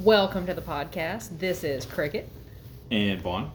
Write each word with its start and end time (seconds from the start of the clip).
Welcome 0.00 0.46
to 0.46 0.54
the 0.54 0.62
podcast. 0.62 1.38
This 1.38 1.62
is 1.62 1.84
Cricket, 1.84 2.26
And 2.90 3.20
Vaughn. 3.20 3.50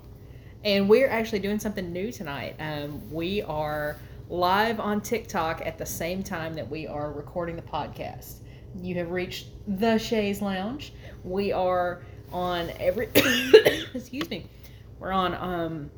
and 0.63 0.87
we're 0.87 1.09
actually 1.09 1.39
doing 1.39 1.57
something 1.59 1.91
new 1.91 2.11
tonight. 2.11 2.55
Um, 2.59 3.11
we 3.11 3.41
are 3.41 3.97
live 4.29 4.79
on 4.79 5.01
TikTok 5.01 5.65
at 5.65 5.79
the 5.79 5.85
same 5.87 6.21
time 6.21 6.53
that 6.53 6.69
we 6.69 6.85
are 6.85 7.11
recording 7.11 7.55
the 7.55 7.61
podcast. 7.63 8.35
You 8.79 8.93
have 8.95 9.09
reached 9.09 9.47
the 9.79 9.97
Shays 9.97 10.39
Lounge. 10.41 10.93
We 11.23 11.51
are 11.51 12.03
on 12.31 12.69
every. 12.79 13.07
excuse 13.95 14.29
me. 14.29 14.45
We're 14.99 15.13
on 15.13 15.33
um, 15.33 15.89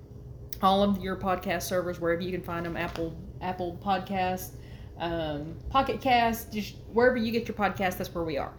all 0.61 0.81
of 0.81 0.99
your 1.01 1.17
podcast 1.17 1.63
servers 1.63 1.99
wherever 1.99 2.21
you 2.21 2.31
can 2.31 2.41
find 2.41 2.65
them. 2.65 2.77
Apple 2.77 3.13
Apple 3.41 3.77
Podcast, 3.83 4.51
um, 4.97 5.55
Pocket 5.69 5.99
Cast, 5.99 6.53
just 6.53 6.75
wherever 6.93 7.17
you 7.17 7.33
get 7.33 7.49
your 7.49 7.57
podcast. 7.57 7.97
That's 7.97 8.13
where 8.15 8.23
we 8.23 8.37
are. 8.37 8.53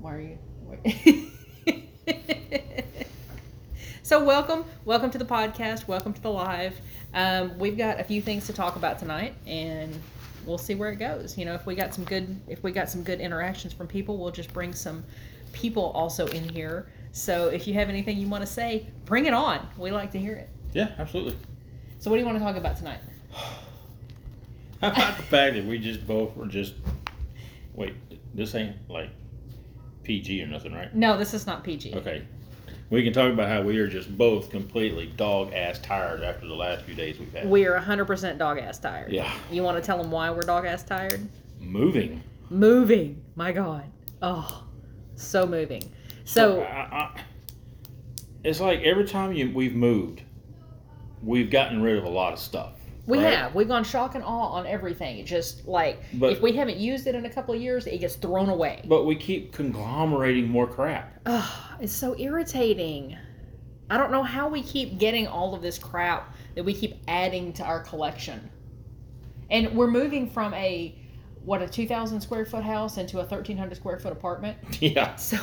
Why 0.00 0.14
are 0.14 0.20
you? 0.20 0.38
so 4.02 4.24
welcome, 4.24 4.64
welcome 4.84 5.10
to 5.10 5.18
the 5.18 5.24
podcast. 5.24 5.88
Welcome 5.88 6.12
to 6.12 6.22
the 6.22 6.30
live. 6.30 6.80
Um, 7.12 7.58
we've 7.58 7.76
got 7.76 7.98
a 7.98 8.04
few 8.04 8.22
things 8.22 8.46
to 8.46 8.52
talk 8.52 8.76
about 8.76 8.98
tonight, 8.98 9.34
and 9.46 9.98
we'll 10.46 10.58
see 10.58 10.74
where 10.74 10.90
it 10.90 10.96
goes. 10.96 11.36
You 11.36 11.44
know, 11.44 11.54
if 11.54 11.66
we 11.66 11.74
got 11.74 11.92
some 11.92 12.04
good, 12.04 12.40
if 12.48 12.62
we 12.62 12.72
got 12.72 12.88
some 12.88 13.02
good 13.02 13.20
interactions 13.20 13.72
from 13.72 13.88
people, 13.88 14.16
we'll 14.16 14.30
just 14.30 14.52
bring 14.52 14.72
some 14.72 15.04
people 15.52 15.90
also 15.94 16.26
in 16.28 16.48
here. 16.48 16.86
So 17.12 17.48
if 17.48 17.66
you 17.66 17.74
have 17.74 17.88
anything 17.88 18.16
you 18.18 18.28
want 18.28 18.42
to 18.42 18.50
say, 18.50 18.86
bring 19.04 19.26
it 19.26 19.34
on. 19.34 19.66
We 19.76 19.90
like 19.90 20.12
to 20.12 20.18
hear 20.18 20.34
it. 20.34 20.48
Yeah, 20.72 20.92
absolutely. 20.98 21.36
So 21.98 22.10
what 22.10 22.16
do 22.16 22.20
you 22.20 22.26
want 22.26 22.38
to 22.38 22.44
talk 22.44 22.56
about 22.56 22.76
tonight? 22.76 23.00
How 24.80 24.92
about 24.92 25.16
the 25.16 25.24
fact 25.24 25.56
that 25.56 25.64
we 25.64 25.78
just 25.78 26.06
both 26.06 26.36
were 26.36 26.46
just. 26.46 26.74
Wait, 27.74 27.94
this 28.34 28.54
ain't 28.54 28.76
like 28.88 29.10
PG 30.02 30.42
or 30.42 30.46
nothing, 30.46 30.72
right? 30.72 30.94
No, 30.94 31.16
this 31.16 31.34
is 31.34 31.46
not 31.46 31.64
PG. 31.64 31.94
Okay. 31.94 32.22
We 32.90 33.04
can 33.04 33.12
talk 33.12 33.32
about 33.32 33.48
how 33.48 33.62
we 33.62 33.78
are 33.78 33.86
just 33.86 34.16
both 34.18 34.50
completely 34.50 35.06
dog 35.16 35.52
ass 35.52 35.78
tired 35.78 36.24
after 36.24 36.48
the 36.48 36.54
last 36.54 36.84
few 36.84 36.94
days 36.94 37.18
we've 37.20 37.32
had. 37.32 37.48
We 37.48 37.64
are 37.66 37.80
100% 37.80 38.36
dog 38.36 38.58
ass 38.58 38.78
tired. 38.80 39.12
Yeah. 39.12 39.32
You 39.50 39.62
want 39.62 39.76
to 39.76 39.82
tell 39.82 40.02
them 40.02 40.10
why 40.10 40.30
we're 40.30 40.42
dog 40.42 40.66
ass 40.66 40.82
tired? 40.82 41.20
Moving. 41.60 42.20
Moving. 42.48 43.22
My 43.36 43.52
God. 43.52 43.84
Oh, 44.20 44.64
so 45.14 45.46
moving. 45.46 45.82
So, 46.24 46.62
I, 46.62 46.64
I, 46.64 47.20
it's 48.42 48.60
like 48.60 48.80
every 48.80 49.06
time 49.06 49.32
you, 49.32 49.52
we've 49.54 49.74
moved, 49.74 50.22
we've 51.22 51.50
gotten 51.50 51.80
rid 51.82 51.96
of 51.96 52.04
a 52.04 52.08
lot 52.08 52.32
of 52.32 52.38
stuff. 52.40 52.72
We 53.10 53.18
right? 53.18 53.34
have. 53.34 53.54
We've 53.54 53.68
gone 53.68 53.84
shock 53.84 54.14
and 54.14 54.24
awe 54.24 54.52
on 54.52 54.66
everything. 54.66 55.18
It 55.18 55.26
just 55.26 55.66
like, 55.66 56.02
But- 56.14 56.32
if 56.32 56.40
we 56.40 56.52
haven't 56.52 56.78
used 56.78 57.06
it 57.06 57.14
in 57.14 57.26
a 57.26 57.30
couple 57.30 57.54
of 57.54 57.60
years, 57.60 57.86
it 57.86 57.98
gets 57.98 58.16
thrown 58.16 58.48
away. 58.48 58.82
But 58.86 59.04
we 59.04 59.16
keep 59.16 59.52
conglomerating 59.52 60.48
more 60.48 60.66
crap. 60.66 61.20
Oh, 61.26 61.70
it's 61.80 61.92
so 61.92 62.16
irritating. 62.18 63.16
I 63.90 63.96
don't 63.98 64.12
know 64.12 64.22
how 64.22 64.48
we 64.48 64.62
keep 64.62 64.98
getting 64.98 65.26
all 65.26 65.54
of 65.54 65.62
this 65.62 65.78
crap 65.78 66.34
that 66.54 66.64
we 66.64 66.72
keep 66.72 66.94
adding 67.08 67.52
to 67.54 67.64
our 67.64 67.80
collection. 67.80 68.50
And 69.50 69.74
we're 69.74 69.90
moving 69.90 70.30
from 70.30 70.54
a, 70.54 70.96
what, 71.44 71.60
a 71.60 71.66
2,000 71.68 72.20
square 72.20 72.44
foot 72.44 72.62
house 72.62 72.98
into 72.98 73.16
a 73.16 73.24
1,300 73.24 73.74
square 73.76 73.98
foot 73.98 74.12
apartment. 74.12 74.56
yeah. 74.80 75.16
So 75.16 75.38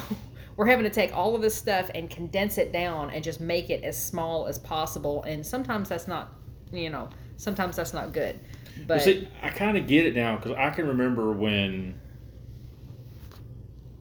we're 0.55 0.65
having 0.67 0.85
to 0.85 0.89
take 0.89 1.15
all 1.15 1.35
of 1.35 1.41
this 1.41 1.55
stuff 1.55 1.91
and 1.93 2.09
condense 2.09 2.57
it 2.57 2.71
down 2.71 3.09
and 3.09 3.23
just 3.23 3.41
make 3.41 3.69
it 3.69 3.83
as 3.83 4.01
small 4.01 4.47
as 4.47 4.57
possible. 4.57 5.23
And 5.23 5.45
sometimes 5.45 5.89
that's 5.89 6.07
not, 6.07 6.33
you 6.71 6.89
know, 6.89 7.09
sometimes 7.37 7.75
that's 7.75 7.93
not 7.93 8.11
good. 8.13 8.39
But 8.75 8.87
But 8.87 9.01
see, 9.01 9.27
I 9.41 9.49
kind 9.49 9.77
of 9.77 9.87
get 9.87 10.05
it 10.05 10.15
now 10.15 10.35
because 10.35 10.51
I 10.53 10.69
can 10.69 10.87
remember 10.87 11.31
when 11.31 11.99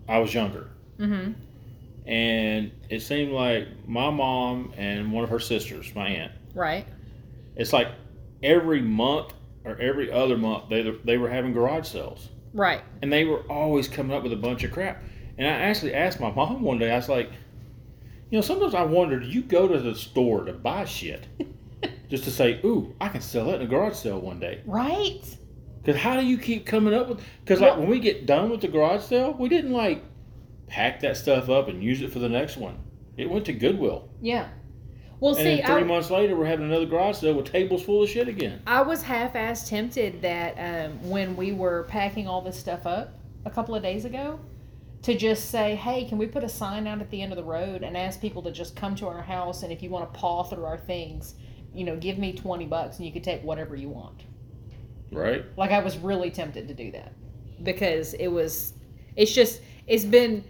I 0.08 0.18
was 0.18 0.34
younger, 0.34 0.68
hmm 0.98 1.32
and 2.06 2.70
it 2.88 3.00
seemed 3.00 3.32
like 3.32 3.66
my 3.88 4.10
mom 4.10 4.72
and 4.76 5.10
one 5.10 5.24
of 5.24 5.30
her 5.30 5.40
sisters, 5.40 5.92
my 5.94 6.08
aunt, 6.08 6.32
right, 6.54 6.86
it's 7.56 7.72
like 7.72 7.88
every 8.44 8.80
month 8.80 9.32
or 9.64 9.76
every 9.78 10.12
other 10.12 10.36
month 10.38 10.68
they 10.68 10.82
they 11.04 11.18
were 11.18 11.28
having 11.28 11.52
garage 11.52 11.88
sales, 11.88 12.28
right, 12.52 12.82
and 13.02 13.12
they 13.12 13.24
were 13.24 13.40
always 13.50 13.88
coming 13.88 14.16
up 14.16 14.22
with 14.22 14.32
a 14.32 14.36
bunch 14.36 14.62
of 14.62 14.70
crap. 14.72 15.02
And 15.38 15.46
I 15.46 15.50
actually 15.50 15.94
asked 15.94 16.20
my 16.20 16.30
mom 16.30 16.62
one 16.62 16.78
day, 16.78 16.90
I 16.90 16.96
was 16.96 17.08
like, 17.10 17.30
you 18.30 18.38
know, 18.38 18.40
sometimes 18.40 18.74
I 18.74 18.84
wonder, 18.84 19.20
do 19.20 19.26
you 19.26 19.42
go 19.42 19.68
to 19.68 19.78
the 19.80 19.94
store 19.94 20.44
to 20.44 20.52
buy 20.52 20.84
shit 20.84 21.26
just 22.08 22.24
to 22.24 22.30
say, 22.30 22.60
ooh, 22.64 22.94
I 23.00 23.08
can 23.08 23.20
sell 23.20 23.50
it 23.50 23.56
in 23.56 23.62
a 23.62 23.66
garage 23.66 23.94
sale 23.96 24.20
one 24.20 24.40
day? 24.40 24.60
right. 24.66 25.22
Because 25.82 26.00
how 26.00 26.20
do 26.20 26.26
you 26.26 26.36
keep 26.36 26.66
coming 26.66 26.92
up 26.94 27.08
with? 27.08 27.20
Because 27.44 27.60
like 27.60 27.70
Well- 27.72 27.80
when 27.82 27.88
we 27.90 28.00
get 28.00 28.26
done 28.26 28.50
with 28.50 28.60
the 28.60 28.66
garage 28.66 29.02
sale, 29.02 29.32
we 29.38 29.48
didn't 29.48 29.72
like 29.72 30.02
pack 30.66 30.98
that 31.00 31.16
stuff 31.16 31.48
up 31.48 31.68
and 31.68 31.80
use 31.80 32.02
it 32.02 32.10
for 32.12 32.18
the 32.18 32.28
next 32.28 32.56
one. 32.56 32.78
It 33.16 33.30
went 33.30 33.44
to 33.46 33.52
Goodwill, 33.52 34.08
Yeah. 34.20 34.48
Well, 35.20 35.30
and 35.34 35.38
see, 35.38 35.56
then 35.56 35.64
three 35.64 35.82
I, 35.82 35.84
months 35.84 36.10
later, 36.10 36.36
we're 36.36 36.44
having 36.46 36.66
another 36.66 36.84
garage 36.86 37.18
sale 37.18 37.34
with 37.34 37.46
tables 37.50 37.82
full 37.84 38.02
of 38.02 38.08
shit 38.10 38.26
again. 38.28 38.60
I 38.66 38.82
was 38.82 39.02
half-ass 39.02 39.66
tempted 39.68 40.20
that 40.22 40.56
um, 40.58 41.08
when 41.08 41.36
we 41.36 41.52
were 41.52 41.84
packing 41.84 42.26
all 42.26 42.42
this 42.42 42.58
stuff 42.58 42.84
up 42.84 43.18
a 43.46 43.50
couple 43.50 43.74
of 43.76 43.82
days 43.82 44.04
ago, 44.04 44.38
to 45.02 45.16
just 45.16 45.50
say, 45.50 45.76
"Hey, 45.76 46.04
can 46.04 46.18
we 46.18 46.26
put 46.26 46.42
a 46.42 46.48
sign 46.48 46.86
out 46.88 47.00
at 47.00 47.10
the 47.10 47.22
end 47.22 47.32
of 47.32 47.36
the 47.36 47.44
road 47.44 47.82
and 47.84 47.96
ask 47.96 48.20
people 48.20 48.42
to 48.42 48.50
just 48.50 48.74
come 48.76 48.94
to 48.96 49.06
our 49.06 49.22
house 49.22 49.62
and 49.62 49.72
if 49.72 49.82
you 49.84 49.88
want 49.88 50.12
to 50.12 50.18
paw 50.18 50.42
through 50.42 50.64
our 50.64 50.78
things, 50.78 51.36
you 51.76 51.84
know, 51.84 51.96
give 51.96 52.18
me 52.18 52.32
twenty 52.32 52.66
bucks 52.66 52.96
and 52.96 53.06
you 53.06 53.12
can 53.12 53.22
take 53.22 53.42
whatever 53.42 53.76
you 53.76 53.88
want." 53.88 54.24
Right? 55.12 55.44
Like 55.56 55.70
I 55.70 55.80
was 55.80 55.98
really 55.98 56.30
tempted 56.30 56.66
to 56.68 56.74
do 56.74 56.90
that 56.92 57.12
because 57.62 58.14
it 58.14 58.28
was 58.28 58.74
it's 59.14 59.32
just 59.32 59.60
it's 59.86 60.04
been 60.04 60.44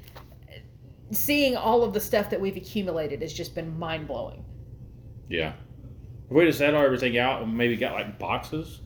seeing 1.11 1.57
all 1.57 1.83
of 1.83 1.93
the 1.93 2.01
stuff 2.01 2.31
that 2.31 2.41
we've 2.41 2.57
accumulated 2.57 3.23
has 3.23 3.33
just 3.33 3.55
been 3.55 3.79
mind 3.79 4.09
blowing. 4.09 4.45
Yeah. 5.29 5.53
If 6.29 6.33
we 6.33 6.45
just 6.45 6.59
set 6.59 6.75
everything 6.75 7.19
out 7.19 7.43
and 7.43 7.57
maybe 7.57 7.77
got 7.77 7.93
like 7.93 8.19
boxes, 8.19 8.81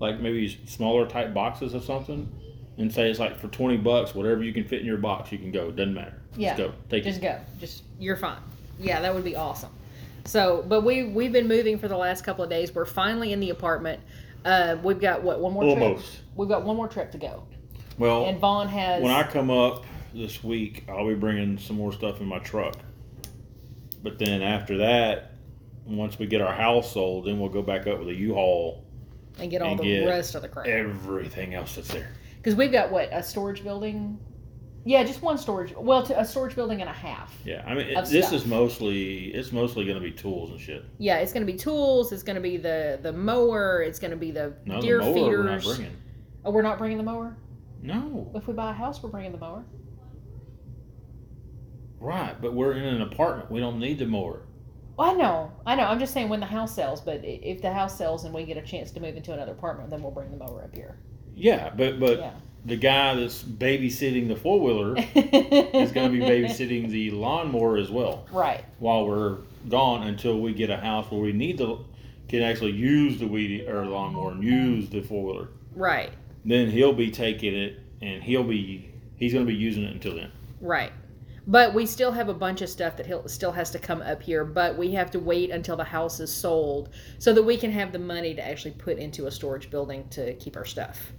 like 0.00 0.20
maybe 0.20 0.60
smaller 0.66 1.06
type 1.06 1.32
boxes 1.32 1.72
of 1.72 1.82
something, 1.82 2.30
and 2.76 2.92
say 2.92 3.08
it's 3.08 3.18
like 3.18 3.38
for 3.38 3.48
twenty 3.48 3.76
bucks, 3.76 4.14
whatever 4.14 4.42
you 4.42 4.52
can 4.52 4.64
fit 4.64 4.80
in 4.80 4.86
your 4.86 4.98
box, 4.98 5.32
you 5.32 5.38
can 5.38 5.50
go. 5.50 5.70
Doesn't 5.70 5.94
matter. 5.94 6.20
Yeah. 6.36 6.56
Just 6.56 6.58
go. 6.58 6.74
Take 6.90 7.04
Just 7.04 7.18
it. 7.18 7.22
go. 7.22 7.40
Just 7.58 7.84
you're 7.98 8.16
fine. 8.16 8.42
Yeah, 8.78 9.00
that 9.00 9.14
would 9.14 9.24
be 9.24 9.36
awesome. 9.36 9.70
So, 10.24 10.64
but 10.66 10.82
we 10.82 11.04
we've 11.04 11.32
been 11.32 11.48
moving 11.48 11.78
for 11.78 11.88
the 11.88 11.96
last 11.96 12.24
couple 12.24 12.44
of 12.44 12.50
days. 12.50 12.74
We're 12.74 12.84
finally 12.84 13.32
in 13.32 13.40
the 13.40 13.50
apartment. 13.50 14.00
Uh, 14.44 14.76
we've 14.82 15.00
got 15.00 15.22
what 15.22 15.40
one 15.40 15.52
more 15.52 15.64
trip? 15.64 15.78
Almost. 15.78 16.20
We've 16.34 16.48
got 16.48 16.64
one 16.64 16.76
more 16.76 16.88
trip 16.88 17.10
to 17.12 17.18
go. 17.18 17.46
Well, 17.98 18.26
And 18.26 18.38
Vaughn 18.38 18.68
has 18.68 19.02
When 19.02 19.12
I 19.12 19.22
come 19.22 19.50
up 19.50 19.84
this 20.12 20.42
week, 20.42 20.84
I'll 20.88 21.06
be 21.06 21.14
bringing 21.14 21.58
some 21.58 21.76
more 21.76 21.92
stuff 21.92 22.20
in 22.20 22.26
my 22.26 22.38
truck. 22.40 22.76
But 24.02 24.18
then 24.18 24.42
after 24.42 24.78
that, 24.78 25.32
once 25.86 26.18
we 26.18 26.26
get 26.26 26.40
our 26.40 26.52
house 26.52 26.92
sold, 26.92 27.26
then 27.26 27.38
we'll 27.38 27.50
go 27.50 27.62
back 27.62 27.86
up 27.86 27.98
with 27.98 28.08
a 28.08 28.14
U-Haul, 28.14 28.84
and 29.38 29.50
get 29.50 29.62
all 29.62 29.72
and 29.72 29.80
the 29.80 29.84
get 29.84 30.06
rest 30.06 30.34
of 30.34 30.42
the 30.42 30.48
crap. 30.48 30.66
everything 30.66 31.54
else 31.54 31.76
that's 31.76 31.88
there. 31.88 32.12
Because 32.36 32.54
we've 32.54 32.72
got 32.72 32.90
what 32.90 33.08
a 33.12 33.22
storage 33.22 33.62
building. 33.62 34.18
Yeah, 34.86 35.02
just 35.02 35.22
one 35.22 35.38
storage. 35.38 35.74
Well, 35.74 36.02
to, 36.04 36.20
a 36.20 36.24
storage 36.24 36.54
building 36.54 36.80
and 36.82 36.90
a 36.90 36.92
half. 36.92 37.34
Yeah, 37.44 37.64
I 37.66 37.74
mean, 37.74 37.86
it, 37.86 38.04
this 38.06 38.26
stuff. 38.26 38.34
is 38.40 38.46
mostly 38.46 39.28
it's 39.34 39.50
mostly 39.50 39.84
going 39.86 39.96
to 39.96 40.02
be 40.02 40.10
tools 40.12 40.50
and 40.50 40.60
shit. 40.60 40.84
Yeah, 40.98 41.18
it's 41.18 41.32
going 41.32 41.46
to 41.46 41.50
be 41.50 41.58
tools. 41.58 42.12
It's 42.12 42.22
going 42.22 42.36
to 42.36 42.42
be 42.42 42.56
the 42.58 42.98
the 43.02 43.12
mower. 43.12 43.82
It's 43.82 43.98
going 43.98 44.10
to 44.10 44.16
be 44.16 44.30
the 44.30 44.54
No, 44.66 44.80
deer 44.82 44.98
the 44.98 45.04
mower 45.04 45.14
feeders. 45.14 45.36
we're 45.38 45.44
not 45.44 45.62
bringing. 45.64 45.96
Oh, 46.44 46.50
we're 46.50 46.62
not 46.62 46.78
bringing 46.78 46.98
the 46.98 47.04
mower. 47.04 47.36
No, 47.82 48.30
If 48.34 48.46
we 48.46 48.52
buy 48.54 48.70
a 48.70 48.74
house, 48.74 49.02
we're 49.02 49.10
bringing 49.10 49.32
the 49.32 49.38
mower. 49.38 49.64
right, 52.00 52.34
but 52.40 52.54
we're 52.54 52.72
in 52.72 52.84
an 52.84 53.02
apartment. 53.02 53.50
We 53.50 53.60
don't 53.60 53.78
need 53.78 53.98
the 53.98 54.06
mower. 54.06 54.42
Well, 54.96 55.10
I 55.10 55.14
know, 55.14 55.52
I 55.66 55.74
know. 55.74 55.84
I'm 55.84 55.98
just 55.98 56.12
saying 56.14 56.28
when 56.28 56.40
the 56.40 56.46
house 56.46 56.74
sells. 56.74 57.00
But 57.00 57.20
if 57.24 57.60
the 57.62 57.72
house 57.72 57.96
sells 57.98 58.24
and 58.24 58.32
we 58.34 58.44
get 58.44 58.56
a 58.56 58.62
chance 58.62 58.90
to 58.92 59.00
move 59.00 59.16
into 59.16 59.32
another 59.32 59.52
apartment, 59.52 59.90
then 59.90 60.02
we'll 60.02 60.12
bring 60.12 60.30
the 60.30 60.36
mower 60.36 60.62
up 60.64 60.74
here. 60.74 60.98
Yeah, 61.34 61.70
but 61.76 61.98
but 61.98 62.18
Yeah. 62.18 62.32
The 62.64 62.76
guy 62.76 63.14
that's 63.14 63.42
babysitting 63.42 64.28
the 64.28 64.36
four 64.36 64.60
wheeler 64.60 64.94
is 64.96 65.92
going 65.92 66.10
to 66.10 66.18
be 66.18 66.20
babysitting 66.20 66.88
the 66.88 67.10
lawnmower 67.10 67.76
as 67.76 67.90
well. 67.90 68.26
right. 68.32 68.64
while 68.78 69.06
we're 69.06 69.38
gone 69.68 70.06
until 70.06 70.40
we 70.40 70.52
get 70.52 70.70
a 70.70 70.76
house 70.76 71.10
where 71.10 71.20
we 71.20 71.32
need 71.32 71.58
to 71.58 71.84
can 72.28 72.42
actually 72.42 72.72
use 72.72 73.18
the 73.18 73.26
weedy 73.26 73.66
or 73.66 73.84
lawnmower 73.84 74.32
and 74.32 74.42
use 74.42 74.88
the 74.88 75.02
four 75.02 75.24
wheeler. 75.24 75.48
Right. 75.74 76.10
Then 76.44 76.70
he'll 76.70 76.92
be 76.92 77.10
taking 77.10 77.54
it 77.54 77.80
and 78.00 78.22
he'll 78.22 78.44
be 78.44 78.90
he's 79.16 79.32
going 79.32 79.44
to 79.46 79.50
be 79.50 79.56
using 79.56 79.84
it 79.84 79.92
until 79.92 80.14
then. 80.14 80.30
Right. 80.60 80.92
But 81.46 81.74
we 81.74 81.84
still 81.84 82.12
have 82.12 82.30
a 82.30 82.34
bunch 82.34 82.62
of 82.62 82.70
stuff 82.70 82.96
that 82.96 83.04
he'll, 83.04 83.28
still 83.28 83.52
has 83.52 83.70
to 83.72 83.78
come 83.78 84.00
up 84.00 84.22
here, 84.22 84.46
but 84.46 84.78
we 84.78 84.92
have 84.92 85.10
to 85.10 85.18
wait 85.18 85.50
until 85.50 85.76
the 85.76 85.84
house 85.84 86.18
is 86.18 86.32
sold 86.32 86.88
so 87.18 87.34
that 87.34 87.42
we 87.42 87.58
can 87.58 87.70
have 87.70 87.92
the 87.92 87.98
money 87.98 88.34
to 88.34 88.46
actually 88.46 88.70
put 88.72 88.96
into 88.96 89.26
a 89.26 89.30
storage 89.30 89.70
building 89.70 90.08
to 90.08 90.32
keep 90.34 90.56
our 90.56 90.64
stuff. 90.64 91.12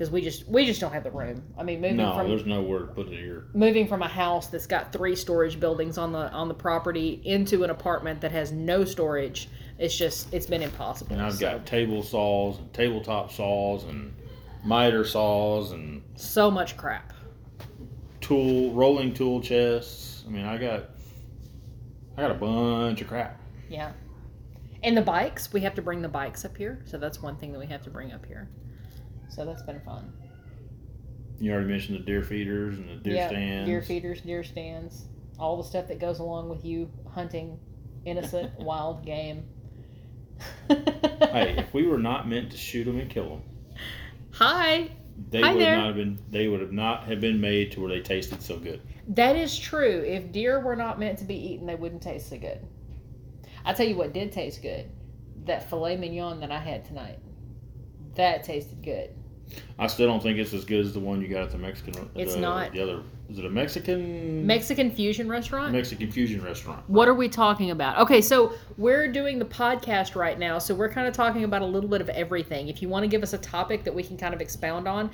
Because 0.00 0.10
we 0.10 0.22
just 0.22 0.48
we 0.48 0.64
just 0.64 0.80
don't 0.80 0.94
have 0.94 1.04
the 1.04 1.10
room. 1.10 1.42
I 1.58 1.62
mean, 1.62 1.82
moving 1.82 1.98
No, 1.98 2.14
from 2.16 2.26
there's 2.30 2.46
nowhere 2.46 2.78
to 2.78 2.86
put 2.86 3.08
it 3.08 3.18
here. 3.18 3.48
moving 3.52 3.86
from 3.86 4.00
a 4.00 4.08
house 4.08 4.46
that's 4.46 4.66
got 4.66 4.94
three 4.94 5.14
storage 5.14 5.60
buildings 5.60 5.98
on 5.98 6.10
the 6.10 6.32
on 6.32 6.48
the 6.48 6.54
property 6.54 7.20
into 7.26 7.64
an 7.64 7.68
apartment 7.68 8.22
that 8.22 8.32
has 8.32 8.50
no 8.50 8.86
storage, 8.86 9.50
it's 9.78 9.94
just 9.94 10.32
it's 10.32 10.46
been 10.46 10.62
impossible. 10.62 11.12
And 11.12 11.20
I've 11.20 11.34
So- 11.34 11.40
got 11.50 11.66
table 11.66 12.02
saws 12.02 12.56
and 12.60 12.72
tabletop 12.72 13.30
saws 13.30 13.84
and 13.84 14.14
miter 14.64 15.04
saws 15.04 15.72
and 15.72 16.00
so 16.16 16.50
much 16.50 16.78
crap. 16.78 17.12
tool, 18.22 18.72
rolling 18.72 19.12
tool 19.12 19.42
chests. 19.42 20.24
I 20.26 20.30
mean, 20.30 20.46
I 20.46 20.56
got, 20.56 20.84
I 22.16 22.22
got 22.22 22.30
a 22.30 22.34
bunch 22.34 23.02
of 23.02 23.06
crap. 23.08 23.38
Yeah. 23.68 23.92
And 24.82 24.96
the 24.96 25.02
bikes, 25.02 25.52
we 25.52 25.60
have 25.60 25.74
to 25.74 25.82
bring 25.82 26.00
the 26.00 26.08
bikes 26.08 26.46
up 26.46 26.56
here. 26.56 26.80
So 26.86 26.96
that's 26.96 27.20
one 27.20 27.36
thing 27.36 27.52
that 27.52 27.58
we 27.58 27.66
have 27.66 27.82
to 27.82 27.90
bring 27.90 28.12
up 28.12 28.24
here. 28.24 28.48
So 29.30 29.44
that's 29.44 29.62
been 29.62 29.80
fun. 29.80 30.12
You 31.38 31.52
already 31.52 31.68
mentioned 31.68 31.98
the 32.00 32.02
deer 32.04 32.22
feeders 32.22 32.76
and 32.78 32.88
the 32.90 32.96
deer 32.96 33.14
yeah, 33.14 33.28
stands. 33.28 33.68
deer 33.68 33.80
feeders, 33.82 34.20
deer 34.20 34.44
stands, 34.44 35.06
all 35.38 35.56
the 35.56 35.64
stuff 35.64 35.88
that 35.88 35.98
goes 35.98 36.18
along 36.18 36.50
with 36.50 36.64
you 36.64 36.90
hunting 37.14 37.58
innocent 38.04 38.52
wild 38.58 39.04
game. 39.06 39.44
hey, 40.68 41.54
if 41.58 41.72
we 41.72 41.86
were 41.86 41.98
not 41.98 42.28
meant 42.28 42.50
to 42.50 42.58
shoot 42.58 42.84
them 42.84 42.98
and 42.98 43.10
kill 43.10 43.28
them, 43.30 43.42
Hi. 44.32 44.90
they 45.30 45.40
Hi 45.40 45.52
would 45.54 45.60
there. 45.62 45.76
not 45.76 45.86
have 45.86 45.96
been. 45.96 46.18
They 46.30 46.48
would 46.48 46.60
have 46.60 46.72
not 46.72 47.04
have 47.04 47.20
been 47.20 47.40
made 47.40 47.72
to 47.72 47.80
where 47.80 47.90
they 47.90 48.00
tasted 48.00 48.42
so 48.42 48.58
good. 48.58 48.82
That 49.08 49.36
is 49.36 49.58
true. 49.58 50.04
If 50.06 50.32
deer 50.32 50.60
were 50.60 50.76
not 50.76 50.98
meant 50.98 51.18
to 51.18 51.24
be 51.24 51.34
eaten, 51.36 51.66
they 51.66 51.74
wouldn't 51.74 52.02
taste 52.02 52.28
so 52.28 52.38
good. 52.38 52.60
I 53.64 53.72
tell 53.72 53.86
you 53.86 53.96
what 53.96 54.12
did 54.12 54.32
taste 54.32 54.62
good. 54.62 54.90
That 55.44 55.68
filet 55.70 55.96
mignon 55.96 56.40
that 56.40 56.50
I 56.50 56.58
had 56.58 56.84
tonight. 56.84 57.18
That 58.14 58.44
tasted 58.44 58.82
good. 58.82 59.10
I 59.78 59.86
still 59.86 60.06
don't 60.06 60.22
think 60.22 60.38
it's 60.38 60.52
as 60.52 60.64
good 60.64 60.84
as 60.84 60.92
the 60.92 61.00
one 61.00 61.20
you 61.20 61.28
got 61.28 61.42
at 61.42 61.50
the 61.50 61.58
Mexican. 61.58 62.10
It's 62.14 62.34
the, 62.34 62.40
not. 62.40 62.72
The 62.72 62.82
other 62.82 63.02
is 63.30 63.38
it 63.38 63.44
a 63.44 63.50
Mexican 63.50 64.44
Mexican 64.44 64.90
fusion 64.90 65.28
restaurant? 65.28 65.72
Mexican 65.72 66.10
fusion 66.10 66.42
restaurant? 66.42 66.82
What 66.88 67.06
are 67.06 67.14
we 67.14 67.28
talking 67.28 67.70
about? 67.70 67.98
Okay, 67.98 68.20
so 68.20 68.52
we're 68.76 69.06
doing 69.06 69.38
the 69.38 69.44
podcast 69.44 70.16
right 70.16 70.38
now, 70.38 70.58
so 70.58 70.74
we're 70.74 70.90
kind 70.90 71.06
of 71.06 71.14
talking 71.14 71.44
about 71.44 71.62
a 71.62 71.66
little 71.66 71.88
bit 71.88 72.00
of 72.00 72.08
everything. 72.08 72.68
If 72.68 72.82
you 72.82 72.88
want 72.88 73.04
to 73.04 73.08
give 73.08 73.22
us 73.22 73.32
a 73.32 73.38
topic 73.38 73.84
that 73.84 73.94
we 73.94 74.02
can 74.02 74.16
kind 74.16 74.34
of 74.34 74.40
expound 74.40 74.88
on, 74.88 75.10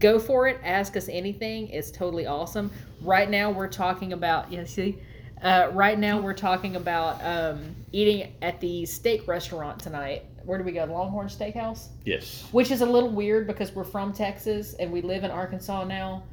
go 0.00 0.18
for 0.18 0.48
it. 0.48 0.58
Ask 0.64 0.96
us 0.96 1.08
anything. 1.08 1.68
It's 1.68 1.92
totally 1.92 2.26
awesome. 2.26 2.72
Right 3.02 3.30
now, 3.30 3.50
we're 3.50 3.68
talking 3.68 4.12
about, 4.12 4.50
yeah, 4.50 4.64
see? 4.64 4.98
Uh, 5.40 5.70
right 5.72 5.98
now, 5.98 6.20
we're 6.20 6.34
talking 6.34 6.76
about 6.76 7.22
um, 7.24 7.76
eating 7.92 8.34
at 8.42 8.60
the 8.60 8.84
steak 8.84 9.26
restaurant 9.28 9.80
tonight. 9.80 10.24
Where 10.44 10.58
do 10.58 10.64
we 10.64 10.72
go? 10.72 10.84
Longhorn 10.84 11.28
Steakhouse? 11.28 11.88
Yes. 12.04 12.46
Which 12.52 12.70
is 12.70 12.80
a 12.80 12.86
little 12.86 13.10
weird 13.10 13.46
because 13.46 13.72
we're 13.72 13.84
from 13.84 14.12
Texas 14.12 14.74
and 14.74 14.90
we 14.90 15.02
live 15.02 15.24
in 15.24 15.30
Arkansas 15.30 15.84
now. 15.84 16.24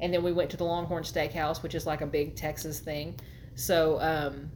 And 0.00 0.12
then 0.12 0.22
we 0.22 0.32
went 0.32 0.50
to 0.50 0.56
the 0.56 0.64
Longhorn 0.64 1.02
Steakhouse, 1.02 1.62
which 1.62 1.74
is 1.74 1.86
like 1.86 2.00
a 2.00 2.06
big 2.06 2.36
Texas 2.36 2.80
thing. 2.80 3.18
So, 3.54 4.00
um, 4.00 4.50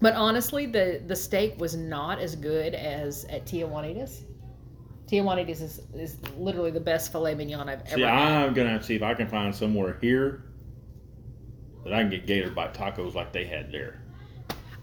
but 0.00 0.14
honestly, 0.14 0.66
the 0.66 1.02
the 1.06 1.16
steak 1.16 1.58
was 1.58 1.74
not 1.74 2.18
as 2.18 2.36
good 2.36 2.74
as 2.74 3.24
at 3.26 3.46
Tia 3.46 3.66
Juanita's. 3.66 4.24
Tia 5.06 5.22
Juanita's 5.22 5.62
is, 5.62 5.80
is 5.94 6.18
literally 6.36 6.70
the 6.70 6.80
best 6.80 7.12
filet 7.12 7.34
mignon 7.34 7.68
I've 7.68 7.80
ever 7.86 7.96
See, 7.96 8.02
had. 8.02 8.10
I'm 8.10 8.54
gonna 8.54 8.70
have 8.70 8.82
to 8.82 8.86
see 8.86 8.96
if 8.96 9.02
I 9.02 9.14
can 9.14 9.28
find 9.28 9.54
somewhere 9.54 9.96
here 10.00 10.44
that 11.84 11.94
I 11.94 12.00
can 12.02 12.10
get 12.10 12.26
Gator 12.26 12.50
Bite 12.50 12.74
tacos 12.74 13.14
like 13.14 13.32
they 13.32 13.44
had 13.44 13.72
there. 13.72 14.02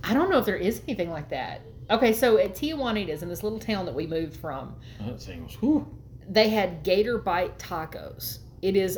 I 0.03 0.13
don't 0.13 0.29
know 0.29 0.39
if 0.39 0.45
there 0.45 0.57
is 0.57 0.81
anything 0.87 1.11
like 1.11 1.29
that. 1.29 1.61
Okay, 1.89 2.13
so 2.13 2.37
at 2.37 2.55
Tia 2.55 2.75
Juanita's 2.75 3.23
in 3.23 3.29
this 3.29 3.43
little 3.43 3.59
town 3.59 3.85
that 3.85 3.93
we 3.95 4.07
moved 4.07 4.35
from, 4.37 4.75
That 5.01 5.21
thing 5.21 5.43
was 5.43 5.55
whew. 5.55 5.85
they 6.29 6.49
had 6.49 6.83
gator 6.83 7.17
bite 7.17 7.57
tacos. 7.59 8.39
It 8.61 8.75
is 8.77 8.97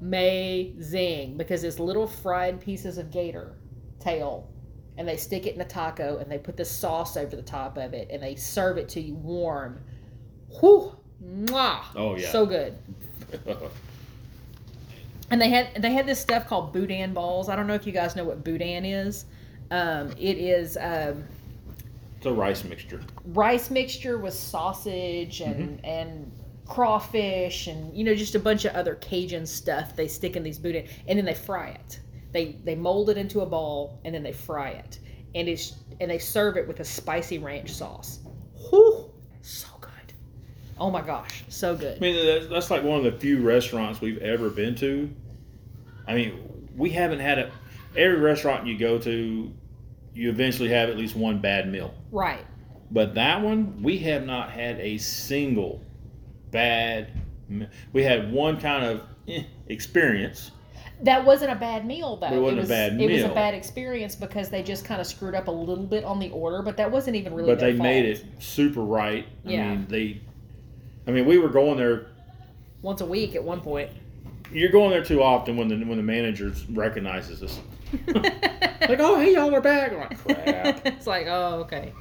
amazing 0.00 1.36
because 1.36 1.62
it's 1.64 1.78
little 1.78 2.06
fried 2.06 2.60
pieces 2.60 2.96
of 2.98 3.10
gator 3.10 3.52
tail 4.00 4.48
and 4.96 5.06
they 5.06 5.16
stick 5.16 5.46
it 5.46 5.54
in 5.54 5.60
a 5.60 5.64
taco 5.66 6.18
and 6.18 6.30
they 6.30 6.38
put 6.38 6.56
the 6.56 6.64
sauce 6.64 7.16
over 7.16 7.36
the 7.36 7.42
top 7.42 7.76
of 7.76 7.92
it 7.94 8.08
and 8.10 8.22
they 8.22 8.34
serve 8.34 8.78
it 8.78 8.88
to 8.90 9.00
you 9.00 9.14
warm. 9.14 9.78
Whew! 10.60 10.96
Mwah! 11.22 11.80
Oh, 11.94 12.16
yeah. 12.16 12.30
So 12.30 12.46
good. 12.46 12.76
And 15.30 15.40
they 15.40 15.48
had 15.48 15.80
they 15.82 15.92
had 15.92 16.04
this 16.06 16.20
stuff 16.20 16.46
called 16.46 16.74
boudin 16.74 17.14
balls. 17.14 17.48
I 17.48 17.56
don't 17.56 17.66
know 17.66 17.72
if 17.72 17.86
you 17.86 17.92
guys 17.92 18.14
know 18.14 18.24
what 18.24 18.44
boudin 18.44 18.84
is. 18.84 19.24
Um, 19.70 20.10
it 20.18 20.36
is 20.36 20.76
um, 20.78 21.24
it's 22.22 22.26
a 22.28 22.32
rice 22.32 22.62
mixture. 22.62 23.00
rice 23.24 23.68
mixture 23.68 24.16
with 24.16 24.32
sausage 24.32 25.40
and 25.40 25.80
mm-hmm. 25.80 25.84
and 25.84 26.32
crawfish 26.68 27.66
and 27.66 27.92
you 27.96 28.04
know 28.04 28.14
just 28.14 28.36
a 28.36 28.38
bunch 28.38 28.64
of 28.64 28.72
other 28.76 28.94
Cajun 28.94 29.44
stuff 29.44 29.96
they 29.96 30.06
stick 30.06 30.36
in 30.36 30.44
these 30.44 30.56
boudin 30.56 30.86
and 31.08 31.18
then 31.18 31.24
they 31.24 31.34
fry 31.34 31.70
it. 31.70 31.98
They 32.30 32.60
they 32.62 32.76
mold 32.76 33.10
it 33.10 33.16
into 33.16 33.40
a 33.40 33.46
ball 33.46 34.00
and 34.04 34.14
then 34.14 34.22
they 34.22 34.32
fry 34.32 34.70
it 34.70 35.00
and 35.34 35.48
it's 35.48 35.74
and 36.00 36.08
they 36.08 36.18
serve 36.18 36.56
it 36.56 36.68
with 36.68 36.78
a 36.78 36.84
spicy 36.84 37.38
ranch 37.38 37.70
sauce. 37.70 38.20
Whew, 38.70 39.10
so 39.40 39.66
good. 39.80 39.90
Oh 40.78 40.92
my 40.92 41.02
gosh, 41.02 41.42
so 41.48 41.74
good. 41.76 41.96
I 41.96 42.00
mean, 42.00 42.24
that's, 42.24 42.46
that's 42.46 42.70
like 42.70 42.84
one 42.84 43.04
of 43.04 43.12
the 43.12 43.18
few 43.18 43.40
restaurants 43.40 44.00
we've 44.00 44.18
ever 44.18 44.48
been 44.48 44.76
to. 44.76 45.10
I 46.06 46.14
mean, 46.14 46.68
we 46.76 46.90
haven't 46.90 47.18
had 47.18 47.40
a. 47.40 47.50
Every 47.96 48.20
restaurant 48.20 48.64
you 48.64 48.78
go 48.78 48.98
to, 49.00 49.52
you 50.14 50.28
eventually 50.30 50.68
have 50.68 50.88
at 50.88 50.96
least 50.96 51.16
one 51.16 51.38
bad 51.40 51.70
meal. 51.70 51.94
Right. 52.10 52.44
But 52.90 53.14
that 53.14 53.40
one, 53.40 53.82
we 53.82 53.98
have 53.98 54.24
not 54.26 54.50
had 54.50 54.78
a 54.80 54.98
single 54.98 55.80
bad. 56.50 57.08
me- 57.48 57.68
We 57.92 58.02
had 58.02 58.30
one 58.32 58.60
kind 58.60 58.84
of 58.84 59.02
eh, 59.28 59.44
experience. 59.68 60.50
That 61.02 61.24
wasn't 61.24 61.50
a 61.52 61.56
bad 61.56 61.86
meal 61.86 62.16
though. 62.16 62.28
But 62.28 62.34
it 62.34 62.40
wasn't 62.40 62.58
a 62.58 62.62
was, 62.62 62.68
bad 62.68 63.00
It 63.00 63.10
was 63.10 63.22
a 63.24 63.28
bad 63.34 63.54
experience 63.54 64.14
because 64.14 64.50
they 64.50 64.62
just 64.62 64.84
kind 64.84 65.00
of 65.00 65.06
screwed 65.06 65.34
up 65.34 65.48
a 65.48 65.50
little 65.50 65.84
bit 65.84 66.04
on 66.04 66.18
the 66.20 66.30
order, 66.30 66.62
but 66.62 66.76
that 66.76 66.90
wasn't 66.90 67.16
even 67.16 67.34
really. 67.34 67.48
but 67.50 67.58
they 67.58 67.72
made 67.72 68.04
it 68.04 68.24
super 68.38 68.82
right. 68.82 69.26
I 69.46 69.50
Yeah. 69.50 69.70
mean, 69.70 69.86
they. 69.88 70.20
I 71.06 71.10
mean, 71.10 71.26
we 71.26 71.38
were 71.38 71.48
going 71.48 71.78
there. 71.78 72.06
once 72.82 73.00
a 73.00 73.06
week 73.06 73.34
at 73.34 73.42
one 73.42 73.60
point. 73.60 73.90
You're 74.52 74.70
going 74.70 74.90
there 74.90 75.02
too 75.04 75.22
often 75.22 75.56
when 75.56 75.68
the 75.68 75.76
when 75.84 75.96
the 75.96 76.02
manager 76.02 76.52
recognizes 76.70 77.42
us. 77.42 77.58
Like, 78.08 78.98
oh, 79.00 79.18
hey, 79.20 79.34
y'all 79.34 79.50
we're 79.50 79.60
back. 79.60 79.92
I'm 79.92 79.98
like, 79.98 80.18
crap. 80.44 80.86
it's 80.86 81.06
like, 81.06 81.26
oh, 81.28 81.60
okay. 81.64 81.92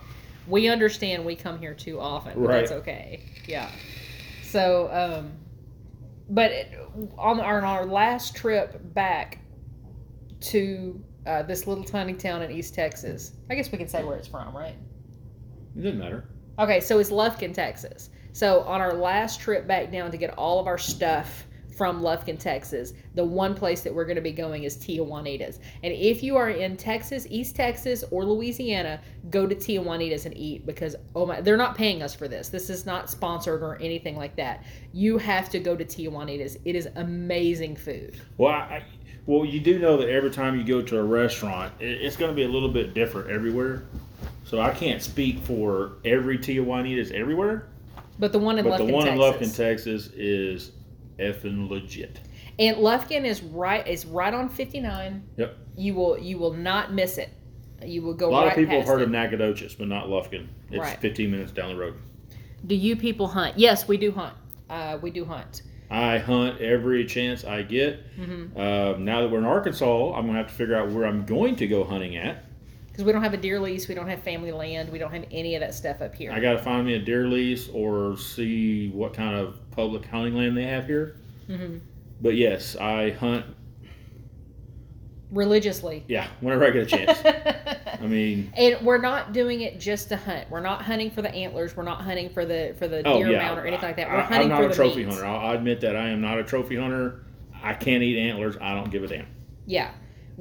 We 0.47 0.67
understand 0.67 1.23
we 1.25 1.35
come 1.35 1.59
here 1.59 1.73
too 1.73 1.99
often, 1.99 2.33
but 2.41 2.47
Right. 2.47 2.59
that's 2.59 2.71
okay. 2.71 3.23
Yeah. 3.47 3.69
So, 4.43 4.89
um, 4.91 5.31
but 6.29 6.51
it, 6.51 6.77
on 7.17 7.39
our, 7.39 7.57
on 7.59 7.63
our 7.63 7.85
last 7.85 8.35
trip 8.35 8.79
back 8.93 9.39
to 10.41 11.01
uh, 11.27 11.43
this 11.43 11.67
little 11.67 11.83
tiny 11.83 12.13
town 12.13 12.41
in 12.41 12.51
East 12.51 12.73
Texas, 12.73 13.33
I 13.49 13.55
guess 13.55 13.71
we 13.71 13.77
can 13.77 13.87
say 13.87 14.03
where 14.03 14.17
it's 14.17 14.27
from, 14.27 14.55
right? 14.55 14.75
It 15.77 15.81
doesn't 15.83 15.99
matter. 15.99 16.25
Okay, 16.59 16.79
so 16.79 16.99
it's 16.99 17.11
Lufkin, 17.11 17.53
Texas. 17.53 18.09
So 18.33 18.61
on 18.61 18.81
our 18.81 18.93
last 18.93 19.39
trip 19.39 19.67
back 19.67 19.91
down 19.91 20.09
to 20.11 20.17
get 20.17 20.31
all 20.37 20.59
of 20.59 20.67
our 20.67 20.77
stuff 20.77 21.45
from 21.75 22.01
Lufkin, 22.01 22.37
Texas, 22.37 22.93
the 23.15 23.23
one 23.23 23.55
place 23.55 23.81
that 23.81 23.93
we're 23.93 24.05
going 24.05 24.15
to 24.15 24.21
be 24.21 24.31
going 24.31 24.63
is 24.63 24.75
Tia 24.75 25.03
Juanita's. 25.03 25.59
And 25.83 25.93
if 25.93 26.21
you 26.21 26.35
are 26.35 26.49
in 26.49 26.77
Texas, 26.77 27.25
East 27.29 27.55
Texas, 27.55 28.03
or 28.11 28.25
Louisiana, 28.25 28.99
go 29.29 29.47
to 29.47 29.55
Tia 29.55 29.81
Juanita's 29.81 30.25
and 30.25 30.35
eat 30.37 30.65
because 30.65 30.95
oh 31.15 31.25
my, 31.25 31.41
they're 31.41 31.57
not 31.57 31.75
paying 31.75 32.01
us 32.01 32.13
for 32.13 32.27
this. 32.27 32.49
This 32.49 32.69
is 32.69 32.85
not 32.85 33.09
sponsored 33.09 33.63
or 33.63 33.77
anything 33.81 34.15
like 34.15 34.35
that. 34.35 34.63
You 34.93 35.17
have 35.17 35.49
to 35.49 35.59
go 35.59 35.75
to 35.75 35.85
Tia 35.85 36.09
Juanita's. 36.09 36.57
It 36.65 36.75
is 36.75 36.87
amazing 36.95 37.75
food. 37.75 38.19
Well, 38.37 38.51
I, 38.51 38.83
well, 39.25 39.45
you 39.45 39.59
do 39.59 39.79
know 39.79 39.97
that 39.97 40.09
every 40.09 40.31
time 40.31 40.57
you 40.57 40.63
go 40.63 40.81
to 40.81 40.97
a 40.97 41.03
restaurant, 41.03 41.73
it's 41.79 42.15
going 42.17 42.31
to 42.31 42.35
be 42.35 42.43
a 42.43 42.49
little 42.49 42.69
bit 42.69 42.93
different 42.93 43.29
everywhere. 43.29 43.83
So 44.43 44.59
I 44.59 44.71
can't 44.71 45.01
speak 45.01 45.39
for 45.39 45.93
every 46.03 46.37
Tia 46.37 46.61
Juanita's 46.61 47.11
everywhere, 47.11 47.67
But 48.19 48.33
the 48.33 48.39
one 48.39 48.57
in 48.59 48.65
but 48.65 48.81
Lufkin, 48.81 48.87
the 48.87 48.93
one 48.93 49.05
Texas. 49.05 49.13
in 49.13 49.49
Lufkin, 49.49 49.55
Texas, 49.55 50.07
is 50.07 50.71
effing 51.19 51.69
legit. 51.69 52.19
And 52.59 52.77
Lufkin 52.77 53.25
is 53.25 53.41
right 53.41 53.87
is 53.87 54.05
right 54.05 54.33
on 54.33 54.49
59. 54.49 55.23
Yep. 55.37 55.57
You 55.77 55.93
will 55.95 56.17
you 56.17 56.37
will 56.37 56.53
not 56.53 56.93
miss 56.93 57.17
it. 57.17 57.29
You 57.83 58.01
will 58.01 58.13
go 58.13 58.29
A 58.29 58.31
lot 58.31 58.41
right 58.43 58.49
of 58.51 58.55
people 58.55 58.77
have 58.79 58.87
heard 58.87 59.01
it. 59.01 59.05
of 59.05 59.09
Nacogdoches, 59.11 59.73
but 59.75 59.87
not 59.87 60.07
Lufkin. 60.07 60.47
It's 60.69 60.79
Right. 60.79 60.99
15 60.99 61.31
minutes 61.31 61.51
down 61.51 61.69
the 61.69 61.75
road. 61.79 61.95
Do 62.67 62.75
you 62.75 62.95
people 62.95 63.27
hunt? 63.27 63.57
Yes, 63.57 63.87
we 63.87 63.97
do 63.97 64.11
hunt. 64.11 64.35
Uh, 64.69 64.99
we 65.01 65.09
do 65.09 65.25
hunt. 65.25 65.63
I 65.89 66.19
hunt 66.19 66.61
every 66.61 67.05
chance 67.05 67.43
I 67.43 67.63
get. 67.63 68.15
Mm-hmm. 68.17 68.57
Um, 68.59 69.03
now 69.03 69.21
that 69.21 69.29
we're 69.31 69.39
in 69.39 69.45
Arkansas, 69.45 70.13
I'm 70.13 70.21
going 70.25 70.35
to 70.35 70.41
have 70.43 70.47
to 70.47 70.53
figure 70.53 70.75
out 70.75 70.89
where 70.89 71.05
I'm 71.05 71.25
going 71.25 71.55
to 71.57 71.67
go 71.67 71.83
hunting 71.83 72.15
at. 72.15 72.45
Because 72.91 73.05
we 73.05 73.11
don't 73.13 73.23
have 73.23 73.33
a 73.33 73.37
deer 73.37 73.59
lease, 73.59 73.87
we 73.87 73.95
don't 73.95 74.09
have 74.09 74.21
family 74.21 74.51
land, 74.51 74.91
we 74.91 74.99
don't 74.99 75.13
have 75.13 75.25
any 75.31 75.55
of 75.55 75.61
that 75.61 75.73
stuff 75.73 76.01
up 76.01 76.13
here. 76.13 76.31
I 76.31 76.39
got 76.41 76.53
to 76.53 76.59
find 76.59 76.85
me 76.85 76.95
a 76.95 76.99
deer 76.99 77.25
lease 77.27 77.69
or 77.73 78.17
see 78.17 78.89
what 78.89 79.13
kind 79.13 79.35
of 79.35 79.57
public 79.71 80.05
hunting 80.05 80.35
land 80.35 80.57
they 80.57 80.65
have 80.65 80.87
here. 80.87 81.15
hmm 81.47 81.77
But 82.21 82.35
yes, 82.35 82.75
I 82.75 83.11
hunt. 83.11 83.45
Religiously. 85.31 86.03
Yeah, 86.09 86.27
whenever 86.41 86.65
I 86.65 86.71
get 86.71 86.83
a 86.83 86.85
chance. 86.85 87.21
I 88.01 88.05
mean, 88.07 88.51
and 88.57 88.85
we're 88.85 88.97
not 88.97 89.31
doing 89.31 89.61
it 89.61 89.79
just 89.79 90.09
to 90.09 90.17
hunt. 90.17 90.49
We're 90.49 90.59
not 90.59 90.81
hunting 90.81 91.09
for 91.11 91.21
the 91.21 91.33
antlers. 91.33 91.77
We're 91.77 91.83
not 91.83 92.01
hunting 92.01 92.29
for 92.29 92.45
the 92.45 92.75
for 92.77 92.87
the 92.87 93.01
oh 93.07 93.17
deer 93.17 93.31
yeah, 93.31 93.47
mount 93.47 93.59
or 93.59 93.65
anything 93.65 93.87
like 93.87 93.95
that. 93.95 94.09
We're 94.09 94.17
I, 94.17 94.21
hunting 94.23 94.51
am 94.51 94.57
not 94.59 94.63
for 94.63 94.69
a 94.71 94.73
trophy 94.73 95.05
meat. 95.05 95.07
hunter. 95.07 95.25
I'll, 95.25 95.51
I 95.51 95.53
admit 95.53 95.79
that 95.81 95.95
I 95.95 96.09
am 96.09 96.19
not 96.19 96.39
a 96.39 96.43
trophy 96.43 96.75
hunter. 96.75 97.23
I 97.63 97.73
can't 97.73 98.03
eat 98.03 98.17
antlers. 98.17 98.57
I 98.59 98.73
don't 98.75 98.89
give 98.91 99.03
a 99.03 99.07
damn. 99.07 99.27
Yeah, 99.67 99.91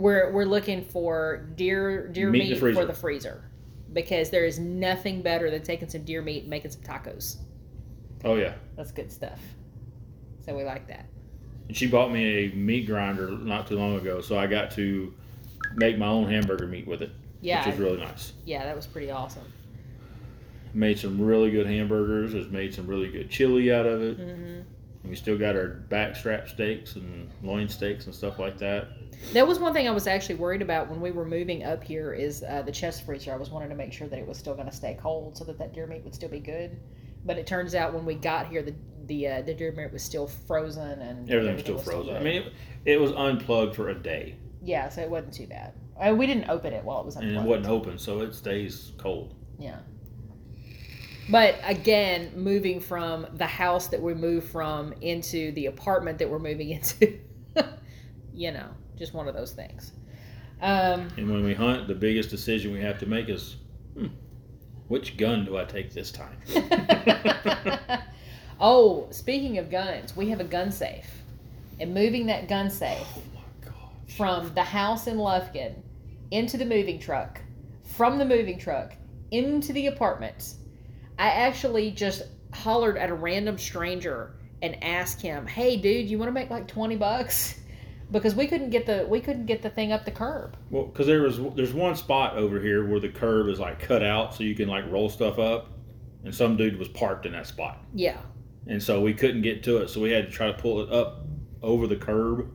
we're 0.01 0.33
we're 0.33 0.45
looking 0.45 0.85
for 0.85 1.49
deer 1.57 2.09
deer 2.09 2.31
Meat 2.31 2.53
in 2.53 2.61
the 2.65 2.73
for 2.75 2.85
the 2.85 2.95
freezer 2.95 3.45
because 3.93 4.31
there 4.31 4.45
is 4.47 4.59
nothing 4.59 5.21
better 5.23 5.51
than 5.51 5.63
taking 5.63 5.89
some 5.89 6.05
deer 6.05 6.23
meat 6.23 6.43
and 6.43 6.51
making 6.51 6.71
some 6.71 6.83
tacos. 6.83 7.37
Oh 8.25 8.37
yeah, 8.37 8.55
That's 8.77 8.93
good 8.93 9.11
stuff. 9.11 9.41
So 10.45 10.57
we 10.57 10.65
like 10.65 10.87
that. 10.89 11.07
and 11.69 11.77
she 11.77 11.87
bought 11.87 12.11
me 12.13 12.25
a 12.47 12.55
meat 12.55 12.87
grinder 12.87 13.31
not 13.31 13.67
too 13.67 13.77
long 13.79 13.97
ago, 13.97 14.21
so 14.21 14.39
I 14.39 14.47
got 14.47 14.71
to 14.73 15.13
make 15.75 15.99
my 15.99 16.07
own 16.07 16.31
hamburger 16.31 16.67
meat 16.67 16.87
with 16.87 17.03
it, 17.03 17.11
Yeah, 17.41 17.59
which 17.67 17.75
was 17.77 17.81
really 17.81 17.99
nice. 17.99 18.33
yeah, 18.45 18.65
that 18.65 18.75
was 18.77 18.87
pretty 18.87 19.11
awesome. 19.11 19.45
Made 20.73 20.99
some 20.99 21.21
really 21.21 21.51
good 21.51 21.67
hamburgers. 21.67 22.33
Has 22.33 22.49
made 22.49 22.73
some 22.75 22.87
really 22.87 23.11
good 23.11 23.29
chili 23.31 23.73
out 23.73 23.87
of 23.87 24.03
it. 24.03 24.17
hmm 24.17 24.61
we 25.03 25.17
still 25.17 25.39
got 25.39 25.57
our 25.57 25.81
backstrap 25.89 26.47
steaks 26.47 26.95
and 26.97 27.31
loin 27.43 27.69
steaks 27.71 28.05
and 28.05 28.15
stuff 28.15 28.39
like 28.39 28.59
that. 28.59 28.89
That 29.33 29.47
was 29.47 29.59
one 29.59 29.73
thing 29.73 29.87
I 29.87 29.93
was 29.93 30.07
actually 30.07 30.37
worried 30.37 30.63
about 30.63 30.89
when 30.89 31.01
we 31.01 31.11
were 31.11 31.25
moving 31.25 31.63
up 31.65 31.85
here. 31.85 32.13
Is 32.13 32.43
uh, 32.43 32.63
the 32.63 32.73
chest 32.73 33.05
freezer? 33.07 33.33
I 33.33 33.37
was 33.37 33.51
wanting 33.51 33.69
to 33.69 33.75
make 33.77 33.93
sure 33.93 34.09
that 34.09 34.19
it 34.19 34.27
was 34.27 34.39
still 34.39 34.55
going 34.55 34.69
to 34.69 34.75
stay 34.75 34.99
cold, 35.01 35.37
so 35.37 35.45
that 35.45 35.59
that 35.59 35.73
deer 35.73 35.87
meat 35.87 36.03
would 36.05 36.15
still 36.15 36.29
be 36.29 36.41
good. 36.41 36.79
But 37.25 37.37
it 37.39 37.47
turns 37.47 37.75
out 37.75 37.93
when 37.95 38.05
we 38.05 38.15
got 38.15 38.49
here, 38.49 38.63
the 38.63 38.75
the 39.07 39.29
uh, 39.29 39.43
the 39.43 39.55
deer 39.55 39.73
meat 39.73 39.93
was 39.93 40.03
still 40.03 40.27
frozen 40.27 41.01
and 41.01 41.31
Everything 41.31 41.55
was 41.55 41.63
still 41.63 41.79
frozen. 41.79 42.17
I 42.17 42.21
mean, 42.21 42.43
it, 42.43 42.53
it 42.85 43.01
was 43.01 43.13
unplugged 43.13 43.77
for 43.77 43.91
a 43.91 43.95
day, 43.95 44.37
yeah, 44.63 44.89
so 44.89 45.01
it 45.03 45.11
wasn't 45.11 45.35
too 45.35 45.47
bad. 45.47 45.75
Uh, 46.01 46.15
we 46.15 46.27
didn't 46.27 46.49
open 46.49 46.73
it 46.73 46.83
while 46.83 47.01
it 47.01 47.07
was 47.07 47.17
unplugged. 47.17 47.37
and 47.37 47.47
it 47.47 47.49
wasn't 47.49 47.67
open, 47.67 47.99
so 47.99 48.21
it 48.21 48.35
stays 48.35 48.93
cold. 48.99 49.35
Yeah. 49.59 49.79
But 51.29 51.57
again, 51.63 52.33
moving 52.35 52.81
from 52.81 53.27
the 53.35 53.47
house 53.47 53.87
that 53.89 54.01
we 54.03 54.15
moved 54.15 54.49
from 54.51 54.93
into 55.01 55.53
the 55.53 55.67
apartment 55.67 56.19
that 56.19 56.29
we're 56.29 56.39
moving 56.41 56.71
into, 56.81 57.19
you 58.35 58.51
know, 58.51 58.69
just 59.01 59.15
one 59.15 59.27
of 59.27 59.35
those 59.35 59.53
things. 59.53 59.93
Um, 60.63 61.09
And 61.17 61.31
when 61.31 61.43
we 61.43 61.55
hunt, 61.55 61.89
the 61.89 61.95
biggest 61.95 62.29
decision 62.29 62.71
we 62.71 62.81
have 62.83 62.99
to 62.99 63.07
make 63.07 63.31
is, 63.31 63.57
hmm, 63.95 64.09
which 64.89 65.17
gun 65.17 65.47
do 65.47 65.57
I 65.57 65.65
take 65.65 65.93
this 65.93 66.13
time? 66.13 66.37
oh, 68.61 69.09
speaking 69.11 69.57
of 69.57 69.71
guns, 69.71 70.15
we 70.15 70.29
have 70.29 70.41
a 70.41 70.45
gun 70.45 70.71
safe. 70.71 71.11
And 71.81 71.95
moving 71.95 72.27
that 72.27 72.47
gun 72.47 72.69
safe 72.69 73.07
oh 73.67 73.91
from 74.17 74.53
the 74.55 74.63
house 74.63 75.07
in 75.07 75.17
Lufkin 75.17 75.77
into 76.31 76.59
the 76.59 76.67
moving 76.67 76.99
truck, 76.99 77.41
from 77.85 78.19
the 78.19 78.25
moving 78.27 78.59
truck 78.59 78.93
into 79.31 79.73
the 79.73 79.87
apartments, 79.87 80.57
I 81.19 81.29
actually 81.29 81.91
just 81.91 82.25
hollered 82.53 82.99
at 82.99 83.09
a 83.09 83.15
random 83.15 83.57
stranger 83.57 84.35
and 84.61 84.83
asked 84.85 85.23
him, 85.23 85.47
"Hey, 85.47 85.79
dude, 85.79 86.11
you 86.11 86.19
want 86.19 86.29
to 86.29 86.33
make 86.33 86.51
like 86.51 86.69
twenty 86.69 86.97
bucks?" 86.97 87.60
Because 88.13 88.35
we 88.35 88.47
couldn't 88.47 88.71
get 88.71 88.87
the 88.87 89.07
we 89.09 89.21
couldn't 89.21 89.47
get 89.47 89.63
the 89.63 89.71
thing 89.71 89.93
up 89.93 90.05
the 90.05 90.11
curb. 90.11 90.57
Well, 90.71 90.85
because 90.87 91.07
there 91.07 91.23
was 91.23 91.39
there's 91.55 91.73
one 91.73 91.95
spot 91.95 92.37
over 92.37 92.61
here 92.61 92.87
where 92.87 93.01
the 93.01 93.09
curb 93.09 93.49
is 93.49 93.61
like 93.61 93.79
cut 93.81 94.03
out, 94.03 94.35
so 94.35 94.43
you 94.43 94.55
can 94.55 94.69
like 94.69 94.91
roll 94.91 95.09
stuff 95.09 95.39
up, 95.39 95.69
and 96.25 96.35
some 96.35 96.57
dude 96.57 96.79
was 96.79 96.89
parked 96.89 97.27
in 97.27 97.33
that 97.33 97.47
spot, 97.47 97.85
Yeah, 97.95 98.19
and 98.67 98.83
so 98.83 99.01
we 99.01 99.15
couldn't 99.15 99.43
get 99.43 99.63
to 99.65 99.79
it, 99.79 99.91
so 99.91 100.01
we 100.01 100.11
had 100.11 100.27
to 100.27 100.33
try 100.33 100.49
to 100.49 100.55
pull 100.55 100.81
it 100.83 100.91
up 100.93 101.27
over 101.63 101.87
the 101.87 101.97
curb. 101.97 102.49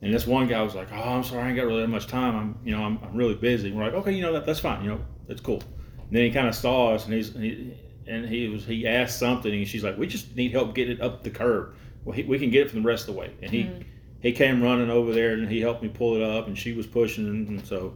And 0.00 0.14
this 0.14 0.26
one 0.28 0.46
guy 0.46 0.62
was 0.62 0.74
like, 0.76 0.88
"Oh, 0.92 0.96
I'm 0.96 1.24
sorry, 1.24 1.42
I 1.42 1.48
ain't 1.48 1.56
got 1.56 1.66
really 1.66 1.80
that 1.82 1.88
much 1.88 2.06
time. 2.06 2.36
I'm, 2.36 2.58
you 2.64 2.74
know, 2.76 2.82
I'm, 2.84 2.98
I'm 3.02 3.16
really 3.16 3.34
busy." 3.34 3.72
we're 3.72 3.84
like, 3.84 3.94
"Okay, 3.94 4.12
you 4.12 4.22
know 4.22 4.32
that 4.32 4.46
that's 4.46 4.60
fine. 4.60 4.82
You 4.84 4.90
know, 4.90 5.00
that's 5.26 5.40
cool." 5.40 5.60
And 5.98 6.16
then 6.16 6.22
he 6.22 6.30
kind 6.30 6.46
of 6.48 6.54
saw 6.54 6.94
us, 6.94 7.04
and 7.04 7.12
he's 7.14 7.34
and 7.34 7.44
he, 7.44 7.74
and 8.06 8.26
he 8.28 8.48
was 8.48 8.64
he 8.64 8.86
asked 8.86 9.18
something, 9.18 9.52
and 9.52 9.66
she's 9.66 9.82
like, 9.84 9.98
"We 9.98 10.06
just 10.06 10.36
need 10.36 10.52
help 10.52 10.74
getting 10.74 10.96
it 10.96 11.02
up 11.02 11.24
the 11.24 11.30
curb. 11.30 11.74
Well, 12.04 12.14
he, 12.14 12.22
we 12.22 12.38
can 12.38 12.50
get 12.50 12.66
it 12.66 12.70
from 12.70 12.82
the 12.82 12.88
rest 12.88 13.08
of 13.08 13.14
the 13.14 13.20
way." 13.20 13.32
And 13.42 13.50
he 13.50 13.64
Mhm. 13.64 13.84
He 14.20 14.32
came 14.32 14.62
running 14.62 14.90
over 14.90 15.12
there, 15.12 15.32
and 15.32 15.48
he 15.50 15.60
helped 15.60 15.82
me 15.82 15.88
pull 15.88 16.16
it 16.16 16.22
up, 16.22 16.46
and 16.46 16.56
she 16.58 16.72
was 16.72 16.86
pushing, 16.86 17.26
and 17.26 17.66
so 17.66 17.94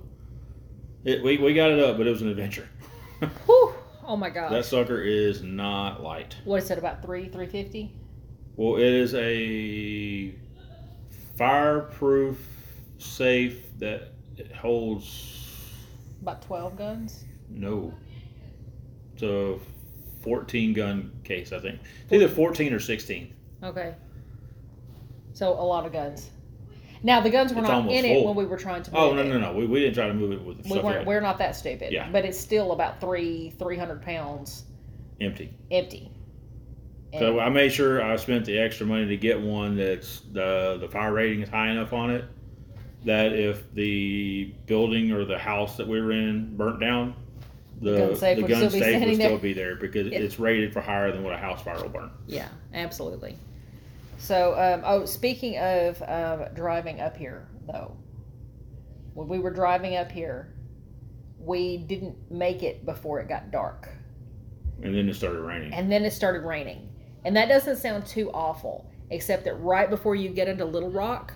it, 1.04 1.22
we 1.22 1.38
we 1.38 1.54
got 1.54 1.70
it 1.70 1.80
up, 1.80 1.96
but 1.98 2.06
it 2.06 2.10
was 2.10 2.22
an 2.22 2.28
adventure. 2.28 2.68
Whew. 3.46 3.74
Oh 4.04 4.16
my 4.16 4.30
god! 4.30 4.50
that 4.52 4.64
sucker 4.64 5.00
is 5.00 5.42
not 5.42 6.02
light. 6.02 6.36
what 6.44 6.62
is 6.62 6.70
it 6.70 6.78
about 6.78 7.02
three 7.02 7.28
three 7.28 7.46
fifty? 7.46 7.92
Well, 8.56 8.76
it 8.76 8.92
is 8.92 9.14
a 9.14 10.34
fireproof 11.36 12.38
safe 12.98 13.78
that 13.78 14.12
it 14.36 14.52
holds 14.52 15.38
About 16.20 16.42
twelve 16.42 16.76
guns. 16.76 17.24
no. 17.50 17.92
It's 19.14 19.22
a 19.24 19.58
14 20.22 20.72
gun 20.72 21.12
case, 21.22 21.52
I 21.52 21.58
think. 21.58 21.80
It's 22.04 22.12
either 22.14 22.28
14 22.28 22.72
or 22.72 22.80
16. 22.80 23.34
Okay. 23.62 23.94
So 25.32 25.52
a 25.52 25.64
lot 25.64 25.86
of 25.86 25.92
guns. 25.92 26.30
Now 27.02 27.20
the 27.20 27.30
guns 27.30 27.52
were 27.52 27.60
It's 27.60 27.68
not 27.68 27.76
almost 27.78 27.96
in 27.96 28.04
it 28.04 28.14
full. 28.22 28.26
when 28.26 28.36
we 28.36 28.44
were 28.48 28.56
trying 28.56 28.82
to. 28.84 28.90
Oh, 28.94 29.10
move 29.10 29.18
Oh 29.18 29.22
no 29.22 29.36
it. 29.36 29.40
no 29.40 29.52
no! 29.52 29.58
We, 29.58 29.66
we 29.66 29.80
didn't 29.80 29.94
try 29.94 30.06
to 30.06 30.14
move 30.14 30.32
it 30.32 30.42
with 30.42 30.58
the 30.58 30.62
We 30.64 30.70
stuff 30.70 30.84
weren't. 30.84 31.06
We're 31.06 31.20
not 31.20 31.38
that 31.38 31.56
stupid. 31.56 31.92
Yeah. 31.92 32.08
But 32.12 32.24
it's 32.24 32.38
still 32.38 32.72
about 32.72 33.00
three 33.00 33.54
three 33.58 33.76
hundred 33.76 34.02
pounds 34.02 34.64
empty. 35.20 35.52
empty. 35.70 36.10
So 37.18 37.32
And- 37.32 37.40
I 37.40 37.48
made 37.48 37.72
sure 37.72 38.02
I 38.02 38.14
spent 38.16 38.44
the 38.44 38.56
extra 38.58 38.86
money 38.86 39.06
to 39.06 39.16
get 39.16 39.40
one 39.40 39.76
that's 39.76 40.20
the 40.32 40.78
the 40.80 40.88
fire 40.88 41.12
rating 41.12 41.42
is 41.42 41.48
high 41.48 41.70
enough 41.70 41.92
on 41.92 42.10
it 42.10 42.24
that 43.04 43.32
if 43.32 43.64
the 43.74 44.54
building 44.66 45.10
or 45.10 45.24
the 45.24 45.38
house 45.38 45.76
that 45.76 45.88
we 45.88 46.00
were 46.00 46.12
in 46.12 46.56
burnt 46.56 46.78
down, 46.78 47.14
the 47.80 47.96
gun 47.98 48.16
safe 48.16 48.36
the 48.36 48.42
would 48.42 48.48
gun 48.48 48.58
still 48.58 48.70
be 48.70 48.78
safe 48.78 48.88
standing 48.90 49.08
would 49.08 49.14
still 49.16 49.28
there. 49.30 49.38
be 49.38 49.52
there 49.52 49.74
because 49.74 50.06
Yeah. 50.06 50.20
it's 50.20 50.38
rated 50.38 50.72
for 50.72 50.80
higher 50.80 51.10
than 51.10 51.24
what 51.24 51.32
a 51.34 51.36
house 51.36 51.60
fire 51.64 51.82
will 51.82 51.88
burn. 51.88 52.10
yeah, 52.28 52.46
absolutely. 52.74 53.34
So, 54.22 54.54
um, 54.56 54.82
oh, 54.84 55.04
speaking 55.04 55.58
of 55.58 56.00
um, 56.06 56.44
driving 56.54 57.00
up 57.00 57.16
here, 57.16 57.48
though, 57.66 57.96
when 59.14 59.26
we 59.26 59.40
were 59.40 59.50
driving 59.50 59.96
up 59.96 60.12
here, 60.12 60.54
we 61.40 61.78
didn't 61.78 62.14
make 62.30 62.62
it 62.62 62.86
before 62.86 63.18
it 63.18 63.28
got 63.28 63.50
dark. 63.50 63.88
And 64.80 64.94
then 64.94 65.08
it 65.08 65.14
started 65.14 65.40
raining. 65.40 65.74
and 65.74 65.90
then 65.90 66.04
it 66.04 66.12
started 66.12 66.44
raining. 66.46 66.88
And 67.24 67.34
that 67.34 67.48
doesn't 67.48 67.78
sound 67.78 68.06
too 68.06 68.30
awful, 68.32 68.88
except 69.10 69.42
that 69.44 69.54
right 69.54 69.90
before 69.90 70.14
you 70.14 70.28
get 70.28 70.46
into 70.46 70.64
Little 70.64 70.90
Rock, 70.90 71.34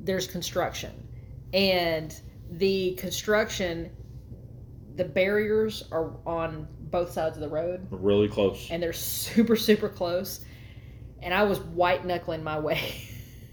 there's 0.00 0.26
construction. 0.26 0.90
And 1.52 2.12
the 2.50 2.96
construction, 2.96 3.92
the 4.96 5.04
barriers 5.04 5.84
are 5.92 6.16
on 6.26 6.66
both 6.90 7.12
sides 7.12 7.36
of 7.36 7.42
the 7.42 7.48
road, 7.48 7.86
really 7.92 8.26
close. 8.28 8.66
and 8.72 8.82
they're 8.82 8.92
super, 8.92 9.54
super 9.54 9.88
close. 9.88 10.40
And 11.24 11.34
I 11.34 11.42
was 11.42 11.58
white 11.60 12.04
knuckling 12.04 12.44
my 12.44 12.58
way 12.58 13.08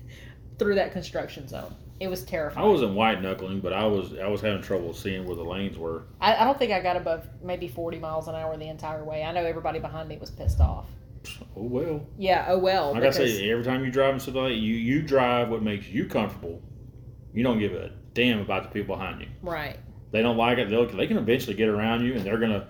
through 0.60 0.76
that 0.76 0.92
construction 0.92 1.48
zone. 1.48 1.74
It 2.02 2.10
was 2.10 2.24
terrifying. 2.24 2.66
I 2.66 2.68
wasn't 2.68 2.96
white 2.96 3.22
knuckling, 3.22 3.60
but 3.62 3.74
I 3.74 3.86
was 3.86 4.14
I 4.18 4.28
was 4.28 4.42
having 4.42 4.62
trouble 4.62 4.94
seeing 4.94 5.26
where 5.26 5.36
the 5.36 5.44
lanes 5.44 5.78
were. 5.78 6.04
I, 6.20 6.36
I 6.36 6.44
don't 6.44 6.58
think 6.58 6.72
I 6.72 6.82
got 6.82 6.98
above 6.98 7.28
maybe 7.44 7.68
40 7.68 8.00
miles 8.00 8.28
an 8.28 8.36
hour 8.36 8.58
the 8.58 8.68
entire 8.68 9.04
way. 9.04 9.24
I 9.24 9.32
know 9.32 9.46
everybody 9.46 9.80
behind 9.80 10.10
me 10.10 10.18
was 10.18 10.32
pissed 10.32 10.60
off. 10.60 10.88
Oh 11.56 11.64
well. 11.64 12.06
Yeah, 12.18 12.46
oh 12.50 12.58
well. 12.58 12.94
Like 12.94 13.04
I 13.04 13.12
say, 13.12 13.50
every 13.52 13.64
time 13.64 13.86
you 13.86 13.92
drive 13.92 14.16
in 14.16 14.20
something 14.20 14.42
like 14.42 14.52
that, 14.54 14.58
you 14.58 14.74
you 14.74 15.02
drive 15.04 15.50
what 15.50 15.62
makes 15.62 15.88
you 15.88 16.06
comfortable. 16.08 16.62
You 17.34 17.44
don't 17.44 17.60
give 17.60 17.74
a 17.74 17.92
damn 18.14 18.40
about 18.40 18.64
the 18.64 18.70
people 18.70 18.96
behind 18.96 19.22
you. 19.22 19.28
Right. 19.42 19.78
They 20.12 20.22
don't 20.22 20.38
like 20.38 20.58
it. 20.58 20.70
They'll, 20.70 20.88
they 20.88 21.08
can 21.08 21.18
eventually 21.18 21.56
get 21.56 21.70
around 21.70 22.04
you, 22.04 22.14
and 22.14 22.22
they're 22.26 22.40
gonna 22.40 22.68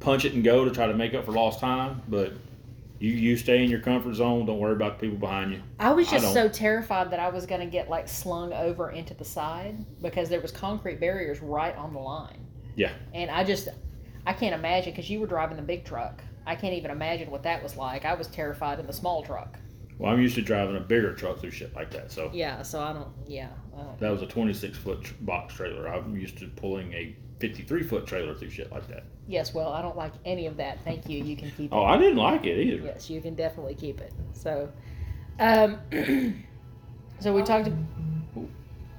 punch 0.00 0.24
it 0.24 0.34
and 0.34 0.44
go 0.44 0.64
to 0.64 0.70
try 0.70 0.86
to 0.86 0.94
make 0.94 1.14
up 1.14 1.24
for 1.24 1.32
lost 1.32 1.60
time. 1.60 2.02
But 2.08 2.32
you 2.98 3.12
you 3.12 3.36
stay 3.36 3.62
in 3.62 3.70
your 3.70 3.80
comfort 3.80 4.14
zone. 4.14 4.46
Don't 4.46 4.58
worry 4.58 4.72
about 4.72 4.98
the 4.98 5.06
people 5.06 5.18
behind 5.18 5.52
you. 5.52 5.62
I 5.78 5.92
was 5.92 6.10
just 6.10 6.24
don't. 6.24 6.34
so 6.34 6.48
terrified 6.48 7.10
that 7.10 7.20
I 7.20 7.28
was 7.28 7.46
going 7.46 7.60
to 7.60 7.66
get 7.66 7.88
like 7.88 8.08
slung 8.08 8.52
over 8.52 8.90
into 8.90 9.14
the 9.14 9.24
side 9.24 9.84
because 10.02 10.28
there 10.28 10.40
was 10.40 10.50
concrete 10.50 11.00
barriers 11.00 11.40
right 11.40 11.76
on 11.76 11.92
the 11.92 12.00
line. 12.00 12.46
Yeah. 12.74 12.92
And 13.14 13.30
I 13.30 13.44
just 13.44 13.68
I 14.26 14.32
can't 14.32 14.54
imagine 14.54 14.92
because 14.92 15.08
you 15.08 15.20
were 15.20 15.26
driving 15.26 15.56
the 15.56 15.62
big 15.62 15.84
truck. 15.84 16.22
I 16.46 16.54
can't 16.54 16.74
even 16.74 16.90
imagine 16.90 17.30
what 17.30 17.42
that 17.44 17.62
was 17.62 17.76
like. 17.76 18.04
I 18.04 18.14
was 18.14 18.26
terrified 18.28 18.80
in 18.80 18.86
the 18.86 18.92
small 18.92 19.22
truck. 19.22 19.58
Well, 19.98 20.12
I'm 20.12 20.20
used 20.20 20.36
to 20.36 20.42
driving 20.42 20.76
a 20.76 20.80
bigger 20.80 21.12
truck 21.12 21.40
through 21.40 21.50
shit 21.50 21.74
like 21.74 21.90
that. 21.90 22.10
So 22.10 22.30
Yeah, 22.32 22.62
so 22.62 22.80
I 22.80 22.92
don't. 22.92 23.08
Yeah. 23.26 23.50
I 23.78 23.82
don't. 23.82 24.00
that 24.00 24.10
was 24.10 24.22
a 24.22 24.26
26 24.26 24.76
foot 24.78 25.04
tr- 25.04 25.14
box 25.20 25.54
trailer. 25.54 25.86
I'm 25.86 26.16
used 26.16 26.38
to 26.38 26.48
pulling 26.48 26.92
a 26.92 27.14
53 27.38 27.82
foot 27.82 28.06
trailer 28.06 28.34
through 28.34 28.50
shit 28.50 28.72
like 28.72 28.88
that. 28.88 29.04
Yes. 29.26 29.54
Well, 29.54 29.70
I 29.72 29.82
don't 29.82 29.96
like 29.96 30.12
any 30.24 30.46
of 30.46 30.56
that. 30.56 30.82
Thank 30.84 31.08
you. 31.08 31.22
You 31.22 31.36
can 31.36 31.50
keep 31.50 31.72
it. 31.72 31.74
Oh. 31.74 31.84
I 31.84 31.96
didn't 31.96 32.16
like 32.16 32.44
it 32.46 32.58
either. 32.58 32.84
Yes, 32.84 33.08
you 33.08 33.20
can 33.20 33.34
definitely 33.34 33.74
keep 33.74 34.00
it. 34.00 34.12
So, 34.32 34.70
um, 35.38 35.78
so 37.20 37.32
we 37.32 37.42
talked. 37.42 37.68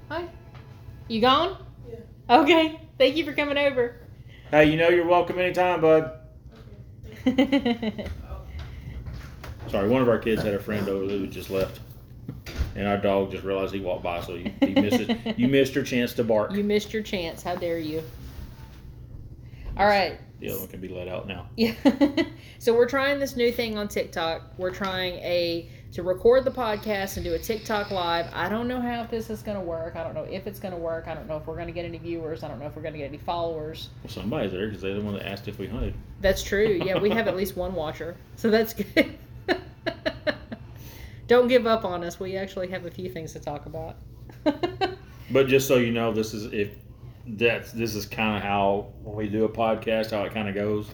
Hi. 0.09 0.29
You 1.07 1.21
gone? 1.21 1.65
Yeah. 1.89 2.39
Okay. 2.41 2.79
Thank 2.97 3.15
you 3.17 3.25
for 3.25 3.33
coming 3.33 3.57
over. 3.57 3.95
Hey, 4.51 4.65
you 4.65 4.77
know 4.77 4.89
you're 4.89 5.07
welcome 5.07 5.39
anytime, 5.39 5.81
bud. 5.81 6.11
Sorry, 9.67 9.87
one 9.87 10.01
of 10.01 10.09
our 10.09 10.17
kids 10.17 10.41
had 10.41 10.53
a 10.55 10.59
friend 10.59 10.87
over 10.89 11.05
who 11.05 11.27
just 11.27 11.49
left, 11.51 11.79
and 12.75 12.87
our 12.87 12.97
dog 12.97 13.31
just 13.31 13.43
realized 13.43 13.73
he 13.73 13.79
walked 13.79 14.03
by, 14.03 14.21
so 14.21 14.35
you, 14.35 14.51
he 14.61 14.73
missed 14.73 14.99
it. 14.99 15.37
You 15.39 15.47
missed 15.47 15.75
your 15.75 15.83
chance 15.83 16.13
to 16.13 16.23
bark. 16.23 16.51
you 16.53 16.63
missed 16.63 16.93
your 16.93 17.03
chance. 17.03 17.43
How 17.43 17.55
dare 17.55 17.79
you? 17.79 18.03
All 19.77 19.85
right. 19.87 20.19
The 20.39 20.49
other 20.49 20.59
one 20.59 20.67
can 20.69 20.79
be 20.81 20.87
let 20.87 21.07
out 21.07 21.27
now. 21.27 21.47
Yeah. 21.57 21.73
so 22.59 22.73
we're 22.73 22.87
trying 22.87 23.19
this 23.19 23.35
new 23.35 23.51
thing 23.51 23.77
on 23.77 23.87
TikTok. 23.89 24.53
We're 24.57 24.71
trying 24.71 25.15
a 25.15 25.69
to 25.91 26.03
record 26.03 26.45
the 26.45 26.51
podcast 26.51 27.15
and 27.17 27.25
do 27.25 27.33
a 27.33 27.39
TikTok 27.39 27.89
live. 27.91 28.27
I 28.31 28.47
don't 28.47 28.67
know 28.67 28.79
how 28.79 29.05
this 29.05 29.29
is 29.29 29.41
going 29.41 29.57
to 29.57 29.63
work. 29.63 29.95
I 29.95 30.03
don't 30.03 30.13
know 30.13 30.23
if 30.23 30.45
it's 30.47 30.59
going 30.59 30.73
to 30.73 30.79
work. 30.79 31.07
I 31.07 31.13
don't 31.15 31.27
know 31.27 31.37
if 31.37 31.47
we're 31.47 31.55
going 31.55 31.67
to 31.67 31.73
get 31.73 31.83
any 31.83 31.97
viewers. 31.97 32.43
I 32.43 32.47
don't 32.47 32.59
know 32.59 32.67
if 32.67 32.75
we're 32.75 32.83
going 32.83 32.93
to 32.93 32.99
get 32.99 33.07
any 33.07 33.17
followers. 33.17 33.89
Well, 34.03 34.11
somebody's 34.11 34.51
there 34.51 34.67
because 34.67 34.81
they're 34.81 34.93
the 34.93 35.01
one 35.01 35.15
that 35.15 35.27
asked 35.27 35.47
if 35.47 35.57
we 35.57 35.67
hunted. 35.67 35.95
That's 36.21 36.43
true. 36.43 36.79
Yeah, 36.85 36.99
we 36.99 37.09
have 37.09 37.27
at 37.29 37.35
least 37.35 37.57
one 37.57 37.73
watcher. 37.73 38.15
So 38.35 38.49
that's 38.49 38.73
good. 38.73 39.17
Don't 41.29 41.47
give 41.47 41.65
up 41.65 41.85
on 41.85 42.03
us. 42.03 42.19
We 42.19 42.35
actually 42.35 42.67
have 42.67 42.85
a 42.85 42.91
few 42.91 43.09
things 43.09 43.31
to 43.33 43.39
talk 43.39 43.65
about. 43.65 43.95
But 45.31 45.47
just 45.47 45.67
so 45.67 45.75
you 45.75 45.91
know, 45.91 46.11
this 46.11 46.33
is 46.33 46.51
if 46.51 46.69
that's 47.27 47.71
this 47.71 47.93
is 47.93 48.05
kind 48.05 48.37
of 48.37 48.43
how 48.43 48.87
when 49.03 49.15
we 49.15 49.27
do 49.29 49.45
a 49.45 49.49
podcast, 49.49 50.11
how 50.11 50.23
it 50.23 50.33
kind 50.33 50.49
of 50.49 50.55
goes. 50.55 50.89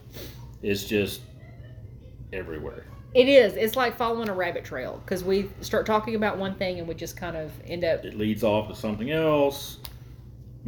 It's 0.62 0.84
just 0.84 1.22
everywhere. 2.34 2.86
it 3.13 3.30
is. 3.30 3.54
It's 3.54 3.77
like 3.77 3.96
following 3.96 4.27
a 4.30 4.34
rabbit 4.34 4.65
trail 4.65 5.01
because 5.06 5.24
we 5.24 5.50
start 5.62 5.86
talking 5.86 6.15
about 6.15 6.38
one 6.38 6.56
thing 6.56 6.80
and 6.80 6.88
we 6.88 6.96
just 6.96 7.15
kind 7.15 7.38
of 7.38 7.51
end 7.65 7.86
up. 7.86 8.04
It 8.04 8.18
leads 8.18 8.44
off 8.44 8.68
to 8.68 8.75
something 8.75 9.12
else. 9.12 9.80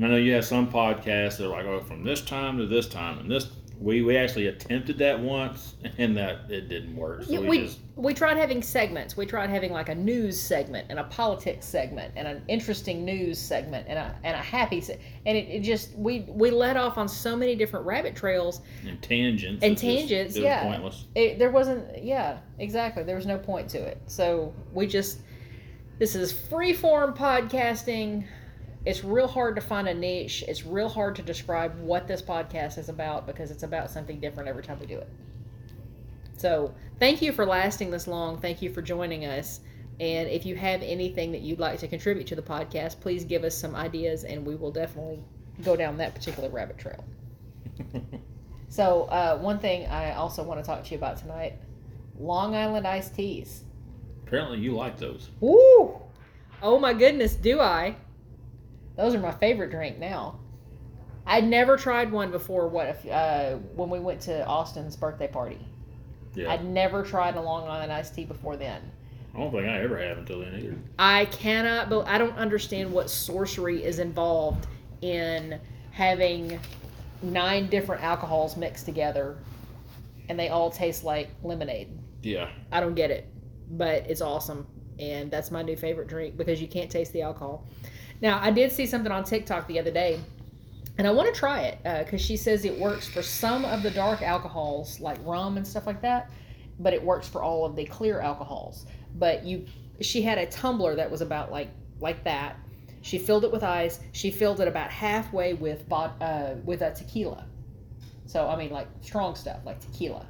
I 0.01 0.07
know 0.07 0.15
you 0.15 0.33
have 0.33 0.45
some 0.45 0.71
podcasts 0.71 1.38
that 1.38 1.45
are 1.45 1.50
like, 1.50 1.65
oh, 1.65 1.81
from 1.81 2.03
this 2.03 2.21
time 2.21 2.59
to 2.59 2.67
this 2.67 2.88
time, 2.88 3.19
and 3.19 3.29
this 3.29 3.50
we 3.79 4.01
we 4.01 4.17
actually 4.17 4.48
attempted 4.48 4.98
that 5.00 5.19
once, 5.19 5.75
and 5.98 6.15
that 6.17 6.50
it 6.50 6.69
didn't 6.69 6.96
work. 6.96 7.24
So 7.24 7.31
Yeah, 7.31 7.39
we, 7.41 7.48
we 7.50 7.57
just 7.65 7.79
we 7.96 8.13
tried 8.13 8.38
having 8.38 8.62
segments. 8.62 9.15
We 9.17 9.25
tried 9.25 9.50
having 9.50 9.72
like 9.72 9.89
a 9.89 9.96
news 9.96 10.39
segment 10.39 10.88
and 10.89 11.00
a 11.00 11.03
politics 11.05 11.65
segment 11.65 12.13
and 12.15 12.27
an 12.27 12.43
interesting 12.48 13.03
news 13.05 13.39
segment 13.39 13.86
and 13.88 13.98
a 14.00 14.15
and 14.24 14.36
a 14.36 14.39
happy 14.41 14.81
se- 14.81 15.00
and 15.25 15.38
it, 15.38 15.48
it 15.48 15.60
just 15.62 15.96
we 15.98 16.22
we 16.27 16.50
let 16.51 16.77
off 16.77 16.98
on 16.98 17.07
so 17.07 17.36
many 17.36 17.55
different 17.55 17.86
rabbit 17.86 18.15
trails. 18.15 18.62
and 18.88 19.01
tangents 19.01 19.63
And 19.63 19.74
just- 19.75 19.81
tangents, 19.84 20.36
was 20.36 20.43
yeah. 20.43 20.63
pointless. 20.63 21.05
It, 21.15 21.39
there 21.39 21.51
wasn't 21.51 22.03
yeah 22.03 22.38
exactly 22.60 23.03
there 23.03 23.15
was 23.15 23.25
no 23.25 23.38
point 23.38 23.69
to 23.72 23.77
it. 23.79 24.01
So 24.07 24.53
we 24.74 24.88
just 24.88 25.19
this 26.00 26.15
is 26.15 26.31
free 26.31 26.74
form 26.74 27.13
podcasting. 27.15 28.25
It's 28.88 29.03
real 29.03 29.27
hard 29.27 29.56
to 29.56 29.62
find 29.62 29.89
a 29.89 29.94
niche. 29.94 30.46
It's 30.48 30.65
real 30.65 30.88
hard 30.88 31.17
to 31.17 31.22
describe 31.22 31.77
what 31.77 32.08
this 32.08 32.22
podcast 32.22 32.77
is 32.77 32.88
about 32.88 33.27
because 33.27 33.51
it's 33.51 33.63
about 33.63 33.91
something 33.91 34.22
different 34.22 34.48
every 34.48 34.63
time 34.63 34.79
we 34.79 34.86
do 34.86 34.98
it. 34.98 35.10
So, 36.38 36.74
thank 36.98 37.22
you 37.22 37.34
for 37.34 37.46
lasting 37.46 37.91
this 37.91 38.08
long. 38.08 38.38
Thank 38.39 38.62
you 38.62 38.72
for 38.72 38.82
joining 38.82 39.25
us. 39.25 39.60
And 40.00 40.29
if 40.29 40.46
you 40.46 40.56
have 40.56 40.82
anything 40.82 41.34
that 41.34 41.41
you'd 41.41 41.60
like 41.60 41.79
to 41.79 41.88
contribute 41.89 42.27
to 42.27 42.36
the 42.36 42.41
podcast, 42.41 43.01
please 43.01 43.25
give 43.25 43.44
us 43.44 43.58
some 43.58 43.75
ideas 43.75 44.24
and 44.24 44.46
we 44.46 44.56
will 44.56 44.72
definitely 44.72 45.20
go 45.65 45.75
down 45.75 45.98
that 45.98 46.15
particular 46.15 46.48
rabbit 46.48 46.77
trail. 46.77 47.03
So, 48.70 49.03
uh, 49.03 49.38
one 49.38 49.60
thing 49.60 49.88
I 49.88 50.13
also 50.13 50.44
want 50.44 50.60
to 50.60 50.65
talk 50.65 50.84
to 50.84 50.91
you 50.91 50.98
about 50.98 51.17
tonight 51.17 51.53
Long 52.20 52.53
Island 52.56 52.86
iced 52.86 53.15
teas. 53.15 53.63
Apparently, 54.25 54.60
you 54.60 54.75
like 54.75 54.98
those. 54.98 55.29
Woo! 55.39 56.01
Oh 56.62 56.77
my 56.77 56.94
goodness, 56.94 57.36
do 57.36 57.60
I? 57.62 57.96
Those 58.97 59.13
are 59.13 59.19
my 59.19 59.31
favorite 59.31 59.69
drink 59.69 59.99
now. 59.99 60.39
I'd 61.25 61.45
never 61.45 61.77
tried 61.77 62.11
one 62.11 62.31
before. 62.31 62.67
What 62.67 62.87
if 62.87 63.05
uh, 63.05 63.57
when 63.75 63.89
we 63.89 63.99
went 63.99 64.21
to 64.21 64.45
Austin's 64.45 64.95
birthday 64.95 65.27
party? 65.27 65.59
Yeah, 66.33 66.51
I'd 66.51 66.65
never 66.65 67.03
tried 67.03 67.35
a 67.35 67.41
Long 67.41 67.67
Island 67.67 67.91
iced 67.91 68.15
tea 68.15 68.25
before 68.25 68.57
then. 68.57 68.81
I 69.35 69.39
don't 69.39 69.51
think 69.51 69.65
I 69.65 69.81
ever 69.81 69.99
have 69.99 70.17
until 70.17 70.39
then 70.39 70.55
either. 70.55 70.75
I 70.97 71.25
cannot. 71.25 71.89
But 71.89 72.07
I 72.07 72.17
don't 72.17 72.35
understand 72.37 72.91
what 72.91 73.09
sorcery 73.09 73.83
is 73.83 73.99
involved 73.99 74.67
in 75.01 75.59
having 75.91 76.59
nine 77.21 77.67
different 77.67 78.03
alcohols 78.03 78.57
mixed 78.57 78.85
together, 78.85 79.37
and 80.29 80.39
they 80.39 80.49
all 80.49 80.71
taste 80.71 81.03
like 81.03 81.29
lemonade. 81.43 81.89
Yeah, 82.23 82.49
I 82.71 82.79
don't 82.79 82.95
get 82.95 83.11
it, 83.11 83.29
but 83.71 84.09
it's 84.09 84.21
awesome, 84.21 84.65
and 84.97 85.29
that's 85.29 85.51
my 85.51 85.61
new 85.61 85.75
favorite 85.75 86.07
drink 86.07 86.37
because 86.37 86.61
you 86.61 86.67
can't 86.67 86.89
taste 86.89 87.11
the 87.13 87.21
alcohol. 87.21 87.67
Now, 88.21 88.39
I 88.41 88.51
did 88.51 88.71
see 88.71 88.86
something 88.86 89.12
on 89.12 89.24
TikTok 89.24 89.67
the 89.67 89.79
other 89.79 89.91
day, 89.91 90.19
and 90.97 91.05
I 91.05 91.12
want 91.12 91.33
to 91.33 91.39
try 91.39 91.62
it 91.62 92.05
because 92.05 92.21
she 92.21 92.36
says 92.38 92.65
it 92.65 92.77
works 92.77 93.07
for 93.07 93.21
some 93.21 93.65
of 93.65 93.83
the 93.83 93.91
dark 93.91 94.21
alcohols 94.21 95.00
like 95.00 95.17
rum 95.24 95.57
and 95.57 95.67
stuff 95.67 95.86
like 95.86 96.01
that, 96.01 96.31
but 96.79 96.93
it 96.93 97.03
works 97.03 97.27
for 97.27 97.43
all 97.43 97.65
of 97.65 97.75
the 97.75 97.86
clear 97.86 98.19
alcohols. 98.19 98.86
But 99.15 99.43
you, 99.45 99.65
she 100.01 100.21
had 100.21 100.38
a 100.38 100.47
tumbler 100.47 100.95
that 100.95 101.09
was 101.09 101.21
about 101.21 101.51
like 101.51 101.69
like 102.00 102.24
that. 102.24 102.57
She 103.01 103.19
filled 103.19 103.43
it 103.43 103.51
with 103.51 103.63
ice. 103.63 104.00
She 104.12 104.31
filled 104.31 104.59
it 104.59 104.67
about 104.67 104.89
halfway 104.89 105.53
with 105.53 105.88
bot, 105.88 106.15
uh, 106.21 106.55
with 106.65 106.81
a 106.81 106.93
tequila. 106.93 107.45
So 108.25 108.47
I 108.47 108.56
mean, 108.56 108.71
like 108.71 108.88
strong 109.01 109.36
stuff 109.36 109.60
like 109.65 109.80
tequila. 109.80 110.25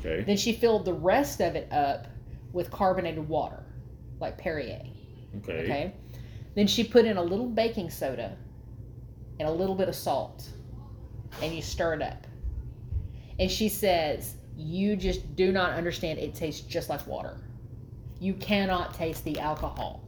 okay. 0.00 0.22
Then 0.22 0.36
she 0.36 0.52
filled 0.52 0.84
the 0.84 0.94
rest 0.94 1.40
of 1.40 1.56
it 1.56 1.70
up 1.72 2.06
with 2.52 2.70
carbonated 2.70 3.28
water, 3.28 3.64
like 4.20 4.38
Perrier. 4.38 4.82
Okay. 5.38 5.64
Okay. 5.64 5.94
Then 6.54 6.66
she 6.66 6.84
put 6.84 7.04
in 7.04 7.16
a 7.16 7.22
little 7.22 7.46
baking 7.46 7.90
soda 7.90 8.36
and 9.38 9.48
a 9.48 9.52
little 9.52 9.74
bit 9.74 9.88
of 9.88 9.94
salt, 9.94 10.48
and 11.40 11.54
you 11.54 11.62
stir 11.62 11.94
it 11.94 12.02
up. 12.02 12.26
And 13.38 13.50
she 13.50 13.68
says, 13.68 14.36
You 14.56 14.96
just 14.96 15.34
do 15.34 15.50
not 15.52 15.72
understand. 15.74 16.18
It 16.18 16.34
tastes 16.34 16.60
just 16.60 16.88
like 16.88 17.06
water. 17.06 17.38
You 18.20 18.34
cannot 18.34 18.94
taste 18.94 19.24
the 19.24 19.40
alcohol. 19.40 20.02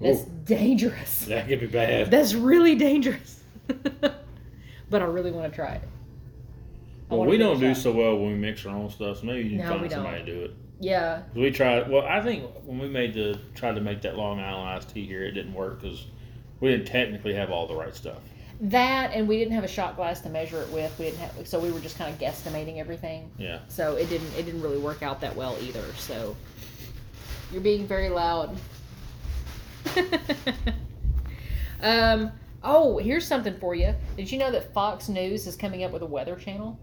That's 0.00 0.22
Ooh. 0.22 0.30
dangerous. 0.46 1.26
That 1.26 1.46
could 1.46 1.60
be 1.60 1.66
bad. 1.66 2.10
That's 2.10 2.34
really 2.34 2.74
dangerous. 2.74 3.44
but 4.00 5.02
I 5.02 5.04
really 5.04 5.30
want 5.30 5.52
to 5.52 5.54
try 5.54 5.74
it. 5.74 5.82
I 7.10 7.14
Well, 7.14 7.26
we 7.26 7.36
give 7.36 7.46
it 7.46 7.50
a 7.50 7.52
don't 7.54 7.60
do 7.60 7.74
so 7.74 7.92
well 7.92 8.16
when 8.16 8.32
we 8.32 8.38
mix 8.38 8.66
our 8.66 8.74
own 8.74 8.90
stuff. 8.90 9.20
So 9.20 9.26
maybe 9.26 9.48
you 9.48 9.58
can 9.58 9.68
No, 9.68 9.78
find 9.78 9.90
somebody 9.92 10.24
to 10.24 10.26
do 10.26 10.44
it. 10.44 10.54
Yeah, 10.82 11.22
We 11.36 11.52
tried. 11.52 11.88
Well, 11.88 12.02
I 12.02 12.20
think 12.20 12.44
when 12.64 12.80
we 12.80 12.88
made 12.88 13.14
the 13.14 13.38
tried 13.54 13.76
to 13.76 13.80
make 13.80 14.02
that 14.02 14.16
Long 14.16 14.40
Island 14.40 14.68
iced 14.68 14.92
tea 14.92 15.06
here, 15.06 15.22
it 15.22 15.30
didn't 15.30 15.54
work 15.54 15.80
because 15.80 16.06
we 16.58 16.72
didn't 16.72 16.88
technically 16.88 17.34
have 17.34 17.52
all 17.52 17.68
the 17.68 17.76
right 17.76 17.94
stuff. 17.94 18.18
That 18.60 19.12
and 19.14 19.28
we 19.28 19.38
didn't 19.38 19.52
have 19.52 19.62
a 19.62 19.68
shot 19.68 19.94
glass 19.94 20.20
to 20.22 20.28
measure 20.28 20.60
it 20.60 20.68
with. 20.70 20.92
We 20.98 21.04
didn't 21.04 21.20
have, 21.20 21.46
so 21.46 21.60
we 21.60 21.70
were 21.70 21.78
just 21.78 21.96
kind 21.96 22.12
of 22.12 22.20
guesstimating 22.20 22.78
everything. 22.78 23.30
Yeah. 23.38 23.60
So 23.68 23.94
it 23.94 24.08
didn't 24.08 24.34
it 24.36 24.42
didn't 24.42 24.60
really 24.60 24.78
work 24.78 25.04
out 25.04 25.20
that 25.20 25.36
well 25.36 25.56
either. 25.60 25.84
So 25.98 26.36
you're 27.52 27.60
being 27.60 27.86
very 27.86 28.08
loud. 28.08 28.56
um. 31.80 32.32
Oh, 32.64 32.98
here's 32.98 33.26
something 33.26 33.56
for 33.58 33.76
you. 33.76 33.94
Did 34.16 34.32
you 34.32 34.38
know 34.38 34.50
that 34.50 34.72
Fox 34.72 35.08
News 35.08 35.46
is 35.46 35.54
coming 35.54 35.84
up 35.84 35.92
with 35.92 36.02
a 36.02 36.06
weather 36.06 36.34
channel? 36.34 36.78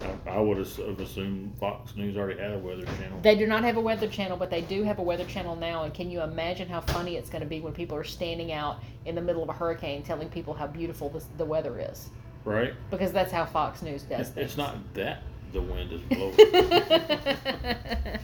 I, 0.00 0.30
I 0.30 0.40
would 0.40 0.58
have 0.58 0.76
have 0.76 1.00
assumed 1.00 1.56
Fox 1.58 1.96
News 1.96 2.16
already 2.16 2.40
had 2.40 2.52
a 2.52 2.58
weather 2.58 2.84
channel. 2.84 3.18
They 3.22 3.34
do 3.34 3.46
not 3.46 3.64
have 3.64 3.76
a 3.76 3.80
weather 3.80 4.08
channel, 4.08 4.36
but 4.36 4.50
they 4.50 4.60
do 4.60 4.82
have 4.82 4.98
a 4.98 5.02
weather 5.02 5.24
channel 5.24 5.56
now. 5.56 5.84
And 5.84 5.94
can 5.94 6.10
you 6.10 6.20
imagine 6.22 6.68
how 6.68 6.80
funny 6.82 7.16
it's 7.16 7.30
going 7.30 7.42
to 7.42 7.48
be 7.48 7.60
when 7.60 7.72
people 7.72 7.96
are 7.96 8.04
standing 8.04 8.52
out 8.52 8.82
in 9.06 9.14
the 9.14 9.22
middle 9.22 9.42
of 9.42 9.48
a 9.48 9.52
hurricane 9.54 10.02
telling 10.02 10.28
people 10.28 10.52
how 10.54 10.66
beautiful 10.66 11.08
this, 11.08 11.26
the 11.38 11.44
weather 11.44 11.78
is? 11.78 12.10
right? 12.46 12.74
Because 12.90 13.12
that's 13.12 13.32
how 13.32 13.44
Fox 13.44 13.82
News 13.82 14.02
does 14.02 14.20
It's, 14.20 14.30
things. 14.30 14.46
it's 14.46 14.56
not 14.56 14.76
that 14.94 15.22
the 15.52 15.60
wind 15.60 15.92
is 15.92 16.00
blowing. 16.02 16.34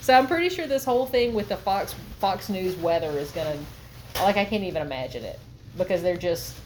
so 0.00 0.14
I'm 0.14 0.26
pretty 0.26 0.48
sure 0.48 0.66
this 0.66 0.84
whole 0.84 1.06
thing 1.06 1.34
with 1.34 1.48
the 1.48 1.56
Fox 1.56 1.94
Fox 2.20 2.48
News 2.48 2.76
weather 2.76 3.10
is 3.18 3.30
gonna 3.32 3.58
like 4.22 4.36
I 4.36 4.44
can't 4.44 4.64
even 4.64 4.82
imagine 4.82 5.24
it 5.24 5.38
because 5.76 6.02
they're 6.02 6.16
just 6.16 6.56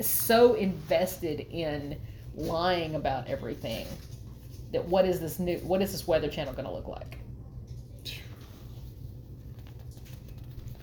so 0.00 0.54
invested 0.54 1.46
in 1.50 1.96
lying 2.36 2.94
about 2.94 3.26
everything 3.28 3.86
that 4.72 4.84
what 4.84 5.04
is 5.04 5.20
this 5.20 5.38
new 5.38 5.58
what 5.58 5.80
is 5.82 5.92
this 5.92 6.06
weather 6.06 6.28
channel 6.28 6.52
gonna 6.52 6.72
look 6.72 6.88
like? 6.88 7.18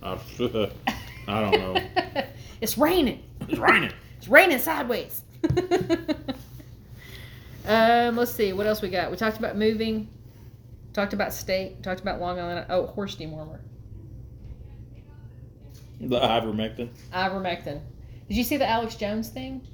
I, 0.02 0.18
I 1.28 1.40
don't 1.40 1.52
know. 1.52 2.24
it's 2.62 2.78
raining. 2.78 3.24
It's 3.48 3.60
raining. 3.60 3.92
It's 4.18 4.30
raining 4.30 4.60
sideways. 4.60 5.22
um, 7.68 8.16
let's 8.16 8.32
see 8.32 8.54
what 8.54 8.66
else 8.66 8.82
we 8.82 8.88
got. 8.88 9.12
We 9.12 9.18
talked 9.18 9.38
about 9.38 9.58
moving. 9.58 10.08
Talked 10.94 11.12
about 11.12 11.34
state, 11.34 11.84
Talked 11.84 12.00
about 12.00 12.22
Long 12.22 12.40
Island. 12.40 12.66
Oh, 12.70 12.86
horse 12.86 13.18
dewormer. 13.18 13.60
The 16.00 16.22
ivermectin. 16.22 16.88
Ivermectin. 17.12 17.82
Did 18.30 18.38
you 18.38 18.46
see 18.46 18.56
the 18.56 18.66
Alex 18.66 18.96
Jones 18.96 19.28
thing? 19.28 19.68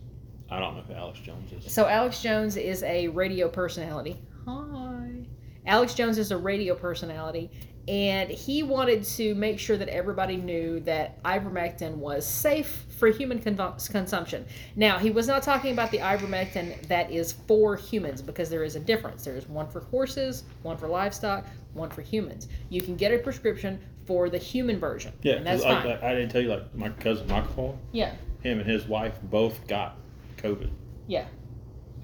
I 0.52 0.60
don't 0.60 0.76
know 0.76 0.82
who 0.82 0.94
Alex 0.94 1.20
Jones 1.20 1.52
is. 1.52 1.72
So 1.72 1.88
Alex 1.88 2.22
Jones 2.22 2.58
is 2.58 2.84
a 2.84 3.08
radio 3.10 3.48
personality. 3.50 4.20
Hi. 4.48 5.26
Alex 5.66 5.94
Jones 5.94 6.18
is 6.18 6.32
a 6.32 6.38
radio 6.38 6.74
personality, 6.74 7.52
and 7.88 8.30
he 8.30 8.64
wanted 8.64 9.04
to 9.04 9.36
make 9.36 9.60
sure 9.60 9.78
that 9.78 9.90
everybody 9.90 10.38
knew 10.38 10.80
that 10.82 11.22
ivermectin 11.24 11.94
was 11.96 12.26
safe 12.26 12.86
for 12.98 13.10
human 13.10 13.40
con- 13.40 13.76
consumption. 13.92 14.46
Now, 14.76 14.98
he 14.98 15.12
was 15.12 15.28
not 15.28 15.44
talking 15.44 15.74
about 15.74 15.92
the 15.92 16.00
ivermectin 16.00 16.88
that 16.88 17.12
is 17.12 17.34
for 17.48 17.76
humans 17.76 18.22
because 18.22 18.50
there 18.50 18.64
is 18.64 18.76
a 18.76 18.80
difference. 18.80 19.26
There 19.26 19.36
is 19.36 19.48
one 19.48 19.68
for 19.70 19.82
horses, 19.82 20.44
one 20.64 20.78
for 20.78 20.88
livestock, 20.88 21.46
one 21.74 21.90
for 21.92 22.02
humans. 22.02 22.48
You 22.70 22.82
can 22.82 22.96
get 22.96 23.14
a 23.14 23.20
prescription 23.20 23.80
for 24.08 24.30
the 24.30 24.40
human 24.40 24.80
version, 24.80 25.14
Yeah, 25.22 25.34
and 25.34 25.46
that's 25.46 25.62
'cause 25.62 25.72
I, 25.72 25.84
fine. 25.84 25.92
I, 26.02 26.12
I 26.12 26.16
didn't 26.16 26.30
tell 26.30 26.42
you 26.42 26.50
like 26.50 26.74
my 26.74 26.90
cousin 26.90 27.28
Michael. 27.28 27.78
yeah, 27.92 28.14
Him 28.42 28.60
and 28.60 28.68
his 28.68 28.88
wife 28.88 29.20
both 29.24 29.68
got 29.68 29.98
COVID, 30.40 30.70
yeah. 31.08 31.26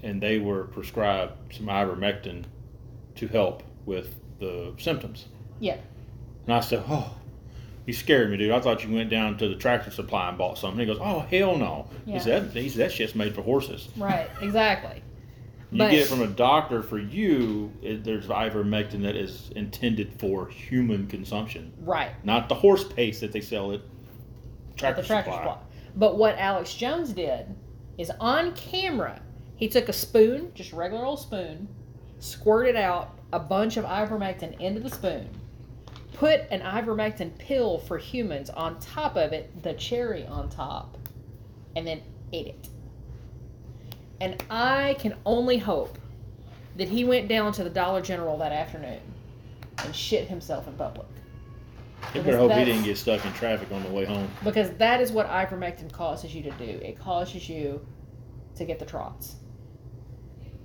and 0.02 0.20
they 0.22 0.38
were 0.38 0.64
prescribed 0.64 1.54
some 1.54 1.66
ivermectin 1.66 2.44
to 3.16 3.28
help 3.28 3.62
with 3.86 4.16
the 4.38 4.72
symptoms. 4.78 5.26
Yeah. 5.60 5.78
And 6.46 6.54
I 6.54 6.60
said, 6.60 6.84
"Oh, 6.88 7.14
you 7.86 7.92
scared 7.92 8.30
me, 8.30 8.36
dude. 8.36 8.52
I 8.52 8.60
thought 8.60 8.84
you 8.84 8.94
went 8.94 9.10
down 9.10 9.36
to 9.38 9.48
the 9.48 9.54
tractor 9.56 9.90
supply 9.90 10.28
and 10.28 10.38
bought 10.38 10.58
something." 10.58 10.80
He 10.80 10.86
goes, 10.86 10.98
"Oh, 11.00 11.20
hell 11.20 11.56
no." 11.56 11.88
Yeah. 12.04 12.14
He 12.14 12.20
said, 12.20 12.50
"He 12.52 12.68
said 12.68 12.78
that 12.90 12.92
shit's 12.92 13.14
made 13.14 13.34
for 13.34 13.42
horses." 13.42 13.88
Right, 13.96 14.28
exactly. 14.40 15.02
You 15.72 15.78
But- 15.78 15.90
get 15.90 16.02
it 16.02 16.06
from 16.06 16.22
a 16.22 16.28
doctor. 16.28 16.80
For 16.80 16.96
you, 16.96 17.72
it, 17.82 18.04
there's 18.04 18.28
ivermectin 18.28 19.02
that 19.02 19.16
is 19.16 19.50
intended 19.56 20.12
for 20.20 20.46
human 20.46 21.08
consumption, 21.08 21.72
Right. 21.80 22.10
not 22.24 22.48
the 22.48 22.54
horse 22.54 22.84
paste 22.84 23.20
that 23.22 23.32
they 23.32 23.40
sell 23.40 23.72
at 23.72 23.80
Tractor, 24.76 25.02
the 25.02 25.08
tractor 25.08 25.32
Supply. 25.32 25.42
supply. 25.42 25.58
But 25.96 26.18
what 26.18 26.38
Alex 26.38 26.72
Jones 26.72 27.12
did 27.12 27.46
is 27.98 28.10
on 28.20 28.52
camera, 28.54 29.20
he 29.56 29.68
took 29.68 29.88
a 29.88 29.92
spoon, 29.92 30.52
just 30.54 30.72
regular 30.72 31.04
old 31.04 31.20
spoon, 31.20 31.68
squirted 32.18 32.76
out 32.76 33.18
a 33.32 33.38
bunch 33.38 33.76
of 33.76 33.84
ivermectin 33.84 34.58
into 34.60 34.80
the 34.80 34.90
spoon, 34.90 35.28
put 36.12 36.42
an 36.50 36.60
ivermectin 36.60 37.36
pill 37.38 37.78
for 37.78 37.98
humans 37.98 38.50
on 38.50 38.78
top 38.80 39.16
of 39.16 39.32
it, 39.32 39.62
the 39.62 39.74
cherry 39.74 40.26
on 40.26 40.48
top, 40.48 40.96
and 41.74 41.86
then 41.86 42.02
ate 42.32 42.46
it. 42.46 42.68
And 44.20 44.42
I 44.50 44.96
can 44.98 45.14
only 45.24 45.58
hope 45.58 45.98
that 46.76 46.88
he 46.88 47.04
went 47.04 47.28
down 47.28 47.52
to 47.52 47.64
the 47.64 47.70
Dollar 47.70 48.00
General 48.00 48.38
that 48.38 48.52
afternoon 48.52 49.00
and 49.78 49.94
shit 49.94 50.28
himself 50.28 50.66
in 50.66 50.74
public. 50.74 51.06
You 52.14 52.22
better 52.22 52.38
hope 52.38 52.52
he 52.52 52.64
didn't 52.64 52.84
get 52.84 52.96
stuck 52.96 53.24
in 53.24 53.32
traffic 53.34 53.70
on 53.72 53.82
the 53.82 53.90
way 53.90 54.04
home. 54.04 54.30
Because 54.44 54.70
that 54.78 55.00
is 55.00 55.12
what 55.12 55.28
ivermectin 55.28 55.92
causes 55.92 56.34
you 56.34 56.42
to 56.42 56.50
do. 56.52 56.64
It 56.64 56.98
causes 56.98 57.48
you 57.48 57.86
to 58.54 58.64
get 58.64 58.78
the 58.78 58.84
trots. 58.84 59.36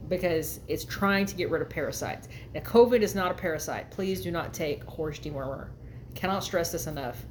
Because 0.07 0.59
it's 0.67 0.85
trying 0.85 1.25
to 1.25 1.35
get 1.35 1.49
rid 1.49 1.61
of 1.61 1.69
parasites. 1.69 2.27
Now, 2.53 2.61
COVID 2.61 3.01
is 3.01 3.15
not 3.15 3.31
a 3.31 3.33
parasite. 3.33 3.91
Please 3.91 4.21
do 4.21 4.31
not 4.31 4.53
take 4.53 4.83
horse 4.83 5.19
dewormer. 5.19 5.69
Cannot 6.15 6.43
stress 6.43 6.71
this 6.71 6.87
enough. 6.87 7.25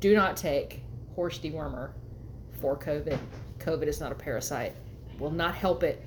Do 0.00 0.14
not 0.14 0.36
take 0.36 0.82
horse 1.14 1.38
dewormer 1.38 1.92
for 2.60 2.76
COVID. 2.76 3.18
COVID 3.58 3.86
is 3.86 4.00
not 4.00 4.12
a 4.12 4.14
parasite. 4.14 4.74
Will 5.18 5.30
not 5.30 5.54
help 5.54 5.82
it 5.82 6.04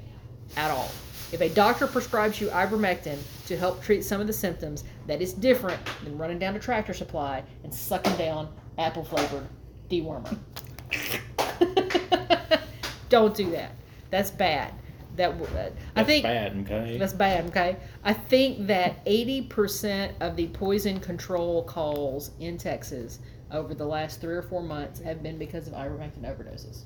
at 0.58 0.72
all. 0.72 0.90
If 1.32 1.42
a 1.42 1.50
doctor 1.50 1.88
prescribes 1.88 2.42
you 2.42 2.48
ivermectin 2.48 3.18
to 3.48 3.58
help 3.58 3.84
treat 3.84 4.04
some 4.04 4.20
of 4.20 4.28
the 4.28 4.34
symptoms, 4.34 4.84
that 5.10 5.22
is 5.22 5.34
different 5.34 5.80
than 6.04 6.18
running 6.18 6.38
down 6.40 6.54
to 6.54 6.60
Tractor 6.60 6.94
Supply 6.94 7.44
and 7.64 7.74
sucking 7.74 8.16
down 8.16 8.50
apple 8.78 9.04
flavored 9.04 9.48
dewormer. 9.90 10.38
Don't 13.10 13.36
do 13.36 13.50
that. 13.52 13.72
That's 14.12 14.32
bad. 14.32 14.74
That 15.16 15.32
uh, 15.32 15.44
I 15.44 15.72
That's 15.96 16.08
think 16.08 16.24
bad, 16.24 16.58
okay? 16.66 16.98
that's 16.98 17.12
bad. 17.12 17.46
Okay, 17.48 17.76
I 18.06 18.14
think 18.14 18.68
that 18.68 19.00
eighty 19.06 19.42
percent 19.42 20.16
of 20.22 20.38
the 20.38 20.48
poison 20.50 21.00
control 21.02 21.64
calls 21.64 22.32
in 22.40 22.58
Texas 22.58 23.20
over 23.52 23.74
the 23.74 23.86
last 23.86 24.22
three 24.22 24.36
or 24.36 24.44
four 24.44 24.62
months 24.62 25.02
have 25.02 25.22
been 25.22 25.38
because 25.38 25.68
of 25.68 25.74
ivermectin 25.74 26.22
overdoses. 26.22 26.84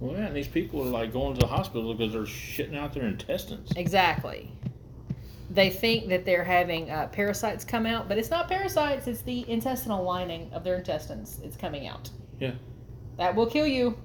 well, 0.00 0.16
yeah, 0.16 0.26
and 0.26 0.34
these 0.34 0.48
people 0.48 0.80
are 0.82 0.90
like 0.90 1.12
going 1.12 1.34
to 1.34 1.40
the 1.40 1.46
hospital 1.46 1.94
because 1.94 2.12
they're 2.14 2.22
shitting 2.22 2.76
out 2.76 2.92
their 2.92 3.06
intestines. 3.06 3.70
Exactly. 3.76 4.50
They 5.50 5.68
think 5.68 6.08
that 6.08 6.24
they're 6.24 6.44
having 6.44 6.90
uh, 6.90 7.08
parasites 7.08 7.64
come 7.64 7.84
out, 7.84 8.08
but 8.08 8.18
it's 8.18 8.30
not 8.30 8.48
parasites. 8.48 9.08
It's 9.08 9.22
the 9.22 9.48
intestinal 9.50 10.04
lining 10.04 10.52
of 10.52 10.62
their 10.62 10.76
intestines. 10.76 11.40
It's 11.42 11.56
coming 11.56 11.88
out. 11.88 12.08
Yeah. 12.38 12.52
That 13.16 13.34
will 13.34 13.46
kill 13.46 13.66
you. 13.66 13.98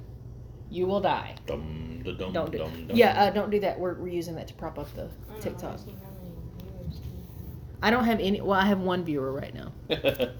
You 0.71 0.88
will 0.88 1.01
die. 1.01 1.36
Dum, 1.45 2.01
da, 2.03 2.13
dum, 2.13 2.34
Don't 2.34 2.51
do. 2.51 2.58
dum, 2.58 2.88
dum. 2.88 2.97
Yeah, 2.97 3.23
uh, 3.23 3.29
don't 3.29 3.51
do 3.51 3.60
that. 3.60 3.79
We're, 3.79 3.93
we're 3.93 4.08
using 4.08 4.34
that 4.36 4.47
to 4.47 4.55
prop 4.55 4.79
up 4.79 4.93
the 4.95 5.08
TikTok. 5.39 5.79
I 7.84 7.91
don't 7.91 8.05
have 8.05 8.19
any. 8.19 8.41
Well, 8.41 8.60
I 8.60 8.65
have 8.65 8.79
one 8.79 9.05
viewer 9.05 9.31
right 9.31 9.53
now. 9.53 9.71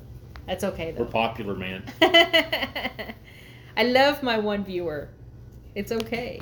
That's 0.48 0.64
okay 0.64 0.94
We're 0.98 1.06
popular, 1.06 1.56
man. 1.56 1.84
I 2.02 3.84
love 3.84 4.24
my 4.24 4.38
one 4.38 4.64
viewer. 4.64 5.10
It's 5.74 5.92
okay. 5.92 6.42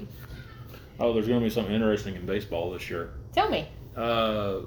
Oh, 0.99 1.13
there's 1.13 1.27
going 1.27 1.39
to 1.39 1.43
be 1.43 1.49
something 1.49 1.73
interesting 1.73 2.15
in 2.15 2.25
baseball 2.25 2.71
this 2.71 2.89
year. 2.89 3.11
Tell 3.33 3.49
me. 3.49 3.67
Uh, 3.95 4.61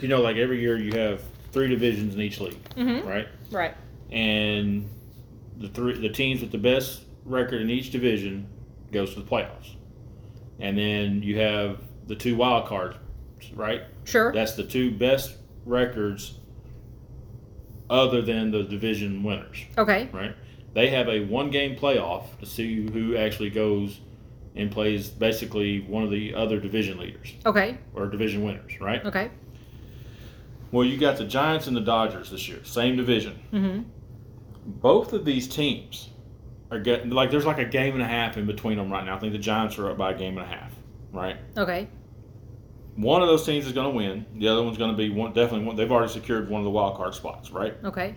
you 0.00 0.08
know, 0.08 0.20
like 0.20 0.36
every 0.36 0.60
year 0.60 0.76
you 0.76 0.92
have 0.98 1.22
three 1.52 1.68
divisions 1.68 2.14
in 2.14 2.20
each 2.20 2.40
league, 2.40 2.62
Mm-hmm. 2.74 3.06
right? 3.08 3.28
Right. 3.50 3.74
And 4.10 4.88
the 5.58 5.68
three 5.68 5.98
the 5.98 6.10
teams 6.10 6.40
with 6.42 6.52
the 6.52 6.58
best 6.58 7.02
record 7.24 7.62
in 7.62 7.70
each 7.70 7.90
division 7.90 8.46
goes 8.92 9.14
to 9.14 9.20
the 9.20 9.26
playoffs. 9.26 9.74
And 10.60 10.76
then 10.76 11.22
you 11.22 11.38
have 11.40 11.80
the 12.06 12.14
two 12.14 12.36
wild 12.36 12.66
cards, 12.66 12.96
right? 13.54 13.82
Sure. 14.04 14.32
That's 14.32 14.52
the 14.52 14.64
two 14.64 14.90
best 14.90 15.36
records 15.64 16.38
other 17.90 18.20
than 18.22 18.50
the 18.50 18.62
division 18.64 19.22
winners, 19.22 19.58
Okay. 19.78 20.08
right? 20.12 20.34
They 20.74 20.88
have 20.90 21.08
a 21.08 21.20
one 21.24 21.50
game 21.50 21.76
playoff 21.76 22.38
to 22.40 22.46
see 22.46 22.88
who 22.90 23.16
actually 23.16 23.50
goes 23.50 24.00
and 24.56 24.70
plays 24.70 25.08
basically 25.08 25.80
one 25.82 26.02
of 26.02 26.10
the 26.10 26.34
other 26.34 26.58
division 26.58 26.98
leaders 26.98 27.34
Okay. 27.44 27.78
or 27.94 28.06
division 28.06 28.42
winners, 28.44 28.80
right? 28.80 29.04
Okay. 29.04 29.30
Well, 30.72 30.84
you 30.84 30.96
got 30.98 31.16
the 31.16 31.24
Giants 31.24 31.66
and 31.66 31.76
the 31.76 31.80
Dodgers 31.80 32.30
this 32.30 32.48
year, 32.48 32.64
same 32.64 32.96
division. 32.96 33.38
Mm-hmm. 33.52 33.82
Both 34.80 35.12
of 35.12 35.24
these 35.24 35.46
teams 35.46 36.10
are 36.70 36.80
getting 36.80 37.10
like 37.10 37.30
there's 37.30 37.46
like 37.46 37.58
a 37.58 37.64
game 37.64 37.94
and 37.94 38.02
a 38.02 38.06
half 38.06 38.36
in 38.36 38.46
between 38.46 38.76
them 38.78 38.90
right 38.90 39.04
now. 39.04 39.16
I 39.16 39.20
think 39.20 39.32
the 39.32 39.38
Giants 39.38 39.78
are 39.78 39.90
up 39.90 39.96
by 39.98 40.12
a 40.12 40.18
game 40.18 40.36
and 40.38 40.46
a 40.46 40.50
half, 40.50 40.72
right? 41.12 41.36
Okay. 41.56 41.88
One 42.96 43.20
of 43.22 43.28
those 43.28 43.44
teams 43.44 43.66
is 43.66 43.72
going 43.72 43.90
to 43.90 43.96
win. 43.96 44.24
The 44.38 44.48
other 44.48 44.62
one's 44.62 44.78
going 44.78 44.90
to 44.90 44.96
be 44.96 45.10
one 45.10 45.32
definitely 45.34 45.66
one. 45.66 45.76
They've 45.76 45.90
already 45.92 46.12
secured 46.12 46.48
one 46.48 46.60
of 46.60 46.64
the 46.64 46.70
wild 46.70 46.96
card 46.96 47.14
spots, 47.14 47.50
right? 47.50 47.74
Okay. 47.84 48.14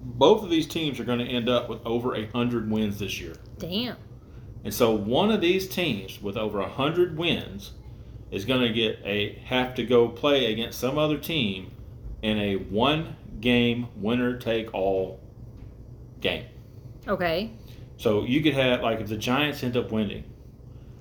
Both 0.00 0.44
of 0.44 0.50
these 0.50 0.66
teams 0.66 1.00
are 1.00 1.04
going 1.04 1.18
to 1.18 1.24
end 1.24 1.48
up 1.48 1.68
with 1.68 1.84
over 1.84 2.14
a 2.14 2.26
hundred 2.28 2.70
wins 2.70 2.98
this 2.98 3.20
year, 3.20 3.34
Damn. 3.58 3.96
And 4.66 4.74
so 4.74 4.92
one 4.92 5.30
of 5.30 5.40
these 5.40 5.68
teams 5.68 6.20
with 6.20 6.36
over 6.36 6.58
a 6.58 6.68
hundred 6.68 7.16
wins 7.16 7.70
is 8.32 8.44
going 8.44 8.62
to 8.62 8.72
get 8.72 8.98
a 9.04 9.38
have 9.44 9.76
to 9.76 9.84
go 9.84 10.08
play 10.08 10.50
against 10.52 10.80
some 10.80 10.98
other 10.98 11.16
team 11.16 11.70
in 12.20 12.36
a 12.38 12.56
one 12.56 13.14
game 13.40 13.86
winner 13.94 14.36
take 14.36 14.74
all 14.74 15.20
game. 16.20 16.46
Okay. 17.06 17.52
So 17.96 18.24
you 18.24 18.42
could 18.42 18.54
have 18.54 18.80
like 18.82 18.98
if 19.00 19.08
the 19.08 19.16
Giants 19.16 19.62
end 19.62 19.76
up 19.76 19.92
winning 19.92 20.24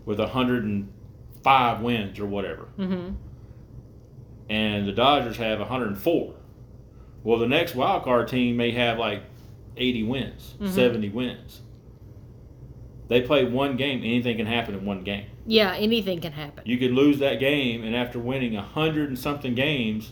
with 0.05 0.19
105 0.19 1.81
wins 1.81 2.19
or 2.19 2.25
whatever, 2.27 2.67
Mm-hmm. 2.77 3.15
and 4.49 4.87
the 4.87 4.91
Dodgers 4.91 5.37
have 5.37 5.57
104. 5.59 6.35
Well, 7.23 7.39
the 7.39 7.47
next 7.47 7.73
wild 7.73 8.03
card 8.03 8.27
team 8.27 8.55
may 8.57 8.69
have 8.71 8.99
like 8.99 9.23
80 9.75 10.03
wins, 10.03 10.53
Mhm. 10.61 10.69
70 10.69 11.09
wins. 11.09 11.61
They 13.07 13.21
play 13.21 13.45
one 13.45 13.77
game, 13.77 13.99
anything 13.99 14.37
can 14.37 14.47
happen 14.47 14.73
in 14.73 14.83
one 14.85 15.03
game. 15.03 15.27
Yeah. 15.45 15.75
Anything 15.75 16.21
can 16.21 16.31
happen. 16.31 16.63
You 16.65 16.77
could 16.77 16.91
lose 16.91 17.19
that 17.19 17.39
game, 17.39 17.83
and 17.83 17.95
after 17.95 18.17
winning 18.19 18.55
a 18.55 18.63
hundred 18.63 19.09
and 19.09 19.19
something 19.19 19.53
games, 19.53 20.11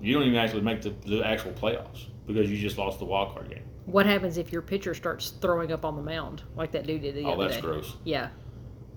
you 0.00 0.14
don't 0.14 0.24
even 0.24 0.38
actually 0.38 0.62
make 0.62 0.82
the, 0.82 0.90
the 1.06 1.22
actual 1.22 1.52
playoffs 1.52 2.06
because 2.26 2.50
you 2.50 2.56
just 2.56 2.78
lost 2.78 2.98
the 2.98 3.04
wild 3.04 3.32
card 3.34 3.50
game. 3.50 3.64
What 3.86 4.06
happens 4.06 4.38
if 4.38 4.52
your 4.52 4.62
pitcher 4.62 4.94
starts 4.94 5.30
throwing 5.40 5.72
up 5.72 5.84
on 5.84 5.96
the 5.96 6.02
mound 6.02 6.42
like 6.56 6.72
that 6.72 6.86
dude 6.86 7.02
did 7.02 7.16
the 7.16 7.24
Oh, 7.24 7.32
other 7.32 7.48
that's 7.48 7.60
gross. 7.60 7.96
Yeah. 8.04 8.30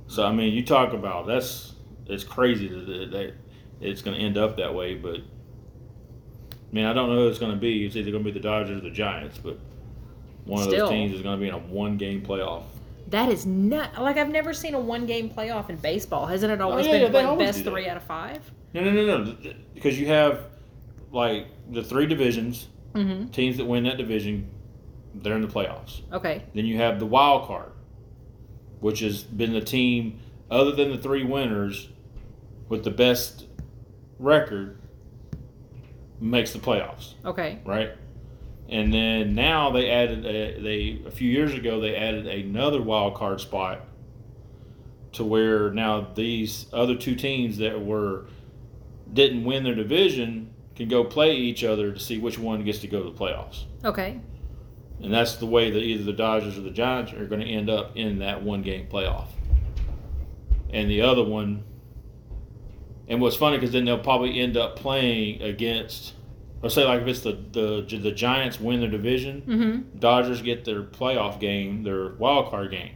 So 0.07 0.25
I 0.25 0.31
mean, 0.31 0.53
you 0.53 0.63
talk 0.65 0.93
about 0.93 1.27
that's 1.27 1.73
it's 2.05 2.23
crazy 2.23 2.67
that, 2.67 2.85
that, 2.85 3.11
that 3.11 3.33
it's 3.81 4.01
going 4.01 4.17
to 4.17 4.23
end 4.23 4.37
up 4.37 4.57
that 4.57 4.73
way, 4.73 4.95
but 4.95 5.17
I 5.17 6.71
mean, 6.71 6.85
I 6.85 6.93
don't 6.93 7.09
know 7.09 7.15
who 7.17 7.27
it's 7.27 7.39
going 7.39 7.51
to 7.51 7.57
be. 7.57 7.85
It's 7.85 7.95
either 7.95 8.11
going 8.11 8.23
to 8.23 8.31
be 8.31 8.37
the 8.37 8.43
Dodgers 8.43 8.79
or 8.79 8.81
the 8.81 8.89
Giants, 8.91 9.37
but 9.37 9.59
one 10.45 10.61
of 10.63 10.67
Still. 10.69 10.85
those 10.87 10.89
teams 10.89 11.13
is 11.13 11.21
going 11.21 11.37
to 11.37 11.41
be 11.41 11.47
in 11.47 11.53
a 11.53 11.57
one-game 11.59 12.21
playoff. 12.25 12.63
That 13.07 13.29
is 13.29 13.45
not 13.45 14.01
like 14.01 14.17
I've 14.17 14.29
never 14.29 14.53
seen 14.53 14.73
a 14.73 14.79
one 14.79 15.05
game 15.05 15.29
playoff 15.29 15.69
in 15.69 15.75
baseball. 15.75 16.25
Hasn't 16.25 16.51
it 16.51 16.61
always 16.61 16.87
Oh, 16.87 16.91
yeah, 16.91 17.03
been 17.03 17.11
they 17.13 17.25
like 17.25 17.37
best 17.39 17.63
three 17.63 17.87
out 17.87 17.97
of 17.97 18.03
five? 18.03 18.39
No, 18.73 18.81
no, 18.81 18.91
no, 18.91 19.23
no, 19.23 19.35
because 19.75 19.99
you 19.99 20.07
have 20.07 20.45
like 21.11 21.47
the 21.69 21.83
three 21.83 22.07
divisions. 22.07 22.67
Mm-hmm. 22.95 23.27
Teams 23.29 23.57
that 23.57 23.65
win 23.65 23.83
that 23.83 23.97
division, 23.97 24.49
they're 25.15 25.35
in 25.35 25.41
the 25.41 25.47
playoffs. 25.47 26.01
Okay. 26.11 26.43
Then 26.55 26.65
you 26.65 26.77
have 26.77 26.99
the 26.99 27.05
wild 27.05 27.47
card, 27.47 27.71
which 28.79 28.99
has 29.01 29.21
been 29.23 29.53
the 29.53 29.61
team 29.61 30.19
other 30.49 30.71
than 30.71 30.91
the 30.91 30.97
three 30.97 31.23
winners 31.23 31.89
with 32.69 32.83
the 32.83 32.91
best 32.91 33.45
record 34.17 34.77
makes 36.19 36.51
the 36.53 36.59
playoffs, 36.59 37.13
Okay. 37.25 37.59
right? 37.65 37.91
And 38.69 38.93
then 38.93 39.35
now 39.35 39.71
they 39.71 39.89
added 39.89 40.25
a, 40.25 40.59
they 40.59 41.01
a 41.05 41.11
few 41.11 41.29
years 41.29 41.53
ago 41.53 41.79
they 41.79 41.95
added 41.95 42.27
another 42.27 42.81
wild 42.81 43.15
card 43.15 43.41
spot 43.41 43.85
to 45.13 45.23
where 45.23 45.69
now 45.71 46.07
these 46.15 46.65
other 46.73 46.95
two 46.95 47.15
teams 47.15 47.57
that 47.57 47.83
were 47.83 48.25
didn't 49.11 49.43
win 49.43 49.63
their 49.63 49.75
division 49.75 50.49
can 50.75 50.87
go 50.87 51.03
play 51.03 51.35
each 51.35 51.63
other 51.63 51.91
to 51.91 51.99
see 51.99 52.17
which 52.17 52.39
one 52.39 52.63
gets 52.63 52.79
to 52.79 52.87
go 52.87 53.03
to 53.03 53.09
the 53.09 53.15
playoffs. 53.15 53.65
Okay. 53.85 54.19
And 55.01 55.13
that's 55.13 55.35
the 55.35 55.45
way 55.45 55.69
that 55.69 55.79
either 55.79 56.03
the 56.03 56.13
Dodgers 56.13 56.57
or 56.57 56.61
the 56.61 56.71
Giants 56.71 57.13
are 57.13 57.25
going 57.25 57.41
to 57.41 57.47
end 57.47 57.69
up 57.69 57.95
in 57.95 58.19
that 58.19 58.41
one 58.41 58.61
game 58.61 58.87
playoff. 58.87 59.27
And 60.71 60.89
the 60.89 61.01
other 61.01 61.23
one, 61.23 61.63
and 63.07 63.21
what's 63.21 63.35
funny 63.35 63.57
because 63.57 63.71
then 63.71 63.85
they'll 63.85 63.99
probably 63.99 64.39
end 64.39 64.57
up 64.57 64.75
playing 64.75 65.41
against, 65.41 66.13
let's 66.63 66.73
say 66.73 66.83
like 66.85 67.01
if 67.01 67.07
it's 67.07 67.19
the 67.21 67.33
the 67.51 67.97
the 67.99 68.11
Giants 68.11 68.59
win 68.59 68.79
their 68.79 68.89
division, 68.89 69.41
Mm-hmm. 69.45 69.99
Dodgers 69.99 70.41
get 70.41 70.65
their 70.65 70.81
playoff 70.81 71.39
game, 71.39 71.83
their 71.83 72.13
wild 72.13 72.49
card 72.49 72.71
game. 72.71 72.93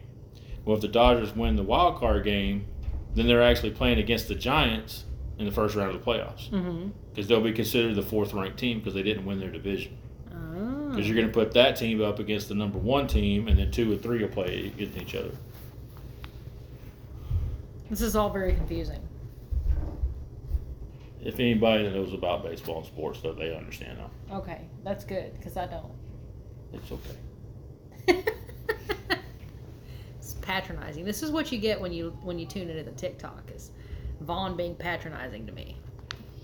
Well, 0.65 0.75
if 0.77 0.81
the 0.81 0.87
Dodgers 0.87 1.35
win 1.35 1.55
the 1.55 1.63
wild 1.63 1.97
card 1.99 2.23
game, 2.23 2.65
then 3.13 3.27
they're 3.27 3.43
actually 3.43 3.71
playing 3.71 3.99
against 3.99 4.27
the 4.27 4.35
Giants 4.35 5.05
in 5.37 5.45
the 5.45 5.51
first 5.51 5.75
round 5.75 5.93
of 5.95 6.03
the 6.03 6.11
playoffs 6.11 6.49
Mm-hmm. 6.49 6.89
because 7.11 7.27
they'll 7.27 7.39
be 7.41 7.53
considered 7.53 7.95
the 7.95 8.01
fourth 8.01 8.33
ranked 8.33 8.57
team 8.57 8.79
because 8.79 8.95
they 8.95 9.03
didn't 9.03 9.25
win 9.25 9.39
their 9.39 9.51
division. 9.51 9.95
Oh. 10.33 10.89
Because 10.89 11.07
you're 11.07 11.15
going 11.15 11.27
to 11.27 11.33
put 11.33 11.51
that 11.53 11.75
team 11.75 12.01
up 12.01 12.17
against 12.19 12.49
the 12.49 12.55
number 12.55 12.79
one 12.79 13.05
team, 13.07 13.47
and 13.47 13.57
then 13.59 13.69
two 13.71 13.91
or 13.93 13.97
three 13.97 14.21
will 14.21 14.29
play 14.29 14.67
against 14.75 14.97
each 14.97 15.13
other. 15.15 15.31
This 17.89 18.01
is 18.01 18.15
all 18.15 18.29
very 18.29 18.53
confusing. 18.53 18.99
If 21.27 21.41
anybody 21.41 21.83
that 21.83 21.93
knows 21.93 22.13
about 22.13 22.43
baseball 22.43 22.77
and 22.77 22.85
sports, 22.85 23.19
though, 23.21 23.33
they 23.33 23.53
understand 23.53 23.97
now. 23.97 24.37
Okay, 24.37 24.61
that's 24.85 25.03
good 25.03 25.33
because 25.33 25.57
I 25.57 25.67
don't. 25.67 25.91
It's 26.71 26.89
okay. 26.89 28.23
it's 30.17 30.35
patronizing. 30.35 31.03
This 31.03 31.21
is 31.23 31.29
what 31.29 31.51
you 31.51 31.57
get 31.57 31.81
when 31.81 31.91
you 31.91 32.17
when 32.23 32.39
you 32.39 32.45
tune 32.45 32.69
into 32.69 32.83
the 32.83 32.95
TikTok 32.95 33.51
is 33.53 33.71
Vaughn 34.21 34.55
being 34.55 34.73
patronizing 34.73 35.45
to 35.45 35.51
me. 35.51 35.75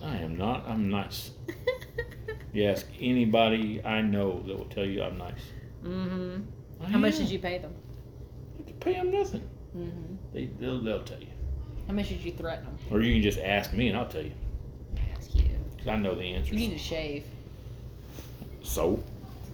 I 0.04 0.18
am 0.18 0.38
not. 0.38 0.68
I'm 0.68 0.90
nice. 0.90 1.32
You 2.54 2.66
ask 2.66 2.86
anybody 3.00 3.82
I 3.84 4.02
know 4.02 4.44
that 4.44 4.56
will 4.56 4.66
tell 4.66 4.86
you 4.86 5.02
I'm 5.02 5.18
nice. 5.18 5.42
mm-hmm. 5.84 6.42
I 6.84 6.86
How 6.88 7.00
much 7.00 7.18
did 7.18 7.32
you 7.32 7.40
pay 7.40 7.58
them? 7.58 7.74
Didn't 8.58 8.80
pay 8.80 8.94
them 8.94 9.10
nothing. 9.10 9.50
Mm-hmm. 9.76 10.16
They, 10.34 10.46
they'll, 10.60 10.80
they'll 10.80 11.04
tell 11.04 11.20
you. 11.20 11.30
How 11.88 11.94
much 11.94 12.10
did 12.10 12.22
you 12.22 12.32
threaten 12.32 12.66
them? 12.66 12.78
Or 12.92 13.02
you 13.02 13.14
can 13.14 13.24
just 13.24 13.40
ask 13.40 13.74
me 13.74 13.88
and 13.88 13.98
I'll 13.98 14.08
tell 14.08 14.22
you. 14.22 14.34
'Cause 15.84 15.94
I 15.94 15.98
know 15.98 16.16
the 16.16 16.24
answer. 16.24 16.54
You 16.54 16.60
need 16.60 16.72
to 16.72 16.78
shave. 16.78 17.26
So? 18.62 19.04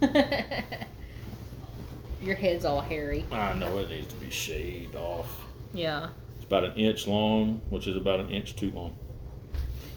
Your 2.22 2.36
head's 2.36 2.64
all 2.64 2.80
hairy. 2.80 3.24
I 3.32 3.54
know 3.54 3.78
it 3.78 3.90
needs 3.90 4.06
to 4.08 4.14
be 4.16 4.30
shaved 4.30 4.94
off. 4.94 5.44
Yeah. 5.74 6.10
It's 6.36 6.44
about 6.44 6.64
an 6.64 6.74
inch 6.74 7.08
long, 7.08 7.60
which 7.70 7.88
is 7.88 7.96
about 7.96 8.20
an 8.20 8.30
inch 8.30 8.54
too 8.54 8.70
long. 8.70 8.96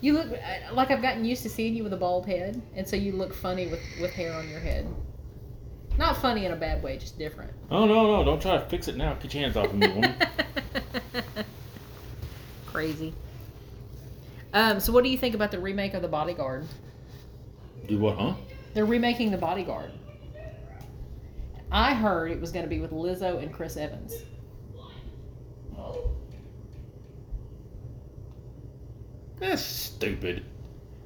You 0.02 0.14
look 0.14 0.32
uh, 0.32 0.74
like 0.74 0.90
I've 0.90 1.02
gotten 1.04 1.24
used 1.24 1.44
to 1.44 1.50
seeing 1.50 1.76
you 1.76 1.84
with 1.84 1.94
a 1.94 1.98
bald 1.98 2.26
head, 2.26 2.60
and 2.76 2.88
so 2.88 2.96
you 2.96 3.12
look 3.12 3.34
funny 3.34 3.68
with 3.68 3.80
with 4.02 4.12
hair 4.12 4.34
on 4.34 4.50
your 4.50 4.60
head. 4.60 4.88
Not 5.98 6.18
funny 6.18 6.46
in 6.46 6.52
a 6.52 6.56
bad 6.56 6.82
way, 6.82 6.98
just 6.98 7.20
different. 7.20 7.52
Oh, 7.70 7.86
no, 7.86 8.08
no. 8.08 8.24
Don't 8.24 8.42
try 8.42 8.58
to 8.58 8.66
fix 8.66 8.88
it 8.88 8.98
now. 8.98 9.14
Get 9.14 9.34
your 9.36 9.44
hands 9.44 9.56
off 9.56 9.68
of 9.68 9.76
me, 9.76 9.88
woman. 9.90 10.16
Crazy. 12.66 13.14
Um, 14.54 14.80
so 14.80 14.94
what 14.94 15.04
do 15.04 15.10
you 15.10 15.18
think 15.18 15.36
about 15.36 15.52
the 15.52 15.60
remake 15.60 15.94
of 15.94 16.02
The 16.02 16.08
Bodyguard? 16.08 16.66
Do 17.88 17.98
what, 17.98 18.18
huh? 18.18 18.36
They're 18.74 18.86
remaking 18.86 19.32
The 19.32 19.38
Bodyguard. 19.38 19.92
I 21.72 21.94
heard 21.94 22.32
it 22.32 22.40
was 22.40 22.52
going 22.52 22.64
to 22.64 22.70
be 22.70 22.80
with 22.80 22.92
Lizzo 22.92 23.42
and 23.42 23.52
Chris 23.52 23.78
Evans. 23.78 24.14
That's 29.40 29.62
stupid. 29.62 30.46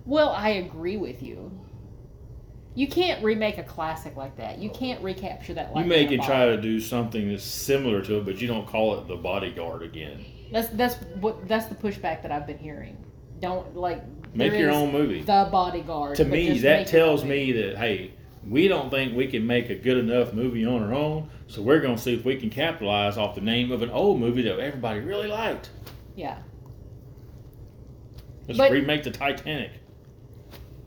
Well, 0.06 0.30
I 0.30 0.50
agree 0.50 0.98
with 0.98 1.24
you. 1.24 1.52
You 2.76 2.88
can't 2.88 3.24
remake 3.24 3.58
a 3.58 3.64
classic 3.64 4.16
like 4.16 4.38
that. 4.38 4.60
You 4.60 4.70
can't 4.70 5.02
recapture 5.02 5.56
that. 5.56 5.70
You 5.70 5.76
Like 5.76 5.90
that 5.90 6.10
can 6.10 6.22
try 6.22 6.46
to 6.46 6.62
do 6.62 6.80
something 6.80 7.30
that's 7.30 7.44
similar 7.44 8.04
to 8.04 8.18
it, 8.18 8.26
but 8.26 8.40
you 8.40 8.48
don't 8.48 8.68
call 8.68 9.00
it 9.00 9.08
the 9.08 9.16
bodyguard 9.16 9.82
again. 9.82 10.24
That's 10.52 10.70
that's 10.70 10.96
what 11.20 11.48
that's 11.48 11.66
the 11.66 11.76
pushback 11.76 12.22
that 12.22 12.32
I've 12.32 12.46
been 12.46 12.60
hearing. 12.60 12.96
Don't 13.40 13.76
like 13.76 14.04
Make 14.34 14.54
your 14.54 14.72
own 14.72 14.92
movie. 14.92 15.22
The 15.22 15.48
Bodyguard. 15.52 16.16
to 16.18 16.26
me, 16.26 16.60
that 16.60 16.88
tells 16.88 17.24
me 17.24 17.52
that 17.54 17.78
hey, 17.78 18.14
we 18.48 18.68
don't 18.68 18.90
think 18.90 19.16
we 19.16 19.28
can 19.28 19.46
make 19.46 19.70
a 19.70 19.76
good 19.76 19.98
enough 19.98 20.34
movie 20.34 20.66
on 20.66 20.84
our 20.84 20.94
own, 20.94 21.30
so 21.48 21.62
we're 21.62 21.80
going 21.80 21.96
to 21.96 22.02
see 22.02 22.14
if 22.14 22.24
we 22.24 22.36
can 22.36 22.50
capitalize 22.50 23.18
off 23.18 23.36
the 23.36 23.42
name 23.42 23.72
of 23.72 23.82
an 23.82 23.90
old 23.90 24.20
movie 24.20 24.42
that 24.44 24.60
everybody 24.60 25.00
really 25.00 25.28
liked. 25.28 25.70
Yeah. 26.16 26.38
Let's 28.48 28.58
But- 28.58 28.72
remake 28.72 29.04
the 29.04 29.12
Titanic. 29.12 29.72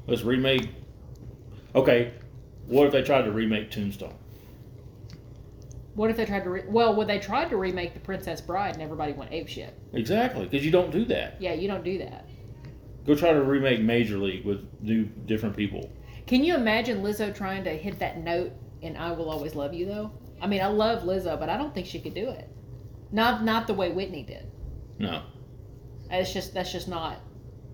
Let's 0.07 0.23
remake. 0.23 0.69
Okay, 1.75 2.13
what 2.67 2.87
if 2.87 2.93
they 2.93 3.03
tried 3.03 3.23
to 3.23 3.33
remake 3.33 3.71
Tombstone? 3.71 4.15
What 5.95 6.09
if 6.11 6.17
they 6.17 6.25
tried 6.25 6.45
to? 6.45 6.51
Re- 6.51 6.65
well, 6.69 6.95
when 6.95 7.07
they 7.07 7.19
tried 7.19 7.51
to 7.51 7.57
remake 7.57 7.95
The 7.95 8.01
Princess 8.01 8.41
Bride 8.41 8.75
and 8.75 8.83
everybody 8.83 9.13
went 9.13 9.33
ape 9.33 9.49
shit. 9.49 9.75
Exactly, 9.93 10.45
because 10.47 10.65
you 10.65 10.71
don't 10.71 10.91
do 10.91 11.05
that. 11.07 11.37
Yeah, 11.41 11.53
you 11.53 11.69
don't 11.69 11.85
do 11.85 11.99
that. 11.99 12.27
Go 13.07 13.15
try 13.15 13.33
to 13.33 13.43
remake 13.43 13.81
Major 13.81 14.19
League 14.19 14.45
with 14.45 14.67
new 14.83 15.05
different 15.05 15.57
people. 15.57 15.91
Can 16.27 16.45
you 16.45 16.55
imagine 16.55 17.03
Lizzo 17.03 17.35
trying 17.35 17.65
to 17.65 17.71
hit 17.71 17.99
that 17.99 18.19
note 18.19 18.53
in 18.83 18.97
"I 18.97 19.13
Will 19.13 19.31
Always 19.31 19.55
Love 19.55 19.73
You"? 19.75 19.87
Though, 19.87 20.11
I 20.41 20.47
mean, 20.47 20.61
I 20.61 20.67
love 20.67 21.03
Lizzo, 21.03 21.39
but 21.39 21.49
I 21.49 21.57
don't 21.57 21.75
think 21.75 21.87
she 21.87 21.99
could 22.01 22.15
do 22.15 22.29
it. 22.29 22.49
Not 23.11 23.43
not 23.45 23.67
the 23.67 23.75
way 23.75 23.91
Whitney 23.91 24.23
did. 24.23 24.47
No, 24.99 25.23
It's 26.11 26.33
just 26.33 26.53
that's 26.55 26.71
just 26.73 26.89
not. 26.89 27.21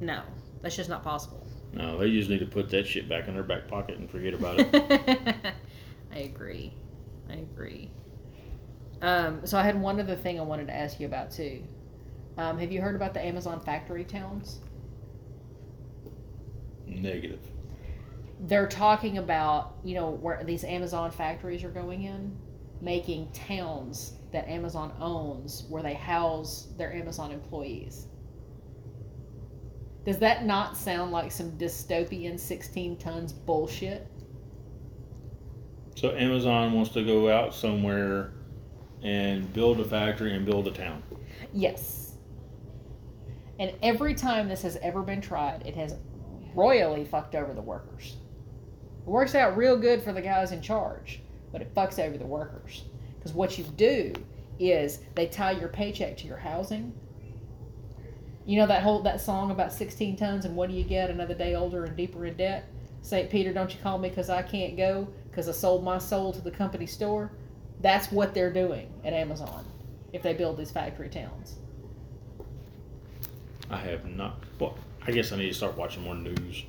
No, 0.01 0.23
that's 0.62 0.77
just 0.77 0.89
not 0.89 1.03
possible. 1.03 1.47
no, 1.73 1.99
they 1.99 2.11
just 2.12 2.31
need 2.31 2.39
to 2.41 2.47
put 2.47 2.71
that 2.71 2.87
shit 2.87 3.09
back 3.09 3.27
in 3.29 3.35
their 3.35 3.43
back 3.43 3.67
pocket 3.69 3.99
and 3.99 4.09
forget 4.11 4.33
about 4.33 4.61
it. 4.61 4.73
I 6.12 6.19
agree. 6.19 6.73
I 7.29 7.35
agree. 7.35 7.91
Um, 9.03 9.45
so 9.45 9.59
I 9.59 9.62
had 9.62 9.79
one 9.81 10.01
other 10.01 10.15
thing 10.17 10.39
I 10.39 10.43
wanted 10.43 10.69
to 10.69 10.75
ask 10.75 10.99
you 11.01 11.07
about 11.07 11.31
too. 11.33 11.62
Um, 12.39 12.59
have 12.59 12.71
you 12.73 12.81
heard 12.81 12.95
about 12.95 13.12
the 13.12 13.23
Amazon 13.25 13.61
factory 13.61 14.05
towns? 14.05 14.61
Negative. 16.87 17.40
They're 18.40 18.68
talking 18.68 19.18
about 19.18 19.77
you 19.85 19.94
know 19.94 20.11
where 20.11 20.42
these 20.44 20.64
Amazon 20.64 21.11
factories 21.11 21.64
are 21.64 21.70
going 21.70 22.05
in, 22.05 22.37
making 22.81 23.31
towns 23.33 24.12
that 24.33 24.49
Amazon 24.49 24.92
owns 25.01 25.64
where 25.68 25.83
they 25.83 25.94
house 25.94 26.68
their 26.77 26.92
Amazon 26.92 27.33
employees. 27.33 28.07
Does 30.05 30.18
that 30.18 30.46
not 30.46 30.77
sound 30.77 31.11
like 31.11 31.33
some 31.33 31.51
dystopian 31.53 32.38
16 32.38 32.96
tons 32.99 33.33
bullshit? 33.33 34.07
So 35.96 36.14
Amazon 36.14 36.72
wants 36.75 36.90
to 36.90 37.05
go 37.05 37.29
out 37.31 37.55
somewhere 37.55 38.33
and 39.03 39.53
build 39.53 39.81
a 39.81 39.85
factory 39.85 40.35
and 40.35 40.46
build 40.46 40.68
a 40.68 40.70
town. 40.70 41.03
Yes. 41.53 42.18
And 43.59 43.72
every 43.83 44.14
time 44.14 44.49
this 44.49 44.62
has 44.62 44.77
ever 44.77 45.03
been 45.03 45.20
tried, 45.20 45.66
it 45.66 45.75
has 45.75 45.94
royally 46.57 47.05
fucked 47.05 47.35
over 47.35 47.53
the 47.53 47.62
workers. 47.62 48.16
It 49.07 49.09
works 49.09 49.35
out 49.35 49.57
real 49.57 49.77
good 49.77 50.03
for 50.03 50.12
the 50.12 50.23
guys 50.23 50.51
in 50.51 50.62
charge, 50.62 51.21
but 51.53 51.61
it 51.61 51.75
fucks 51.75 51.99
over 51.99 52.19
the 52.19 52.27
workers. 52.27 52.83
Because 53.19 53.33
what 53.33 53.59
you 53.59 53.64
do 53.77 54.12
is 54.59 55.01
they 55.14 55.27
tie 55.27 55.53
your 55.53 55.69
paycheck 55.69 56.16
to 56.16 56.27
your 56.27 56.38
housing. 56.38 56.92
You 58.47 58.59
know 58.59 58.66
that 58.66 58.83
whole 58.83 59.03
that 59.03 59.21
song 59.21 59.51
about 59.51 59.73
16 59.73 60.16
tons 60.16 60.45
and 60.45 60.57
what 60.57 60.71
do 60.71 60.77
you 60.77 60.85
get 60.85 61.11
another 61.11 61.35
day 61.35 61.55
older 61.55 61.85
and 61.85 61.97
deeper 61.97 62.27
in 62.27 62.37
debt? 62.37 62.69
St. 63.03 63.31
Peter, 63.31 63.53
don't 63.53 63.73
you 63.73 63.81
call 63.81 63.99
me 63.99 64.09
because 64.09 64.31
I 64.31 64.42
can't 64.42 64.77
go 64.77 65.09
because 65.31 65.49
I 65.49 65.53
sold 65.53 65.85
my 65.85 65.99
soul 65.99 66.33
to 66.33 66.40
the 66.40 66.51
company 66.51 66.87
store. 66.87 67.31
That's 67.81 68.11
what 68.11 68.35
they're 68.35 68.53
doing 68.53 68.92
at 69.05 69.12
Amazon 69.12 69.64
if 70.12 70.23
they 70.23 70.33
build 70.33 70.57
these 70.57 70.71
factory 70.71 71.09
towns. 71.09 71.57
I 73.71 73.77
have 73.79 74.07
not. 74.07 74.42
Well, 74.59 74.77
I 75.07 75.12
guess 75.12 75.33
I 75.33 75.37
need 75.37 75.49
to 75.49 75.55
start 75.55 75.77
watching 75.77 76.03
more 76.03 76.14
news. 76.14 76.64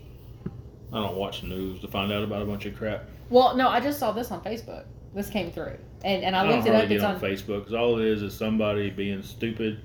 I 0.94 1.02
don't 1.02 1.16
watch 1.16 1.44
news 1.44 1.82
to 1.82 1.88
find 1.88 2.12
out 2.12 2.24
about 2.24 2.42
a 2.42 2.46
bunch 2.46 2.66
of 2.66 2.76
crap. 2.78 3.06
Well, 3.30 3.56
no, 3.58 3.68
I 3.68 3.80
just 3.80 4.00
saw 4.00 4.12
this 4.12 4.32
on 4.32 4.42
Facebook. 4.42 4.86
This 5.14 5.30
came 5.30 5.52
through, 5.52 5.78
and 6.04 6.24
and 6.24 6.36
I, 6.36 6.42
I, 6.42 6.44
don't 6.48 6.56
looked 6.58 6.68
it 6.68 6.76
up. 6.76 6.82
get 6.88 6.92
It's 6.98 7.04
on, 7.04 7.16
on. 7.16 7.22
Facebook 7.22 7.60
because 7.60 7.74
all 7.74 7.98
it 8.00 8.06
is 8.06 8.22
is 8.22 8.34
somebody 8.34 8.90
being 8.90 9.22
stupid, 9.24 9.82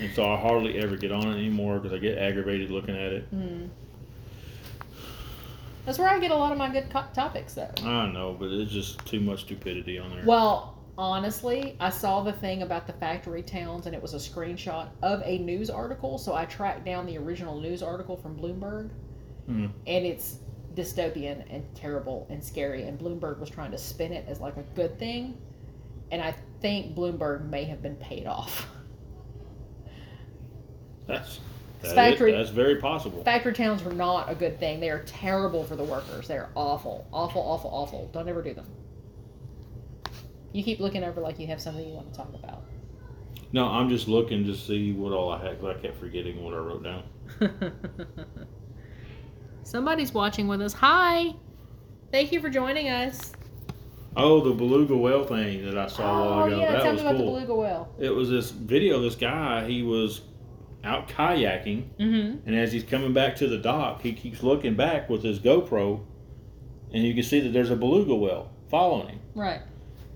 and 0.00 0.12
so 0.14 0.30
I 0.30 0.36
hardly 0.36 0.78
ever 0.78 0.96
get 0.96 1.10
on 1.10 1.26
it 1.28 1.34
anymore 1.38 1.78
because 1.78 1.96
I 1.96 1.98
get 1.98 2.18
aggravated 2.18 2.70
looking 2.70 2.94
at 2.96 3.12
it. 3.12 3.24
Hmm. 3.30 3.66
That's 5.84 5.98
where 5.98 6.08
I 6.08 6.18
get 6.18 6.30
a 6.30 6.36
lot 6.36 6.52
of 6.52 6.58
my 6.58 6.68
good 6.70 6.90
co- 6.90 7.06
topics, 7.14 7.54
though. 7.54 7.70
I 7.82 8.12
know, 8.12 8.36
but 8.38 8.50
it's 8.50 8.70
just 8.70 9.04
too 9.06 9.20
much 9.20 9.40
stupidity 9.40 9.98
on 9.98 10.10
there. 10.10 10.22
Well, 10.26 10.77
honestly, 10.98 11.76
I 11.80 11.88
saw 11.90 12.22
the 12.22 12.32
thing 12.32 12.62
about 12.62 12.86
the 12.86 12.92
factory 12.94 13.42
towns, 13.42 13.86
and 13.86 13.94
it 13.94 14.02
was 14.02 14.12
a 14.14 14.18
screenshot 14.18 14.88
of 15.02 15.22
a 15.24 15.38
news 15.38 15.70
article. 15.70 16.18
So 16.18 16.34
I 16.34 16.44
tracked 16.44 16.84
down 16.84 17.06
the 17.06 17.16
original 17.16 17.58
news 17.60 17.82
article 17.82 18.16
from 18.16 18.36
Bloomberg, 18.36 18.90
Hmm. 19.46 19.66
and 19.86 20.04
it's 20.04 20.38
dystopian 20.74 21.44
and 21.50 21.64
terrible 21.74 22.26
and 22.28 22.42
scary. 22.42 22.82
And 22.82 22.98
Bloomberg 22.98 23.38
was 23.38 23.48
trying 23.48 23.70
to 23.70 23.78
spin 23.78 24.12
it 24.12 24.26
as 24.28 24.40
like 24.40 24.56
a 24.56 24.64
good 24.74 24.98
thing, 24.98 25.38
and 26.10 26.20
I 26.20 26.34
think 26.60 26.94
Bloomberg 26.96 27.48
may 27.48 27.64
have 27.64 27.80
been 27.80 27.96
paid 27.96 28.26
off. 28.26 28.68
That's 31.06 31.40
that 31.80 31.86
is- 31.88 31.92
Factory- 31.94 32.32
that's 32.32 32.50
very 32.50 32.76
possible. 32.76 33.22
Factory 33.22 33.52
towns 33.54 33.82
are 33.86 33.92
not 33.92 34.28
a 34.28 34.34
good 34.34 34.58
thing. 34.58 34.80
They 34.80 34.90
are 34.90 35.04
terrible 35.04 35.62
for 35.62 35.76
the 35.76 35.84
workers. 35.84 36.26
They're 36.26 36.48
awful, 36.56 37.06
awful, 37.12 37.40
awful, 37.40 37.70
awful. 37.72 38.08
Don't 38.12 38.28
ever 38.28 38.42
do 38.42 38.52
them. 38.52 38.66
You 40.52 40.62
keep 40.62 40.80
looking 40.80 41.04
over 41.04 41.20
like 41.20 41.38
you 41.38 41.46
have 41.48 41.60
something 41.60 41.86
you 41.86 41.94
want 41.94 42.10
to 42.12 42.16
talk 42.16 42.32
about. 42.34 42.62
No, 43.52 43.66
I'm 43.66 43.88
just 43.88 44.08
looking 44.08 44.44
to 44.46 44.54
see 44.54 44.92
what 44.92 45.12
all 45.12 45.30
I 45.30 45.42
had 45.42 45.60
because 45.60 45.76
I 45.76 45.80
kept 45.80 45.98
forgetting 45.98 46.42
what 46.42 46.54
I 46.54 46.58
wrote 46.58 46.82
down. 46.82 47.02
Somebody's 49.62 50.12
watching 50.14 50.48
with 50.48 50.60
us. 50.62 50.72
Hi. 50.74 51.34
Thank 52.10 52.32
you 52.32 52.40
for 52.40 52.48
joining 52.48 52.88
us. 52.88 53.32
Oh, 54.16 54.40
the 54.40 54.52
beluga 54.54 54.96
whale 54.96 55.24
thing 55.24 55.64
that 55.66 55.76
I 55.78 55.86
saw 55.86 56.02
a 56.02 56.26
while 56.30 56.38
Oh 56.40 56.46
ago. 56.46 56.60
yeah, 56.60 56.72
that 56.72 56.82
tell 56.82 56.92
was 56.92 57.02
me 57.02 57.08
about 57.08 57.16
cool. 57.18 57.26
the 57.26 57.32
beluga 57.46 57.54
whale. 57.54 57.94
It 57.98 58.10
was 58.10 58.30
this 58.30 58.50
video. 58.50 59.00
This 59.00 59.14
guy, 59.14 59.66
he 59.68 59.82
was 59.82 60.22
out 60.84 61.08
kayaking, 61.08 61.84
Mm-hmm. 62.00 62.46
and 62.48 62.56
as 62.56 62.72
he's 62.72 62.84
coming 62.84 63.12
back 63.12 63.36
to 63.36 63.46
the 63.48 63.58
dock, 63.58 64.00
he 64.02 64.12
keeps 64.14 64.42
looking 64.42 64.74
back 64.74 65.10
with 65.10 65.22
his 65.22 65.38
GoPro, 65.38 66.00
and 66.94 67.04
you 67.04 67.14
can 67.14 67.22
see 67.22 67.40
that 67.40 67.50
there's 67.50 67.70
a 67.70 67.76
beluga 67.76 68.14
whale 68.14 68.50
following 68.70 69.08
him. 69.08 69.20
Right. 69.34 69.60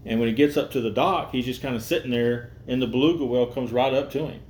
And 0.05 0.19
when 0.19 0.29
he 0.29 0.35
gets 0.35 0.57
up 0.57 0.71
to 0.73 0.81
the 0.81 0.91
dock, 0.91 1.31
he's 1.31 1.45
just 1.45 1.62
kind 1.62 1.77
of 1.77 1.83
sitting 1.83 2.11
there, 2.11 2.53
and 2.67 2.83
the 2.83 2.87
beluga 2.87 3.25
whale 3.25 3.47
comes 3.47 3.71
right 3.71 3.95
up 3.95 4.11
to 4.12 4.27
him, 4.27 4.41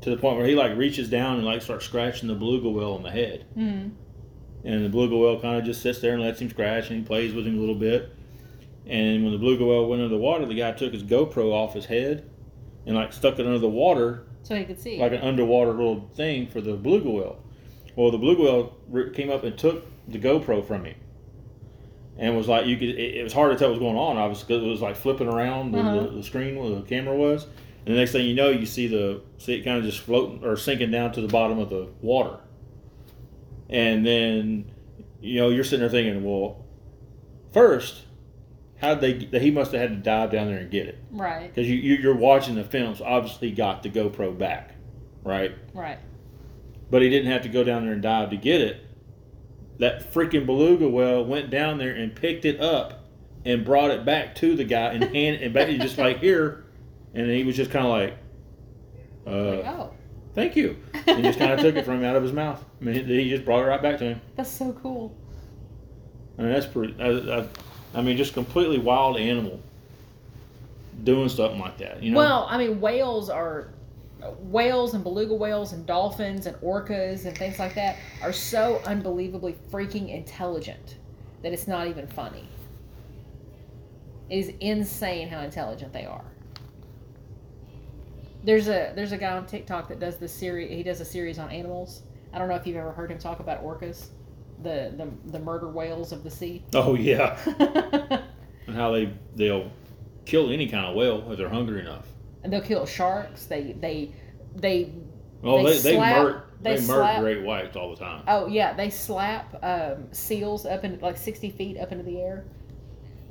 to 0.00 0.10
the 0.10 0.16
point 0.16 0.38
where 0.38 0.46
he 0.46 0.54
like 0.54 0.76
reaches 0.76 1.08
down 1.10 1.36
and 1.36 1.44
like 1.44 1.60
starts 1.62 1.84
scratching 1.84 2.28
the 2.28 2.34
beluga 2.34 2.68
whale 2.70 2.94
on 2.94 3.02
the 3.02 3.10
head. 3.10 3.46
Mm-hmm. 3.56 3.90
And 4.66 4.84
the 4.84 4.88
beluga 4.88 5.16
whale 5.18 5.40
kind 5.40 5.58
of 5.58 5.64
just 5.64 5.82
sits 5.82 6.00
there 6.00 6.14
and 6.14 6.22
lets 6.22 6.40
him 6.40 6.48
scratch, 6.48 6.88
and 6.88 7.00
he 7.00 7.04
plays 7.04 7.34
with 7.34 7.46
him 7.46 7.58
a 7.58 7.60
little 7.60 7.74
bit. 7.74 8.10
And 8.86 9.22
when 9.22 9.32
the 9.32 9.38
beluga 9.38 9.64
whale 9.64 9.86
went 9.86 10.02
under 10.02 10.14
the 10.14 10.20
water, 10.20 10.46
the 10.46 10.54
guy 10.54 10.72
took 10.72 10.92
his 10.92 11.02
GoPro 11.02 11.52
off 11.52 11.74
his 11.74 11.84
head, 11.86 12.30
and 12.86 12.96
like 12.96 13.12
stuck 13.12 13.38
it 13.38 13.46
under 13.46 13.58
the 13.58 13.68
water 13.68 14.26
So 14.42 14.56
he 14.56 14.64
could 14.64 14.80
see. 14.80 14.98
like 14.98 15.12
an 15.12 15.20
underwater 15.20 15.72
little 15.72 16.10
thing 16.14 16.46
for 16.46 16.60
the 16.62 16.74
beluga 16.74 17.10
whale. 17.10 17.44
Well, 17.96 18.10
the 18.10 18.18
beluga 18.18 18.42
whale 18.42 19.10
came 19.10 19.30
up 19.30 19.44
and 19.44 19.56
took 19.58 19.84
the 20.08 20.18
GoPro 20.18 20.66
from 20.66 20.84
him, 20.86 20.96
and 22.18 22.36
was 22.36 22.46
like, 22.48 22.66
you 22.66 22.76
could. 22.76 22.90
It, 22.90 23.16
it 23.16 23.22
was 23.22 23.32
hard 23.32 23.52
to 23.52 23.58
tell 23.58 23.68
what 23.68 23.80
was 23.80 23.80
going 23.80 23.96
on, 23.96 24.16
obviously, 24.16 24.46
because 24.48 24.62
it 24.64 24.68
was 24.70 24.80
like 24.80 24.96
flipping 24.96 25.28
around 25.28 25.72
the, 25.72 25.78
Uh-huh. 25.80 26.00
the, 26.04 26.08
the 26.16 26.22
screen 26.22 26.56
where 26.56 26.70
the 26.70 26.82
camera 26.82 27.16
was. 27.16 27.44
And 27.86 27.94
the 27.94 27.98
next 27.98 28.12
thing 28.12 28.26
you 28.26 28.34
know, 28.34 28.48
you 28.50 28.64
see 28.66 28.86
the 28.86 29.20
see 29.38 29.54
it 29.54 29.62
kind 29.64 29.76
of 29.78 29.84
just 29.84 30.00
floating 30.00 30.42
or 30.44 30.56
sinking 30.56 30.90
down 30.90 31.12
to 31.12 31.20
the 31.20 31.28
bottom 31.28 31.58
of 31.58 31.68
the 31.70 31.88
water. 32.00 32.38
And 33.68 34.06
then, 34.06 34.70
you 35.20 35.40
know, 35.40 35.48
you're 35.50 35.64
sitting 35.64 35.80
there 35.80 35.88
thinking, 35.88 36.22
well, 36.24 36.64
first, 37.52 38.02
how 38.76 38.94
did 38.94 39.30
they? 39.30 39.40
He 39.40 39.50
must 39.50 39.72
have 39.72 39.80
had 39.80 39.90
to 39.90 39.96
dive 39.96 40.30
down 40.30 40.46
there 40.48 40.58
and 40.58 40.70
get 40.70 40.86
it 40.86 40.98
right. 41.10 41.48
because 41.48 41.68
you, 41.68 41.76
you 41.76 41.96
you're 41.96 42.16
watching 42.16 42.54
the 42.54 42.64
film, 42.64 42.94
so 42.94 43.04
obviously 43.04 43.50
got 43.50 43.82
the 43.82 43.90
GoPro 43.90 44.36
back, 44.36 44.74
right? 45.22 45.54
Right. 45.72 45.98
But 46.90 47.02
he 47.02 47.08
didn't 47.10 47.30
have 47.32 47.42
to 47.42 47.48
go 47.48 47.64
down 47.64 47.84
there 47.84 47.92
and 47.94 48.02
dive 48.02 48.30
to 48.30 48.36
get 48.36 48.60
it. 48.60 48.83
That 49.78 50.12
freaking 50.12 50.46
beluga 50.46 50.88
whale 50.88 51.24
went 51.24 51.50
down 51.50 51.78
there 51.78 51.94
and 51.94 52.14
picked 52.14 52.44
it 52.44 52.60
up 52.60 53.04
and 53.44 53.64
brought 53.64 53.90
it 53.90 54.04
back 54.04 54.34
to 54.36 54.54
the 54.54 54.64
guy 54.64 54.92
and 54.92 55.02
hand 55.04 55.42
and 55.42 55.52
basically 55.52 55.78
just 55.78 55.98
like 55.98 56.20
here, 56.20 56.64
and 57.12 57.28
he 57.28 57.44
was 57.44 57.56
just 57.56 57.70
kind 57.70 57.84
of 57.84 57.90
like, 57.90 58.16
Like, 59.26 59.66
uh, 59.66 59.70
oh, 59.70 59.92
"Thank 60.34 60.56
you," 60.56 60.76
and 61.06 61.24
just 61.24 61.38
kind 61.38 61.52
of 61.52 61.60
took 61.60 61.74
it 61.76 61.84
from 61.84 61.98
him 61.98 62.04
out 62.04 62.16
of 62.16 62.22
his 62.22 62.32
mouth. 62.32 62.64
I 62.80 62.84
mean, 62.84 63.06
he 63.06 63.28
just 63.30 63.44
brought 63.44 63.62
it 63.62 63.66
right 63.66 63.82
back 63.82 63.98
to 63.98 64.04
him. 64.04 64.20
that's 64.36 64.50
so 64.50 64.72
cool. 64.74 65.14
I 66.38 66.42
mean, 66.42 66.52
that's 66.52 66.66
pretty. 66.66 66.94
I, 67.00 67.40
I, 67.40 67.48
I 67.94 68.02
mean, 68.02 68.16
just 68.16 68.32
completely 68.34 68.78
wild 68.78 69.16
animal 69.16 69.60
doing 71.02 71.28
something 71.28 71.60
like 71.60 71.78
that. 71.78 72.02
You 72.02 72.12
know? 72.12 72.18
Well, 72.18 72.46
I 72.48 72.58
mean, 72.58 72.80
whales 72.80 73.28
are 73.28 73.73
whales 74.38 74.94
and 74.94 75.02
beluga 75.02 75.34
whales 75.34 75.72
and 75.72 75.86
dolphins 75.86 76.46
and 76.46 76.56
orcas 76.58 77.26
and 77.26 77.36
things 77.36 77.58
like 77.58 77.74
that 77.74 77.96
are 78.22 78.32
so 78.32 78.80
unbelievably 78.86 79.56
freaking 79.70 80.12
intelligent 80.12 80.96
that 81.42 81.52
it's 81.52 81.68
not 81.68 81.86
even 81.86 82.06
funny. 82.06 82.48
It 84.30 84.38
is 84.38 84.52
insane 84.60 85.28
how 85.28 85.40
intelligent 85.40 85.92
they 85.92 86.06
are. 86.06 86.24
There's 88.42 88.68
a 88.68 88.92
there's 88.94 89.12
a 89.12 89.18
guy 89.18 89.32
on 89.32 89.46
TikTok 89.46 89.88
that 89.88 90.00
does 90.00 90.16
this 90.16 90.32
series. 90.32 90.70
He 90.70 90.82
does 90.82 91.00
a 91.00 91.04
series 91.04 91.38
on 91.38 91.50
animals. 91.50 92.02
I 92.32 92.38
don't 92.38 92.48
know 92.48 92.56
if 92.56 92.66
you've 92.66 92.76
ever 92.76 92.92
heard 92.92 93.10
him 93.10 93.18
talk 93.18 93.40
about 93.40 93.64
orcas, 93.64 94.08
the 94.62 94.92
the, 94.96 95.08
the 95.30 95.38
murder 95.38 95.68
whales 95.68 96.12
of 96.12 96.24
the 96.24 96.30
sea. 96.30 96.64
oh 96.74 96.94
yeah. 96.94 97.38
and 98.66 98.76
how 98.76 98.92
they 98.92 99.12
they'll 99.34 99.70
kill 100.24 100.50
any 100.50 100.66
kind 100.68 100.86
of 100.86 100.94
whale 100.94 101.30
if 101.30 101.38
they're 101.38 101.48
hungry 101.48 101.80
enough. 101.80 102.06
And 102.44 102.52
they'll 102.52 102.60
kill 102.62 102.86
sharks. 102.86 103.46
They 103.46 103.72
they 103.80 104.12
they 104.54 104.92
Well, 105.42 105.64
They 105.64 105.72
they 105.72 105.78
they, 105.82 105.94
slap- 105.96 106.22
murk 106.22 106.62
they 106.62 106.74
they, 106.76 106.80
slap- 106.80 107.20
great 107.20 107.42
whites 107.42 107.76
all 107.76 107.90
the 107.90 107.96
time. 107.96 108.22
Oh 108.28 108.46
yeah, 108.46 108.72
they 108.74 108.90
slap 108.90 109.56
um, 109.62 110.06
seals 110.12 110.66
up 110.66 110.84
in 110.84 110.98
like 111.00 111.16
sixty 111.16 111.50
feet 111.50 111.78
up 111.78 111.92
into 111.92 112.04
the 112.04 112.20
air. 112.20 112.44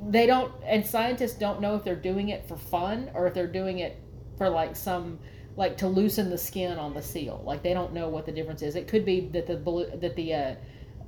They 0.06 0.26
don't, 0.26 0.52
and 0.64 0.84
scientists 0.86 1.38
don't 1.38 1.60
know 1.60 1.76
if 1.76 1.84
they're 1.84 1.96
doing 1.96 2.28
it 2.28 2.46
for 2.46 2.56
fun 2.56 3.10
or 3.14 3.26
if 3.26 3.34
they're 3.34 3.46
doing 3.46 3.78
it 3.78 3.96
for 4.36 4.50
like 4.50 4.76
some 4.76 5.18
like 5.56 5.76
to 5.78 5.88
loosen 5.88 6.30
the 6.30 6.36
skin 6.38 6.78
on 6.78 6.94
the 6.94 7.02
seal. 7.02 7.42
Like 7.46 7.62
they 7.62 7.72
don't 7.74 7.92
know 7.94 8.08
what 8.08 8.26
the 8.26 8.32
difference 8.32 8.60
is. 8.62 8.76
It 8.76 8.88
could 8.88 9.04
be 9.04 9.20
that 9.28 9.46
the 9.46 9.56
ballo- 9.56 9.96
that 9.96 10.16
the 10.16 10.34
uh, 10.34 10.54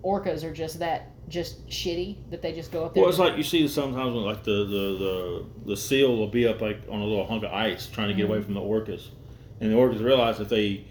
orcas 0.07 0.45
are 0.45 0.53
just 0.53 0.79
that 0.79 1.11
just 1.29 1.66
shitty 1.66 2.16
that 2.31 2.40
they 2.40 2.53
just 2.53 2.71
go 2.71 2.85
up 2.85 2.95
there. 2.95 3.03
Well, 3.03 3.11
it's 3.11 3.19
like 3.19 3.37
you 3.37 3.42
see 3.42 3.66
sometimes 3.66 4.14
when 4.14 4.23
like 4.25 4.45
the, 4.45 4.53
the, 4.64 4.99
the, 4.99 5.45
the 5.71 5.77
seal 5.77 6.16
will 6.16 6.29
be 6.29 6.47
up 6.47 6.61
like 6.61 6.81
on 6.88 7.01
a 7.01 7.05
little 7.05 7.27
hunk 7.27 7.42
of 7.42 7.51
ice 7.53 7.88
trying 7.88 8.09
to 8.09 8.14
get 8.14 8.23
Mm-hmm. 8.25 8.33
away 8.33 8.42
from 8.42 8.55
the 8.55 8.61
orcas, 8.61 9.09
and 9.61 9.73
the 9.73 9.77
orcas 9.77 10.03
realize 10.05 10.38
if 10.40 10.49
they 10.49 10.85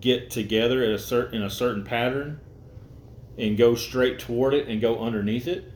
get 0.00 0.30
together 0.30 0.82
at 0.82 0.90
a 0.90 0.98
certain 0.98 1.36
in 1.36 1.42
a 1.42 1.50
certain 1.50 1.84
pattern 1.84 2.40
and 3.36 3.58
go 3.58 3.74
straight 3.74 4.18
toward 4.18 4.54
it 4.54 4.68
and 4.68 4.80
go 4.80 4.98
underneath 5.00 5.46
it, 5.46 5.70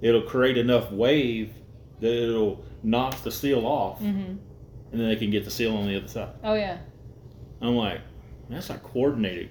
it'll 0.00 0.22
create 0.22 0.58
enough 0.58 0.90
wave 0.90 1.52
that 2.00 2.12
it'll 2.12 2.64
knock 2.82 3.22
the 3.22 3.30
seal 3.30 3.64
off, 3.66 3.98
hmm 4.00 4.36
and 4.90 4.98
then 4.98 5.06
they 5.08 5.16
can 5.16 5.30
get 5.30 5.44
the 5.44 5.50
seal 5.50 5.76
on 5.76 5.86
the 5.86 5.94
other 5.96 6.08
side. 6.08 6.30
Oh 6.42 6.54
yeah. 6.54 6.78
I'm 7.60 7.76
like, 7.76 8.00
that's 8.48 8.70
a 8.70 8.78
coordinated 8.78 9.50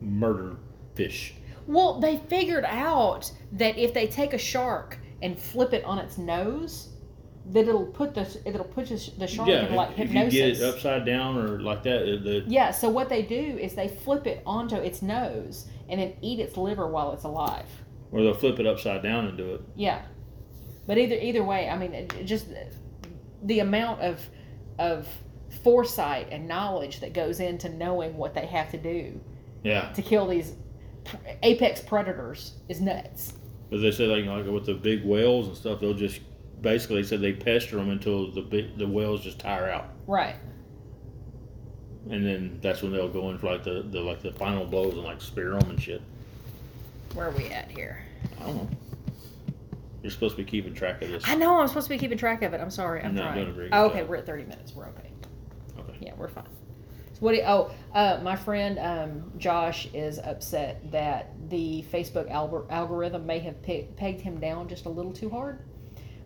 murder 0.00 0.56
fish. 0.94 1.34
Well, 1.66 2.00
they 2.00 2.18
figured 2.28 2.64
out 2.64 3.30
that 3.52 3.78
if 3.78 3.94
they 3.94 4.06
take 4.06 4.32
a 4.32 4.38
shark 4.38 4.98
and 5.22 5.38
flip 5.38 5.72
it 5.72 5.84
on 5.84 5.98
its 5.98 6.18
nose, 6.18 6.90
that 7.50 7.68
it'll 7.68 7.86
put 7.86 8.14
the 8.14 8.22
it'll 8.46 8.64
put 8.64 8.88
the 8.88 9.12
the 9.18 9.26
shark 9.26 9.48
yeah, 9.48 9.66
in 9.66 9.74
like 9.74 9.98
if, 9.98 10.10
if 10.10 10.14
you 10.14 10.30
get 10.30 10.60
it 10.60 10.62
upside 10.62 11.04
down 11.04 11.36
or 11.36 11.60
like 11.60 11.82
that, 11.82 12.20
the, 12.24 12.44
Yeah, 12.46 12.70
so 12.70 12.88
what 12.88 13.08
they 13.08 13.22
do 13.22 13.58
is 13.58 13.74
they 13.74 13.88
flip 13.88 14.26
it 14.26 14.42
onto 14.46 14.76
its 14.76 15.02
nose 15.02 15.66
and 15.88 16.00
then 16.00 16.14
eat 16.22 16.40
its 16.40 16.56
liver 16.56 16.88
while 16.88 17.12
it's 17.12 17.24
alive. 17.24 17.66
or 18.10 18.22
they'll 18.22 18.34
flip 18.34 18.58
it 18.58 18.66
upside 18.66 19.02
down 19.02 19.26
and 19.26 19.36
do 19.36 19.54
it. 19.54 19.60
Yeah, 19.74 20.02
but 20.86 20.96
either 20.98 21.16
either 21.16 21.44
way, 21.44 21.68
I 21.68 21.76
mean, 21.76 21.92
it, 21.92 22.24
just 22.24 22.46
the 23.42 23.60
amount 23.60 24.00
of 24.00 24.20
of 24.78 25.06
foresight 25.62 26.28
and 26.30 26.48
knowledge 26.48 27.00
that 27.00 27.12
goes 27.12 27.40
into 27.40 27.68
knowing 27.68 28.16
what 28.16 28.34
they 28.34 28.46
have 28.46 28.70
to 28.72 28.78
do 28.78 29.20
Yeah, 29.62 29.92
to 29.92 30.02
kill 30.02 30.26
these 30.26 30.54
apex 31.42 31.80
predators 31.80 32.52
is 32.68 32.80
nuts. 32.80 33.34
but 33.70 33.78
they 33.80 33.90
said 33.90 34.08
like, 34.08 34.24
like 34.26 34.46
with 34.46 34.66
the 34.66 34.74
big 34.74 35.04
whales 35.04 35.48
and 35.48 35.56
stuff, 35.56 35.80
they'll 35.80 35.94
just 35.94 36.20
basically 36.60 37.02
said 37.02 37.20
they 37.20 37.32
pester 37.32 37.76
them 37.76 37.90
until 37.90 38.30
the 38.32 38.40
big, 38.40 38.78
the 38.78 38.86
whales 38.86 39.22
just 39.22 39.38
tire 39.38 39.68
out, 39.70 39.86
Right. 40.06 40.36
and 42.10 42.24
then 42.24 42.58
that's 42.62 42.82
when 42.82 42.92
they'll 42.92 43.08
go 43.08 43.30
in 43.30 43.38
for 43.38 43.46
like 43.52 43.64
the, 43.64 43.82
the 43.90 44.00
like 44.00 44.22
the 44.22 44.32
final 44.32 44.64
blows 44.64 44.94
and 44.94 45.02
like 45.04 45.20
spear 45.20 45.50
them 45.58 45.70
and 45.70 45.80
shit. 45.82 46.02
Where 47.14 47.28
are 47.28 47.32
we 47.32 47.46
at 47.48 47.70
here? 47.70 48.02
I 48.40 48.44
don't 48.44 48.56
know. 48.56 48.68
You're 50.02 50.10
supposed 50.10 50.36
to 50.36 50.42
be 50.42 50.50
keeping 50.50 50.74
track 50.74 51.00
of 51.02 51.08
this. 51.10 51.22
I 51.26 51.34
know 51.34 51.58
I'm 51.60 51.68
supposed 51.68 51.86
to 51.86 51.90
be 51.94 51.98
keeping 51.98 52.18
track 52.18 52.42
of 52.42 52.52
it. 52.52 52.60
I'm 52.60 52.70
sorry. 52.70 53.02
I'm 53.02 53.14
not 53.14 53.22
trying. 53.32 53.34
doing 53.36 53.48
a 53.48 53.52
very 53.52 53.68
Oh, 53.72 53.86
okay, 53.86 54.02
we're 54.02 54.16
at 54.16 54.26
30 54.26 54.44
minutes. 54.44 54.74
We're 54.74 54.86
okay. 54.88 55.10
Okay. 55.78 55.96
Yeah, 56.00 56.12
we're 56.18 56.28
fine. 56.28 56.44
So 57.14 57.20
what? 57.20 57.34
Do 57.34 57.42
oh, 57.46 57.70
uh, 57.94 58.20
my 58.22 58.34
friend 58.34 58.78
um, 58.78 59.32
Josh 59.38 59.88
is 59.94 60.18
upset 60.18 60.90
that 60.90 61.30
the 61.48 61.84
Facebook 61.92 62.30
algor- 62.30 62.70
algorithm 62.70 63.24
may 63.24 63.38
have 63.38 63.62
pe- 63.62 63.86
pegged 63.96 64.20
him 64.20 64.40
down 64.40 64.68
just 64.68 64.86
a 64.86 64.88
little 64.88 65.12
too 65.12 65.30
hard. 65.30 65.60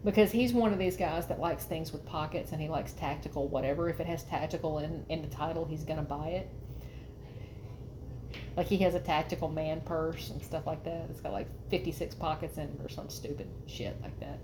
Because 0.03 0.31
he's 0.31 0.53
one 0.53 0.73
of 0.73 0.79
these 0.79 0.97
guys 0.97 1.27
that 1.27 1.41
likes 1.41 1.65
things 1.65 1.93
with 1.93 2.07
pockets 2.07 2.53
and 2.53 2.61
he 2.61 2.69
likes 2.69 2.93
tactical 2.93 3.49
whatever. 3.49 3.91
If 3.91 4.01
it 4.01 4.07
has 4.07 4.23
tactical 4.23 4.79
in, 4.79 5.05
in 5.11 5.21
the 5.21 5.29
title, 5.29 5.67
he's 5.67 5.85
gonna 5.85 6.03
buy 6.03 6.29
it. 6.29 6.51
Like 8.57 8.67
he 8.67 8.79
has 8.79 8.95
a 8.95 9.01
tactical 9.01 9.49
man 9.49 9.83
purse 9.83 10.31
and 10.31 10.43
stuff 10.43 10.67
like 10.67 10.85
that. 10.85 11.07
It's 11.11 11.21
got 11.21 11.33
like 11.33 11.49
56 11.69 12.15
pockets 12.15 12.57
in 12.57 12.65
it 12.65 12.81
or 12.83 12.89
some 12.89 13.11
stupid 13.11 13.49
shit 13.67 14.01
like 14.01 14.19
that. 14.21 14.39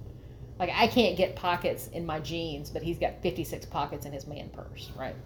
Like 0.59 0.71
I 0.75 0.89
can't 0.89 1.17
get 1.17 1.37
pockets 1.37 1.89
in 1.89 2.05
my 2.05 2.21
jeans, 2.21 2.69
but 2.69 2.83
he's 2.83 2.99
got 2.99 3.23
56 3.23 3.65
pockets 3.67 4.05
in 4.07 4.13
his 4.13 4.27
man 4.27 4.51
purse, 4.51 4.91
right? 4.99 5.17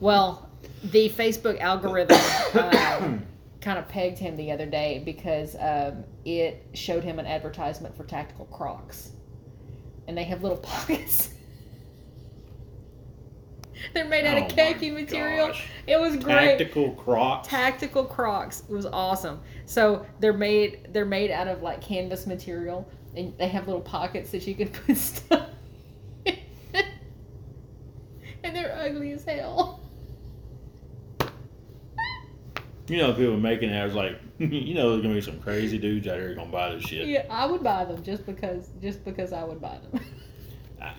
Well, 0.00 0.48
the 0.84 1.08
Facebook 1.10 1.60
algorithm 1.60 2.18
um, 2.58 3.26
kind 3.60 3.78
of 3.78 3.88
pegged 3.88 4.18
him 4.18 4.36
the 4.36 4.52
other 4.52 4.66
day 4.66 5.02
because 5.04 5.56
um, 5.58 6.04
it 6.24 6.64
showed 6.74 7.02
him 7.04 7.18
an 7.18 7.26
advertisement 7.26 7.96
for 7.96 8.04
tactical 8.04 8.46
Crocs, 8.46 9.10
and 10.06 10.16
they 10.16 10.24
have 10.24 10.42
little 10.42 10.58
pockets. 10.62 11.30
They're 13.94 14.04
made 14.06 14.24
out 14.26 14.38
Oh 14.38 14.44
of 14.44 14.50
khaki 14.50 14.90
material. 14.90 15.48
gosh. 15.48 15.64
It 15.86 16.00
was 16.00 16.16
great 16.16 16.58
Tactical 16.58 16.92
Crocs. 16.92 17.48
tactical 17.48 18.04
crocs 18.04 18.60
it 18.68 18.72
was 18.72 18.86
awesome 18.86 19.40
so 19.66 20.04
they're 20.18 20.32
made 20.32 20.88
they're 20.92 21.04
made 21.04 21.30
out 21.30 21.46
of 21.46 21.62
like 21.62 21.80
canvas 21.80 22.26
material 22.26 22.88
and 23.16 23.36
they 23.38 23.46
have 23.48 23.66
little 23.66 23.80
pockets 23.80 24.30
that 24.32 24.46
you 24.46 24.54
can 24.56 24.68
put 24.86 24.96
stuff 24.96 25.48
in. 26.24 26.36
and 28.44 28.56
they're 28.56 28.76
ugly 28.76 29.12
as 29.12 29.24
hell 29.24 29.77
you 32.88 32.96
know, 32.98 33.12
people 33.12 33.36
making 33.36 33.70
it. 33.70 33.76
I 33.80 33.84
was 33.84 33.94
like, 33.94 34.18
you 34.38 34.74
know, 34.74 34.90
there's 34.90 35.02
gonna 35.02 35.14
be 35.14 35.20
some 35.20 35.40
crazy 35.40 35.78
dudes 35.78 36.06
out 36.08 36.18
here 36.18 36.34
gonna 36.34 36.50
buy 36.50 36.74
this 36.74 36.84
shit. 36.84 37.06
yeah 37.08 37.24
i 37.30 37.44
would 37.44 37.62
buy 37.62 37.84
them 37.84 38.02
just 38.04 38.24
because 38.24 38.68
just 38.80 39.04
because 39.04 39.32
i 39.32 39.42
would 39.42 39.60
buy 39.60 39.78
them 39.90 40.00
I- 40.82 40.92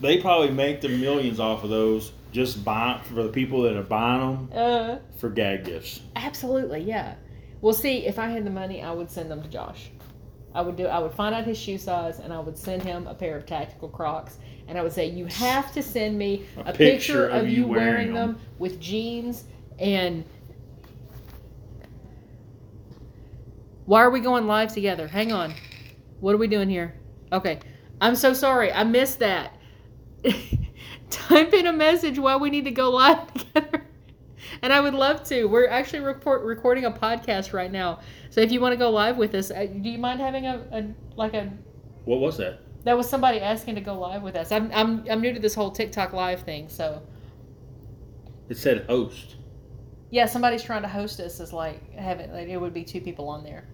they 0.00 0.18
probably 0.20 0.50
make 0.50 0.80
the 0.82 0.88
millions 0.88 1.40
off 1.40 1.64
of 1.64 1.70
those 1.70 2.12
just 2.32 2.62
buy 2.64 3.00
for 3.04 3.14
the 3.22 3.28
people 3.30 3.62
that 3.62 3.76
are 3.76 3.82
buying 3.82 4.20
them 4.20 4.50
Uh, 4.54 4.96
for 5.18 5.30
gag 5.30 5.64
gifts. 5.64 6.00
absolutely, 6.16 6.80
yeah. 6.80 7.14
Well, 7.62 7.72
see, 7.72 8.04
if 8.06 8.18
I 8.18 8.28
had 8.28 8.44
the 8.44 8.50
money, 8.50 8.82
I 8.82 8.92
would 8.92 9.10
send 9.10 9.30
them 9.30 9.42
to 9.42 9.48
Josh. 9.48 9.88
I 10.54 10.60
would 10.60 10.76
do. 10.76 10.86
I 10.86 10.98
would 10.98 11.12
find 11.12 11.34
out 11.34 11.44
his 11.44 11.56
shoe 11.58 11.78
size, 11.78 12.18
and 12.18 12.30
I 12.32 12.38
would 12.40 12.58
send 12.58 12.82
him 12.82 13.06
a 13.06 13.14
pair 13.14 13.36
of 13.38 13.46
tactical 13.46 13.88
Crocs, 13.88 14.36
and 14.68 14.76
I 14.78 14.82
would 14.82 14.92
say, 14.92 15.06
"You 15.06 15.24
have 15.26 15.72
to 15.72 15.82
send 15.82 16.18
me 16.18 16.44
a, 16.58 16.72
picture, 16.74 17.28
of, 17.28 17.48
you 17.48 17.66
wearing 17.66 18.12
them 18.12 18.38
with 18.58 18.78
jeans 18.80 19.44
and." 19.78 20.24
Why 23.86 24.02
are 24.02 24.10
we 24.10 24.20
going 24.20 24.46
live 24.46 24.72
together? 24.72 25.08
Hang 25.08 25.32
on. 25.32 25.54
What 26.20 26.34
are 26.34 26.38
we 26.38 26.48
doing 26.48 26.68
here? 26.68 26.94
Okay. 27.32 27.60
I'm 28.00 28.16
so 28.16 28.32
sorry. 28.34 28.72
I 28.72 28.84
missed 28.84 29.20
that. 29.20 29.54
Type 31.10 31.52
in 31.54 31.66
a 31.66 31.72
message 31.72 32.18
why 32.18 32.36
we 32.36 32.50
need 32.50 32.64
to 32.64 32.70
go 32.72 32.90
live 32.90 33.32
together. 33.32 33.86
And 34.62 34.72
I 34.72 34.80
would 34.80 34.94
love 34.94 35.22
to. 35.24 35.44
We're 35.46 35.68
actually 35.68 36.00
report, 36.00 36.42
recording 36.42 36.84
a 36.84 36.90
podcast 36.90 37.52
right 37.52 37.70
now. 37.70 38.00
So 38.30 38.40
if 38.40 38.50
you 38.52 38.60
want 38.60 38.72
to 38.72 38.76
go 38.76 38.90
live 38.90 39.16
with 39.16 39.34
us, 39.34 39.50
uh, 39.50 39.66
do 39.66 39.88
you 39.88 39.98
mind 39.98 40.20
having 40.20 40.46
a, 40.46 40.64
a 40.72 40.84
like 41.16 41.34
a 41.34 41.52
What 42.04 42.20
was 42.20 42.36
that? 42.38 42.60
that 42.84 42.96
was 42.96 43.08
somebody 43.08 43.40
asking 43.40 43.74
to 43.74 43.80
go 43.80 43.98
live 43.98 44.22
with 44.22 44.36
us. 44.36 44.52
I'm 44.52 44.70
I'm 44.72 45.04
I'm 45.10 45.20
new 45.20 45.32
to 45.32 45.40
this 45.40 45.54
whole 45.54 45.70
TikTok 45.70 46.12
live 46.12 46.42
thing, 46.42 46.68
so 46.68 47.02
It 48.48 48.56
said 48.56 48.86
host. 48.88 49.36
yeah, 50.10 50.26
somebody's 50.26 50.62
trying 50.62 50.82
to 50.82 50.88
host 50.88 51.18
us 51.20 51.40
as 51.40 51.52
like 51.52 51.92
having 51.94 52.32
like 52.32 52.48
it 52.48 52.56
would 52.56 52.74
be 52.74 52.84
two 52.84 53.00
people 53.00 53.28
on 53.28 53.42
there. 53.44 53.64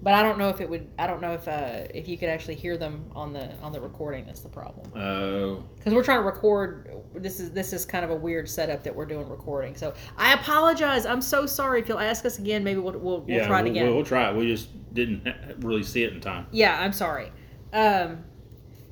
But 0.00 0.14
I 0.14 0.22
don't 0.22 0.38
know 0.38 0.48
if 0.48 0.60
it 0.60 0.70
would. 0.70 0.88
I 0.98 1.06
don't 1.06 1.20
know 1.20 1.34
if 1.34 1.48
uh, 1.48 1.86
if 1.92 2.06
you 2.06 2.16
could 2.16 2.28
actually 2.28 2.54
hear 2.54 2.76
them 2.76 3.10
on 3.14 3.32
the 3.32 3.52
on 3.62 3.72
the 3.72 3.80
recording. 3.80 4.26
That's 4.26 4.40
the 4.40 4.48
problem. 4.48 4.92
Oh, 4.94 5.64
because 5.76 5.92
we're 5.92 6.04
trying 6.04 6.20
to 6.20 6.24
record 6.24 6.98
this 7.14 7.40
is 7.40 7.50
this 7.50 7.72
is 7.72 7.84
kind 7.84 8.04
of 8.04 8.10
a 8.10 8.14
weird 8.14 8.48
setup 8.48 8.82
that 8.82 8.94
we're 8.94 9.06
doing 9.06 9.28
recording 9.28 9.74
so 9.74 9.94
i 10.16 10.32
apologize 10.34 11.06
i'm 11.06 11.20
so 11.20 11.46
sorry 11.46 11.80
if 11.80 11.88
you'll 11.88 11.98
ask 11.98 12.24
us 12.24 12.38
again 12.38 12.62
maybe 12.62 12.80
we'll, 12.80 12.92
we'll, 12.92 13.20
we'll 13.20 13.36
yeah. 13.36 13.46
try 13.46 13.60
it 13.60 13.62
we'll, 13.62 13.72
again 13.72 13.86
we'll, 13.86 13.96
we'll 13.96 14.04
try 14.04 14.30
it. 14.30 14.36
We 14.36 14.46
just 14.46 14.68
didn't 14.94 15.26
really 15.60 15.82
see 15.82 16.02
it 16.04 16.12
in 16.12 16.20
time. 16.20 16.46
yeah 16.50 16.80
i'm 16.80 16.92
sorry 16.92 17.30
um 17.72 18.24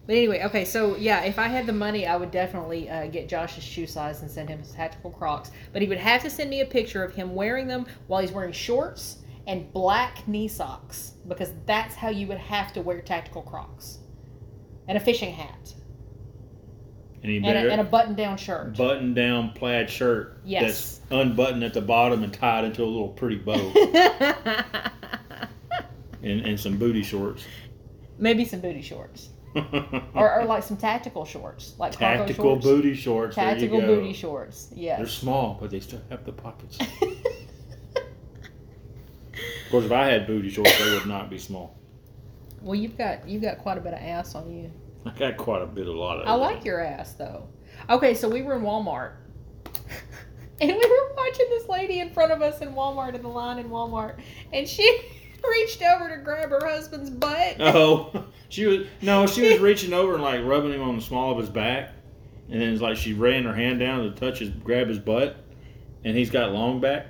but 0.07 0.15
anyway 0.15 0.43
okay 0.45 0.65
so 0.65 0.97
yeah 0.97 1.23
if 1.23 1.39
i 1.39 1.49
had 1.49 1.67
the 1.67 1.73
money 1.73 2.07
i 2.07 2.17
would 2.17 2.31
definitely 2.31 2.89
uh, 2.89 3.07
get 3.07 3.29
josh's 3.29 3.65
shoe 3.65 3.87
size 3.87 4.23
and 4.23 4.31
send 4.31 4.49
him 4.49 4.59
his 4.59 4.73
tactical 4.73 5.11
crocs 5.11 5.51
but 5.73 5.83
he 5.83 5.89
would 5.89 5.99
have 5.99 6.23
to 6.23 6.31
send 6.31 6.51
me 6.51 6.61
a 6.61 6.67
picture 6.67 7.03
of 7.03 7.15
him 7.15 7.35
wearing 7.35 7.67
them 7.67 7.87
while 8.07 8.21
he's 8.21 8.33
wearing 8.33 8.53
shorts 8.53 9.19
and 9.47 9.73
black 9.73 10.27
knee 10.27 10.49
socks 10.49 11.13
because 11.29 11.53
that's 11.67 11.95
how 11.95 12.09
you 12.09 12.27
would 12.27 12.39
have 12.39 12.73
to 12.73 12.81
wear 12.83 13.01
tactical 13.01 13.43
crocs 13.43 13.99
and 14.89 14.97
a 14.99 15.01
fishing 15.01 15.33
hat 15.33 15.73
And 17.23 17.45
and 17.45 17.59
a, 17.67 17.71
and 17.73 17.81
a 17.81 17.85
button-down 17.85 18.37
shirt 18.37 18.77
button 18.77 19.15
down 19.15 19.51
plaid 19.53 19.89
shirt 19.91 20.41
Yes. 20.45 20.63
that's 20.63 21.01
unbuttoned 21.11 21.63
at 21.65 21.75
the 21.75 21.81
bottom 21.81 22.23
and 22.25 22.33
tied 22.33 22.65
into 22.65 22.83
a 22.83 22.87
little 22.87 23.09
pretty 23.09 23.37
bow 23.37 23.55
and, 26.23 26.41
and 26.47 26.59
some 26.59 26.77
booty 26.77 27.03
shorts. 27.03 27.45
Maybe 28.19 28.45
some 28.45 28.61
booty 28.61 28.83
shorts. 28.83 29.31
Or, 30.15 30.41
or 30.41 30.45
like 30.45 30.63
some 30.63 30.77
tactical 30.77 31.25
shorts. 31.25 31.75
Like 31.79 31.93
tactical 31.93 32.45
shorts. 32.61 32.65
booty 32.65 32.95
shorts. 32.95 33.37
there 33.37 33.45
you 33.47 33.51
Tactical 33.53 33.81
booty 33.81 34.13
shorts. 34.13 34.69
Yes. 34.75 34.99
They're 34.99 35.07
small, 35.07 35.57
but 35.59 35.71
they 35.71 35.81
still 35.81 36.03
have 36.11 36.25
the 36.27 36.33
pockets. 36.33 36.79
Of 39.67 39.71
course, 39.71 39.85
if 39.85 39.93
I 39.93 40.07
had 40.07 40.27
booty 40.27 40.49
shorts, 40.49 40.79
they 40.79 40.93
would 40.93 41.07
not 41.07 41.29
be 41.29 41.39
small. 41.39 41.77
well, 42.63 42.75
you've 42.75 42.97
got 42.97 43.29
you've 43.29 43.43
got 43.43 43.59
quite 43.59 43.79
a 43.79 43.81
bit 43.81 43.93
of 43.93 44.01
ass 44.01 44.35
on 44.35 44.51
you. 44.51 44.71
I 45.05 45.11
got 45.11 45.37
quite 45.37 45.63
a 45.63 45.67
bit, 45.67 45.87
a 45.87 45.93
lot 45.93 46.21
of. 46.21 46.27
I 46.29 46.35
like 46.35 46.65
your 46.65 46.81
ass 46.81 47.13
though. 47.15 47.49
Okay, 47.91 48.15
so 48.15 48.29
we 48.29 48.43
were 48.43 48.57
in 48.57 48.63
Walmart. 48.63 49.13
And 50.59 50.71
we 50.71 50.77
were 50.79 51.15
watching 51.15 51.47
this 51.51 51.69
lady 51.69 52.01
in 52.01 52.09
front 52.15 52.33
of 52.33 52.41
us 52.41 52.63
in 52.63 52.71
Walmart 52.73 53.15
in 53.15 53.21
the 53.21 53.29
line 53.29 53.59
in 53.59 53.69
Walmart, 53.69 54.19
and 54.55 54.67
she 54.67 54.85
reached 55.47 55.83
over 55.83 56.09
to 56.09 56.17
grab 56.23 56.49
her 56.49 56.67
husband's 56.67 57.11
butt. 57.11 57.57
Oh, 57.61 58.25
she 58.49 58.65
was 58.65 58.87
no, 59.03 59.27
she 59.27 59.51
was 59.51 59.61
reaching 59.61 59.93
over 59.93 60.15
and 60.15 60.23
like 60.23 60.43
rubbing 60.45 60.73
him 60.73 60.81
on 60.81 60.97
the 60.97 61.03
small 61.03 61.31
of 61.33 61.37
his 61.39 61.51
back, 61.51 61.93
and 62.51 62.59
then 62.59 62.71
it's 62.73 62.81
like 62.81 62.97
she 62.97 63.13
ran 63.13 63.45
her 63.45 63.53
hand 63.55 63.81
down 63.81 64.05
to 64.05 64.13
touch 64.19 64.39
his, 64.39 64.49
grab 64.49 64.89
his 64.89 64.99
butt, 64.99 65.37
and 66.05 66.17
he's 66.17 66.31
got 66.31 66.53
long 66.53 66.81
back. 66.81 67.09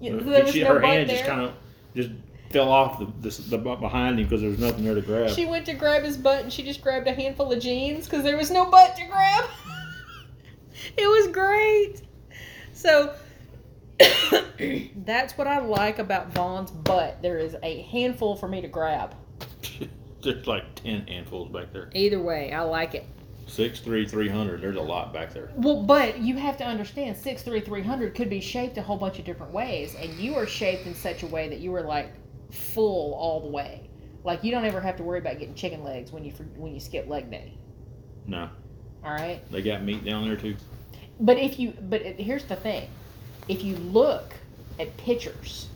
There 0.00 0.46
She- 0.46 0.62
no 0.62 0.74
her 0.74 0.80
hand 0.80 1.08
there. 1.08 1.16
just 1.16 1.28
kind 1.28 1.40
of 1.42 1.54
just 1.94 2.10
fell 2.50 2.70
off 2.70 2.98
the, 2.98 3.28
the, 3.28 3.42
the 3.42 3.58
butt 3.58 3.80
behind 3.80 4.18
him 4.18 4.26
because 4.26 4.40
there 4.40 4.50
was 4.50 4.58
nothing 4.58 4.84
there 4.84 4.94
to 4.94 5.00
grab. 5.00 5.30
She 5.30 5.46
went 5.46 5.66
to 5.66 5.74
grab 5.74 6.02
his 6.02 6.16
butt 6.16 6.42
and 6.42 6.52
she 6.52 6.62
just 6.62 6.82
grabbed 6.82 7.06
a 7.06 7.12
handful 7.12 7.52
of 7.52 7.60
jeans 7.60 8.06
because 8.06 8.24
there 8.24 8.36
was 8.36 8.50
no 8.50 8.66
butt 8.70 8.96
to 8.96 9.04
grab. 9.06 9.44
it 10.96 11.06
was 11.06 11.28
great. 11.28 12.02
So 12.72 13.14
that's 14.96 15.36
what 15.38 15.46
I 15.46 15.58
like 15.60 15.98
about 15.98 16.32
Vaughn's 16.32 16.70
butt. 16.70 17.22
There 17.22 17.38
is 17.38 17.56
a 17.62 17.82
handful 17.82 18.34
for 18.34 18.48
me 18.48 18.60
to 18.62 18.68
grab. 18.68 19.14
There's 20.22 20.46
like 20.46 20.74
ten 20.74 21.06
handfuls 21.06 21.50
back 21.50 21.72
there. 21.72 21.90
Either 21.94 22.20
way, 22.20 22.52
I 22.52 22.62
like 22.62 22.94
it. 22.94 23.06
Six 23.50 23.80
three 23.80 24.06
three 24.06 24.28
hundred. 24.28 24.60
There's 24.60 24.76
a 24.76 24.80
lot 24.80 25.12
back 25.12 25.34
there. 25.34 25.50
Well, 25.56 25.82
but 25.82 26.18
you 26.20 26.36
have 26.36 26.56
to 26.58 26.64
understand, 26.64 27.16
six 27.16 27.42
three 27.42 27.60
three 27.60 27.82
hundred 27.82 28.14
could 28.14 28.30
be 28.30 28.40
shaped 28.40 28.78
a 28.78 28.82
whole 28.82 28.96
bunch 28.96 29.18
of 29.18 29.24
different 29.24 29.52
ways, 29.52 29.96
and 29.96 30.12
you 30.14 30.36
are 30.36 30.46
shaped 30.46 30.86
in 30.86 30.94
such 30.94 31.24
a 31.24 31.26
way 31.26 31.48
that 31.48 31.58
you 31.58 31.74
are 31.74 31.82
like 31.82 32.12
full 32.52 33.12
all 33.14 33.40
the 33.40 33.48
way. 33.48 33.90
Like 34.22 34.44
you 34.44 34.52
don't 34.52 34.64
ever 34.64 34.80
have 34.80 34.96
to 34.98 35.02
worry 35.02 35.18
about 35.18 35.40
getting 35.40 35.54
chicken 35.56 35.82
legs 35.82 36.12
when 36.12 36.24
you 36.24 36.30
when 36.56 36.72
you 36.72 36.78
skip 36.78 37.08
leg 37.08 37.28
day. 37.28 37.54
No, 38.26 38.48
All 39.04 39.12
right. 39.12 39.40
they 39.50 39.62
got 39.62 39.82
meat 39.82 40.04
down 40.04 40.26
there 40.26 40.36
too. 40.36 40.54
But 41.18 41.36
if 41.36 41.58
you, 41.58 41.72
but 41.72 42.02
here's 42.02 42.44
the 42.44 42.54
thing, 42.56 42.88
if 43.48 43.64
you 43.64 43.74
look 43.76 44.32
at 44.78 44.96
pictures, 44.96 45.68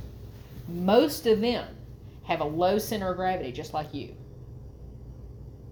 most 0.68 1.26
of 1.26 1.40
them 1.40 1.66
have 2.22 2.40
a 2.40 2.44
low 2.44 2.78
center 2.78 3.10
of 3.10 3.16
gravity, 3.16 3.50
just 3.50 3.74
like 3.74 3.92
you. 3.92 4.14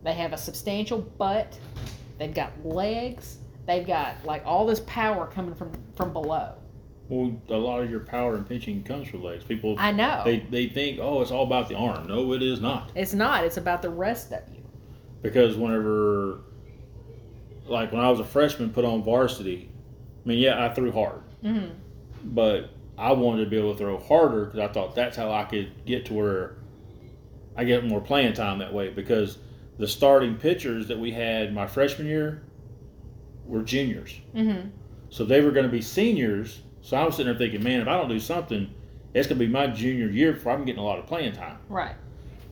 They 0.02 0.14
have 0.14 0.32
a 0.32 0.38
substantial 0.38 0.98
butt. 0.98 1.58
They've 2.18 2.34
got 2.34 2.52
legs. 2.64 3.38
They've 3.66 3.86
got 3.86 4.24
like 4.24 4.42
all 4.44 4.66
this 4.66 4.80
power 4.80 5.26
coming 5.26 5.54
from 5.54 5.72
from 5.96 6.12
below. 6.12 6.54
Well, 7.08 7.36
a 7.48 7.56
lot 7.56 7.82
of 7.82 7.90
your 7.90 8.00
power 8.00 8.36
and 8.36 8.48
pitching 8.48 8.82
comes 8.84 9.08
from 9.08 9.22
legs. 9.22 9.44
People 9.44 9.76
I 9.78 9.92
know 9.92 10.22
they 10.24 10.40
they 10.40 10.68
think, 10.68 10.98
oh, 11.00 11.20
it's 11.20 11.30
all 11.30 11.44
about 11.44 11.68
the 11.68 11.76
arm. 11.76 12.06
No, 12.06 12.32
it 12.32 12.42
is 12.42 12.60
not. 12.60 12.90
it's 12.94 13.14
not. 13.14 13.44
It's 13.44 13.56
about 13.56 13.82
the 13.82 13.90
rest 13.90 14.32
of 14.32 14.40
you. 14.52 14.62
Because 15.20 15.56
whenever, 15.56 16.40
like 17.66 17.92
when 17.92 18.00
I 18.00 18.10
was 18.10 18.18
a 18.18 18.24
freshman, 18.24 18.70
put 18.70 18.84
on 18.84 19.02
varsity. 19.04 19.70
I 20.24 20.28
mean, 20.28 20.38
yeah, 20.38 20.64
I 20.64 20.72
threw 20.72 20.92
hard, 20.92 21.22
hmm 21.42 21.66
but 22.24 22.70
I 22.96 23.12
wanted 23.12 23.44
to 23.44 23.50
be 23.50 23.58
able 23.58 23.72
to 23.72 23.78
throw 23.78 23.98
harder 23.98 24.44
because 24.44 24.60
I 24.60 24.72
thought 24.72 24.94
that's 24.94 25.16
how 25.16 25.32
I 25.32 25.42
could 25.42 25.84
get 25.84 26.06
to 26.06 26.14
where 26.14 26.54
I 27.56 27.64
get 27.64 27.84
more 27.84 28.00
playing 28.00 28.34
time 28.34 28.58
that 28.58 28.72
way. 28.72 28.90
Because 28.90 29.38
the 29.78 29.88
starting 29.88 30.36
pitchers 30.36 30.88
that 30.88 30.98
we 30.98 31.10
had 31.10 31.54
my 31.54 31.66
freshman 31.66 32.06
year 32.06 32.42
were 33.46 33.62
juniors. 33.62 34.20
hmm 34.32 34.68
So 35.10 35.24
they 35.24 35.40
were 35.40 35.50
going 35.50 35.66
to 35.66 35.72
be 35.72 35.82
seniors. 35.82 36.62
So 36.82 36.96
I 36.96 37.04
was 37.04 37.16
sitting 37.16 37.32
there 37.32 37.38
thinking, 37.38 37.62
man, 37.62 37.80
if 37.80 37.88
I 37.88 37.96
don't 37.96 38.08
do 38.08 38.20
something, 38.20 38.72
it's 39.14 39.28
going 39.28 39.38
to 39.38 39.44
be 39.46 39.50
my 39.50 39.66
junior 39.66 40.08
year 40.08 40.32
before 40.32 40.52
I'm 40.52 40.64
getting 40.64 40.80
a 40.80 40.84
lot 40.84 40.98
of 40.98 41.06
playing 41.06 41.32
time. 41.32 41.58
Right. 41.68 41.96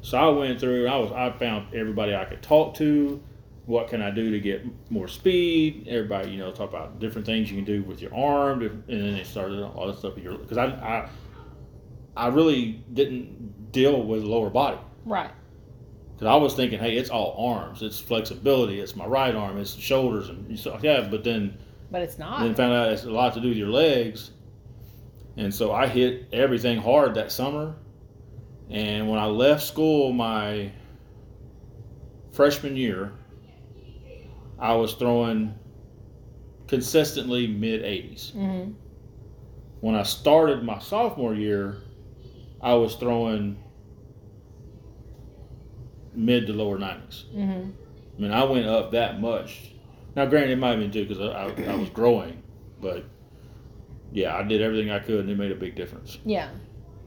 So 0.03 0.19
I 0.19 0.29
went 0.29 0.61
through. 0.61 0.87
I 0.87 0.97
was. 0.97 1.13
I 1.13 1.31
found 1.39 1.75
everybody 1.75 2.15
I 2.15 2.25
could 2.25 2.43
talk 2.43 2.75
to. 2.77 3.23
What 3.67 3.89
can 3.89 4.03
I 4.03 4.11
do 4.11 4.31
to 4.31 4.41
get 4.41 4.65
more 4.91 5.09
speed? 5.09 5.87
Everybody, 5.89 6.31
you 6.31 6.39
know, 6.39 6.51
talk 6.51 6.71
about 6.71 6.99
different 6.99 7.27
things 7.27 7.51
you 7.51 7.57
can 7.57 7.65
do 7.65 7.83
with 7.83 8.01
your 8.01 8.15
arm, 8.15 8.63
and 8.63 8.83
then 8.89 9.13
they 9.15 9.25
started 9.25 9.63
all 9.63 9.87
this 9.87 9.99
stuff 9.99 10.15
with 10.15 10.25
your. 10.25 10.39
Because 10.39 10.57
I, 10.57 10.67
I, 10.67 11.09
I 12.17 12.29
really 12.29 12.83
didn't 12.93 13.73
deal 13.73 14.03
with 14.03 14.23
lower 14.23 14.51
body. 14.51 14.79
Right. 15.05 15.31
Because 16.21 16.33
I 16.35 16.37
was 16.37 16.53
thinking, 16.53 16.79
hey, 16.79 16.99
it's 16.99 17.09
all 17.09 17.35
arms. 17.49 17.81
It's 17.81 17.99
flexibility. 17.99 18.79
It's 18.79 18.95
my 18.95 19.07
right 19.07 19.35
arm. 19.35 19.57
It's 19.57 19.75
the 19.75 19.81
shoulders 19.81 20.29
and 20.29 20.59
stuff. 20.59 20.83
Yeah, 20.83 21.09
but 21.11 21.25
then 21.25 21.57
But 21.91 22.03
it's 22.03 22.19
not. 22.19 22.43
then 22.43 22.55
found 22.55 22.75
out 22.75 22.93
it's 22.93 23.05
a 23.05 23.11
lot 23.11 23.33
to 23.35 23.41
do 23.41 23.49
with 23.49 23.57
your 23.57 23.71
legs. 23.71 24.33
And 25.39 25.55
so 25.55 25.73
I 25.73 25.87
hit 25.87 26.29
everything 26.31 26.79
hard 26.79 27.15
that 27.15 27.33
summer. 27.33 27.75
And 28.69 29.09
when 29.09 29.19
I 29.19 29.25
left 29.25 29.63
school 29.63 30.13
my 30.13 30.71
freshman 32.33 32.77
year, 32.77 33.13
I 34.59 34.75
was 34.75 34.93
throwing 34.93 35.55
consistently 36.69 37.47
mid 37.47 37.81
80s. 37.83 38.33
hmm 38.33 38.73
When 39.81 39.95
I 39.95 40.03
started 40.03 40.65
my 40.65 40.81
sophomore 40.81 41.35
year, 41.35 41.79
I 42.61 42.75
was 42.75 42.97
throwing 42.97 43.57
mid 46.15 46.47
to 46.47 46.53
lower 46.53 46.79
90s. 46.79 47.25
hmm 47.33 47.71
I 48.19 48.23
mean, 48.23 48.33
I 48.33 48.45
went 48.45 48.67
up 48.67 48.91
that 48.93 49.21
much. 49.21 49.73
Now, 50.15 50.27
granted, 50.27 50.51
it 50.51 50.57
might 50.57 50.71
have 50.73 50.81
been 50.81 50.91
too 50.91 51.07
because 51.07 51.21
I, 51.21 51.45
I, 51.47 51.73
I 51.73 51.75
was 51.77 51.89
growing, 51.89 52.43
but 52.81 53.05
yeah, 54.13 54.37
I 54.37 54.43
did 54.43 54.61
everything 54.61 54.91
I 54.91 54.99
could, 54.99 55.21
and 55.21 55.31
it 55.31 55.39
made 55.39 55.53
a 55.53 55.55
big 55.55 55.75
difference. 55.75 56.19
Yeah. 56.25 56.49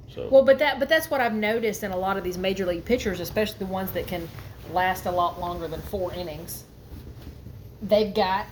So, 0.10 0.28
Well, 0.30 0.44
but 0.44 0.58
that 0.60 0.80
but 0.80 0.90
that's 0.90 1.12
what 1.12 1.22
I've 1.22 1.34
noticed 1.36 1.84
in 1.84 1.92
a 1.92 1.98
lot 1.98 2.18
of 2.18 2.24
these 2.24 2.38
major 2.38 2.66
league 2.66 2.86
pitchers, 2.86 3.20
especially 3.20 3.60
the 3.60 3.66
ones 3.68 3.92
that 3.92 4.08
can 4.08 4.28
last 4.72 5.06
a 5.06 5.12
lot 5.12 5.40
longer 5.40 5.68
than 5.68 5.82
four 5.84 6.14
innings. 6.14 6.64
they've 7.82 8.14
got 8.14 8.48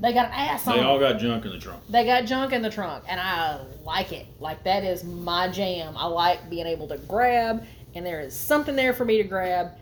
they 0.00 0.12
got 0.12 0.26
an 0.26 0.32
ass 0.34 0.66
on 0.68 0.76
They 0.76 0.82
all 0.84 1.00
got 1.00 1.18
junk 1.18 1.44
in 1.44 1.50
the 1.50 1.58
trunk. 1.58 1.82
They 1.88 2.04
got 2.04 2.26
junk 2.26 2.52
in 2.52 2.62
the 2.62 2.70
trunk, 2.70 3.04
and 3.08 3.18
I 3.18 3.60
like 3.84 4.12
it. 4.12 4.26
Like 4.38 4.62
that 4.64 4.84
is 4.84 5.02
my 5.02 5.48
jam. 5.48 5.94
I 5.96 6.06
like 6.06 6.48
being 6.48 6.66
able 6.66 6.86
to 6.88 6.98
grab, 6.98 7.64
and 7.98 8.06
there 8.06 8.20
is 8.20 8.34
something 8.34 8.74
there 8.76 8.94
for 8.94 9.04
me 9.04 9.18
to 9.18 9.24
grab. 9.28 9.72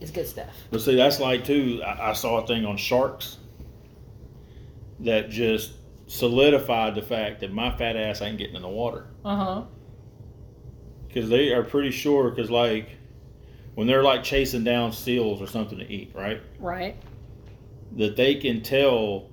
It's 0.00 0.10
good 0.10 0.26
stuff. 0.26 0.54
But 0.70 0.82
see, 0.82 0.94
that's 0.96 1.18
like 1.20 1.44
too. 1.44 1.80
I, 1.82 2.10
I 2.10 2.12
saw 2.12 2.42
a 2.42 2.46
thing 2.46 2.66
on 2.66 2.76
sharks 2.76 3.38
that 5.00 5.30
just 5.30 5.72
solidified 6.06 6.94
the 6.94 7.02
fact 7.02 7.40
that 7.40 7.52
my 7.52 7.74
fat 7.76 7.96
ass 7.96 8.20
ain't 8.22 8.38
getting 8.38 8.56
in 8.56 8.62
the 8.62 8.68
water 8.68 9.06
Uh 9.24 9.36
huh. 9.36 9.62
because 11.08 11.28
they 11.30 11.52
are 11.52 11.62
pretty 11.62 11.90
sure. 11.90 12.30
Because 12.30 12.50
like 12.50 12.90
when 13.74 13.86
they're 13.86 14.02
like 14.02 14.22
chasing 14.22 14.64
down 14.64 14.92
seals 14.92 15.40
or 15.40 15.46
something 15.46 15.78
to 15.78 15.90
eat, 15.90 16.12
right? 16.14 16.40
Right. 16.58 16.96
That 17.96 18.16
they 18.16 18.34
can 18.34 18.62
tell 18.62 19.30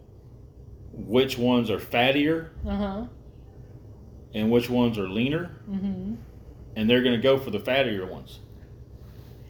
which 0.94 1.38
ones 1.38 1.70
are 1.70 1.80
fattier 1.80 2.50
Uh 2.68 2.76
huh. 2.76 3.06
and 4.34 4.50
which 4.52 4.70
ones 4.70 4.98
are 4.98 5.10
leaner, 5.10 5.52
Mm-hmm. 5.70 6.16
And 6.76 6.90
they're 6.90 7.04
gonna 7.04 7.18
go 7.22 7.38
for 7.38 7.52
the 7.52 7.60
fattier 7.60 8.10
ones. 8.10 8.40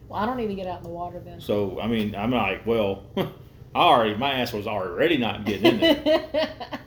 Well, 0.07 0.19
I 0.19 0.25
don't 0.25 0.37
need 0.37 0.47
to 0.47 0.55
get 0.55 0.67
out 0.67 0.77
in 0.77 0.83
the 0.83 0.89
water 0.89 1.19
then. 1.19 1.39
So 1.41 1.79
I 1.79 1.87
mean, 1.87 2.15
I'm 2.15 2.31
like, 2.31 2.65
well, 2.65 3.03
I 3.17 3.31
already 3.75 4.15
my 4.15 4.33
ass 4.33 4.53
was 4.53 4.67
already 4.67 5.17
not 5.17 5.45
getting 5.45 5.79
in 5.79 5.79
there. 5.79 6.53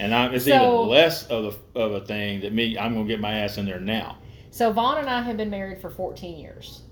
And 0.00 0.14
I, 0.14 0.26
it's 0.32 0.44
So- 0.44 0.50
even 0.82 0.88
less 0.90 1.26
of 1.26 1.58
a, 1.74 1.78
of 1.80 1.92
a 1.92 2.06
thing 2.06 2.40
that 2.42 2.52
me. 2.52 2.78
I'm 2.78 2.94
gonna 2.94 3.06
get 3.08 3.18
my 3.20 3.32
ass 3.40 3.58
in 3.58 3.66
there 3.66 3.80
now. 3.80 4.18
so 4.52 4.70
Vaughn 4.72 4.98
and 4.98 5.10
I 5.10 5.22
have 5.22 5.36
been 5.36 5.50
married 5.50 5.80
for 5.80 5.90
14 5.90 6.38
years. 6.38 6.82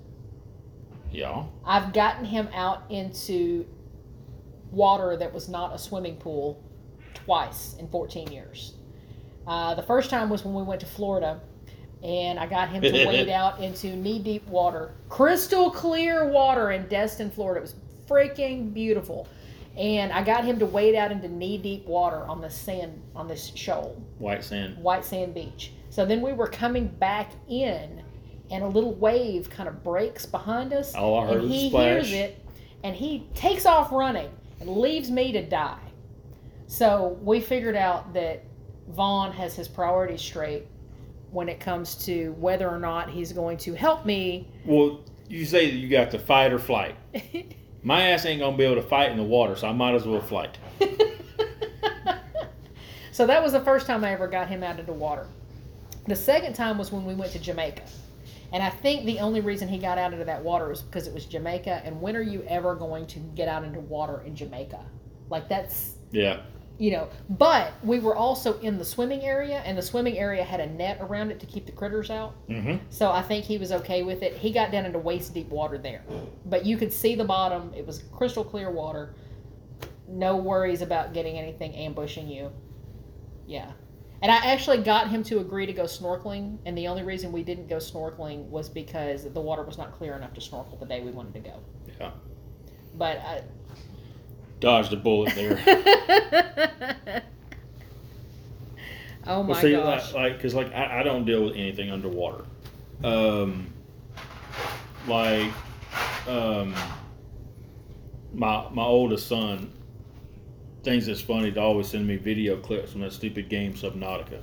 Yeah. 1.13 1.45
I've 1.65 1.93
gotten 1.93 2.25
him 2.25 2.49
out 2.53 2.83
into 2.91 3.65
water 4.73 5.17
that 5.17 5.33
was 5.33 5.49
not 5.49 5.73
a 5.73 5.79
swimming 5.79 6.17
pool 6.17 6.61
twice 7.15 7.77
in 7.79 7.87
14 7.89 8.33
years. 8.33 8.75
Uh, 9.47 9.77
the 9.77 9.83
first 9.85 10.11
time 10.11 10.29
was 10.29 10.45
when 10.45 10.55
we 10.55 10.65
went 10.65 10.81
to 10.81 10.87
Florida, 10.87 11.41
and 12.03 12.39
I 12.39 12.47
got 12.47 12.69
him 12.69 12.83
to 12.83 13.07
wade 13.07 13.29
out 13.31 13.61
into 13.61 13.97
knee 13.97 14.19
deep 14.19 14.47
water, 14.49 14.93
crystal 15.09 15.71
clear 15.71 16.29
water 16.29 16.71
in 16.73 16.87
Destin, 16.89 17.31
Florida. 17.31 17.59
It 17.61 17.63
was 17.63 17.75
freaking 18.09 18.73
beautiful. 18.73 19.29
And 19.77 20.11
I 20.13 20.23
got 20.25 20.45
him 20.45 20.59
to 20.61 20.67
wade 20.67 20.95
out 20.95 21.13
into 21.13 21.29
knee 21.29 21.59
deep 21.59 21.85
water 21.87 22.25
on 22.27 22.41
the 22.41 22.49
sand, 22.49 23.03
on 23.15 23.29
this 23.29 23.53
shoal 23.55 24.03
White 24.19 24.43
sand. 24.43 24.79
white 24.79 25.05
sand 25.05 25.35
beach. 25.35 25.73
So 25.91 26.07
then 26.07 26.23
we 26.23 26.33
were 26.33 26.47
coming 26.47 26.87
back 26.89 27.31
in, 27.49 28.03
and 28.51 28.65
a 28.65 28.67
little 28.69 28.95
wave 28.95 29.51
kind 29.51 29.69
of 29.69 29.83
breaks 29.85 30.25
behind 30.25 30.73
us. 30.73 30.95
Oh, 30.97 31.17
I 31.17 31.27
heard 31.27 31.43
and 31.43 31.51
he 31.51 31.69
splash. 31.69 31.85
hears 32.07 32.13
it, 32.13 32.45
and 32.85 32.97
he 32.97 33.27
takes 33.35 33.67
off 33.67 33.93
running 33.93 34.31
and 34.61 34.69
leaves 34.71 35.11
me 35.11 35.33
to 35.33 35.43
die. 35.45 35.79
So 36.69 37.19
we 37.23 37.41
figured 37.41 37.77
out 37.77 38.15
that 38.15 38.45
Vaughn 38.89 39.33
has 39.33 39.55
his 39.55 39.69
priorities 39.69 40.21
straight 40.23 40.67
when 41.31 41.49
it 41.49 41.61
comes 41.61 41.95
to 42.07 42.33
whether 42.39 42.69
or 42.69 42.79
not 42.79 43.11
he's 43.11 43.33
going 43.33 43.57
to 43.59 43.75
help 43.75 44.07
me. 44.07 44.49
Well, 44.65 45.01
you 45.29 45.45
say 45.45 45.71
that 45.71 45.77
you 45.77 45.89
got 45.89 46.11
to 46.13 46.19
fight 46.19 46.53
or 46.53 46.59
flight. 46.59 46.97
My 47.83 48.03
ass 48.11 48.25
ain't 48.27 48.41
gonna 48.41 48.57
be 48.57 48.65
able 48.65 48.83
to 48.83 48.89
fight 48.89 49.11
in 49.11 49.17
the 49.17 49.23
water, 49.23 49.55
so 49.55 49.69
I 49.69 49.73
might 49.73 49.95
as 49.95 50.05
well 50.05 50.21
flight. 50.21 50.59
so 53.13 53.27
that 53.27 53.43
was 53.43 53.53
the 53.53 53.61
first 53.61 53.87
time 53.87 54.05
I 54.05 54.13
ever 54.13 54.27
got 54.27 54.49
him 54.49 54.65
out 54.65 54.81
of 54.81 54.87
the 54.87 54.93
water. 54.93 55.29
The 56.07 56.17
second 56.17 56.55
time 56.55 56.79
was 56.79 56.91
when 56.91 57.05
we 57.05 57.15
went 57.15 57.33
to 57.33 57.39
Jamaica. 57.39 57.83
And 58.53 58.63
I 58.63 58.71
think 58.71 59.05
the 59.05 59.19
only 59.19 59.41
reason 59.41 59.69
he 59.69 59.79
got 59.79 59.99
out 59.99 60.13
into 60.13 60.25
that 60.25 60.43
water 60.43 60.69
was 60.69 60.83
because 60.83 61.07
it 61.07 61.15
was 61.15 61.27
Jamaica. 61.27 61.83
And 61.85 62.01
when 62.01 62.17
are 62.17 62.23
you 62.23 62.45
ever 62.49 62.75
going 62.75 63.07
to 63.09 63.19
get 63.19 63.49
out 63.49 63.65
into 63.65 63.81
water 63.81 64.23
in 64.25 64.37
Jamaica? 64.37 64.85
Like, 65.29 65.49
that's, 65.49 65.97
Yeah. 66.13 66.43
You 66.79 66.91
know. 66.91 67.09
But 67.31 67.73
we 67.83 67.99
were 67.99 68.17
also 68.17 68.59
in 68.61 68.79
the 68.79 68.85
swimming 68.85 69.23
area, 69.23 69.63
and 69.65 69.77
the 69.77 69.83
swimming 69.83 70.19
area 70.19 70.45
had 70.45 70.61
a 70.61 70.67
net 70.67 70.99
around 71.01 71.31
it 71.31 71.41
to 71.41 71.47
keep 71.47 71.67
the 71.67 71.73
critters 71.73 72.11
out. 72.11 72.35
Mm-hmm. 72.49 72.77
So 72.91 73.11
I 73.11 73.23
think 73.23 73.45
he 73.45 73.59
was 73.59 73.73
okay 73.73 74.03
with 74.03 74.23
it. 74.23 74.35
He 74.35 74.53
got 74.53 74.71
down 74.71 74.85
into 74.85 74.99
waist 74.99 75.35
deep 75.35 75.49
water 75.49 75.79
there. 75.79 76.03
But 76.47 76.65
you 76.65 76.77
could 76.77 76.93
see 76.93 77.15
the 77.15 77.25
bottom. 77.25 77.73
It 77.75 77.87
was 77.87 78.05
crystal 78.13 78.45
clear 78.45 78.71
water. 78.71 79.15
No 80.09 80.37
worries 80.37 80.83
about 80.83 81.13
getting 81.13 81.39
anything 81.39 81.75
ambushing 81.75 82.29
you. 82.29 82.53
Yeah. 83.47 83.73
And 84.23 84.33
I 84.33 84.37
actually 84.37 84.79
got 84.79 85.11
him 85.11 85.23
to 85.25 85.41
agree 85.41 85.67
to 85.67 85.73
go 85.73 85.85
snorkeling, 85.85 86.59
and 86.65 86.77
the 86.77 86.89
only 86.89 87.03
reason 87.03 87.33
we 87.33 87.43
didn't 87.43 87.69
go 87.69 87.77
snorkeling 87.77 88.49
was 88.49 88.69
because 88.69 89.31
the 89.31 89.41
water 89.41 89.63
was 89.63 89.77
not 89.77 89.93
clear 89.93 90.15
enough 90.17 90.33
to 90.35 90.41
snorkel 90.41 90.79
the 90.79 90.87
day 90.87 91.03
we 91.03 91.11
wanted 91.11 91.35
to 91.35 91.41
go. 91.41 91.61
Yeah. 92.01 92.11
But 92.95 93.19
I, 93.19 93.43
Dodged 94.61 94.93
a 94.93 94.97
bullet 94.97 95.35
there. 95.35 95.59
oh 99.27 99.43
my 99.43 99.49
well, 99.53 99.61
see, 99.61 99.73
gosh. 99.73 100.13
like, 100.15 100.33
like, 100.33 100.43
cause 100.43 100.55
like 100.55 100.73
I, 100.73 101.01
I 101.01 101.03
don't 101.03 101.25
deal 101.25 101.45
with 101.45 101.57
anything 101.57 101.91
underwater. 101.91 102.45
Um, 103.05 103.73
like, 105.07 105.53
um, 106.27 106.75
my 108.33 108.69
my 108.71 108.85
oldest 108.85 109.29
son 109.29 109.73
thinks 110.83 111.07
it's 111.09 111.21
funny 111.21 111.51
to 111.53 111.61
always 111.61 111.89
send 111.89 112.07
me 112.07 112.17
video 112.17 112.57
clips 112.57 112.93
from 112.93 113.01
that 113.03 113.13
stupid 113.13 113.49
game 113.49 113.75
Subnautica. 113.75 114.41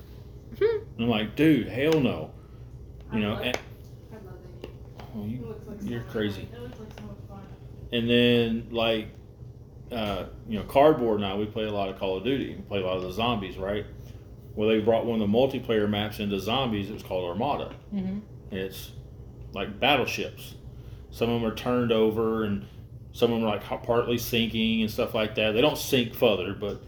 Hmm. 0.60 0.78
And 0.98 1.06
I'm 1.06 1.10
like, 1.10 1.36
dude, 1.36 1.68
hell 1.68 2.00
no. 2.00 2.32
You 3.14 3.20
know, 3.20 3.36
and, 3.36 3.58
I 4.12 4.16
love 4.16 4.36
it. 4.62 4.70
oh, 5.16 5.24
It 5.24 5.28
you, 5.30 5.46
looks 5.46 5.68
like 5.68 5.82
so 5.82 5.88
you're 5.88 6.02
much 6.02 6.12
crazy. 6.12 6.48
It 6.54 6.62
looks 6.62 6.80
like 6.80 6.90
so 7.00 7.06
much 7.06 7.18
fun. 7.30 7.44
And 7.92 8.10
then 8.10 8.68
like, 8.72 9.08
uh, 9.94 10.28
you 10.48 10.58
know, 10.60 10.66
cardboard 10.66 11.20
now 11.22 11.38
we 11.38 11.46
play 11.46 11.66
a 11.66 11.72
lot 11.72 11.90
of 11.90 11.98
Call 12.00 12.18
of 12.18 12.24
Duty. 12.24 12.56
We 12.56 12.62
play 12.64 12.82
a 12.82 12.86
lot 12.86 12.98
of 12.98 13.04
the 13.04 13.12
zombies, 13.12 13.58
right? 13.58 13.86
Well, 14.56 14.70
they 14.70 14.80
brought 14.80 15.06
one 15.06 15.22
of 15.22 15.28
the 15.32 15.36
multiplayer 15.38 15.90
maps 15.90 16.20
into 16.20 16.40
zombies. 16.40 16.90
It 16.90 16.94
was 16.94 17.04
called 17.04 17.30
Armada. 17.30 17.74
hmm 17.92 18.20
And 18.52 18.60
it's 18.60 18.92
like 19.54 19.80
battleships. 19.80 20.56
Some 21.12 21.30
of 21.30 21.42
them 21.42 21.52
are 21.52 21.56
turned 21.56 21.92
over, 21.92 22.44
and 22.44 22.66
some 23.14 23.32
of 23.32 23.40
them 23.40 23.48
are 23.48 23.56
like 23.58 23.84
partly 23.84 24.18
sinking 24.18 24.82
and 24.82 24.92
stuff 24.92 25.14
like 25.14 25.36
that. 25.36 25.52
They 25.52 25.62
don't 25.62 25.78
sink 25.78 26.14
further, 26.14 26.54
but 26.54 26.82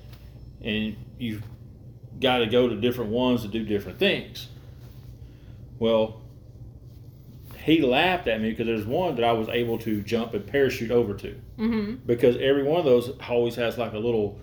and 0.62 0.96
you've 1.20 1.44
got 2.20 2.40
to 2.40 2.48
go 2.48 2.68
to 2.68 2.76
different 2.76 3.12
ones 3.12 3.42
to 3.44 3.48
do 3.48 3.64
different 3.64 4.00
things. 4.00 4.48
Well, 5.78 6.22
he 7.58 7.82
laughed 7.82 8.28
at 8.28 8.42
me 8.42 8.52
because 8.52 8.68
there's 8.68 8.86
one 8.86 9.16
that 9.16 9.24
I 9.24 9.34
was 9.34 9.48
able 9.50 9.78
to 9.80 10.02
jump 10.02 10.34
and 10.34 10.46
parachute 10.46 10.92
over 10.92 11.14
to 11.16 11.40
hmm 11.58 11.94
because 12.06 12.36
every 12.38 12.64
one 12.64 12.80
of 12.80 12.86
those 12.86 13.12
always 13.30 13.56
has 13.56 13.78
like 13.78 13.94
a 13.94 13.98
little 13.98 14.38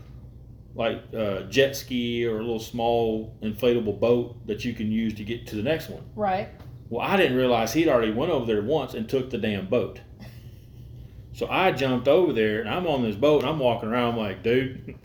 like 0.75 1.03
uh, 1.15 1.43
jet 1.43 1.77
ski 1.77 2.25
or 2.25 2.39
a 2.39 2.41
little 2.41 2.59
small 2.59 3.37
inflatable 3.43 3.99
boat 4.01 4.47
that 4.47 4.65
you 4.65 4.73
can 4.73 4.91
use 4.91 5.15
to 5.15 5.25
get 5.25 5.47
to 5.49 5.57
the 5.57 5.63
next 5.63 5.91
one. 5.91 6.03
Right. 6.17 6.49
Well, 6.89 7.07
I 7.07 7.17
didn't 7.17 7.37
realize 7.37 7.73
he'd 7.73 7.89
already 7.89 8.13
went 8.13 8.33
over 8.33 8.47
there 8.47 8.63
once 8.63 8.95
and 8.95 9.09
took 9.09 9.31
the 9.31 9.39
damn 9.39 9.67
boat. 9.67 10.01
So 11.35 11.49
I 11.49 11.73
jumped 11.73 12.09
over 12.09 12.33
there 12.33 12.61
and 12.61 12.69
I'm 12.69 12.87
on 12.87 13.03
this 13.03 13.17
boat 13.17 13.43
and 13.43 13.51
I'm 13.51 13.59
walking 13.59 13.89
around. 13.89 14.13
I'm 14.13 14.19
like, 14.19 14.43
dude, 14.43 14.97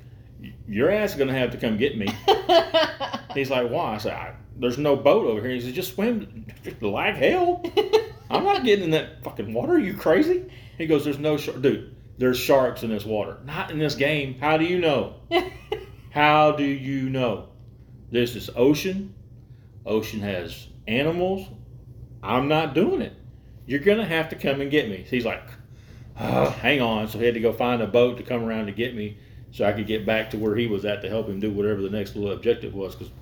your 0.68 0.92
ass 0.92 1.12
is 1.12 1.18
gonna 1.18 1.38
have 1.38 1.52
to 1.52 1.58
come 1.58 1.78
get 1.78 1.98
me. 1.98 2.08
He's 3.34 3.50
like, 3.50 3.70
why? 3.70 3.96
I 3.96 3.98
said, 3.98 4.14
I, 4.14 4.36
there's 4.58 4.78
no 4.78 4.96
boat 4.96 5.26
over 5.28 5.42
here. 5.42 5.52
He 5.52 5.62
said, 5.62 5.74
just 5.74 5.94
swim 5.96 6.46
like 6.82 7.16
hell. 7.16 7.64
I'm 8.30 8.44
not 8.44 8.66
getting 8.66 8.86
in 8.86 8.92
that 8.92 9.24
fucking 9.24 9.54
water. 9.54 9.74
Are 9.74 9.80
you 9.80 9.96
crazy? 9.96 10.50
He 10.78 10.88
goes, 10.88 11.06
there's 11.06 11.20
no 11.20 11.38
shark, 11.38 11.62
dude. 11.62 11.96
There's 12.18 12.40
sharks 12.40 12.84
in 12.84 12.90
this 12.90 13.06
water. 13.06 13.38
Not 13.46 13.72
in 13.72 13.80
this 13.80 13.96
game. 13.96 14.40
How 14.40 14.58
do 14.58 14.66
you 14.66 14.80
know? 14.80 15.16
How 16.10 16.52
do 16.52 16.64
you 16.64 17.10
know? 17.10 17.50
This 18.10 18.36
is 18.36 18.50
ocean. 18.56 19.14
Ocean 19.86 20.20
has 20.22 20.68
animals. 20.88 21.48
I'm 22.24 22.48
not 22.48 22.74
doing 22.74 23.02
it. 23.02 23.14
You're 23.66 23.80
gonna 23.80 24.06
have 24.06 24.30
to 24.30 24.36
come 24.36 24.62
and 24.62 24.72
get 24.72 24.90
me. 24.90 25.06
He's 25.10 25.26
like, 25.26 25.44
"Ah, 26.18 26.50
hang 26.50 26.82
on. 26.82 27.08
So 27.08 27.20
he 27.20 27.26
had 27.26 27.36
to 27.36 27.40
go 27.40 27.54
find 27.54 27.82
a 27.82 27.88
boat 27.88 28.18
to 28.18 28.24
come 28.24 28.44
around 28.44 28.66
to 28.68 28.72
get 28.72 28.96
me, 28.96 29.18
so 29.52 29.66
I 29.66 29.74
could 29.74 29.88
get 29.88 30.06
back 30.06 30.32
to 30.32 30.38
where 30.38 30.56
he 30.56 30.68
was 30.68 30.86
at 30.86 31.02
to 31.02 31.10
help 31.10 31.28
him 31.28 31.40
do 31.40 31.52
whatever 31.52 31.82
the 31.82 31.90
next 31.90 32.16
little 32.16 32.32
objective 32.32 32.74
was. 32.74 32.96
Because 32.96 33.14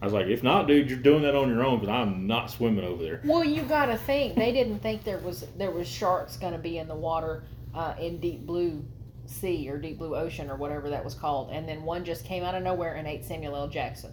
I 0.00 0.06
was 0.06 0.14
like, 0.14 0.26
if 0.26 0.42
not, 0.42 0.68
dude, 0.68 0.88
you're 0.88 0.98
doing 1.00 1.22
that 1.22 1.34
on 1.34 1.48
your 1.48 1.64
own. 1.64 1.80
Because 1.80 1.92
I'm 1.92 2.26
not 2.26 2.50
swimming 2.50 2.84
over 2.84 3.02
there. 3.02 3.20
Well, 3.24 3.44
you 3.44 3.62
got 3.62 3.86
to 3.86 3.98
think 3.98 4.36
they 4.36 4.52
didn't 4.52 4.78
think 4.78 5.04
there 5.04 5.18
was 5.18 5.46
there 5.56 5.72
was 5.72 5.88
sharks 5.88 6.36
going 6.36 6.52
to 6.52 6.58
be 6.58 6.78
in 6.78 6.88
the 6.88 6.96
water 6.96 7.42
uh, 7.78 7.94
in 8.00 8.18
deep 8.18 8.44
blue 8.44 8.84
sea 9.26 9.68
or 9.70 9.78
deep 9.78 9.98
blue 9.98 10.16
ocean 10.16 10.50
or 10.50 10.56
whatever 10.56 10.90
that 10.90 11.04
was 11.04 11.14
called, 11.14 11.50
and 11.52 11.68
then 11.68 11.82
one 11.84 12.04
just 12.04 12.24
came 12.24 12.42
out 12.42 12.54
of 12.54 12.62
nowhere 12.62 12.94
and 12.96 13.06
ate 13.06 13.24
Samuel 13.24 13.54
L. 13.54 13.68
Jackson 13.68 14.12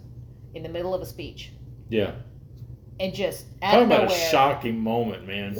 in 0.54 0.62
the 0.62 0.68
middle 0.68 0.94
of 0.94 1.02
a 1.02 1.06
speech, 1.06 1.52
Yeah. 1.88 2.12
and 3.00 3.12
just 3.12 3.46
out 3.60 3.72
Talking 3.72 3.92
of 3.92 3.98
about 4.04 4.12
a 4.12 4.14
shocking 4.14 4.78
moment, 4.78 5.26
man. 5.26 5.58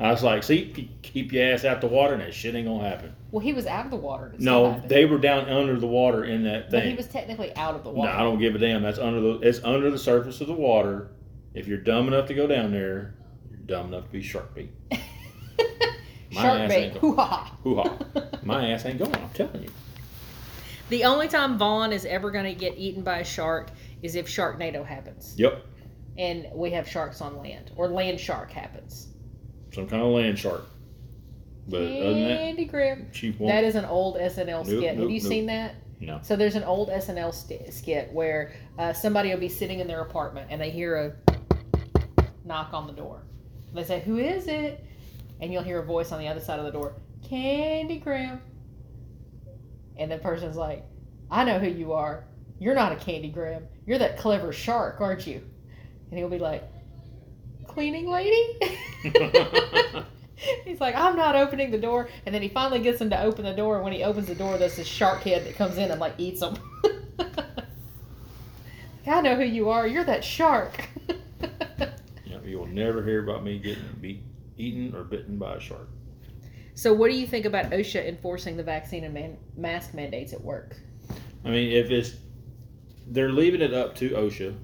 I 0.00 0.10
was 0.10 0.22
like, 0.22 0.42
see, 0.42 0.90
keep- 1.02 1.32
your 1.32 1.52
ass 1.52 1.64
out 1.64 1.80
the 1.80 1.86
water, 1.86 2.14
and 2.14 2.22
that 2.22 2.34
shit 2.34 2.54
ain't 2.54 2.66
gonna 2.66 2.88
happen. 2.88 3.12
Well, 3.30 3.40
he 3.40 3.52
was 3.52 3.66
out 3.66 3.84
of 3.84 3.90
the 3.90 3.96
water. 3.96 4.32
No, 4.38 4.80
they 4.86 5.04
were 5.04 5.18
down 5.18 5.48
under 5.48 5.78
the 5.78 5.86
water 5.86 6.24
in 6.24 6.44
that 6.44 6.70
thing. 6.70 6.80
But 6.80 6.88
he 6.88 6.94
was 6.94 7.06
technically 7.08 7.54
out 7.56 7.74
of 7.74 7.82
the 7.84 7.90
water. 7.90 8.12
No. 8.12 8.16
I 8.18 8.22
don't 8.22 8.38
give 8.38 8.54
a 8.54 8.58
damn. 8.58 8.82
That's 8.82 8.98
under 8.98 9.20
the 9.20 9.40
it's 9.40 9.60
under 9.64 9.90
the 9.90 9.98
surface 9.98 10.40
of 10.40 10.46
the 10.46 10.52
water. 10.54 11.10
If 11.54 11.66
you're 11.68 11.78
dumb 11.78 12.06
enough 12.08 12.26
to 12.28 12.34
go 12.34 12.46
down 12.46 12.70
there, 12.72 13.14
you're 13.50 13.58
dumb 13.66 13.88
enough 13.88 14.04
to 14.06 14.10
be 14.10 14.22
shark 14.22 14.54
bait. 14.54 14.70
My 16.34 16.42
Shark 16.42 16.60
ass 16.60 16.68
bait. 16.68 16.84
ain't 16.84 16.94
go- 16.94 17.00
Hoo-ha. 17.00 17.56
Hoo-ha. 17.62 17.98
My 18.42 18.70
ass 18.70 18.84
ain't 18.86 18.98
going. 18.98 19.14
I'm 19.14 19.28
telling 19.30 19.62
you. 19.62 19.70
The 20.90 21.04
only 21.04 21.28
time 21.28 21.56
Vaughn 21.58 21.92
is 21.92 22.04
ever 22.04 22.30
going 22.30 22.44
to 22.44 22.54
get 22.54 22.76
eaten 22.76 23.02
by 23.02 23.18
a 23.20 23.24
shark 23.24 23.70
is 24.02 24.14
if 24.16 24.26
Sharknado 24.28 24.84
happens. 24.84 25.34
Yep. 25.38 25.64
And 26.18 26.46
we 26.54 26.70
have 26.72 26.86
sharks 26.88 27.20
on 27.20 27.38
land. 27.38 27.72
Or 27.76 27.88
land 27.88 28.20
shark 28.20 28.50
happens. 28.50 29.08
Some 29.72 29.88
kind 29.88 30.02
of 30.02 30.08
land 30.08 30.38
shark. 30.38 30.66
But 31.66 31.80
other 31.80 31.88
than 32.14 32.20
that, 32.28 32.40
Andy 32.40 32.66
Graham. 32.66 33.06
she 33.12 33.30
won't. 33.30 33.50
That 33.50 33.64
is 33.64 33.74
an 33.74 33.86
old 33.86 34.16
SNL 34.16 34.66
skit. 34.66 34.82
Have 34.84 34.98
nope, 34.98 35.10
you 35.10 35.20
nope. 35.20 35.28
seen 35.28 35.46
that? 35.46 35.74
No. 36.00 36.20
So 36.22 36.36
there's 36.36 36.54
an 36.56 36.64
old 36.64 36.90
SNL 36.90 37.32
st- 37.32 37.72
skit 37.72 38.12
where 38.12 38.52
uh, 38.78 38.92
somebody 38.92 39.30
will 39.30 39.38
be 39.40 39.48
sitting 39.48 39.80
in 39.80 39.86
their 39.88 40.02
apartment 40.02 40.48
and 40.50 40.60
they 40.60 40.68
hear 40.70 40.96
a 40.96 41.88
knock 42.44 42.74
on 42.74 42.86
the 42.86 42.92
door. 42.92 43.22
They 43.72 43.84
say, 43.84 44.00
"Who 44.00 44.18
is 44.18 44.46
it?" 44.46 44.84
And 45.40 45.52
you'll 45.52 45.62
hear 45.62 45.80
a 45.80 45.84
voice 45.84 46.12
on 46.12 46.20
the 46.20 46.28
other 46.28 46.40
side 46.40 46.58
of 46.58 46.64
the 46.64 46.70
door, 46.70 46.94
"Candygram." 47.22 48.40
And 49.96 50.10
the 50.10 50.18
person's 50.18 50.56
like, 50.56 50.84
"I 51.30 51.44
know 51.44 51.58
who 51.58 51.68
you 51.68 51.92
are. 51.92 52.24
You're 52.58 52.74
not 52.74 52.92
a 52.92 52.96
Candygram. 52.96 53.66
You're 53.86 53.98
that 53.98 54.18
clever 54.18 54.52
shark, 54.52 55.00
aren't 55.00 55.26
you?" 55.26 55.42
And 56.10 56.18
he'll 56.18 56.28
be 56.28 56.38
like, 56.38 56.62
"Cleaning 57.66 58.08
lady." 58.08 58.58
He's 60.64 60.80
like, 60.80 60.94
I'm 60.94 61.16
not 61.16 61.36
opening 61.36 61.70
the 61.70 61.78
door. 61.78 62.08
And 62.26 62.34
then 62.34 62.42
he 62.42 62.48
finally 62.48 62.80
gets 62.80 63.00
him 63.00 63.08
to 63.10 63.22
open 63.22 63.44
the 63.44 63.54
door. 63.54 63.76
And 63.76 63.84
when 63.84 63.92
he 63.92 64.02
opens 64.02 64.26
the 64.26 64.34
door, 64.34 64.58
there's 64.58 64.76
this 64.76 64.86
shark 64.86 65.22
head 65.22 65.46
that 65.46 65.54
comes 65.56 65.78
in 65.78 65.90
and 65.90 66.00
like 66.00 66.14
eats 66.18 66.42
him. 66.42 66.56
I 69.06 69.20
know 69.20 69.36
who 69.36 69.44
you 69.44 69.70
are. 69.70 69.86
You're 69.86 70.04
that 70.04 70.24
shark. 70.24 70.88
You 72.44 72.58
will 72.58 72.66
never 72.66 73.02
hear 73.02 73.24
about 73.24 73.42
me 73.42 73.58
getting 73.58 73.82
beat, 74.02 74.22
eaten 74.56 74.94
or 74.94 75.04
bitten 75.04 75.36
by 75.38 75.54
a 75.56 75.60
shark. 75.60 75.88
so, 76.74 76.92
what 76.92 77.10
do 77.10 77.16
you 77.16 77.26
think 77.26 77.44
about 77.46 77.70
OSHA 77.70 78.06
enforcing 78.08 78.56
the 78.56 78.62
vaccine 78.62 79.04
and 79.04 79.14
man- 79.14 79.36
mask 79.56 79.94
mandates 79.94 80.32
at 80.32 80.40
work? 80.40 80.76
I 81.44 81.50
mean, 81.50 81.72
if 81.72 81.90
it's 81.90 82.14
they're 83.08 83.30
leaving 83.32 83.60
it 83.60 83.74
up 83.74 83.94
to 83.96 84.10
OSHA, 84.10 84.54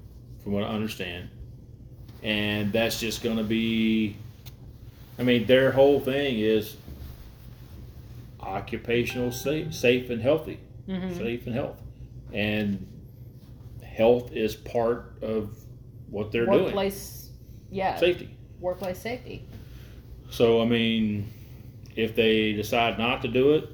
from 0.43 0.51
what 0.53 0.63
I 0.63 0.67
understand, 0.67 1.29
and 2.23 2.71
that's 2.73 2.99
just 2.99 3.21
going 3.23 3.37
to 3.37 3.43
be. 3.43 4.15
I 5.19 5.23
mean, 5.23 5.45
their 5.45 5.71
whole 5.71 5.99
thing 5.99 6.39
is 6.39 6.75
occupational 8.41 9.31
safe, 9.31 9.73
safe 9.73 10.09
and 10.09 10.21
healthy, 10.21 10.59
Mm-hmm. 10.87 11.15
safe 11.17 11.45
and 11.45 11.55
health, 11.55 11.79
and 12.33 12.85
health 13.85 14.31
is 14.33 14.55
part 14.55 15.13
of 15.21 15.55
what 16.09 16.31
they're 16.31 16.47
doing. 16.47 16.63
Workplace, 16.65 17.29
yeah, 17.69 17.95
Safety. 17.97 18.35
workplace 18.59 18.97
safety. 18.97 19.45
So 20.31 20.61
I 20.61 20.65
mean, 20.65 21.31
if 21.95 22.15
they 22.15 22.53
decide 22.53 22.97
not 22.97 23.21
to 23.21 23.27
do 23.27 23.53
it, 23.53 23.69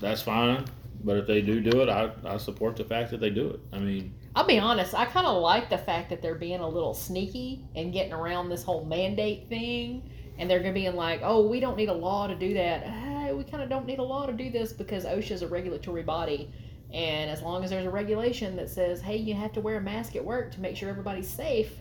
that's 0.00 0.22
fine. 0.22 0.64
But 1.04 1.16
if 1.16 1.26
they 1.26 1.42
do 1.42 1.60
do 1.60 1.82
it, 1.82 1.88
I, 1.88 2.12
I 2.24 2.36
support 2.36 2.76
the 2.76 2.84
fact 2.84 3.10
that 3.10 3.20
they 3.20 3.30
do 3.30 3.50
it. 3.50 3.60
I 3.72 3.80
mean, 3.80 4.14
I'll 4.36 4.46
be 4.46 4.58
honest, 4.58 4.94
I 4.94 5.04
kind 5.04 5.26
of 5.26 5.42
like 5.42 5.68
the 5.68 5.78
fact 5.78 6.08
that 6.10 6.22
they're 6.22 6.36
being 6.36 6.60
a 6.60 6.68
little 6.68 6.94
sneaky 6.94 7.64
and 7.74 7.92
getting 7.92 8.12
around 8.12 8.48
this 8.48 8.62
whole 8.62 8.84
mandate 8.84 9.48
thing. 9.48 10.08
And 10.38 10.48
they're 10.48 10.60
going 10.60 10.72
to 10.72 10.80
be 10.80 10.86
in 10.86 10.96
like, 10.96 11.20
oh, 11.22 11.46
we 11.46 11.60
don't 11.60 11.76
need 11.76 11.90
a 11.90 11.92
law 11.92 12.26
to 12.26 12.34
do 12.34 12.54
that. 12.54 12.84
Hey, 12.84 13.32
we 13.32 13.44
kind 13.44 13.62
of 13.62 13.68
don't 13.68 13.84
need 13.84 13.98
a 13.98 14.02
law 14.02 14.26
to 14.26 14.32
do 14.32 14.50
this 14.50 14.72
because 14.72 15.04
OSHA 15.04 15.32
is 15.32 15.42
a 15.42 15.48
regulatory 15.48 16.02
body. 16.02 16.50
And 16.92 17.30
as 17.30 17.42
long 17.42 17.64
as 17.64 17.70
there's 17.70 17.86
a 17.86 17.90
regulation 17.90 18.56
that 18.56 18.70
says, 18.70 19.00
hey, 19.00 19.16
you 19.16 19.34
have 19.34 19.52
to 19.54 19.60
wear 19.60 19.76
a 19.76 19.80
mask 19.80 20.16
at 20.16 20.24
work 20.24 20.52
to 20.52 20.60
make 20.60 20.76
sure 20.76 20.88
everybody's 20.88 21.28
safe, 21.28 21.72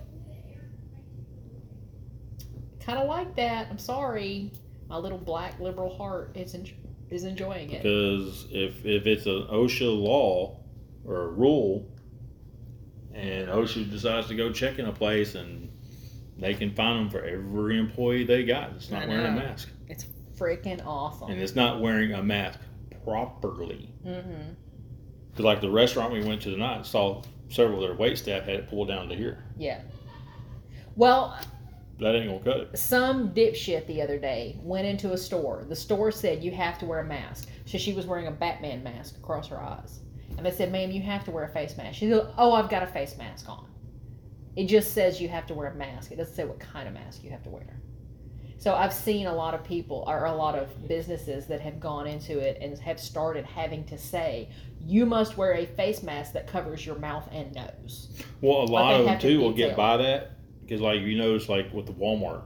kind 2.91 3.01
of 3.03 3.07
like 3.09 3.35
that. 3.35 3.67
I'm 3.69 3.77
sorry. 3.77 4.51
My 4.89 4.97
little 4.97 5.17
black 5.17 5.59
liberal 5.59 5.95
heart 5.95 6.35
is, 6.35 6.53
en- 6.53 6.67
is 7.09 7.23
enjoying 7.23 7.71
it. 7.71 7.83
because 7.83 8.45
if 8.51 8.85
if 8.85 9.05
it's 9.07 9.25
an 9.25 9.47
OSHA 9.49 9.97
law 10.01 10.57
or 11.05 11.21
a 11.23 11.27
rule, 11.27 11.87
and 13.13 13.47
OSHA 13.47 13.89
decides 13.89 14.27
to 14.27 14.35
go 14.35 14.51
check 14.51 14.79
in 14.79 14.85
a 14.85 14.91
place 14.91 15.35
and 15.35 15.69
they 16.37 16.53
can 16.53 16.73
fine 16.73 16.97
them 16.97 17.09
for 17.09 17.23
every 17.23 17.77
employee 17.77 18.23
they 18.23 18.43
got 18.43 18.71
that's 18.73 18.89
not 18.89 19.07
wearing 19.07 19.25
a 19.27 19.31
mask, 19.31 19.69
It's 19.87 20.05
freaking 20.37 20.83
awesome. 20.85 21.29
and 21.31 21.39
it's 21.41 21.55
not 21.55 21.81
wearing 21.81 22.13
a 22.13 22.23
mask 22.23 22.59
properly. 23.05 23.89
mm-hmm. 24.05 24.53
Because 25.31 25.45
like 25.45 25.61
the 25.61 25.69
restaurant 25.69 26.11
we 26.11 26.23
went 26.23 26.41
to 26.41 26.51
tonight, 26.51 26.85
saw 26.85 27.21
several 27.49 27.81
of 27.83 27.89
their 27.89 27.97
wait 27.97 28.17
staff 28.17 28.43
had 28.43 28.55
it 28.55 28.69
pulled 28.69 28.89
down 28.89 29.07
to 29.09 29.15
here. 29.15 29.45
Yeah. 29.57 29.81
Well, 30.95 31.37
That 32.01 32.15
ain't 32.15 32.27
gonna 32.27 32.43
cut 32.43 32.61
it. 32.61 32.79
some 32.79 33.29
dipshit 33.29 33.85
the 33.85 34.01
other 34.01 34.17
day 34.17 34.57
went 34.63 34.87
into 34.87 35.13
a 35.13 35.17
store. 35.17 35.65
The 35.69 35.75
store 35.75 36.09
said 36.11 36.43
you 36.43 36.51
have 36.51 36.79
to 36.79 36.85
wear 36.85 37.01
a 37.01 37.05
mask. 37.05 37.47
So 37.65 37.77
she 37.77 37.93
was 37.93 38.07
wearing 38.07 38.25
a 38.25 38.31
Batman 38.31 38.81
mask 38.81 39.17
across 39.17 39.47
her 39.49 39.61
eyes. 39.61 39.99
And 40.35 40.43
they 40.43 40.51
said, 40.51 40.71
ma'am, 40.71 40.89
you 40.89 41.03
have 41.03 41.23
to 41.25 41.31
wear 41.31 41.43
a 41.43 41.53
face 41.53 41.77
mask. 41.77 41.99
She 41.99 42.09
said, 42.09 42.27
oh, 42.39 42.53
I've 42.53 42.69
got 42.69 42.81
a 42.81 42.87
face 42.87 43.15
mask 43.19 43.47
on. 43.47 43.67
It 44.55 44.65
just 44.65 44.95
says 44.95 45.21
you 45.21 45.29
have 45.29 45.45
to 45.47 45.53
wear 45.53 45.67
a 45.69 45.75
mask. 45.75 46.11
It 46.11 46.15
doesn't 46.15 46.33
say 46.33 46.43
what 46.43 46.59
kind 46.59 46.87
of 46.87 46.95
mask 46.95 47.23
you 47.23 47.29
have 47.29 47.43
to 47.43 47.49
wear. 47.49 47.79
So 48.57 48.73
I've 48.73 48.93
seen 48.93 49.27
a 49.27 49.33
lot 49.33 49.53
of 49.53 49.63
people 49.63 50.03
or 50.07 50.25
a 50.25 50.33
lot 50.33 50.57
of 50.57 50.87
businesses 50.87 51.45
that 51.47 51.61
have 51.61 51.79
gone 51.79 52.07
into 52.07 52.39
it 52.39 52.57
and 52.61 52.77
have 52.79 52.99
started 52.99 53.45
having 53.45 53.85
to 53.85 53.97
say, 53.97 54.49
you 54.83 55.05
must 55.05 55.37
wear 55.37 55.53
a 55.53 55.67
face 55.67 56.01
mask 56.01 56.33
that 56.33 56.47
covers 56.47 56.83
your 56.83 56.97
mouth 56.97 57.29
and 57.31 57.53
nose. 57.53 58.09
Well, 58.41 58.63
a 58.63 58.65
lot 58.65 58.99
of 58.99 59.05
them 59.05 59.19
too 59.19 59.39
will 59.39 59.53
get 59.53 59.77
by 59.77 59.97
that 59.97 60.31
because, 60.71 60.81
like 60.81 61.01
you 61.01 61.17
notice, 61.17 61.49
like 61.49 61.73
with 61.73 61.85
the 61.85 61.91
Walmart, 61.91 62.43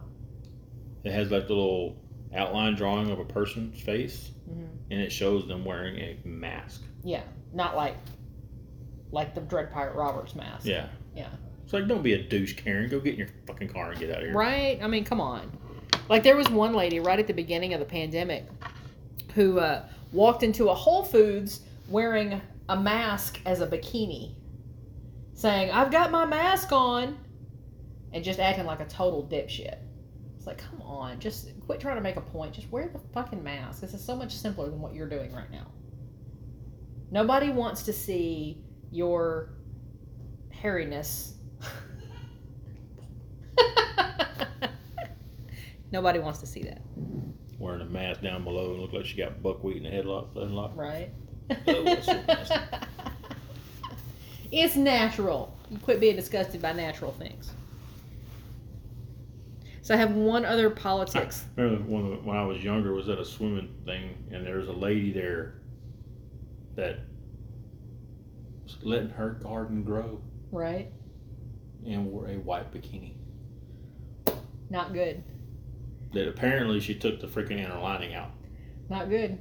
it 1.04 1.12
has 1.12 1.30
like 1.30 1.46
the 1.48 1.54
little 1.54 1.96
outline 2.36 2.74
drawing 2.74 3.12
of 3.12 3.20
a 3.20 3.24
person's 3.24 3.80
face, 3.80 4.32
Mhm. 4.50 4.68
and 4.90 5.00
it 5.00 5.12
shows 5.12 5.48
them 5.48 5.64
wearing 5.64 5.96
a 6.00 6.18
mask. 6.24 6.82
Yeah, 7.04 7.22
not 7.54 7.76
like 7.76 7.94
like 9.12 9.36
the 9.36 9.42
Dread 9.42 9.72
Pirate 9.72 9.96
Roberts 9.96 10.34
mask. 10.34 10.66
Yeah, 10.66 10.88
Yeah. 11.16 11.28
It's 11.64 11.72
like 11.72 11.88
don't 11.88 12.02
be 12.02 12.14
a 12.14 12.24
douche, 12.24 12.56
Karen. 12.56 12.90
Go 12.90 13.00
get 13.00 13.14
in 13.14 13.20
your 13.20 13.28
fucking 13.46 13.68
car 13.70 13.92
and 13.92 14.00
get 14.00 14.10
out 14.10 14.18
of 14.18 14.24
here. 14.24 14.34
Right? 14.34 14.80
I 14.82 14.88
mean, 14.88 15.04
come 15.04 15.22
on. 15.22 15.52
Like 16.10 16.24
there 16.24 16.36
was 16.36 16.50
one 16.50 16.74
lady 16.74 17.00
right 17.00 17.20
at 17.20 17.28
the 17.28 17.34
beginning 17.34 17.74
of 17.76 17.80
the 17.80 17.86
pandemic 17.86 18.46
who 19.36 19.60
uh, 19.60 19.88
walked 20.12 20.42
into 20.42 20.70
a 20.70 20.74
Whole 20.74 21.04
Foods 21.04 21.62
wearing 21.90 22.42
a 22.70 22.76
mask 22.80 23.40
as 23.46 23.62
a 23.62 23.68
bikini, 23.68 24.32
saying, 25.36 25.70
"I've 25.70 25.92
got 25.92 26.10
my 26.12 26.26
mask 26.26 26.72
on," 26.72 27.18
and 28.16 28.24
just 28.24 28.40
acting 28.40 28.66
like 28.66 28.80
a 28.80 28.86
total 28.86 29.28
dipshit. 29.30 29.78
It's 30.38 30.48
like, 30.48 30.58
come 30.58 30.82
on, 30.82 31.20
just 31.20 31.50
quit 31.66 31.82
trying 31.82 31.98
to 31.98 32.02
make 32.02 32.16
a 32.16 32.22
point. 32.22 32.54
Just 32.54 32.72
wear 32.72 32.88
the 32.88 33.00
fucking 33.14 33.44
mask. 33.44 33.82
This 33.82 33.94
is 33.94 34.02
so 34.04 34.16
much 34.16 34.34
simpler 34.34 34.70
than 34.70 34.80
what 34.80 34.96
you're 34.96 35.10
doing 35.10 35.34
right 35.34 35.52
now. 35.52 35.68
Nobody 37.12 37.50
wants 37.50 37.84
to 37.84 37.94
see 37.94 38.64
your 38.90 39.50
hairiness. 40.50 41.34
Nobody 45.92 46.20
wants 46.20 46.40
to 46.40 46.48
see 46.48 46.64
that, 46.64 46.82
Wearing 47.60 47.82
a 47.82 47.86
mask 47.86 48.22
down 48.22 48.46
below 48.46 48.72
and 48.72 48.82
look 48.82 48.94
like 48.94 49.06
she 49.06 49.18
got 49.18 49.44
buckwheat 49.44 49.78
in 49.78 49.84
the 49.84 49.90
headlock. 49.90 50.34
headlock. 50.36 50.76
right? 50.78 51.10
Oh, 51.68 52.02
so 52.02 52.24
it's 54.52 54.76
natural. 54.78 55.58
You 55.70 55.78
quit 55.80 56.00
being 56.00 56.16
disgusted 56.16 56.62
by 56.62 56.72
natural 56.72 57.12
things. 57.12 57.52
So 59.86 59.94
I 59.94 59.98
have 59.98 60.14
one 60.14 60.46
other 60.46 60.72
politics. 60.72 61.46
Remember 61.56 61.84
when, 61.88 62.26
when 62.26 62.36
I 62.36 62.44
was 62.44 62.64
younger, 62.64 62.92
was 62.92 63.08
at 63.08 63.20
a 63.20 63.24
swimming 63.24 63.72
thing, 63.86 64.16
and 64.32 64.44
there 64.44 64.58
was 64.58 64.68
a 64.68 64.74
lady 64.74 65.14
there 65.14 65.62
that 66.74 67.02
was 68.64 68.78
letting 68.82 69.12
her 69.12 69.30
garden 69.44 69.84
grow 69.84 70.20
Right? 70.52 70.92
and 71.86 72.08
wore 72.08 72.28
a 72.28 72.34
white 72.40 72.74
bikini. 72.74 73.14
Not 74.72 74.92
good. 74.92 75.24
That 76.14 76.30
apparently 76.30 76.80
she 76.80 76.96
took 76.96 77.22
the 77.22 77.28
freaking 77.28 77.60
inner 77.60 77.80
lining 77.80 78.16
out. 78.16 78.32
Not 78.90 79.08
good. 79.08 79.38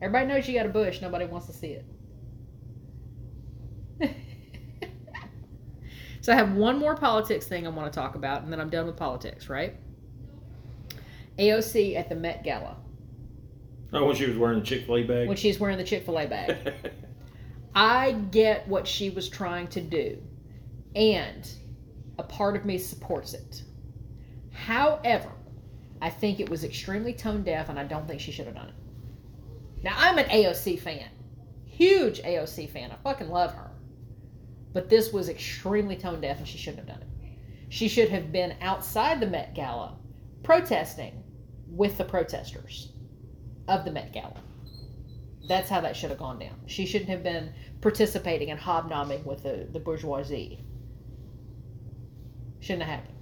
Everybody 0.00 0.28
knows 0.28 0.48
you 0.48 0.54
got 0.54 0.64
a 0.64 0.70
bush. 0.70 1.02
Nobody 1.02 1.26
wants 1.26 1.46
to 1.48 1.52
see 1.52 1.72
it. 1.72 1.84
So 6.22 6.32
I 6.32 6.36
have 6.36 6.52
one 6.52 6.78
more 6.78 6.96
politics 6.96 7.46
thing 7.46 7.66
I 7.66 7.70
want 7.70 7.92
to 7.92 7.98
talk 8.00 8.14
about, 8.14 8.42
and 8.42 8.50
then 8.52 8.58
I'm 8.60 8.70
done 8.70 8.86
with 8.86 8.96
politics, 8.96 9.50
right? 9.50 9.76
AOC 11.38 11.96
at 11.96 12.08
the 12.08 12.14
Met 12.14 12.42
Gala 12.44 12.76
Oh, 13.94 14.06
when 14.06 14.16
she 14.16 14.26
was 14.26 14.38
wearing 14.38 14.58
the 14.60 14.64
Chick 14.64 14.86
Fil 14.86 14.96
A 14.96 15.02
bag. 15.02 15.28
when 15.28 15.36
she's 15.36 15.60
wearing 15.60 15.76
the 15.76 15.84
Chick 15.84 16.04
fil 16.06 16.18
A 16.18 16.26
bag. 16.26 16.72
I 17.74 18.12
get 18.12 18.66
what 18.68 18.86
she 18.88 19.10
was 19.10 19.28
trying 19.28 19.66
to 19.68 19.80
do, 19.82 20.18
and 20.94 21.50
a 22.18 22.22
part 22.22 22.56
of 22.56 22.64
me 22.64 22.78
supports 22.78 23.34
it. 23.34 23.62
However, 24.52 25.30
I 26.00 26.08
think 26.10 26.40
it 26.40 26.48
was 26.48 26.64
extremely 26.64 27.12
tone 27.12 27.42
deaf, 27.42 27.68
and 27.68 27.78
I 27.78 27.84
don't 27.84 28.06
think 28.06 28.20
she 28.20 28.32
should 28.32 28.46
have 28.46 28.54
done 28.54 28.68
it. 28.68 28.74
Now, 29.82 29.94
I'm 29.96 30.18
an 30.18 30.26
AOC 30.26 30.78
fan, 30.78 31.08
huge 31.66 32.20
AOC 32.22 32.70
fan. 32.70 32.92
I 32.92 32.96
fucking 33.02 33.28
love 33.30 33.52
her. 33.54 33.71
But 34.72 34.88
this 34.88 35.12
was 35.12 35.28
extremely 35.28 35.96
tone 35.96 36.20
deaf, 36.20 36.38
and 36.38 36.48
she 36.48 36.58
shouldn't 36.58 36.88
have 36.88 36.98
done 36.98 37.02
it. 37.02 37.08
She 37.68 37.88
should 37.88 38.08
have 38.10 38.32
been 38.32 38.54
outside 38.60 39.20
the 39.20 39.26
Met 39.26 39.54
Gala 39.54 39.96
protesting 40.42 41.22
with 41.68 41.96
the 41.98 42.04
protesters 42.04 42.92
of 43.68 43.84
the 43.84 43.90
Met 43.90 44.12
Gala. 44.12 44.36
That's 45.48 45.68
how 45.68 45.80
that 45.80 45.96
should 45.96 46.10
have 46.10 46.18
gone 46.18 46.38
down. 46.38 46.54
She 46.66 46.86
shouldn't 46.86 47.10
have 47.10 47.22
been 47.22 47.52
participating 47.80 48.50
and 48.50 48.60
hobnobbing 48.60 49.24
with 49.24 49.42
the, 49.42 49.66
the 49.72 49.80
bourgeoisie. 49.80 50.60
Shouldn't 52.60 52.82
have 52.84 53.00
happened. 53.00 53.18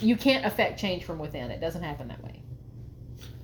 You 0.00 0.16
can't 0.16 0.44
affect 0.46 0.80
change 0.80 1.04
from 1.04 1.18
within. 1.18 1.50
It 1.50 1.60
doesn't 1.60 1.82
happen 1.82 2.08
that 2.08 2.22
way. 2.22 2.42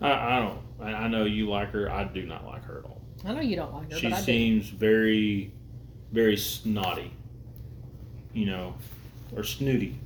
I, 0.01 0.11
I 0.13 0.39
don't. 0.41 0.59
I, 0.81 1.05
I 1.05 1.09
know 1.09 1.25
you 1.25 1.49
like 1.49 1.71
her. 1.71 1.91
I 1.91 2.05
do 2.05 2.25
not 2.27 2.45
like 2.47 2.65
her 2.65 2.79
at 2.79 2.85
all. 2.85 3.03
I 3.25 3.33
know 3.35 3.41
you 3.41 3.57
don't 3.57 3.73
like 3.73 3.93
her, 3.93 3.99
She 3.99 4.09
but 4.09 4.15
I 4.17 4.19
do. 4.19 4.25
seems 4.25 4.69
very, 4.69 5.53
very 6.13 6.37
snotty. 6.37 7.13
You 8.33 8.47
know, 8.47 8.75
or 9.37 9.43
snooty. 9.45 9.99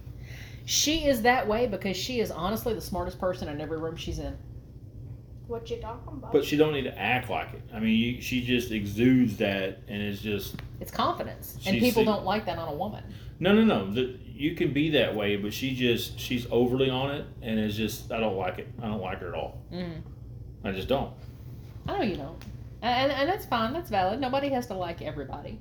She 0.65 1.05
is 1.07 1.23
that 1.23 1.47
way 1.47 1.67
because 1.69 1.97
she 1.97 2.19
is 2.21 2.31
honestly 2.33 2.75
the 2.75 2.81
smartest 2.81 3.21
person 3.21 3.49
in 3.49 3.61
every 3.61 3.79
room 3.79 3.95
she's 3.97 4.19
in. 4.19 4.37
What 5.47 5.71
you 5.71 5.77
talking 5.81 6.15
about? 6.15 6.33
But 6.33 6.45
she 6.45 6.57
don't 6.57 6.73
need 6.73 6.83
to 6.85 6.99
act 6.99 7.31
like 7.31 7.55
it. 7.55 7.63
I 7.73 7.79
mean, 7.79 7.97
you, 7.97 8.21
she 8.21 8.45
just 8.45 8.73
exudes 8.73 9.37
that, 9.37 9.79
and 9.87 10.03
it's 10.03 10.21
just 10.21 10.57
It's 10.81 10.91
confidence, 10.91 11.57
and 11.65 11.79
people 11.79 12.03
see- 12.03 12.05
don't 12.05 12.25
like 12.25 12.47
that 12.47 12.59
on 12.59 12.67
a 12.67 12.75
woman. 12.75 13.05
no, 13.39 13.53
no, 13.55 13.63
no. 13.63 13.89
The, 13.93 14.19
you 14.35 14.57
can 14.57 14.73
be 14.73 14.91
that 14.91 15.15
way, 15.15 15.37
but 15.37 15.55
she 15.55 15.73
just 15.77 16.19
she's 16.19 16.49
overly 16.51 16.91
on 16.91 17.13
it, 17.15 17.27
and 17.43 17.61
it's 17.61 17.77
just 17.77 18.11
I 18.11 18.19
don't 18.19 18.37
like 18.37 18.59
it. 18.59 18.67
I 18.83 18.89
don't 18.89 19.01
like 19.01 19.21
her 19.21 19.29
at 19.29 19.35
all. 19.35 19.63
Mm. 19.73 20.01
I 20.65 20.73
just 20.73 20.89
don't. 20.89 21.13
I 21.87 21.97
know 21.99 22.03
you 22.03 22.17
don't, 22.17 22.45
and, 22.83 23.13
and 23.13 23.29
that's 23.29 23.47
fine. 23.47 23.73
That's 23.73 23.89
valid. 23.89 24.19
Nobody 24.21 24.49
has 24.49 24.67
to 24.67 24.75
like 24.75 25.01
everybody, 25.01 25.61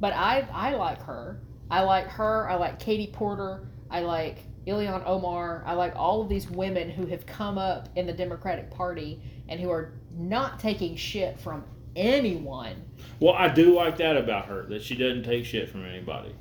but 0.00 0.12
I 0.12 0.48
I 0.52 0.74
like 0.74 1.02
her. 1.02 1.40
I 1.70 1.82
like 1.82 2.06
her. 2.08 2.48
I 2.48 2.54
like 2.56 2.78
Katie 2.78 3.10
Porter. 3.12 3.68
I 3.90 4.00
like 4.00 4.38
Ilhan 4.66 5.02
Omar. 5.06 5.62
I 5.66 5.74
like 5.74 5.94
all 5.96 6.22
of 6.22 6.28
these 6.28 6.48
women 6.50 6.90
who 6.90 7.06
have 7.06 7.26
come 7.26 7.58
up 7.58 7.88
in 7.96 8.06
the 8.06 8.12
Democratic 8.12 8.70
Party 8.70 9.20
and 9.48 9.60
who 9.60 9.70
are 9.70 9.92
not 10.12 10.60
taking 10.60 10.96
shit 10.96 11.38
from 11.40 11.64
anyone. 11.96 12.82
Well, 13.20 13.34
I 13.34 13.48
do 13.48 13.74
like 13.74 13.96
that 13.98 14.16
about 14.16 14.46
her 14.46 14.64
that 14.64 14.82
she 14.82 14.94
doesn't 14.94 15.24
take 15.24 15.44
shit 15.44 15.68
from 15.68 15.84
anybody. 15.84 16.34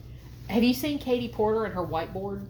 Have 0.50 0.64
you 0.64 0.74
seen 0.74 1.00
Katie 1.00 1.30
Porter 1.30 1.66
and 1.66 1.74
her 1.74 1.86
whiteboard? 1.86 2.46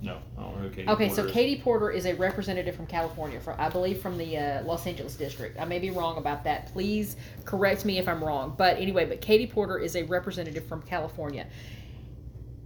No, 0.00 0.18
I 0.36 0.42
don't 0.42 0.56
know 0.56 0.62
who 0.62 0.70
Katie 0.70 0.88
Okay, 0.88 1.06
Porter 1.08 1.22
so 1.22 1.26
is. 1.26 1.32
Katie 1.32 1.60
Porter 1.60 1.90
is 1.90 2.06
a 2.06 2.14
representative 2.14 2.76
from 2.76 2.86
California, 2.86 3.40
from 3.40 3.56
I 3.58 3.68
believe 3.68 4.00
from 4.00 4.16
the 4.16 4.36
uh, 4.36 4.62
Los 4.62 4.86
Angeles 4.86 5.16
district. 5.16 5.58
I 5.60 5.64
may 5.64 5.80
be 5.80 5.90
wrong 5.90 6.18
about 6.18 6.44
that. 6.44 6.72
Please 6.72 7.16
correct 7.44 7.84
me 7.84 7.98
if 7.98 8.06
I'm 8.06 8.22
wrong. 8.22 8.54
But 8.56 8.76
anyway, 8.76 9.06
but 9.06 9.20
Katie 9.20 9.46
Porter 9.46 9.78
is 9.78 9.96
a 9.96 10.04
representative 10.04 10.66
from 10.66 10.82
California, 10.82 11.48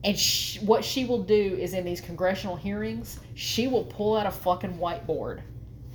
and 0.04 0.18
sh- 0.18 0.60
what 0.60 0.84
she 0.84 1.06
will 1.06 1.22
do 1.22 1.56
is 1.58 1.72
in 1.72 1.84
these 1.84 2.02
congressional 2.02 2.54
hearings, 2.54 3.18
she 3.34 3.66
will 3.66 3.84
pull 3.84 4.16
out 4.16 4.26
a 4.26 4.30
fucking 4.30 4.76
whiteboard 4.76 5.40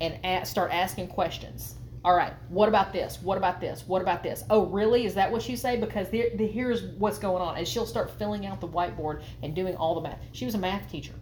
and 0.02 0.18
a- 0.26 0.44
start 0.44 0.72
asking 0.74 1.08
questions. 1.08 1.76
All 2.04 2.16
right, 2.16 2.34
what 2.50 2.70
about 2.70 2.94
this? 2.94 3.20
What 3.22 3.38
about 3.38 3.60
this? 3.60 3.84
What 3.86 4.02
about 4.02 4.24
this? 4.24 4.44
Oh, 4.50 4.66
really? 4.68 5.06
Is 5.06 5.14
that 5.16 5.32
what 5.32 5.48
you 5.48 5.58
say? 5.58 5.78
Because 5.78 6.10
there, 6.10 6.30
the, 6.36 6.48
here's 6.48 6.84
what's 6.98 7.20
going 7.20 7.42
on. 7.42 7.58
And 7.58 7.68
she'll 7.68 7.86
start 7.86 8.10
filling 8.10 8.46
out 8.46 8.62
the 8.62 8.68
whiteboard 8.68 9.24
and 9.44 9.54
doing 9.54 9.76
all 9.76 9.94
the 9.96 10.02
math. 10.02 10.20
She 10.32 10.46
was 10.46 10.56
a 10.56 10.60
math 10.60 10.90
teacher 10.90 11.14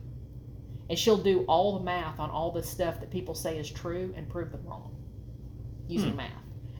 and 0.89 0.97
she'll 0.99 1.17
do 1.17 1.41
all 1.47 1.77
the 1.77 1.83
math 1.83 2.19
on 2.19 2.29
all 2.29 2.51
the 2.51 2.61
stuff 2.63 2.99
that 2.99 3.09
people 3.11 3.33
say 3.33 3.57
is 3.57 3.69
true 3.69 4.13
and 4.15 4.29
prove 4.29 4.51
them 4.51 4.61
wrong 4.65 4.91
using 5.87 6.11
Hmm. 6.11 6.17
math. 6.17 6.31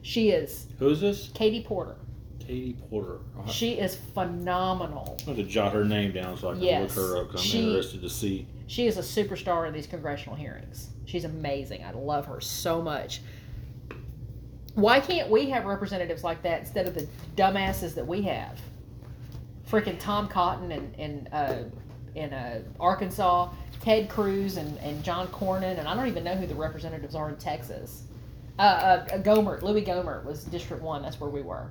She 0.02 0.30
is 0.30 0.66
Who's 0.78 1.00
this? 1.00 1.30
Katie 1.34 1.62
Porter. 1.62 1.96
Katie 2.38 2.76
Porter. 2.88 3.18
I'll 3.36 3.48
She 3.48 3.72
is 3.72 3.96
phenomenal. 3.96 5.16
I'll 5.22 5.34
have 5.34 5.36
to 5.36 5.42
jot 5.42 5.72
her 5.72 5.84
name 5.84 6.12
down 6.12 6.36
so 6.36 6.50
I 6.50 6.52
can 6.54 6.62
Yes. 6.62 6.96
look 6.96 7.06
her 7.06 7.16
up 7.18 7.26
because 7.28 7.40
I'm 7.40 7.46
She- 7.46 7.66
interested 7.66 8.02
to 8.02 8.08
see. 8.10 8.46
She 8.68 8.86
is 8.86 8.96
a 8.98 9.00
superstar 9.00 9.66
in 9.66 9.74
these 9.74 9.86
congressional 9.88 10.36
hearings. 10.36 10.90
She's 11.06 11.24
amazing. 11.24 11.84
I 11.84 11.90
love 11.92 12.26
her 12.26 12.40
so 12.40 12.80
much. 12.82 13.20
Why 14.74 15.00
can't 15.00 15.30
we 15.30 15.50
have 15.50 15.64
representatives 15.64 16.22
like 16.22 16.42
that 16.42 16.60
instead 16.60 16.86
of 16.86 16.94
the 16.94 17.08
dumbasses 17.36 17.94
that 17.94 18.06
we 18.06 18.22
have? 18.22 18.60
Freaking 19.70 19.98
Tom 19.98 20.28
Cotton 20.28 20.70
and 20.70 20.94
in 20.96 21.28
uh, 21.32 21.64
in 22.16 22.32
uh, 22.32 22.62
Arkansas, 22.80 23.50
Ted 23.82 24.08
Cruz 24.08 24.56
and, 24.56 24.76
and 24.78 25.04
John 25.04 25.28
Cornyn, 25.28 25.78
and 25.78 25.86
I 25.86 25.94
don't 25.94 26.08
even 26.08 26.24
know 26.24 26.34
who 26.34 26.46
the 26.46 26.54
representatives 26.54 27.14
are 27.14 27.28
in 27.28 27.36
Texas. 27.36 28.02
Uh, 28.58 28.62
uh, 28.62 29.06
Gohmert, 29.18 29.62
Louis 29.62 29.82
Gohmert 29.82 30.24
was 30.24 30.44
District 30.44 30.82
One. 30.82 31.02
That's 31.02 31.20
where 31.20 31.30
we 31.30 31.42
were. 31.42 31.70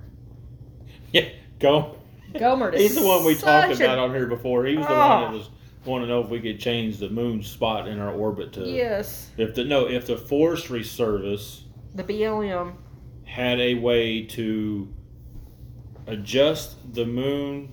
Yeah, 1.12 1.30
go. 1.60 1.98
Gohmert 2.34 2.74
is 2.76 2.82
He's 2.82 2.96
the 3.02 3.08
one 3.08 3.26
we 3.26 3.34
talked 3.36 3.72
a- 3.72 3.84
about 3.84 3.98
on 3.98 4.12
here 4.12 4.28
before. 4.28 4.66
He 4.66 4.78
was 4.78 4.86
the 4.86 4.94
Ah. 4.94 5.24
one 5.24 5.32
that 5.34 5.38
was 5.40 5.50
wanting 5.86 6.08
to 6.08 6.14
know 6.14 6.22
if 6.22 6.30
we 6.30 6.40
could 6.40 6.60
change 6.60 6.98
the 6.98 7.10
moon 7.10 7.42
spot 7.42 7.88
in 7.88 8.00
our 8.00 8.12
orbit 8.14 8.54
to 8.54 8.68
Yes, 8.68 9.32
if 9.38 9.56
the 9.56 9.64
no 9.64 9.88
if 9.88 10.06
the 10.08 10.18
Forestry 10.18 10.84
Service 10.84 11.64
the 11.94 12.04
BLM. 12.04 12.74
had 13.24 13.60
a 13.60 13.76
way 13.76 14.24
to 14.26 14.88
adjust 16.08 16.94
the 16.94 17.06
moon 17.06 17.70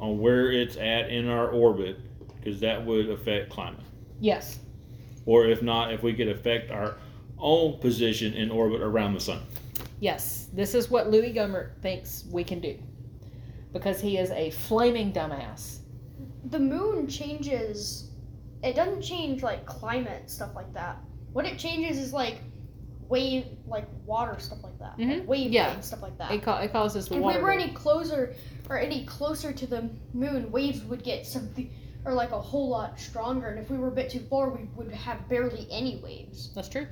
on 0.00 0.18
where 0.18 0.50
it's 0.52 0.76
at 0.76 1.10
in 1.10 1.28
our 1.28 1.48
orbit 1.48 1.98
because 2.36 2.60
that 2.60 2.84
would 2.84 3.08
affect 3.10 3.50
climate 3.50 3.80
Yes, 4.20 4.58
or 5.26 5.46
if 5.46 5.62
not 5.62 5.92
if 5.92 6.02
we 6.02 6.12
could 6.14 6.28
affect 6.28 6.70
our 6.70 6.96
own 7.38 7.78
position 7.78 8.34
in 8.34 8.50
orbit 8.50 8.80
around 8.82 9.14
the 9.14 9.20
sun 9.20 9.40
Yes, 10.00 10.48
this 10.52 10.74
is 10.74 10.90
what 10.90 11.10
Louis 11.10 11.32
Gohmert 11.34 11.70
thinks 11.82 12.24
we 12.30 12.44
can 12.44 12.60
do. 12.60 12.78
Because 13.72 14.00
he 14.00 14.16
is 14.16 14.30
a 14.30 14.50
flaming 14.50 15.12
dumbass. 15.12 15.80
the 16.50 16.58
moon 16.58 17.06
changes 17.08 18.10
it 18.62 18.74
doesn't 18.74 19.02
change 19.02 19.42
like 19.42 19.66
climate 19.66 20.28
stuff 20.30 20.50
like 20.54 20.72
that 20.72 20.96
what 21.32 21.44
it 21.46 21.58
changes 21.58 21.98
is 21.98 22.12
like 22.12 22.40
wave 23.08 23.46
like 23.66 23.86
water 24.06 24.36
stuff 24.38 24.58
like 24.62 24.78
that 24.78 24.96
Mhm. 24.98 25.20
like 25.20 25.28
wave 25.28 25.50
Yeah. 25.52 25.72
and 25.72 25.84
stuff 25.84 26.02
like 26.02 26.16
that 26.18 26.30
It, 26.30 26.42
ca- 26.42 26.58
it 26.60 26.72
causes 26.72 27.08
the 27.08 27.16
if 27.16 27.20
water. 27.22 27.38
we 27.38 27.44
were 27.44 27.56
to- 27.56 27.62
any 27.62 27.72
closer 27.72 28.34
or 28.68 28.78
any 28.78 29.04
closer 29.04 29.52
to 29.52 29.66
the 29.66 29.88
moon 30.12 30.50
waves 30.52 30.82
would 30.84 31.02
get 31.02 31.26
some 31.26 31.48
or 32.04 32.12
like 32.14 32.32
a 32.32 32.40
whole 32.40 32.68
lot 32.68 32.98
stronger 32.98 33.48
and 33.48 33.58
if 33.58 33.70
we 33.70 33.78
were 33.78 33.88
a 33.88 33.92
bit 33.92 34.10
too 34.10 34.20
far 34.20 34.50
we 34.50 34.68
would 34.76 34.92
have 34.92 35.28
barely 35.28 35.66
any 35.70 35.96
waves 35.96 36.50
That's 36.54 36.68
true. 36.68 36.86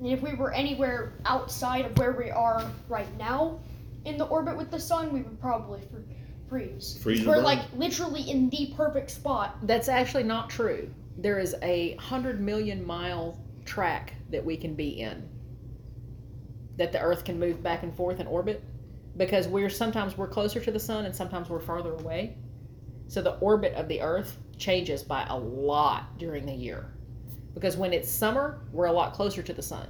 and 0.00 0.08
if 0.08 0.22
we 0.22 0.34
were 0.34 0.52
anywhere 0.52 1.14
outside 1.24 1.84
of 1.86 1.96
where 1.98 2.12
we 2.12 2.30
are 2.30 2.68
right 2.88 3.08
now 3.18 3.58
in 4.04 4.18
the 4.18 4.26
orbit 4.26 4.56
with 4.56 4.70
the 4.70 4.80
sun 4.80 5.12
we 5.12 5.22
would 5.22 5.40
probably 5.40 5.80
fr- 5.82 5.96
freeze 6.48 6.98
Freeze 7.02 7.26
we're 7.26 7.38
like 7.40 7.60
literally 7.76 8.30
in 8.30 8.50
the 8.50 8.72
perfect 8.76 9.10
spot 9.10 9.56
That's 9.62 9.88
actually 9.88 10.24
not 10.24 10.50
true. 10.50 10.90
There 11.16 11.38
is 11.38 11.54
a 11.62 11.94
hundred 11.96 12.40
million 12.40 12.84
mile 12.84 13.38
track 13.64 14.14
that 14.30 14.44
we 14.44 14.56
can 14.56 14.74
be 14.74 15.00
in. 15.00 15.26
That 16.76 16.92
the 16.92 17.00
Earth 17.00 17.24
can 17.24 17.38
move 17.38 17.62
back 17.62 17.82
and 17.82 17.94
forth 17.94 18.20
in 18.20 18.26
orbit, 18.26 18.62
because 19.16 19.46
we're 19.48 19.70
sometimes 19.70 20.16
we're 20.18 20.26
closer 20.28 20.60
to 20.60 20.70
the 20.72 20.80
sun 20.80 21.04
and 21.04 21.14
sometimes 21.14 21.48
we're 21.48 21.60
farther 21.60 21.92
away. 21.94 22.36
So 23.06 23.22
the 23.22 23.36
orbit 23.38 23.74
of 23.74 23.86
the 23.88 24.00
Earth 24.00 24.38
changes 24.58 25.02
by 25.02 25.24
a 25.28 25.36
lot 25.38 26.18
during 26.18 26.46
the 26.46 26.52
year. 26.52 26.90
Because 27.54 27.76
when 27.76 27.92
it's 27.92 28.10
summer, 28.10 28.60
we're 28.72 28.86
a 28.86 28.92
lot 28.92 29.12
closer 29.12 29.42
to 29.42 29.52
the 29.52 29.62
sun. 29.62 29.86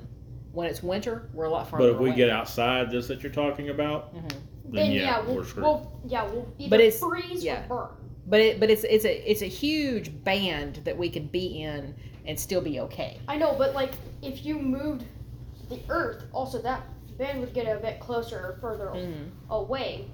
When 0.52 0.66
it's 0.68 0.82
winter, 0.82 1.30
we're 1.32 1.46
a 1.46 1.50
lot 1.50 1.68
farther 1.70 1.88
but 1.88 1.94
if 1.94 2.00
we 2.00 2.08
away. 2.10 2.16
get 2.16 2.30
outside 2.30 2.90
this 2.90 3.06
that 3.08 3.22
you're 3.22 3.32
talking 3.32 3.70
about 3.70 4.14
Mhm. 4.14 4.28
then, 4.28 4.38
then 4.72 4.92
yeah, 4.92 5.00
yeah, 5.02 5.20
we're 5.26 5.34
we'll, 5.36 5.44
screwed 5.44 5.64
we'll 5.64 6.00
yeah 6.06 6.24
we'll 6.24 6.46
either 6.58 6.70
But 6.70 6.80
it's- 6.80 7.00
freeze 7.00 7.42
yeah. 7.44 7.64
or 7.68 7.86
burn. 7.88 7.88
But 8.26 8.40
it, 8.40 8.60
but 8.60 8.70
it's 8.70 8.84
it's 8.84 9.04
a 9.04 9.30
it's 9.30 9.42
a 9.42 9.46
huge 9.46 10.22
band 10.24 10.76
that 10.84 10.96
we 10.96 11.08
can 11.10 11.26
be 11.26 11.62
in 11.62 11.94
and 12.26 12.38
still 12.38 12.60
be 12.62 12.80
okay. 12.80 13.18
I 13.28 13.36
know, 13.36 13.54
but 13.58 13.74
like 13.74 13.92
if 14.22 14.44
you 14.46 14.58
moved 14.58 15.04
the 15.68 15.80
Earth, 15.88 16.24
also 16.32 16.60
that 16.62 16.82
band 17.18 17.40
would 17.40 17.54
get 17.54 17.66
a 17.66 17.78
bit 17.80 18.00
closer 18.00 18.36
or 18.38 18.58
further 18.60 18.86
Mm-hmm. 18.86 19.52
away, 19.52 20.06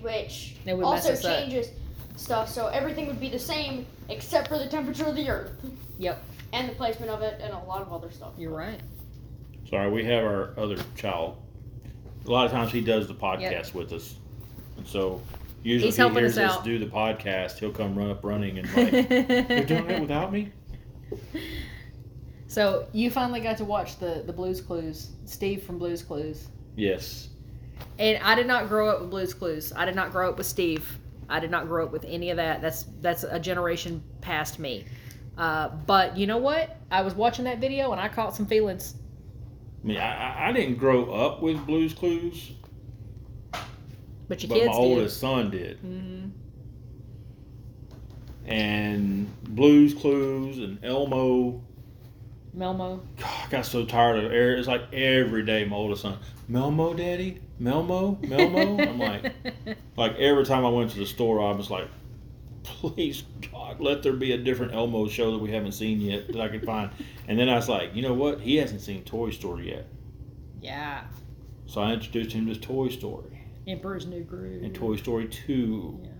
which 0.00 0.56
It 0.64 0.74
would 0.76 0.82
mess 0.82 1.04
also 1.06 1.12
us 1.12 1.24
up. 1.24 1.38
changes 1.40 1.70
stuff. 2.16 2.48
So 2.48 2.66
everything 2.68 3.06
would 3.06 3.20
be 3.20 3.28
the 3.28 3.38
same 3.38 3.86
except 4.08 4.48
for 4.48 4.58
the 4.58 4.66
temperature 4.66 5.04
of 5.04 5.14
the 5.14 5.28
Earth. 5.28 5.52
Yep. 5.98 6.22
And 6.52 6.68
the 6.68 6.74
placement 6.74 7.10
of 7.10 7.20
it, 7.22 7.38
and 7.42 7.52
a 7.52 7.58
lot 7.58 7.82
of 7.82 7.92
other 7.92 8.10
stuff. 8.10 8.32
You're 8.38 8.54
right. 8.56 8.80
sorry 9.68 9.90
we 9.90 10.02
have 10.04 10.24
our 10.24 10.54
other 10.56 10.76
child 10.96 11.36
a 12.26 12.30
lot 12.30 12.46
of 12.46 12.50
times 12.52 12.72
he 12.72 12.80
does 12.80 13.06
the 13.06 13.14
podcast 13.14 13.40
Yep. 13.66 13.74
with 13.74 13.92
us 13.92 14.14
and 14.78 14.86
so 14.86 15.20
usually 15.62 15.88
He's 15.88 15.94
if 15.94 15.96
he 15.96 16.00
helping 16.00 16.18
hears 16.20 16.38
us 16.38 16.56
us 16.56 16.64
do 16.64 16.78
the 16.78 16.86
podcast 16.86 17.58
he'll 17.58 17.70
come 17.72 17.94
run 17.94 18.10
up 18.10 18.24
running 18.24 18.58
and 18.58 18.66
like 18.76 19.10
you're 19.50 19.64
doing 19.64 19.90
it 19.90 20.00
without 20.00 20.32
me 20.32 20.50
so 22.58 22.86
you 22.92 23.10
finally 23.10 23.40
got 23.40 23.56
to 23.58 23.64
watch 23.64 23.98
the 23.98 24.22
the 24.26 24.32
Blues 24.32 24.60
Clues, 24.60 25.10
Steve 25.24 25.62
from 25.62 25.78
Blues 25.78 26.02
Clues, 26.02 26.48
yes 26.76 27.28
and 27.98 28.22
I 28.22 28.34
did 28.34 28.46
not 28.46 28.68
grow 28.68 28.88
up 28.88 29.00
with 29.00 29.10
Blues 29.10 29.32
Clues. 29.34 29.72
I 29.74 29.84
did 29.84 29.94
not 29.94 30.10
grow 30.12 30.28
up 30.30 30.38
with 30.38 30.46
Steve. 30.46 30.84
I 31.28 31.40
did 31.40 31.50
not 31.50 31.66
grow 31.66 31.84
up 31.84 31.92
with 31.92 32.04
any 32.04 32.30
of 32.30 32.36
that. 32.36 32.60
That's 32.60 32.84
that's 33.00 33.22
a 33.24 33.38
generation 33.38 34.02
past 34.20 34.58
me. 34.58 34.84
Uh, 35.36 35.68
but 35.68 36.16
you 36.16 36.26
know 36.26 36.38
what? 36.38 36.76
I 36.90 37.02
was 37.02 37.14
watching 37.14 37.44
that 37.44 37.58
video 37.58 37.92
and 37.92 38.00
I 38.00 38.08
caught 38.08 38.34
some 38.34 38.46
feelings. 38.46 38.94
I 39.84 39.86
mean, 39.86 39.96
I, 39.98 40.48
I- 40.48 40.52
didn't 40.52 40.76
grow 40.76 41.12
up 41.12 41.40
with 41.42 41.64
Blues 41.66 41.92
Clues, 41.94 42.52
But 44.28 44.42
your 44.42 44.48
but 44.48 44.56
my 44.66 44.72
did. 44.72 44.74
oldest 44.74 45.20
son 45.20 45.50
did. 45.50 45.78
hmm 45.78 46.26
And 48.46 49.28
Blues 49.44 49.94
Clues 49.94 50.58
and 50.58 50.82
Elmo 50.84 51.62
Melmo. 52.58 53.00
God, 53.16 53.46
I 53.46 53.50
got 53.50 53.66
so 53.66 53.84
tired 53.84 54.18
of 54.24 54.32
it. 54.32 54.58
It's 54.58 54.66
like 54.68 54.92
every 54.92 55.44
day 55.44 55.64
my 55.64 55.76
oldest 55.76 56.02
son, 56.02 56.18
Melmo, 56.50 56.96
daddy, 56.96 57.40
Melmo, 57.60 58.20
Melmo. 58.22 58.88
I'm 58.88 58.98
like, 58.98 59.32
like 59.96 60.16
every 60.16 60.44
time 60.44 60.64
I 60.66 60.68
went 60.68 60.90
to 60.90 60.98
the 60.98 61.06
store, 61.06 61.40
I 61.40 61.52
was 61.52 61.70
like, 61.70 61.88
please 62.64 63.22
God, 63.52 63.80
let 63.80 64.02
there 64.02 64.12
be 64.12 64.32
a 64.32 64.38
different 64.38 64.74
Elmo 64.74 65.06
show 65.08 65.30
that 65.32 65.38
we 65.38 65.52
haven't 65.52 65.72
seen 65.72 66.00
yet 66.00 66.26
that 66.32 66.40
I 66.40 66.48
can 66.48 66.60
find. 66.60 66.90
And 67.28 67.38
then 67.38 67.48
I 67.48 67.54
was 67.54 67.68
like, 67.68 67.94
you 67.94 68.02
know 68.02 68.14
what? 68.14 68.40
He 68.40 68.56
hasn't 68.56 68.80
seen 68.80 69.04
Toy 69.04 69.30
Story 69.30 69.70
yet. 69.70 69.86
Yeah. 70.60 71.04
So 71.66 71.80
I 71.80 71.92
introduced 71.92 72.32
him 72.32 72.46
to 72.46 72.58
Toy 72.58 72.88
Story 72.88 73.44
Emperor's 73.66 74.06
New 74.06 74.24
Groove. 74.24 74.64
and 74.64 74.74
Toy 74.74 74.96
Story 74.96 75.28
2. 75.28 76.00
Yeah. 76.02 76.10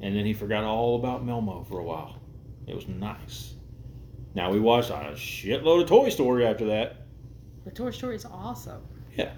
And 0.00 0.16
then 0.16 0.24
he 0.24 0.32
forgot 0.32 0.64
all 0.64 0.96
about 0.96 1.26
Melmo 1.26 1.68
for 1.68 1.78
a 1.78 1.84
while. 1.84 2.20
It 2.66 2.74
was 2.74 2.88
nice. 2.88 3.54
Now 4.34 4.50
we 4.50 4.60
watched 4.60 4.90
a 4.90 5.12
shitload 5.14 5.82
of 5.82 5.88
Toy 5.88 6.08
Story 6.08 6.46
after 6.46 6.66
that. 6.66 6.96
But 7.64 7.74
Toy 7.74 7.90
Story 7.90 8.16
is 8.16 8.24
awesome. 8.24 8.82
Yeah. 9.14 9.32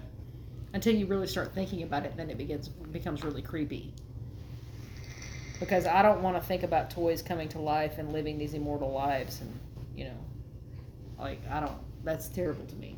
Until 0.73 0.95
you 0.95 1.05
really 1.05 1.27
start 1.27 1.53
thinking 1.53 1.83
about 1.83 2.05
it, 2.05 2.15
then 2.17 2.29
it 2.29 2.37
begins 2.37 2.69
becomes 2.69 3.23
really 3.23 3.41
creepy. 3.41 3.93
Because 5.59 5.85
I 5.85 6.01
don't 6.01 6.21
want 6.21 6.35
to 6.35 6.41
think 6.41 6.63
about 6.63 6.89
toys 6.89 7.21
coming 7.21 7.47
to 7.49 7.59
life 7.59 7.97
and 7.97 8.11
living 8.11 8.37
these 8.37 8.53
immortal 8.53 8.91
lives, 8.91 9.39
and 9.41 9.57
you 9.95 10.05
know, 10.05 10.17
like 11.19 11.41
I 11.49 11.59
don't. 11.61 11.77
That's 12.03 12.27
terrible 12.27 12.65
to 12.65 12.75
me. 12.75 12.97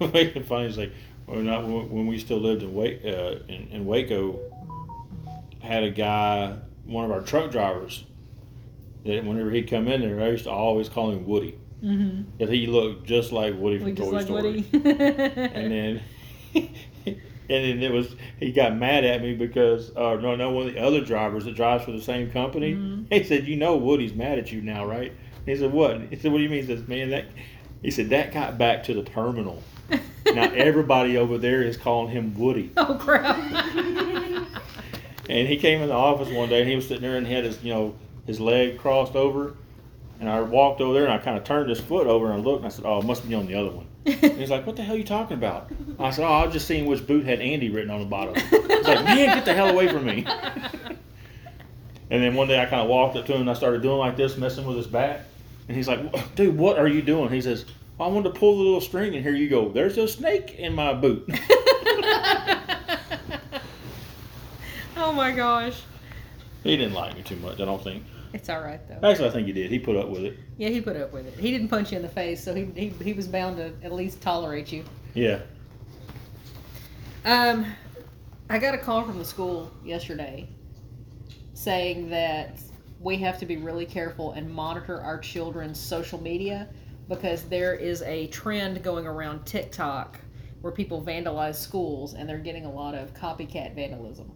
Make 0.00 0.34
it 0.36 0.46
funny 0.46 0.66
is 0.66 0.78
like 0.78 0.92
when, 1.26 1.48
I, 1.48 1.58
when 1.60 2.06
we 2.06 2.18
still 2.18 2.38
lived 2.38 2.62
in, 2.62 2.74
Wa- 2.74 2.84
uh, 2.84 3.38
in 3.48 3.68
in 3.70 3.86
Waco, 3.86 4.38
had 5.60 5.84
a 5.84 5.90
guy, 5.90 6.56
one 6.84 7.04
of 7.04 7.10
our 7.10 7.20
truck 7.20 7.50
drivers, 7.50 8.04
whenever 9.04 9.50
he'd 9.50 9.68
come 9.68 9.88
in 9.88 10.00
there, 10.00 10.20
I 10.20 10.28
used 10.30 10.44
to 10.44 10.50
always 10.50 10.88
call 10.88 11.10
him 11.10 11.26
Woody. 11.26 11.58
Mm-hmm. 11.82 12.38
That 12.38 12.48
he 12.48 12.66
looked 12.66 13.06
just 13.06 13.30
like 13.32 13.54
Woody 13.56 13.78
from 13.78 13.94
Toy 13.94 14.10
like 14.10 14.26
Story. 14.26 14.42
Woody. 14.42 14.68
And 14.72 15.72
then, 15.72 16.02
and 16.54 17.16
then 17.48 17.82
it 17.82 17.92
was 17.92 18.16
he 18.40 18.50
got 18.50 18.76
mad 18.76 19.04
at 19.04 19.22
me 19.22 19.34
because 19.34 19.94
uh, 19.96 20.16
no 20.16 20.34
no 20.34 20.50
one 20.50 20.66
of 20.66 20.74
the 20.74 20.80
other 20.80 21.00
drivers 21.00 21.44
that 21.44 21.54
drives 21.54 21.84
for 21.84 21.92
the 21.92 22.00
same 22.02 22.30
company. 22.32 22.74
Mhm. 22.74 23.06
He 23.12 23.22
said, 23.22 23.46
"You 23.46 23.56
know 23.56 23.76
Woody's 23.76 24.12
mad 24.12 24.38
at 24.38 24.50
you 24.50 24.60
now, 24.60 24.84
right?" 24.86 25.12
He 25.46 25.54
said, 25.54 25.72
"What?" 25.72 26.00
He 26.10 26.16
said, 26.16 26.32
"What 26.32 26.38
do 26.38 26.44
you 26.44 26.50
mean?" 26.50 26.62
He 26.62 26.66
says, 26.66 26.88
"Man, 26.88 27.10
that." 27.10 27.26
He 27.80 27.92
said 27.92 28.10
that 28.10 28.32
got 28.32 28.58
back 28.58 28.82
to 28.84 28.94
the 28.94 29.04
terminal. 29.04 29.62
Now 30.26 30.50
everybody 30.54 31.16
over 31.16 31.38
there 31.38 31.62
is 31.62 31.76
calling 31.76 32.10
him 32.10 32.36
Woody. 32.36 32.72
oh 32.76 32.96
crap! 33.00 33.36
And 35.30 35.46
he 35.46 35.58
came 35.58 35.82
in 35.82 35.88
the 35.88 35.94
office 35.94 36.30
one 36.30 36.48
day 36.48 36.60
and 36.60 36.68
he 36.70 36.74
was 36.74 36.88
sitting 36.88 37.02
there 37.02 37.18
and 37.18 37.26
he 37.26 37.34
had 37.34 37.44
his, 37.44 37.62
you 37.62 37.70
know, 37.70 37.94
his 38.28 38.38
leg 38.38 38.78
crossed 38.78 39.16
over. 39.16 39.54
And 40.20 40.28
I 40.28 40.40
walked 40.42 40.80
over 40.80 40.92
there 40.92 41.04
and 41.04 41.12
I 41.12 41.18
kind 41.18 41.36
of 41.36 41.44
turned 41.44 41.70
his 41.70 41.80
foot 41.80 42.06
over 42.06 42.26
and 42.26 42.34
I 42.34 42.36
looked 42.44 42.58
and 42.58 42.66
I 42.66 42.68
said, 42.68 42.84
"Oh, 42.84 42.98
it 42.98 43.04
must 43.04 43.26
be 43.26 43.34
on 43.34 43.46
the 43.46 43.54
other 43.54 43.70
one." 43.70 43.86
And 44.06 44.38
he's 44.38 44.50
like, 44.50 44.66
"What 44.66 44.76
the 44.76 44.82
hell 44.82 44.94
are 44.94 44.98
you 44.98 45.04
talking 45.04 45.36
about?" 45.36 45.70
I 45.98 46.10
said, 46.10 46.24
"Oh, 46.24 46.32
I 46.32 46.44
was 46.44 46.52
just 46.52 46.66
seeing 46.66 46.86
which 46.86 47.06
boot 47.06 47.24
had 47.24 47.40
Andy 47.40 47.70
written 47.70 47.90
on 47.90 48.00
the 48.00 48.06
bottom." 48.06 48.34
He's 48.34 48.52
like, 48.86 49.04
"Man, 49.04 49.34
get 49.34 49.44
the 49.44 49.54
hell 49.54 49.70
away 49.70 49.88
from 49.88 50.04
me!" 50.04 50.26
And 52.10 52.22
then 52.22 52.34
one 52.34 52.48
day 52.48 52.58
I 52.58 52.64
kind 52.64 52.80
of 52.80 52.88
walked 52.88 53.16
up 53.16 53.26
to 53.26 53.34
him 53.34 53.42
and 53.42 53.50
I 53.50 53.52
started 53.52 53.82
doing 53.82 53.98
like 53.98 54.16
this, 54.16 54.38
messing 54.38 54.64
with 54.64 54.78
his 54.78 54.86
back. 54.86 55.20
And 55.68 55.76
he's 55.76 55.86
like, 55.86 56.34
"Dude, 56.34 56.56
what 56.56 56.78
are 56.78 56.88
you 56.88 57.02
doing?" 57.02 57.28
He 57.28 57.42
says, 57.42 57.66
well, 57.98 58.08
"I 58.08 58.12
wanted 58.12 58.32
to 58.32 58.38
pull 58.40 58.56
the 58.56 58.64
little 58.64 58.80
string 58.80 59.14
and 59.14 59.22
here 59.22 59.34
you 59.34 59.46
go. 59.48 59.68
There's 59.68 59.98
a 59.98 60.08
snake 60.08 60.54
in 60.54 60.74
my 60.74 60.94
boot." 60.94 61.28
oh 64.96 65.12
my 65.12 65.32
gosh! 65.32 65.82
he 66.64 66.76
didn't 66.76 66.94
like 66.94 67.14
me 67.14 67.22
too 67.22 67.36
much, 67.36 67.60
I 67.60 67.66
don't 67.66 67.82
think. 67.82 68.04
It's 68.32 68.48
all 68.48 68.60
right 68.60 68.80
though. 68.88 69.08
Actually, 69.08 69.28
I 69.28 69.32
think 69.32 69.46
he 69.46 69.52
did. 69.52 69.70
He 69.70 69.78
put 69.78 69.96
up 69.96 70.08
with 70.08 70.24
it. 70.24 70.36
Yeah, 70.56 70.68
he 70.68 70.80
put 70.80 70.96
up 70.96 71.12
with 71.12 71.26
it. 71.26 71.38
He 71.38 71.50
didn't 71.50 71.68
punch 71.68 71.92
you 71.92 71.96
in 71.96 72.02
the 72.02 72.08
face, 72.08 72.42
so 72.42 72.54
he 72.54 72.66
he, 72.74 72.88
he 73.02 73.12
was 73.12 73.26
bound 73.26 73.56
to 73.56 73.72
at 73.82 73.92
least 73.92 74.20
tolerate 74.20 74.70
you. 74.72 74.84
Yeah. 75.14 75.40
Um, 77.24 77.66
I 78.50 78.58
got 78.58 78.74
a 78.74 78.78
call 78.78 79.04
from 79.04 79.18
the 79.18 79.24
school 79.24 79.70
yesterday 79.84 80.48
saying 81.52 82.08
that 82.10 82.60
we 83.00 83.16
have 83.16 83.38
to 83.38 83.46
be 83.46 83.56
really 83.56 83.86
careful 83.86 84.32
and 84.32 84.50
monitor 84.50 85.00
our 85.00 85.18
children's 85.18 85.78
social 85.78 86.22
media 86.22 86.68
because 87.08 87.44
there 87.44 87.74
is 87.74 88.02
a 88.02 88.26
trend 88.28 88.82
going 88.82 89.06
around 89.06 89.44
TikTok 89.44 90.20
where 90.60 90.72
people 90.72 91.02
vandalize 91.02 91.56
schools 91.56 92.14
and 92.14 92.28
they're 92.28 92.38
getting 92.38 92.64
a 92.64 92.70
lot 92.70 92.94
of 92.94 93.12
copycat 93.14 93.74
vandalism. 93.74 94.30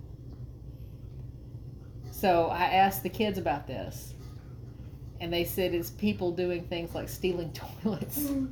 So 2.22 2.46
I 2.50 2.66
asked 2.66 3.02
the 3.02 3.08
kids 3.08 3.36
about 3.36 3.66
this, 3.66 4.14
and 5.20 5.32
they 5.32 5.42
said 5.42 5.74
it's 5.74 5.90
people 5.90 6.30
doing 6.30 6.62
things 6.62 6.94
like 6.94 7.08
stealing 7.08 7.52
toilets. 7.82 8.20
Mm-hmm. 8.20 8.46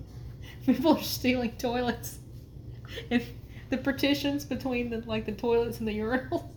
people 0.67 0.97
are 0.97 1.03
stealing 1.05 1.53
toilets. 1.53 2.19
And 3.13 3.23
the 3.69 3.77
partitions 3.79 4.45
between 4.45 4.91
the 4.91 4.99
like 5.07 5.25
the 5.25 5.31
toilets 5.31 5.79
and 5.79 5.87
the 5.87 5.97
urinals. 5.97 6.49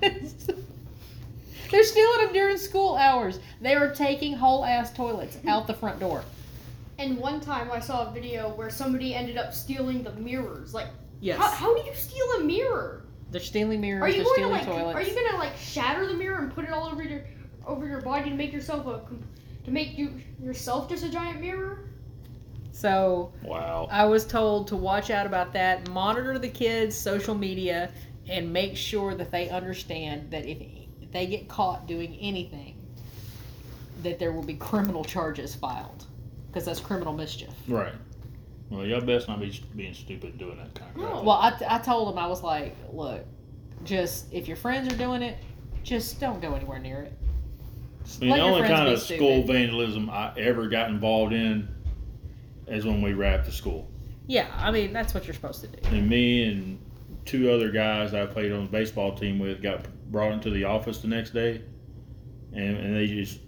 They're 0.00 1.84
stealing 1.84 2.18
them 2.24 2.32
during 2.32 2.56
school 2.56 2.96
hours. 2.96 3.38
They 3.60 3.76
are 3.76 3.94
taking 3.94 4.32
whole 4.34 4.64
ass 4.64 4.92
toilets 4.92 5.38
out 5.46 5.68
the 5.68 5.74
front 5.74 6.00
door. 6.00 6.24
And 6.98 7.18
one 7.18 7.40
time 7.40 7.70
I 7.70 7.78
saw 7.78 8.08
a 8.08 8.12
video 8.12 8.52
where 8.56 8.70
somebody 8.70 9.14
ended 9.14 9.38
up 9.38 9.54
stealing 9.54 10.02
the 10.02 10.12
mirrors. 10.14 10.74
Like, 10.74 10.88
Yes. 11.20 11.38
how, 11.38 11.48
how 11.50 11.76
do 11.76 11.82
you 11.88 11.94
steal 11.94 12.26
a 12.40 12.40
mirror? 12.42 13.05
They're 13.30 13.40
stealing 13.40 13.80
mirrors. 13.80 14.02
Are 14.02 14.08
you 14.08 14.24
they're 14.24 14.24
going 14.24 14.42
to 14.42 14.48
like? 14.48 14.64
toilets. 14.66 14.96
Are 14.96 15.02
you 15.02 15.14
gonna 15.14 15.38
like 15.38 15.56
shatter 15.56 16.06
the 16.06 16.14
mirror 16.14 16.38
and 16.38 16.52
put 16.54 16.64
it 16.64 16.70
all 16.70 16.86
over 16.86 17.02
your 17.02 17.24
over 17.66 17.86
your 17.86 18.00
body 18.00 18.30
to 18.30 18.36
make 18.36 18.52
yourself 18.52 18.86
a 18.86 19.02
to 19.64 19.70
make 19.70 19.98
you 19.98 20.20
yourself 20.40 20.88
just 20.88 21.04
a 21.04 21.08
giant 21.08 21.40
mirror? 21.40 21.90
so 22.72 23.32
Wow. 23.42 23.88
I 23.90 24.04
was 24.04 24.26
told 24.26 24.68
to 24.68 24.76
watch 24.76 25.10
out 25.10 25.26
about 25.26 25.52
that. 25.54 25.88
Monitor 25.90 26.38
the 26.38 26.48
kids' 26.48 26.96
social 26.96 27.34
media 27.34 27.90
and 28.28 28.52
make 28.52 28.76
sure 28.76 29.14
that 29.14 29.30
they 29.30 29.48
understand 29.48 30.30
that 30.30 30.44
if 30.46 30.58
if 31.00 31.10
they 31.12 31.26
get 31.26 31.48
caught 31.48 31.86
doing 31.86 32.16
anything, 32.20 32.76
that 34.02 34.18
there 34.18 34.32
will 34.32 34.42
be 34.42 34.54
criminal 34.54 35.04
charges 35.04 35.54
filed 35.54 36.04
because 36.48 36.64
that's 36.64 36.80
criminal 36.80 37.12
mischief. 37.12 37.50
Right. 37.68 37.92
Well, 38.70 38.84
y'all 38.84 39.00
best 39.00 39.28
not 39.28 39.40
be 39.40 39.62
being 39.76 39.94
stupid 39.94 40.30
and 40.30 40.38
doing 40.38 40.56
that 40.56 40.74
kind 40.74 40.90
of 40.90 40.96
No. 40.96 41.08
crap. 41.10 41.24
Well, 41.24 41.30
I, 41.36 41.76
I 41.76 41.78
told 41.78 42.12
him 42.12 42.18
I 42.18 42.26
was 42.26 42.42
like, 42.42 42.76
look, 42.92 43.24
just 43.84 44.32
if 44.32 44.48
your 44.48 44.56
friends 44.56 44.92
are 44.92 44.96
doing 44.96 45.22
it, 45.22 45.38
just 45.82 46.18
don't 46.20 46.40
go 46.42 46.54
anywhere 46.54 46.78
near 46.80 47.02
it. 47.02 47.12
I 48.16 48.20
mean, 48.20 48.30
let 48.30 48.36
the 48.36 48.42
your 48.42 48.54
only 48.54 48.60
friends 48.66 48.74
kind 48.74 48.88
be 48.88 48.94
of 48.94 49.00
school 49.02 49.42
stupid. 49.42 49.46
vandalism 49.46 50.10
I 50.10 50.32
ever 50.38 50.68
got 50.68 50.90
involved 50.90 51.32
in 51.32 51.68
is 52.66 52.84
when 52.84 53.02
we 53.02 53.12
wrapped 53.12 53.46
the 53.46 53.52
school. 53.52 53.88
Yeah, 54.26 54.48
I 54.56 54.72
mean 54.72 54.92
that's 54.92 55.14
what 55.14 55.26
you're 55.26 55.34
supposed 55.34 55.60
to 55.62 55.68
do. 55.68 55.96
And 55.96 56.08
me 56.08 56.42
and 56.44 56.78
two 57.24 57.50
other 57.52 57.70
guys 57.70 58.14
I 58.14 58.26
played 58.26 58.50
on 58.52 58.64
the 58.64 58.70
baseball 58.70 59.14
team 59.14 59.38
with 59.38 59.62
got 59.62 59.86
brought 60.10 60.32
into 60.32 60.50
the 60.50 60.64
office 60.64 60.98
the 60.98 61.08
next 61.08 61.30
day, 61.30 61.62
and, 62.52 62.76
and 62.76 62.96
they 62.96 63.06
just 63.06 63.40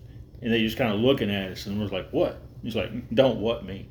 and 0.42 0.52
they 0.52 0.60
just 0.60 0.76
kind 0.76 0.92
of 0.92 1.00
looking 1.00 1.30
at 1.30 1.50
us 1.52 1.66
and 1.66 1.80
was 1.80 1.90
like, 1.90 2.08
"What?" 2.10 2.40
He's 2.62 2.76
like, 2.76 2.90
"Don't 3.14 3.40
what 3.40 3.64
me? 3.64 3.88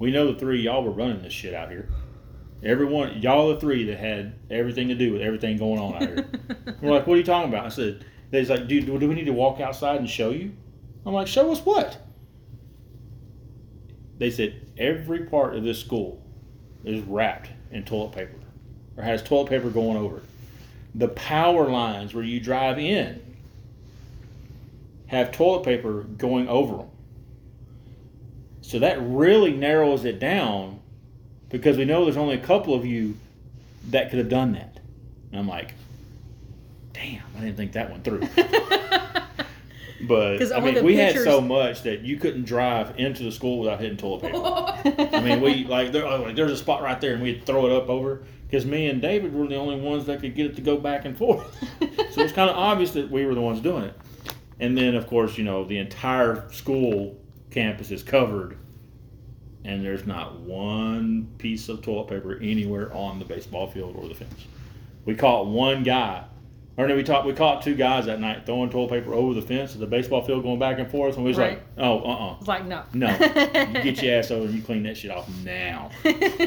We 0.00 0.10
know 0.10 0.32
the 0.32 0.38
three 0.38 0.62
y'all 0.62 0.82
were 0.82 0.90
running 0.90 1.22
this 1.22 1.32
shit 1.32 1.54
out 1.54 1.70
here. 1.70 1.88
Everyone, 2.64 3.20
y'all 3.20 3.50
the 3.50 3.60
three 3.60 3.84
that 3.84 3.98
had 3.98 4.34
everything 4.50 4.88
to 4.88 4.94
do 4.94 5.12
with 5.12 5.22
everything 5.22 5.58
going 5.58 5.78
on 5.78 5.94
out 5.94 6.02
here." 6.02 6.26
We're 6.80 6.90
like, 6.90 7.06
"What 7.06 7.14
are 7.14 7.18
you 7.18 7.22
talking 7.22 7.52
about?" 7.52 7.66
I 7.66 7.68
said, 7.68 8.04
"They's 8.30 8.50
like, 8.50 8.66
dude, 8.66 8.86
do 8.86 9.08
we 9.08 9.14
need 9.14 9.26
to 9.26 9.32
walk 9.32 9.60
outside 9.60 10.00
and 10.00 10.08
show 10.08 10.30
you?" 10.30 10.52
I'm 11.04 11.12
like, 11.12 11.26
"Show 11.28 11.52
us 11.52 11.60
what?" 11.60 11.98
They 14.18 14.30
said 14.30 14.60
every 14.78 15.26
part 15.26 15.54
of 15.54 15.64
this 15.64 15.78
school 15.78 16.22
is 16.82 17.02
wrapped 17.02 17.50
in 17.70 17.84
toilet 17.84 18.12
paper 18.12 18.38
or 18.96 19.04
has 19.04 19.22
toilet 19.22 19.50
paper 19.50 19.68
going 19.68 19.96
over 19.96 20.18
it. 20.18 20.24
The 20.94 21.08
power 21.08 21.68
lines 21.68 22.14
where 22.14 22.24
you 22.24 22.40
drive 22.40 22.78
in 22.78 23.20
have 25.06 25.30
toilet 25.30 25.64
paper 25.64 26.02
going 26.02 26.48
over 26.48 26.78
them. 26.78 26.90
So 28.70 28.78
that 28.78 28.98
really 29.02 29.52
narrows 29.52 30.04
it 30.04 30.20
down 30.20 30.78
because 31.48 31.76
we 31.76 31.84
know 31.84 32.04
there's 32.04 32.16
only 32.16 32.36
a 32.36 32.40
couple 32.40 32.72
of 32.72 32.86
you 32.86 33.16
that 33.88 34.10
could 34.10 34.20
have 34.20 34.28
done 34.28 34.52
that. 34.52 34.78
And 35.32 35.40
I'm 35.40 35.48
like, 35.48 35.74
damn, 36.92 37.24
I 37.36 37.40
didn't 37.40 37.56
think 37.56 37.72
that 37.72 37.90
one 37.90 38.00
through. 38.02 38.20
but 40.06 40.52
I 40.52 40.60
mean, 40.60 40.84
we 40.84 40.94
had 40.94 41.16
so 41.16 41.40
much 41.40 41.82
that 41.82 42.02
you 42.02 42.16
couldn't 42.16 42.44
drive 42.44 42.96
into 42.96 43.24
the 43.24 43.32
school 43.32 43.58
without 43.58 43.80
hitting 43.80 43.96
toilet 43.96 44.22
paper. 44.22 44.38
I 45.16 45.20
mean, 45.20 45.40
we 45.40 45.64
like, 45.64 45.90
there, 45.90 46.06
oh, 46.06 46.22
like 46.22 46.36
there's 46.36 46.52
a 46.52 46.56
spot 46.56 46.80
right 46.80 47.00
there, 47.00 47.14
and 47.14 47.22
we'd 47.24 47.44
throw 47.44 47.66
it 47.66 47.72
up 47.72 47.88
over 47.88 48.22
because 48.46 48.64
me 48.64 48.86
and 48.86 49.02
David 49.02 49.34
were 49.34 49.48
the 49.48 49.56
only 49.56 49.80
ones 49.80 50.06
that 50.06 50.20
could 50.20 50.36
get 50.36 50.46
it 50.46 50.54
to 50.54 50.62
go 50.62 50.76
back 50.76 51.06
and 51.06 51.18
forth. 51.18 51.58
so 52.12 52.20
it's 52.22 52.32
kind 52.32 52.48
of 52.48 52.54
obvious 52.54 52.92
that 52.92 53.10
we 53.10 53.26
were 53.26 53.34
the 53.34 53.40
ones 53.40 53.60
doing 53.60 53.82
it. 53.82 53.98
And 54.60 54.78
then, 54.78 54.94
of 54.94 55.08
course, 55.08 55.36
you 55.36 55.42
know, 55.42 55.64
the 55.64 55.78
entire 55.78 56.48
school 56.52 57.16
campus 57.50 57.90
is 57.90 58.02
covered, 58.02 58.56
and 59.64 59.84
there's 59.84 60.06
not 60.06 60.40
one 60.40 61.28
piece 61.38 61.68
of 61.68 61.82
toilet 61.82 62.08
paper 62.08 62.38
anywhere 62.40 62.92
on 62.94 63.18
the 63.18 63.24
baseball 63.24 63.66
field 63.66 63.96
or 63.96 64.08
the 64.08 64.14
fence. 64.14 64.46
We 65.04 65.14
caught 65.14 65.46
one 65.46 65.82
guy 65.82 66.24
Or 66.76 66.86
then 66.86 66.96
we 66.96 67.02
talked. 67.02 67.26
We 67.26 67.32
caught 67.34 67.62
two 67.62 67.74
guys 67.74 68.06
that 68.06 68.20
night 68.20 68.46
throwing 68.46 68.70
toilet 68.70 68.90
paper 68.90 69.12
over 69.12 69.34
the 69.34 69.42
fence 69.42 69.74
at 69.74 69.80
the 69.80 69.86
baseball 69.86 70.22
field, 70.24 70.42
going 70.44 70.58
back 70.58 70.78
and 70.78 70.90
forth, 70.90 71.16
and 71.16 71.24
we 71.24 71.30
was 71.30 71.36
Right. 71.36 71.58
like, 71.58 71.62
"Oh, 71.76 71.98
uh, 72.00 72.30
uh 72.32 72.36
It's 72.38 72.48
like 72.48 72.64
no, 72.66 72.82
no, 72.94 73.10
you 73.18 73.82
get 73.82 74.02
your 74.02 74.16
ass 74.18 74.30
over 74.30 74.46
and 74.46 74.54
you 74.54 74.62
clean 74.62 74.84
that 74.84 74.96
shit 74.96 75.10
off 75.10 75.28
now." 75.44 75.90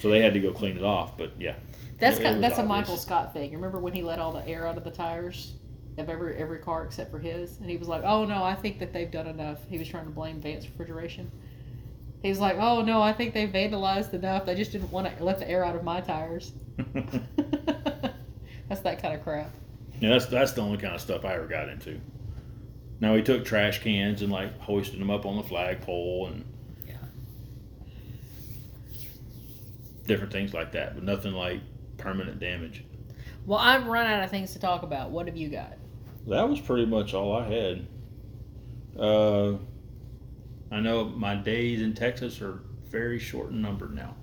So 0.00 0.10
they 0.10 0.20
had 0.20 0.34
to 0.34 0.40
go 0.40 0.52
clean 0.52 0.76
it 0.76 0.82
off. 0.84 1.16
But 1.16 1.32
yeah, 1.38 1.54
That's 1.98 2.18
It- 2.18 2.20
it 2.20 2.24
kind, 2.24 2.36
was 2.36 2.42
that's 2.42 2.58
a 2.58 2.62
obvious. 2.62 2.68
Michael 2.68 2.96
Scott 2.96 3.32
thing. 3.32 3.52
Remember 3.52 3.78
when 3.78 3.92
he 3.92 4.02
let 4.02 4.18
all 4.18 4.32
the 4.32 4.46
air 4.46 4.66
out 4.66 4.76
of 4.76 4.84
the 4.84 4.90
tires 4.90 5.52
of 5.98 6.08
every 6.10 6.36
every 6.36 6.58
car 6.58 6.84
except 6.84 7.10
for 7.10 7.18
his, 7.18 7.58
and 7.58 7.70
he 7.70 7.76
was 7.76 7.88
like, 7.88 8.02
"Oh 8.04 8.24
no, 8.24 8.42
I 8.42 8.54
think 8.54 8.78
that 8.80 8.92
they've 8.92 9.10
done 9.10 9.26
enough." 9.26 9.58
He 9.68 9.78
was 9.78 9.88
trying 9.88 10.04
to 10.04 10.10
blame 10.10 10.40
Vance 10.40 10.66
refrigeration. 10.66 11.30
He 12.22 12.28
was 12.28 12.38
like, 12.40 12.56
"Oh 12.58 12.82
no, 12.82 13.00
I 13.02 13.12
think 13.12 13.34
they 13.34 13.46
vandalized 13.46 14.12
enough. 14.14 14.44
They 14.46 14.54
just 14.54 14.72
didn't 14.72 14.90
want 14.92 15.16
to 15.16 15.24
let 15.24 15.38
the 15.38 15.48
air 15.48 15.64
out 15.64 15.76
of 15.76 15.84
my 15.84 16.00
tires." 16.00 16.52
that's 18.68 18.80
that 18.82 19.00
kind 19.00 19.14
of 19.14 19.22
crap. 19.22 19.50
yeah, 20.00 20.10
that's 20.10 20.26
that's 20.26 20.52
the 20.52 20.60
only 20.60 20.78
kind 20.78 20.94
of 20.94 21.00
stuff 21.00 21.24
I 21.24 21.34
ever 21.34 21.46
got 21.46 21.68
into. 21.68 22.00
Now 23.00 23.14
he 23.14 23.22
took 23.22 23.44
trash 23.44 23.82
cans 23.82 24.22
and 24.22 24.30
like 24.32 24.58
hoisted 24.60 25.00
them 25.00 25.10
up 25.10 25.24
on 25.26 25.36
the 25.36 25.42
flagpole 25.42 26.28
and 26.32 26.44
Yeah. 26.86 26.94
different 30.06 30.32
things 30.32 30.54
like 30.54 30.72
that, 30.72 30.94
but 30.94 31.04
nothing 31.04 31.32
like 31.32 31.60
permanent 31.98 32.38
damage. 32.40 32.84
Well, 33.44 33.58
I've 33.58 33.86
run 33.86 34.06
out 34.06 34.24
of 34.24 34.30
things 34.30 34.52
to 34.54 34.58
talk 34.58 34.82
about. 34.82 35.10
What 35.10 35.26
have 35.26 35.36
you 35.36 35.48
got? 35.48 35.74
That 36.26 36.48
was 36.48 36.60
pretty 36.60 36.86
much 36.86 37.14
all 37.14 37.36
I 37.36 37.46
had. 37.48 37.86
Uh, 38.98 39.52
I 40.70 40.80
know 40.80 41.04
my 41.04 41.36
days 41.36 41.80
in 41.82 41.94
Texas 41.94 42.40
are 42.40 42.60
very 42.90 43.18
short 43.18 43.50
and 43.50 43.62
numbered 43.62 43.94
now. 43.94 44.16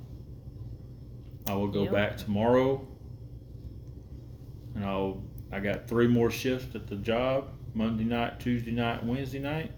I 1.47 1.55
will 1.55 1.67
go 1.67 1.83
Yep. 1.83 1.91
back 1.91 2.17
tomorrow, 2.17 2.85
and 4.75 4.85
I'll. 4.85 5.23
I 5.51 5.59
got 5.59 5.87
three 5.87 6.07
more 6.07 6.31
shifts 6.31 6.73
at 6.75 6.87
the 6.87 6.95
job: 6.95 7.49
Monday 7.73 8.03
night, 8.05 8.39
Tuesday 8.39 8.71
night, 8.71 9.05
Wednesday 9.05 9.39
night, 9.39 9.71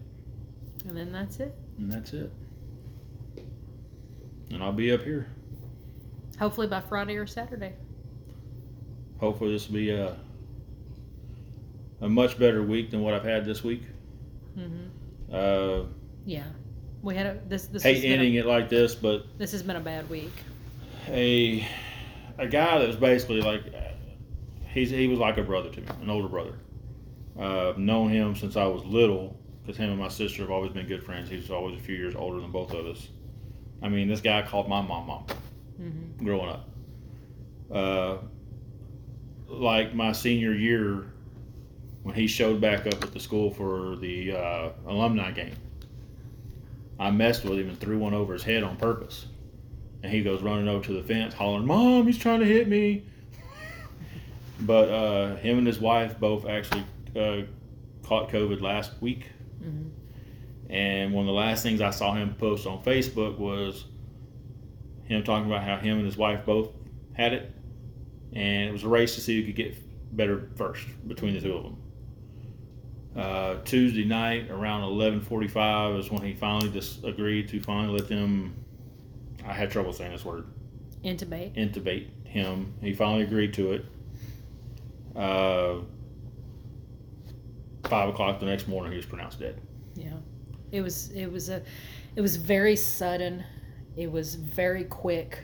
And 0.87 0.95
then 0.95 1.11
that's 1.11 1.39
it. 1.39 1.53
and 1.77 1.91
that's 1.91 2.13
it. 2.13 2.31
And 4.51 4.63
I'll 4.63 4.71
be 4.71 4.91
up 4.91 5.01
here. 5.01 5.27
Hopefully 6.39 6.67
by 6.67 6.79
Friday 6.81 7.17
or 7.17 7.27
Saturday. 7.27 7.73
Hopefully, 9.19 9.51
this 9.51 9.67
will 9.67 9.75
be 9.75 9.89
a 9.89 10.15
a 12.05 12.09
much 12.09 12.37
better 12.37 12.61
week 12.61 12.91
than 12.91 13.01
what 13.01 13.13
I've 13.15 13.23
had 13.23 13.45
this 13.45 13.63
week. 13.63 13.81
hmm 14.53 14.85
Uh, 15.33 15.83
Yeah. 16.25 16.43
We 17.01 17.15
had 17.15 17.25
a 17.25 17.39
this 17.49 17.67
this 17.67 17.83
hate 17.83 18.03
ending 18.05 18.35
a, 18.37 18.39
it 18.39 18.45
like 18.45 18.69
this, 18.69 18.95
but 18.95 19.25
this 19.37 19.51
has 19.51 19.61
been 19.63 19.75
a 19.75 19.79
bad 19.81 20.09
week. 20.09 20.31
a 21.09 21.67
a 22.37 22.47
guy 22.47 22.79
that 22.79 22.87
was 22.87 22.95
basically 22.95 23.41
like 23.41 23.61
he's 24.73 24.89
he 24.91 25.07
was 25.07 25.19
like 25.19 25.37
a 25.37 25.43
brother 25.43 25.69
to 25.69 25.81
me, 25.81 25.87
an 26.01 26.09
older 26.09 26.27
brother. 26.27 26.55
Uh, 27.37 27.69
I've 27.69 27.77
known 27.77 28.09
him 28.09 28.35
since 28.35 28.55
I 28.55 28.65
was 28.65 28.83
little 28.85 29.37
because 29.61 29.77
him 29.77 29.89
and 29.89 29.99
my 29.99 30.07
sister 30.07 30.41
have 30.43 30.51
always 30.51 30.71
been 30.71 30.87
good 30.87 31.03
friends. 31.03 31.29
He's 31.29 31.49
always 31.51 31.77
a 31.79 31.83
few 31.83 31.95
years 31.95 32.15
older 32.15 32.39
than 32.39 32.51
both 32.51 32.71
of 32.73 32.85
us. 32.85 33.09
I 33.81 33.89
mean, 33.89 34.07
this 34.07 34.21
guy 34.21 34.41
called 34.43 34.67
my 34.69 34.81
mom 34.81 35.07
mom 35.07 35.25
hmm 35.77 36.23
growing 36.25 36.49
up. 36.49 36.69
Uh, 37.71 38.17
like 39.47 39.93
my 39.93 40.11
senior 40.11 40.53
year, 40.53 41.05
when 42.05 42.13
he 42.13 42.27
showed 42.27 42.61
back 42.61 42.85
up 42.85 43.03
at 43.03 43.11
the 43.13 43.19
school 43.19 43.49
for 43.49 43.95
the 43.95 44.31
uh, 44.31 44.69
alumni 44.85 45.31
game, 45.31 45.55
I 46.99 47.09
messed 47.09 47.43
with 47.43 47.57
him 47.57 47.67
and 47.67 47.79
threw 47.79 47.97
one 47.97 48.13
over 48.13 48.33
his 48.33 48.43
head 48.43 48.61
on 48.61 48.77
purpose. 48.77 49.25
And 50.03 50.11
he 50.11 50.21
goes 50.21 50.43
running 50.43 50.67
over 50.67 50.85
to 50.85 50.93
the 50.93 51.01
fence, 51.01 51.33
hollering, 51.33 51.65
"Mom, 51.65 52.05
he's 52.05 52.19
trying 52.19 52.41
to 52.41 52.45
hit 52.45 52.67
me!" 52.67 53.05
but 54.59 54.87
uh, 54.87 55.35
him 55.37 55.57
and 55.57 55.65
his 55.65 55.79
wife 55.79 56.19
both 56.19 56.45
actually 56.45 56.85
uh, 57.15 57.41
caught 58.03 58.29
COVID 58.29 58.61
last 58.61 58.91
week. 59.01 59.31
hmm 59.59 59.87
And 60.69 61.11
one 61.11 61.23
of 61.23 61.27
the 61.27 61.33
last 61.33 61.63
things 61.63 61.81
I 61.81 61.89
saw 61.89 62.13
him 62.13 62.35
post 62.35 62.67
on 62.67 62.83
Facebook 62.83 63.39
was 63.39 63.85
him 65.05 65.23
talking 65.23 65.47
about 65.47 65.63
how 65.63 65.77
him 65.77 65.97
and 65.97 66.05
his 66.05 66.17
wife 66.17 66.45
both 66.45 66.69
had 67.13 67.33
it, 67.33 67.51
and 68.33 68.69
it 68.69 68.71
was 68.71 68.83
a 68.83 68.89
race 68.89 69.15
to 69.15 69.21
see 69.21 69.41
who 69.41 69.47
could 69.47 69.55
get 69.55 70.15
better 70.15 70.51
first 70.55 70.85
between 71.07 71.33
the 71.33 71.41
two 71.41 71.55
of 71.55 71.63
them. 71.63 71.77
Uh, 73.15 73.61
Tuesday 73.63 74.03
night 74.03 74.49
around 74.51 74.81
11:45 74.83 75.99
is 75.99 76.11
when 76.11 76.21
he 76.21 76.33
finally 76.33 76.69
just 76.69 77.03
agreed 77.05 77.47
to 77.49 77.61
finally 77.61 77.99
let 77.99 78.09
them. 78.09 78.53
I 79.45 79.53
had 79.53 79.71
trouble 79.71 79.93
saying 79.93 80.11
this 80.11 80.25
word. 80.25 80.45
Intubate. 81.03 81.55
Intubate 81.55 82.07
him. 82.25 82.73
He 82.81 82.93
finally 82.93 83.23
agreed 83.23 83.53
to 83.53 83.71
it. 83.73 83.85
Uh, 85.15 85.81
five 87.87 88.09
o'clock 88.09 88.39
the 88.39 88.45
next 88.45 88.67
morning, 88.67 88.91
he 88.91 88.97
was 88.97 89.05
pronounced 89.05 89.39
dead. 89.39 89.61
Yeah. 89.95 90.13
It 90.71 90.81
was 90.81 91.11
it 91.11 91.31
was 91.31 91.49
a 91.49 91.61
it 92.15 92.21
was 92.21 92.35
very 92.35 92.75
sudden. 92.75 93.43
It 93.95 94.11
was 94.11 94.35
very 94.35 94.83
quick. 94.83 95.39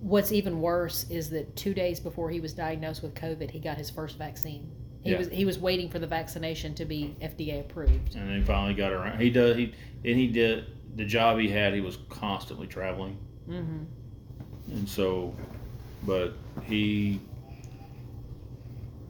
What's 0.00 0.32
even 0.32 0.60
worse 0.60 1.08
is 1.10 1.30
that 1.30 1.54
2 1.56 1.74
days 1.74 2.00
before 2.00 2.30
he 2.30 2.40
was 2.40 2.54
diagnosed 2.54 3.02
with 3.02 3.14
COVID, 3.14 3.50
he 3.50 3.60
got 3.60 3.76
his 3.76 3.90
first 3.90 4.16
vaccine. 4.16 4.72
He 5.02 5.10
Yeah. 5.12 5.18
was 5.18 5.28
he 5.28 5.44
was 5.44 5.58
waiting 5.58 5.88
for 5.88 5.98
the 5.98 6.06
vaccination 6.06 6.74
to 6.74 6.84
be 6.84 7.14
FDA 7.22 7.60
approved. 7.60 8.14
and 8.16 8.28
then 8.28 8.44
finally 8.44 8.74
got 8.74 8.92
around. 8.92 9.20
He 9.20 9.30
does 9.30 9.56
he 9.56 9.72
and 10.04 10.16
he 10.16 10.26
did 10.26 10.64
the 10.96 11.04
job 11.04 11.38
he 11.38 11.48
had. 11.48 11.72
He 11.74 11.80
was 11.80 11.98
constantly 12.08 12.66
traveling, 12.66 13.16
Mhm. 13.48 13.86
and 14.72 14.88
so, 14.88 15.34
but 16.06 16.34
he 16.64 17.20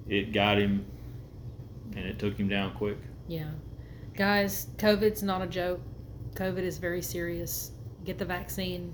it 0.09 0.33
got 0.33 0.59
him, 0.59 0.85
and 1.97 2.05
it 2.05 2.19
took 2.19 2.37
him 2.37 2.49
down 2.49 2.75
quick. 2.75 2.99
Yeah. 3.29 3.51
Guys, 4.15 4.67
COVID's 4.77 5.23
not 5.23 5.41
a 5.43 5.47
joke. 5.47 5.81
COVID 6.35 6.59
is 6.63 6.79
very 6.79 7.03
serious. 7.03 7.73
Get 8.05 8.19
the 8.19 8.25
vaccine. 8.25 8.93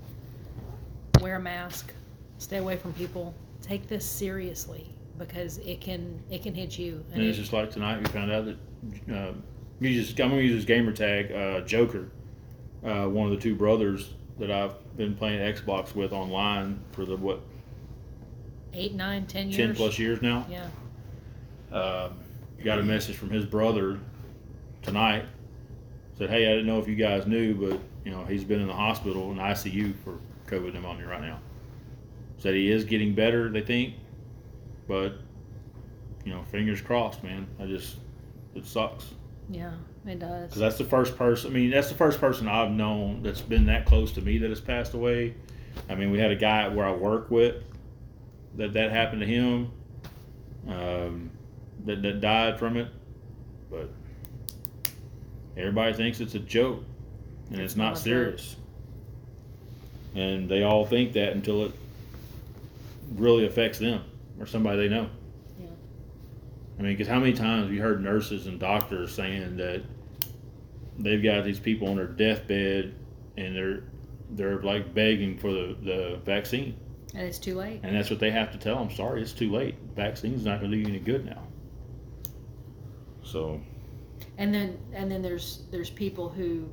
Wear 1.21 1.37
a 1.37 1.39
mask. 1.41 1.93
Stay 2.37 2.57
away 2.57 2.75
from 2.77 2.93
people. 2.93 3.33
Take 3.61 3.87
this 3.87 4.05
seriously 4.05 4.93
because 5.17 5.57
it 5.59 5.81
can 5.81 6.21
it 6.29 6.43
can 6.43 6.53
hit 6.53 6.77
you. 6.77 7.03
And 7.13 7.23
it's 7.23 7.37
it- 7.37 7.41
just 7.41 7.53
like 7.53 7.71
tonight, 7.71 7.99
we 7.99 8.05
found 8.05 8.31
out 8.31 8.45
that 8.45 8.57
uh, 9.13 9.33
you 9.79 10.01
just 10.01 10.19
I'm 10.19 10.29
gonna 10.29 10.41
use 10.41 10.55
his 10.55 10.65
gamer 10.65 10.91
tag, 10.91 11.31
uh, 11.31 11.61
Joker, 11.61 12.09
uh, 12.83 13.05
one 13.07 13.25
of 13.25 13.31
the 13.31 13.41
two 13.41 13.55
brothers 13.55 14.13
that 14.39 14.51
I've 14.51 14.73
been 14.97 15.15
playing 15.15 15.39
Xbox 15.53 15.95
with 15.95 16.13
online 16.13 16.79
for 16.91 17.05
the 17.05 17.15
what 17.17 17.41
eight, 18.73 18.93
nine, 18.93 19.25
ten 19.25 19.47
years. 19.49 19.57
ten 19.57 19.75
plus 19.75 19.97
years 19.99 20.21
now. 20.21 20.45
Yeah. 20.49 20.67
um, 21.75 22.17
got 22.63 22.79
a 22.79 22.83
message 22.83 23.15
from 23.15 23.29
his 23.29 23.45
brother 23.45 23.99
tonight. 24.81 25.25
Said, 26.17 26.29
"Hey, 26.29 26.45
I 26.47 26.49
didn't 26.49 26.65
know 26.67 26.79
if 26.79 26.87
you 26.87 26.95
guys 26.95 27.27
knew, 27.27 27.53
but 27.53 27.79
you 28.05 28.11
know 28.11 28.25
he's 28.25 28.43
been 28.43 28.59
in 28.59 28.67
the 28.67 28.73
hospital 28.73 29.31
in 29.31 29.37
ICU 29.37 29.93
for 30.03 30.17
COVID 30.47 30.73
pneumonia 30.73 31.07
right 31.07 31.21
now. 31.21 31.39
Said 32.37 32.53
he 32.55 32.71
is 32.71 32.83
getting 32.83 33.13
better, 33.15 33.49
they 33.49 33.61
think, 33.61 33.95
but 34.87 35.13
you 36.25 36.33
know, 36.33 36.43
fingers 36.51 36.81
crossed, 36.81 37.23
man. 37.23 37.47
I 37.59 37.65
just 37.65 37.97
it 38.55 38.65
sucks 38.65 39.13
Yeah, 39.49 39.71
it 40.05 40.19
does. 40.19 40.47
because 40.49 40.59
that's 40.59 40.77
the 40.77 40.83
first 40.85 41.17
person. 41.17 41.51
I 41.51 41.53
mean, 41.53 41.69
that's 41.69 41.89
the 41.89 41.95
first 41.95 42.19
person 42.19 42.47
I've 42.47 42.71
known 42.71 43.23
that's 43.23 43.41
been 43.41 43.65
that 43.67 43.85
close 43.85 44.11
to 44.13 44.21
me 44.21 44.37
that 44.39 44.49
has 44.49 44.59
passed 44.61 44.93
away. 44.93 45.35
I 45.89 45.95
mean, 45.95 46.11
we 46.11 46.19
had 46.19 46.31
a 46.31 46.35
guy 46.35 46.67
where 46.67 46.85
I 46.85 46.91
work 46.91 47.29
with 47.31 47.63
that 48.55 48.73
that 48.73 48.91
happened 48.91 49.21
to 49.21 49.27
him. 49.27 49.71
Um, 50.67 51.31
that 51.85 52.01
that 52.01 52.19
died 52.19 52.59
from 52.59 52.75
it, 52.75 52.89
but 53.69 53.89
everybody 55.55 55.93
thinks 55.93 56.19
it's 56.19 56.35
a 56.35 56.39
joke, 56.39 56.83
and 57.51 57.61
it's, 57.61 57.73
It's 57.73 57.75
not 57.77 57.89
not 57.89 57.97
serious. 57.99 58.57
And 60.15 60.49
they 60.49 60.63
all 60.63 60.85
think 60.85 61.13
that 61.13 61.31
until 61.33 61.63
it 61.65 61.71
really 63.15 63.45
affects 63.45 63.79
them 63.79 64.01
or 64.39 64.45
somebody 64.45 64.87
they 64.87 64.93
know. 64.93 65.09
Yeah. 65.59 65.67
I 66.79 66.81
mean, 66.81 66.93
because 66.93 67.07
how 67.07 67.19
many 67.19 67.33
times 67.33 67.63
have 67.65 67.73
you 67.73 67.81
heard 67.81 68.03
nurses 68.03 68.47
and 68.47 68.59
doctors 68.59 69.13
saying 69.13 69.57
that 69.57 69.83
they've 70.99 71.21
got 71.23 71.43
these 71.43 71.59
people 71.59 71.87
on 71.89 71.95
their 71.95 72.07
deathbed 72.07 72.93
and 73.37 73.55
they're 73.55 73.83
they're 74.31 74.61
like 74.61 74.93
begging 74.93 75.37
for 75.37 75.51
the, 75.53 75.77
the 75.83 76.19
vaccine, 76.25 76.75
And 77.15 77.21
it's 77.23 77.39
too 77.39 77.55
late. 77.55 77.79
and 77.83 77.95
that's 77.95 78.09
what 78.09 78.19
they 78.19 78.29
have 78.31 78.51
to 78.51 78.57
tell 78.57 78.75
them. 78.77 78.93
Sorry, 78.93 79.21
it's 79.21 79.31
too 79.31 79.49
late. 79.51 79.75
Vaccine's 79.95 80.43
not 80.43 80.59
going 80.59 80.71
to 80.71 80.77
do 80.77 80.81
you 80.83 80.87
any 80.89 80.99
good 80.99 81.25
now. 81.25 81.41
So 83.23 83.61
And 84.37 84.53
then 84.53 84.77
and 84.93 85.09
then 85.11 85.21
there's 85.21 85.63
there's 85.71 85.89
people 85.89 86.29
who 86.29 86.69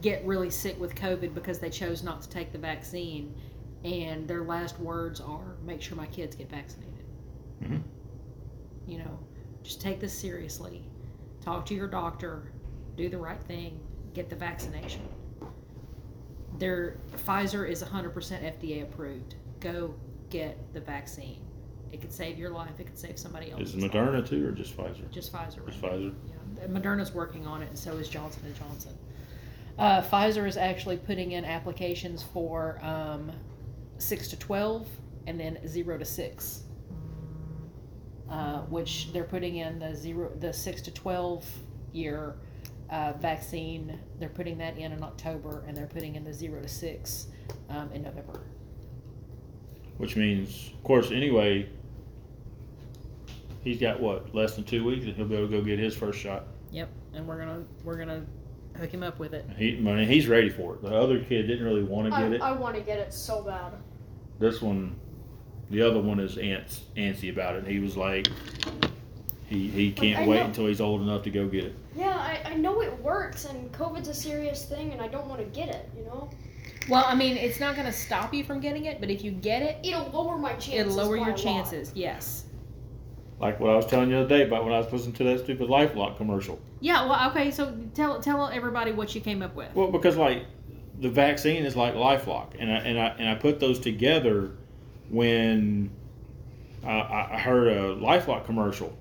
get 0.00 0.24
really 0.24 0.48
sick 0.50 0.80
with 0.80 0.94
COVID 0.94 1.34
because 1.34 1.58
they 1.58 1.68
chose 1.70 2.02
not 2.02 2.22
to 2.22 2.28
take 2.30 2.50
the 2.52 2.58
vaccine, 2.58 3.34
and 3.84 4.26
their 4.28 4.44
last 4.44 4.78
words 4.78 5.20
are, 5.20 5.56
"Make 5.64 5.82
sure 5.82 5.96
my 5.96 6.06
kids 6.06 6.36
get 6.36 6.48
vaccinated." 6.50 7.04
Mhm. 7.62 7.82
You 8.86 8.98
know, 8.98 9.18
just 9.62 9.80
take 9.80 10.00
this 10.00 10.12
seriously. 10.12 10.84
Talk 11.40 11.66
to 11.66 11.74
your 11.74 11.88
doctor. 11.88 12.52
Do 12.96 13.08
the 13.08 13.18
right 13.18 13.40
thing. 13.42 13.80
Get 14.14 14.28
the 14.28 14.36
vaccination. 14.36 15.02
Their 16.58 16.98
Pfizer 17.26 17.68
is 17.68 17.82
100% 17.82 18.44
FDA 18.44 18.82
approved. 18.82 19.34
Go 19.60 19.94
get 20.30 20.72
the 20.74 20.80
vaccine. 20.80 21.40
It 21.92 22.00
could 22.00 22.12
save 22.12 22.38
your 22.38 22.50
life. 22.50 22.78
It 22.78 22.84
could 22.86 22.98
save 22.98 23.18
somebody 23.18 23.46
Is 23.46 23.52
else's. 23.52 23.74
it 23.76 23.82
life. 23.82 23.92
Moderna 23.92 24.26
too, 24.26 24.46
or 24.46 24.52
just 24.52 24.76
Pfizer? 24.76 25.10
Just 25.10 25.32
Pfizer. 25.32 25.64
Just 25.66 25.82
right 25.82 25.92
now. 25.92 25.98
Pfizer. 25.98 26.14
Yeah, 26.58 26.66
Moderna's 26.68 27.12
working 27.14 27.46
on 27.46 27.62
it, 27.62 27.68
and 27.68 27.78
so 27.78 27.92
is 27.96 28.08
Johnson 28.08 28.42
and 28.46 28.54
Johnson. 28.54 28.92
Uh, 29.78 30.02
Pfizer 30.02 30.46
is 30.46 30.56
actually 30.56 30.98
putting 30.98 31.32
in 31.32 31.44
applications 31.44 32.22
for 32.22 32.78
um, 32.82 33.32
six 34.02 34.28
to 34.28 34.36
twelve, 34.36 34.88
and 35.26 35.38
then 35.38 35.58
zero 35.66 35.96
to 35.96 36.04
six, 36.04 36.64
uh, 38.30 38.60
which 38.62 39.12
they're 39.12 39.24
putting 39.24 39.56
in 39.56 39.78
the 39.78 39.94
zero, 39.94 40.30
the 40.40 40.52
six 40.52 40.82
to 40.82 40.90
twelve 40.90 41.46
year 41.92 42.34
uh, 42.90 43.12
vaccine. 43.18 43.98
They're 44.18 44.28
putting 44.28 44.58
that 44.58 44.76
in 44.76 44.92
in 44.92 45.02
October, 45.02 45.64
and 45.66 45.76
they're 45.76 45.86
putting 45.86 46.16
in 46.16 46.24
the 46.24 46.32
zero 46.32 46.60
to 46.60 46.68
six 46.68 47.28
um, 47.70 47.90
in 47.92 48.02
November. 48.02 48.42
Which 49.98 50.16
means, 50.16 50.70
of 50.74 50.82
course, 50.82 51.10
anyway, 51.12 51.68
he's 53.62 53.78
got 53.78 54.00
what 54.00 54.34
less 54.34 54.56
than 54.56 54.64
two 54.64 54.84
weeks, 54.84 55.04
and 55.04 55.14
he'll 55.14 55.26
be 55.26 55.36
able 55.36 55.48
to 55.48 55.58
go 55.58 55.62
get 55.62 55.78
his 55.78 55.94
first 55.94 56.18
shot. 56.18 56.46
Yep, 56.72 56.88
and 57.14 57.26
we're 57.26 57.38
gonna 57.38 57.64
we're 57.84 57.96
gonna 57.96 58.26
hook 58.78 58.90
him 58.90 59.02
up 59.02 59.18
with 59.18 59.34
it. 59.34 59.44
He, 59.56 59.76
I 59.76 59.80
mean, 59.80 60.08
he's 60.08 60.26
ready 60.26 60.48
for 60.48 60.74
it. 60.74 60.82
The 60.82 60.96
other 60.96 61.22
kid 61.22 61.46
didn't 61.46 61.64
really 61.64 61.82
want 61.84 62.08
to 62.08 62.16
I, 62.16 62.22
get 62.22 62.32
it. 62.32 62.40
I 62.40 62.52
want 62.52 62.74
to 62.74 62.80
get 62.80 62.98
it 62.98 63.12
so 63.12 63.42
bad. 63.42 63.74
This 64.38 64.60
one, 64.60 64.96
the 65.70 65.82
other 65.82 66.00
one 66.00 66.18
is 66.20 66.36
ants, 66.38 66.82
antsy 66.96 67.30
about 67.32 67.56
it. 67.56 67.66
He 67.66 67.78
was 67.78 67.96
like, 67.96 68.26
he 69.46 69.68
he 69.68 69.92
can't 69.92 70.20
I 70.20 70.26
wait 70.26 70.36
know- 70.40 70.46
until 70.46 70.66
he's 70.66 70.80
old 70.80 71.02
enough 71.02 71.22
to 71.24 71.30
go 71.30 71.46
get 71.46 71.64
it. 71.64 71.74
Yeah, 71.94 72.16
I, 72.16 72.40
I 72.52 72.54
know 72.54 72.80
it 72.82 72.98
works, 73.02 73.44
and 73.44 73.70
COVID's 73.72 74.08
a 74.08 74.14
serious 74.14 74.64
thing, 74.64 74.92
and 74.92 75.00
I 75.00 75.08
don't 75.08 75.26
want 75.26 75.40
to 75.40 75.46
get 75.60 75.68
it. 75.68 75.90
You 75.96 76.04
know, 76.04 76.30
Well, 76.88 77.04
I 77.06 77.14
mean, 77.14 77.36
it's 77.36 77.60
not 77.60 77.76
gonna 77.76 77.92
stop 77.92 78.32
you 78.32 78.44
from 78.44 78.60
getting 78.60 78.86
it, 78.86 78.98
but 79.00 79.10
if 79.10 79.22
you 79.22 79.30
get 79.30 79.62
it, 79.62 79.76
it'll 79.84 80.08
lower 80.10 80.38
my 80.38 80.52
chances. 80.54 80.74
it'll 80.74 80.94
lower 80.94 81.16
your 81.16 81.26
a 81.26 81.30
lot. 81.30 81.36
chances. 81.36 81.92
Yes. 81.94 82.46
Like 83.40 83.58
what 83.60 83.70
I 83.70 83.76
was 83.76 83.86
telling 83.86 84.08
you 84.08 84.14
the 84.16 84.20
other 84.22 84.28
day 84.28 84.42
about 84.46 84.64
when 84.64 84.72
I 84.72 84.78
was 84.78 84.90
listening 84.92 85.14
to 85.14 85.24
that 85.24 85.40
stupid 85.40 85.68
LifeLock 85.68 86.16
commercial. 86.16 86.58
Yeah. 86.80 87.04
Well, 87.06 87.30
okay. 87.30 87.50
So 87.50 87.76
tell 87.92 88.20
tell 88.20 88.48
everybody 88.48 88.92
what 88.92 89.14
you 89.14 89.20
came 89.20 89.42
up 89.42 89.54
with. 89.56 89.74
Well, 89.74 89.90
because 89.90 90.16
like 90.16 90.44
the 91.02 91.10
vaccine 91.10 91.64
is 91.64 91.76
like 91.76 91.94
LifeLock, 91.94 92.54
and 92.58 92.72
I 92.72 92.76
and 92.76 92.98
I 92.98 93.06
and 93.18 93.28
I 93.28 93.34
put 93.34 93.60
those 93.60 93.78
together 93.78 94.52
when 95.10 95.90
I, 96.84 97.28
I 97.32 97.38
heard 97.38 97.68
a 97.68 97.94
LifeLock 97.96 98.46
commercial, 98.46 98.96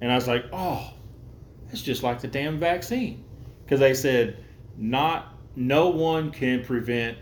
and 0.00 0.10
I 0.10 0.14
was 0.16 0.26
like, 0.26 0.46
oh, 0.52 0.92
that's 1.66 1.82
just 1.82 2.02
like 2.02 2.20
the 2.20 2.28
damn 2.28 2.58
vaccine, 2.58 3.22
because 3.64 3.80
they 3.80 3.94
said 3.94 4.42
not 4.76 5.34
no 5.56 5.90
one 5.90 6.30
can 6.30 6.64
prevent 6.64 7.18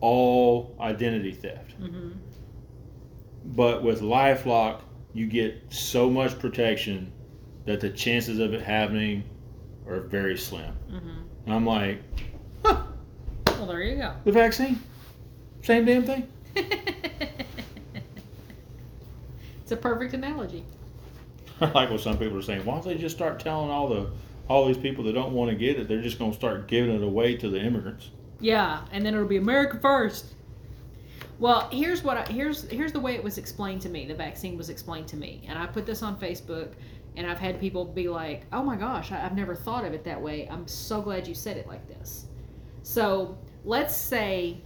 all 0.00 0.76
identity 0.80 1.32
theft, 1.32 1.72
hmm 1.72 2.10
but 3.44 3.82
with 3.82 4.02
LifeLock 4.02 4.82
you 5.14 5.26
get 5.26 5.62
so 5.70 6.10
much 6.10 6.38
protection 6.38 7.10
that 7.64 7.80
the 7.80 7.88
chances 7.88 8.40
of 8.40 8.52
it 8.52 8.60
happening 8.60 9.24
are 9.86 10.00
very 10.00 10.36
slim. 10.36 10.74
hmm 10.90 11.22
And 11.46 11.54
I'm 11.54 11.64
like, 11.64 12.02
huh, 12.64 12.82
Well, 13.58 13.66
there 13.66 13.82
you 13.82 13.96
go. 13.96 14.14
the 14.24 14.32
vaccine, 14.32 14.80
same 15.62 15.84
damn 15.84 16.04
thing. 16.04 16.28
it's 19.62 19.72
a 19.72 19.76
perfect 19.76 20.14
analogy. 20.14 20.64
I 21.60 21.70
like 21.72 21.90
what 21.90 22.00
some 22.00 22.16
people 22.18 22.38
are 22.38 22.42
saying. 22.42 22.64
Why 22.64 22.74
don't 22.74 22.84
they 22.84 22.96
just 22.96 23.16
start 23.16 23.40
telling 23.40 23.70
all 23.70 23.88
the 23.88 24.10
all 24.48 24.66
these 24.66 24.78
people 24.78 25.04
that 25.04 25.12
don't 25.12 25.32
want 25.32 25.50
to 25.50 25.56
get 25.56 25.78
it? 25.78 25.88
They're 25.88 26.00
just 26.00 26.18
going 26.18 26.30
to 26.30 26.36
start 26.36 26.68
giving 26.68 26.94
it 26.94 27.02
away 27.02 27.36
to 27.36 27.50
the 27.50 27.60
immigrants. 27.60 28.10
Yeah, 28.40 28.82
and 28.92 29.04
then 29.04 29.14
it'll 29.14 29.26
be 29.26 29.36
America 29.36 29.78
first. 29.80 30.26
Well, 31.40 31.68
here's 31.70 32.02
what 32.02 32.16
I, 32.16 32.32
here's 32.32 32.68
here's 32.70 32.92
the 32.92 33.00
way 33.00 33.14
it 33.14 33.22
was 33.22 33.38
explained 33.38 33.82
to 33.82 33.88
me. 33.88 34.06
The 34.06 34.14
vaccine 34.14 34.56
was 34.56 34.70
explained 34.70 35.08
to 35.08 35.16
me, 35.16 35.44
and 35.48 35.58
I 35.58 35.66
put 35.66 35.84
this 35.86 36.02
on 36.02 36.18
Facebook, 36.18 36.70
and 37.16 37.26
I've 37.26 37.38
had 37.38 37.60
people 37.60 37.84
be 37.84 38.08
like, 38.08 38.46
"Oh 38.52 38.62
my 38.62 38.76
gosh, 38.76 39.10
I, 39.12 39.24
I've 39.24 39.36
never 39.36 39.54
thought 39.54 39.84
of 39.84 39.92
it 39.94 40.04
that 40.04 40.20
way. 40.20 40.48
I'm 40.48 40.66
so 40.66 41.02
glad 41.02 41.26
you 41.26 41.34
said 41.34 41.56
it 41.56 41.66
like 41.66 41.86
this." 41.88 42.26
So 42.82 43.36
let's 43.68 43.94
say 43.94 44.56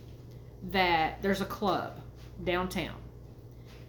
that 0.70 1.20
there's 1.22 1.40
a 1.40 1.46
club 1.46 1.98
downtown, 2.44 2.94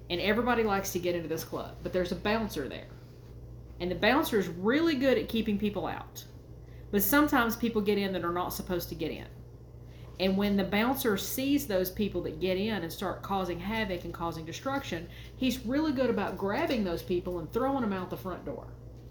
and 0.10 0.20
everybody 0.20 0.64
likes 0.64 0.92
to 0.92 0.98
get 0.98 1.14
into 1.14 1.28
this 1.28 1.44
club, 1.44 1.76
but 1.84 1.94
there's 1.94 2.12
a 2.12 2.16
bouncer 2.16 2.68
there, 2.68 2.88
and 3.80 3.92
the 3.92 3.96
bouncer 3.96 4.40
is 4.40 4.48
really 4.48 4.96
good 4.96 5.20
at 5.20 5.30
keeping 5.30 5.60
people 5.60 5.86
out, 5.86 6.24
but 6.90 7.04
sometimes 7.04 7.56
people 7.56 7.80
get 7.80 8.00
in 8.00 8.12
that 8.12 8.26
are 8.26 8.34
not 8.34 8.56
supposed 8.56 8.90
to 8.90 8.96
get 8.96 9.12
in. 9.12 9.28
And 10.20 10.36
when 10.36 10.58
the 10.58 10.64
bouncer 10.64 11.16
sees 11.16 11.68
those 11.68 11.92
people 11.92 12.22
that 12.24 12.40
get 12.40 12.58
in 12.58 12.82
and 12.82 12.92
start 12.92 13.22
causing 13.22 13.60
havoc 13.60 14.06
and 14.06 14.14
causing 14.14 14.46
destruction, 14.46 15.08
he's 15.38 15.64
really 15.64 15.92
good 15.92 16.10
about 16.10 16.40
grabbing 16.40 16.84
those 16.84 17.04
people 17.04 17.38
and 17.38 17.52
throwing 17.54 17.82
them 17.82 17.94
out 17.94 18.10
the 18.10 18.18
front 18.18 18.46
door. 18.46 18.66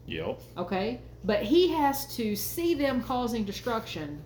Yep. 0.06 0.40
Okay? 0.58 1.00
But 1.22 1.44
he 1.44 1.68
has 1.72 2.12
to 2.16 2.34
see 2.34 2.74
them 2.74 3.02
causing 3.02 3.44
destruction 3.44 4.22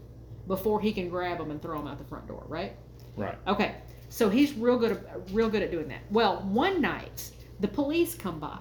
before 0.47 0.80
he 0.80 0.92
can 0.92 1.09
grab 1.09 1.38
them 1.38 1.51
and 1.51 1.61
throw 1.61 1.78
them 1.78 1.86
out 1.86 1.99
the 1.99 2.05
front 2.05 2.26
door, 2.28 2.44
right? 2.49 2.76
Right. 3.16 3.36
Okay. 3.47 3.76
So 4.09 4.28
he's 4.28 4.55
real 4.55 4.78
good 4.78 5.05
real 5.32 5.49
good 5.49 5.62
at 5.62 5.70
doing 5.70 5.88
that. 5.88 6.01
Well, 6.11 6.42
one 6.42 6.80
night 6.80 7.30
the 7.61 7.68
police 7.68 8.14
come 8.14 8.38
by 8.38 8.61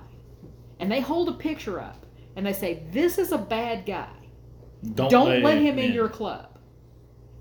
and 0.80 0.92
they 0.92 1.02
hold 1.02 1.30
a 1.30 1.34
picture 1.34 1.80
up 1.80 2.06
and 2.36 2.46
they 2.46 2.54
say, 2.54 2.84
"This 2.92 3.18
is 3.18 3.32
a 3.32 3.38
bad 3.38 3.86
guy. 3.86 4.10
Don't, 4.94 5.42
let, 5.44 5.58
him 5.58 5.80
in 5.80 5.94
your 5.94 6.10
club. 6.10 6.60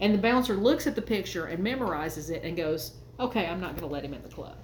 And 0.01 0.15
the 0.15 0.19
bouncer 0.19 0.55
looks 0.55 0.87
at 0.87 0.95
the 0.95 1.03
picture 1.03 1.47
and 1.47 1.65
memorizes 1.65 2.31
it 2.31 2.43
and 2.43 2.57
goes, 2.57 2.97
okay, 3.21 3.47
I'm 3.47 3.61
not 3.61 3.71
going 3.71 3.89
to 3.89 3.93
let 3.93 4.05
him 4.05 4.15
in 4.15 4.23
the 4.23 4.29
club. 4.29 4.57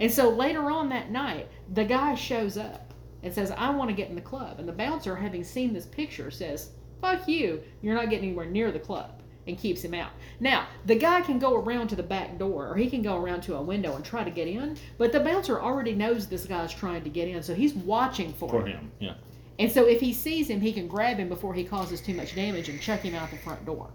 And 0.00 0.10
so 0.10 0.28
later 0.28 0.70
on 0.70 0.88
that 0.90 1.10
night, 1.10 1.48
the 1.72 1.84
guy 1.84 2.14
shows 2.14 2.56
up 2.56 2.92
and 3.22 3.32
says, 3.32 3.50
I 3.52 3.70
want 3.70 3.90
to 3.90 3.96
get 3.96 4.08
in 4.08 4.14
the 4.14 4.20
club. 4.20 4.58
And 4.58 4.68
the 4.68 4.72
bouncer, 4.72 5.16
having 5.16 5.44
seen 5.44 5.72
this 5.72 5.86
picture, 5.86 6.30
says, 6.30 6.70
fuck 7.04 7.28
you, 7.28 7.62
you're 7.82 7.94
not 7.94 8.10
getting 8.10 8.28
anywhere 8.30 8.46
near 8.46 8.72
the 8.72 8.78
club. 8.78 9.20
And 9.46 9.58
keeps 9.58 9.82
him 9.82 9.92
out. 9.92 10.08
Now, 10.40 10.68
the 10.86 10.94
guy 10.94 11.20
can 11.20 11.38
go 11.38 11.56
around 11.56 11.88
to 11.88 11.96
the 11.96 12.02
back 12.02 12.38
door 12.38 12.66
or 12.66 12.76
he 12.76 12.88
can 12.88 13.02
go 13.02 13.22
around 13.22 13.42
to 13.42 13.56
a 13.56 13.62
window 13.62 13.94
and 13.94 14.02
try 14.02 14.24
to 14.24 14.30
get 14.30 14.48
in, 14.48 14.78
but 14.96 15.12
the 15.12 15.20
bouncer 15.20 15.60
already 15.60 15.92
knows 15.94 16.26
this 16.26 16.46
guy's 16.46 16.72
trying 16.72 17.04
to 17.04 17.10
get 17.10 17.28
in, 17.28 17.42
so 17.42 17.54
he's 17.54 17.74
watching 17.74 18.32
for, 18.32 18.48
for 18.48 18.62
him. 18.62 18.78
him. 18.78 18.92
Yeah. 19.00 19.14
And 19.58 19.70
so 19.70 19.84
if 19.86 20.00
he 20.00 20.14
sees 20.14 20.48
him, 20.48 20.62
he 20.62 20.72
can 20.72 20.88
grab 20.88 21.18
him 21.18 21.28
before 21.28 21.52
he 21.52 21.62
causes 21.62 22.00
too 22.00 22.14
much 22.14 22.34
damage 22.34 22.70
and 22.70 22.80
chuck 22.80 23.00
him 23.00 23.14
out 23.14 23.30
the 23.30 23.36
front 23.36 23.66
door. 23.66 23.90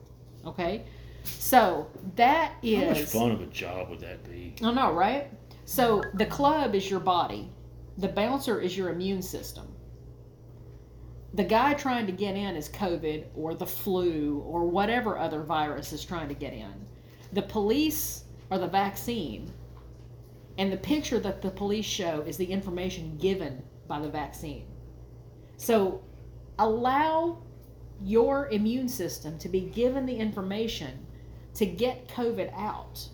Okay? 0.46 0.84
So 1.24 1.88
that 2.16 2.54
is 2.62 2.84
How 2.84 2.90
much 2.90 3.02
fun 3.02 3.32
of 3.32 3.42
a 3.42 3.48
job 3.48 3.90
would 3.90 4.02
that 4.02 4.24
be? 4.30 4.54
I 4.62 4.72
know, 4.72 4.94
right? 4.94 5.32
So 5.66 6.04
the 6.14 6.28
club 6.28 6.76
is 6.76 6.92
your 6.92 7.00
body. 7.00 7.50
The 7.98 8.10
bouncer 8.10 8.62
is 8.62 8.78
your 8.78 8.90
immune 8.90 9.24
system. 9.24 9.68
The 11.34 11.44
guy 11.44 11.74
trying 11.76 12.08
to 12.08 12.12
get 12.12 12.36
in 12.36 12.56
is 12.56 12.70
COVID 12.70 13.26
or 13.36 13.54
the 13.54 13.66
flu 13.66 14.44
or 14.48 14.66
whatever 14.66 15.18
other 15.18 15.44
virus 15.44 15.94
is 15.94 16.04
trying 16.04 16.28
to 16.30 16.34
get 16.34 16.54
in. 16.54 16.74
The 17.34 17.44
police 17.44 18.24
are 18.50 18.58
the 18.58 18.68
vaccine. 18.68 19.52
And 20.58 20.74
the 20.74 20.78
picture 20.78 21.20
that 21.20 21.42
the 21.42 21.52
police 21.52 21.86
show 21.86 22.22
is 22.22 22.38
the 22.38 22.46
information 22.46 23.18
given 23.18 23.64
by 23.88 24.00
the 24.00 24.10
vaccine. 24.10 24.66
So 25.58 26.02
allow 26.58 27.44
your 28.04 28.50
immune 28.50 28.88
system 28.88 29.38
to 29.40 29.50
be 29.50 29.62
given 29.62 30.06
the 30.06 30.16
information 30.16 31.06
to 31.56 31.66
get 31.66 32.08
COVID 32.08 32.52
out. 32.58 33.08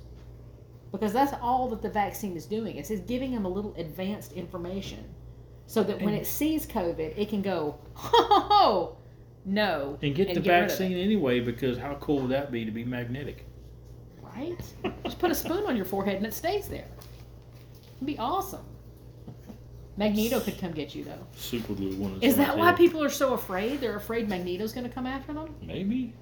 Because 0.91 1.11
that's 1.11 1.33
all 1.41 1.67
that 1.69 1.81
the 1.81 1.89
vaccine 1.89 2.37
is 2.37 2.45
doing. 2.45 2.77
It's 2.77 2.89
giving 3.01 3.33
them 3.33 3.45
a 3.45 3.49
little 3.49 3.75
advanced 3.75 4.31
information 4.33 5.14
so 5.67 5.83
that 5.83 6.01
when 6.01 6.13
it 6.13 6.25
sees 6.27 6.65
COVID, 6.65 7.17
it 7.17 7.29
can 7.29 7.41
go, 7.41 7.77
ho, 7.93 8.23
ho, 8.23 8.39
ho, 8.39 8.97
no. 9.45 9.97
And 10.01 10.15
get 10.15 10.27
the 10.27 10.35
rid 10.35 10.37
of 10.37 10.45
it. 10.45 10.49
vaccine 10.49 10.97
anyway, 10.97 11.39
because 11.39 11.77
how 11.77 11.95
cool 11.95 12.21
would 12.21 12.31
that 12.31 12.51
be 12.51 12.65
to 12.65 12.71
be 12.71 12.83
magnetic? 12.83 13.45
Right? 14.21 14.57
Just 15.03 15.19
put 15.19 15.31
a 15.31 15.35
spoon 15.35 15.65
on 15.65 15.75
your 15.75 15.85
forehead 15.85 16.17
and 16.17 16.25
it 16.25 16.33
stays 16.33 16.67
there. 16.67 16.87
It'd 17.95 18.07
be 18.07 18.17
awesome. 18.17 18.65
Magneto 19.97 20.41
could 20.41 20.59
come 20.59 20.71
get 20.71 20.93
you 20.93 21.05
though. 21.05 21.25
Super 21.37 21.73
glue 21.73 21.95
one. 21.95 22.17
Is 22.21 22.35
that 22.35 22.57
why 22.57 22.73
people 22.73 23.01
are 23.01 23.09
so 23.09 23.33
afraid? 23.33 23.79
They're 23.79 23.95
afraid 23.95 24.27
Magneto's 24.27 24.73
going 24.73 24.85
to 24.85 24.93
come 24.93 25.05
after 25.05 25.31
them? 25.33 25.55
Maybe. 25.61 26.13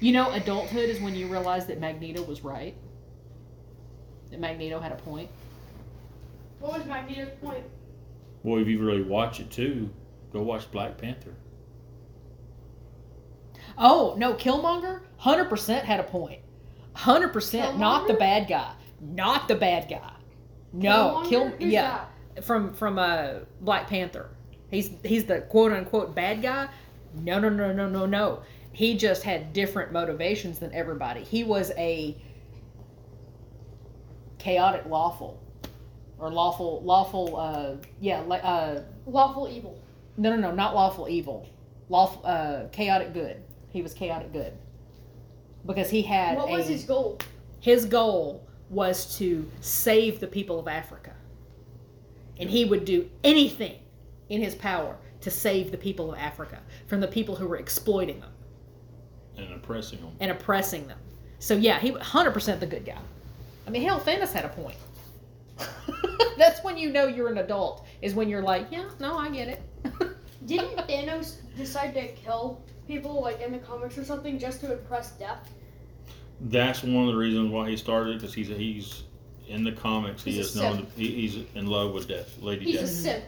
You 0.00 0.12
know, 0.12 0.30
adulthood 0.32 0.90
is 0.90 1.00
when 1.00 1.14
you 1.14 1.28
realize 1.28 1.64
that 1.66 1.80
Magneto 1.80 2.22
was 2.22 2.44
right. 2.44 2.74
That 4.30 4.38
Magneto 4.40 4.80
had 4.80 4.92
a 4.92 4.96
point. 4.96 5.30
What 6.64 6.78
was 6.78 6.88
Magneto's 6.88 7.28
point? 7.42 7.62
Well, 8.42 8.58
if 8.58 8.66
you 8.68 8.82
really 8.82 9.02
watch 9.02 9.38
it 9.38 9.50
too, 9.50 9.90
go 10.32 10.40
watch 10.40 10.70
Black 10.70 10.96
Panther. 10.96 11.34
Oh, 13.76 14.14
no, 14.16 14.32
Killmonger 14.32 15.02
100% 15.20 15.82
had 15.82 16.00
a 16.00 16.04
point. 16.04 16.40
100% 16.96 17.76
not 17.76 18.08
the 18.08 18.14
bad 18.14 18.48
guy. 18.48 18.72
Not 18.98 19.46
the 19.46 19.56
bad 19.56 19.90
guy. 19.90 20.14
No, 20.72 21.22
Kill 21.26 21.50
Killmonger? 21.50 21.62
Who's 21.62 21.72
yeah. 21.72 22.04
From 22.42 22.72
from 22.72 22.98
uh 22.98 23.40
Black 23.60 23.86
Panther. 23.86 24.30
He's 24.70 24.90
he's 25.04 25.26
the 25.26 25.42
quote 25.42 25.72
unquote 25.72 26.14
bad 26.14 26.40
guy. 26.40 26.68
No, 27.14 27.38
no, 27.38 27.50
no, 27.50 27.74
no, 27.74 27.90
no, 27.90 28.06
no. 28.06 28.42
He 28.72 28.96
just 28.96 29.22
had 29.22 29.52
different 29.52 29.92
motivations 29.92 30.60
than 30.60 30.72
everybody. 30.72 31.24
He 31.24 31.44
was 31.44 31.72
a 31.76 32.16
chaotic 34.38 34.86
lawful. 34.86 35.43
Or 36.18 36.30
lawful 36.30 36.80
lawful 36.82 37.36
uh 37.36 37.76
yeah 38.00 38.20
la- 38.20 38.36
uh 38.36 38.82
Lawful 39.06 39.48
evil. 39.48 39.78
no 40.16 40.30
no 40.30 40.36
no 40.36 40.50
not 40.54 40.74
lawful 40.74 41.08
evil. 41.08 41.46
Lawful 41.88 42.22
uh 42.24 42.68
chaotic 42.72 43.12
good. 43.12 43.42
He 43.70 43.82
was 43.82 43.92
chaotic 43.94 44.32
good. 44.32 44.52
Because 45.66 45.90
he 45.90 46.02
had 46.02 46.36
What 46.36 46.48
a, 46.48 46.52
was 46.52 46.68
his 46.68 46.84
goal? 46.84 47.18
his 47.60 47.86
goal 47.86 48.46
was 48.70 49.16
to 49.18 49.50
save 49.60 50.20
the 50.20 50.26
people 50.26 50.58
of 50.58 50.68
Africa. 50.68 51.12
And 52.38 52.50
he 52.50 52.64
would 52.64 52.84
do 52.84 53.08
anything 53.22 53.76
in 54.28 54.40
his 54.42 54.54
power 54.54 54.96
to 55.20 55.30
save 55.30 55.70
the 55.70 55.78
people 55.78 56.12
of 56.12 56.18
Africa 56.18 56.60
from 56.86 57.00
the 57.00 57.06
people 57.08 57.34
who 57.36 57.46
were 57.46 57.56
exploiting 57.56 58.20
them. 58.20 58.30
And 59.36 59.52
oppressing 59.54 60.00
them. 60.00 60.12
and 60.20 60.30
oppressing 60.30 60.86
them. 60.86 60.98
So 61.38 61.54
yeah 61.56 61.78
he 61.78 61.92
100% 61.92 62.60
the 62.60 62.66
good 62.66 62.84
guy. 62.84 62.98
I 63.66 63.70
mean 63.70 63.82
hell 63.82 64.00
Thanos 64.00 64.32
had 64.32 64.44
a 64.44 64.48
point 64.50 64.76
that's 66.38 66.62
when 66.64 66.76
you 66.76 66.90
know 66.90 67.06
you're 67.06 67.28
an 67.28 67.38
adult 67.38 67.86
is 68.02 68.14
when 68.14 68.28
you're 68.28 68.42
like 68.42 68.66
yeah 68.70 68.88
no 69.00 69.16
I 69.16 69.30
get 69.30 69.48
it 69.48 69.62
Didn't 70.46 70.76
Thanos 70.76 71.36
decide 71.56 71.94
to 71.94 72.08
kill 72.08 72.62
people 72.86 73.22
like 73.22 73.40
in 73.40 73.52
the 73.52 73.58
comics 73.58 73.96
or 73.96 74.04
something 74.04 74.38
just 74.38 74.60
to 74.60 74.72
impress 74.72 75.12
death? 75.12 75.50
That's 76.40 76.82
one 76.82 77.08
of 77.08 77.12
the 77.14 77.16
reasons 77.16 77.50
why 77.50 77.70
he 77.70 77.76
started 77.76 78.18
because 78.18 78.34
he's 78.34 78.48
he's 78.48 79.04
in 79.48 79.64
the 79.64 79.72
comics. 79.72 80.22
He 80.22 80.38
is 80.38 80.54
known. 80.56 80.86
he, 80.96 81.08
he's 81.08 81.44
in 81.54 81.66
love 81.66 81.92
with 81.92 82.08
Death, 82.08 82.40
Lady 82.42 82.66
He's 82.66 82.80
Death. 82.80 82.84
a 82.84 82.88
simp. 82.88 83.24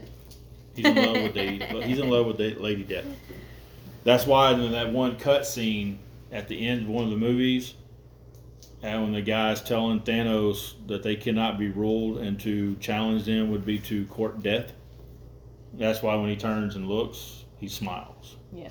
He's 0.74 0.86
in 0.86 0.94
love 0.94 1.23
with 1.23 1.36
Lady. 1.36 1.65
He's 1.85 1.98
in 1.98 2.11
love 2.11 2.27
with 2.27 2.39
Lady 2.39 2.82
Death. 2.82 3.07
That's 4.05 4.27
why 4.27 4.53
in 4.53 4.73
that 4.73 4.93
one 4.93 5.16
cut 5.16 5.47
scene 5.47 5.98
at 6.32 6.48
the 6.48 6.66
end 6.66 6.82
of 6.82 6.89
one 6.89 7.05
of 7.05 7.11
the 7.11 7.16
movies, 7.16 7.74
and 8.82 9.03
when 9.03 9.12
the 9.12 9.23
guy's 9.23 9.62
telling 9.62 10.01
Thanos 10.01 10.74
that 10.86 11.03
they 11.03 11.16
cannot 11.16 11.59
be 11.59 11.69
ruled 11.70 12.19
and 12.19 12.39
to 12.40 12.77
challenge 12.77 13.24
them 13.24 13.51
would 13.51 13.65
be 13.65 13.78
to 13.81 14.05
court 14.07 14.43
death. 14.43 14.73
That's 15.74 16.03
why 16.03 16.15
when 16.16 16.28
he 16.31 16.36
turns 16.36 16.77
and 16.77 16.89
looks, 16.89 17.44
he 17.59 17.69
smiles. 17.69 18.36
yeah 18.53 18.69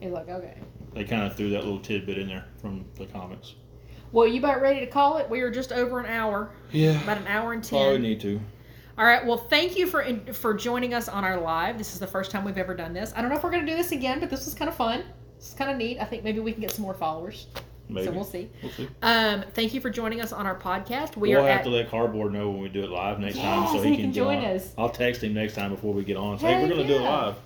he's 0.00 0.10
like 0.12 0.28
okay 0.28 0.58
They 0.94 1.04
kind 1.04 1.22
of 1.22 1.36
threw 1.36 1.50
that 1.50 1.62
little 1.64 1.78
tidbit 1.80 2.18
in 2.18 2.26
there 2.28 2.44
from 2.60 2.84
the 2.96 3.06
comics. 3.06 3.54
well 4.12 4.26
you 4.26 4.38
about 4.40 4.60
ready 4.60 4.80
to 4.80 4.86
call 4.86 5.18
it 5.18 5.28
we 5.30 5.40
are 5.40 5.50
just 5.50 5.72
over 5.72 6.00
an 6.00 6.06
hour 6.06 6.50
Yeah, 6.72 7.00
about 7.02 7.18
an 7.18 7.26
hour 7.26 7.52
and 7.52 7.62
ten 7.62 7.78
probably 7.78 7.98
need 7.98 8.20
to. 8.20 8.40
All 8.98 9.04
right. 9.04 9.24
Well, 9.26 9.36
thank 9.36 9.76
you 9.76 9.86
for 9.86 10.02
for 10.32 10.54
joining 10.54 10.94
us 10.94 11.06
on 11.06 11.22
our 11.22 11.38
live. 11.38 11.76
This 11.76 11.92
is 11.92 12.00
the 12.00 12.06
first 12.06 12.30
time 12.30 12.44
we've 12.46 12.56
ever 12.56 12.74
done 12.74 12.94
this. 12.94 13.12
I 13.14 13.20
don't 13.20 13.28
know 13.28 13.36
if 13.36 13.42
we're 13.44 13.50
going 13.50 13.66
to 13.66 13.70
do 13.70 13.76
this 13.76 13.92
again, 13.92 14.20
but 14.20 14.30
this 14.30 14.46
was 14.46 14.54
kind 14.54 14.70
of 14.70 14.74
fun. 14.74 15.04
It's 15.36 15.52
kind 15.52 15.70
of 15.70 15.76
neat. 15.76 15.98
I 16.00 16.04
think 16.06 16.24
maybe 16.24 16.40
we 16.40 16.50
can 16.50 16.62
get 16.62 16.70
some 16.70 16.82
more 16.82 16.94
followers. 16.94 17.46
Maybe 17.88 18.06
So 18.06 18.12
we'll 18.12 18.24
see. 18.24 18.50
We'll 18.62 18.72
see. 18.72 18.88
Um, 19.02 19.44
thank 19.54 19.72
you 19.74 19.80
for 19.80 19.90
joining 19.90 20.20
us 20.20 20.32
on 20.32 20.46
our 20.46 20.58
podcast. 20.58 21.16
We 21.16 21.30
will 21.30 21.44
are 21.44 21.48
have 21.48 21.60
at 21.60 21.64
to 21.64 21.70
let 21.70 21.90
Cardboard 21.90 22.32
know 22.32 22.50
when 22.50 22.60
we 22.60 22.68
do 22.68 22.82
it 22.82 22.90
live 22.90 23.20
next 23.20 23.36
time, 23.36 23.66
so 23.68 23.74
so 23.74 23.82
he 23.82 23.90
he 23.90 23.96
can, 23.96 24.04
can 24.06 24.12
join 24.12 24.44
us. 24.44 24.74
I'll 24.76 24.88
text 24.88 25.22
him 25.22 25.34
next 25.34 25.54
time 25.54 25.70
before 25.70 25.94
we 25.94 26.04
get 26.04 26.16
on. 26.16 26.38
Say, 26.38 26.54
hey, 26.54 26.62
we're 26.62 26.70
gonna 26.70 26.86
do 26.86 26.96
it 26.96 27.02
live. 27.02 27.36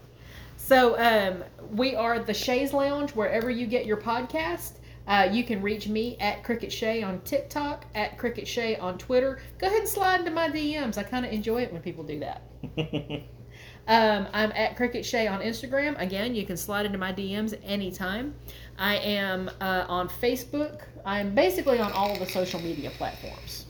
So 0.56 0.98
um, 0.98 1.44
we 1.72 1.94
are 1.94 2.18
the 2.20 2.34
Shays 2.34 2.72
Lounge 2.72 3.10
wherever 3.10 3.50
you 3.50 3.66
get 3.66 3.86
your 3.86 3.96
podcast. 3.96 4.74
Uh, 5.06 5.28
you 5.32 5.42
can 5.42 5.60
reach 5.60 5.88
me 5.88 6.16
at 6.20 6.44
Cricket 6.44 6.72
Shay 6.72 7.02
on 7.02 7.20
TikTok, 7.22 7.84
at 7.94 8.16
Cricket 8.16 8.46
Shay 8.46 8.76
on 8.76 8.96
Twitter. 8.96 9.40
Go 9.58 9.66
ahead 9.66 9.80
and 9.80 9.88
slide 9.88 10.20
into 10.20 10.30
my 10.30 10.48
DMs. 10.48 10.96
I 10.96 11.02
kind 11.02 11.26
of 11.26 11.32
enjoy 11.32 11.62
it 11.62 11.72
when 11.72 11.82
people 11.82 12.04
do 12.04 12.20
that. 12.20 12.42
Um, 13.88 14.28
I'm 14.32 14.52
at 14.52 14.76
Cricket 14.76 15.04
Shay 15.04 15.26
on 15.26 15.40
Instagram. 15.40 16.00
Again, 16.00 16.36
you 16.36 16.46
can 16.46 16.56
slide 16.56 16.86
into 16.86 16.98
my 16.98 17.12
DMs 17.12 17.58
anytime. 17.64 18.34
I 18.80 18.96
am 18.96 19.50
uh, 19.60 19.84
on 19.88 20.08
Facebook. 20.08 20.80
I'm 21.04 21.34
basically 21.34 21.78
on 21.78 21.92
all 21.92 22.10
of 22.12 22.18
the 22.18 22.26
social 22.26 22.60
media 22.60 22.90
platforms. 22.90 23.66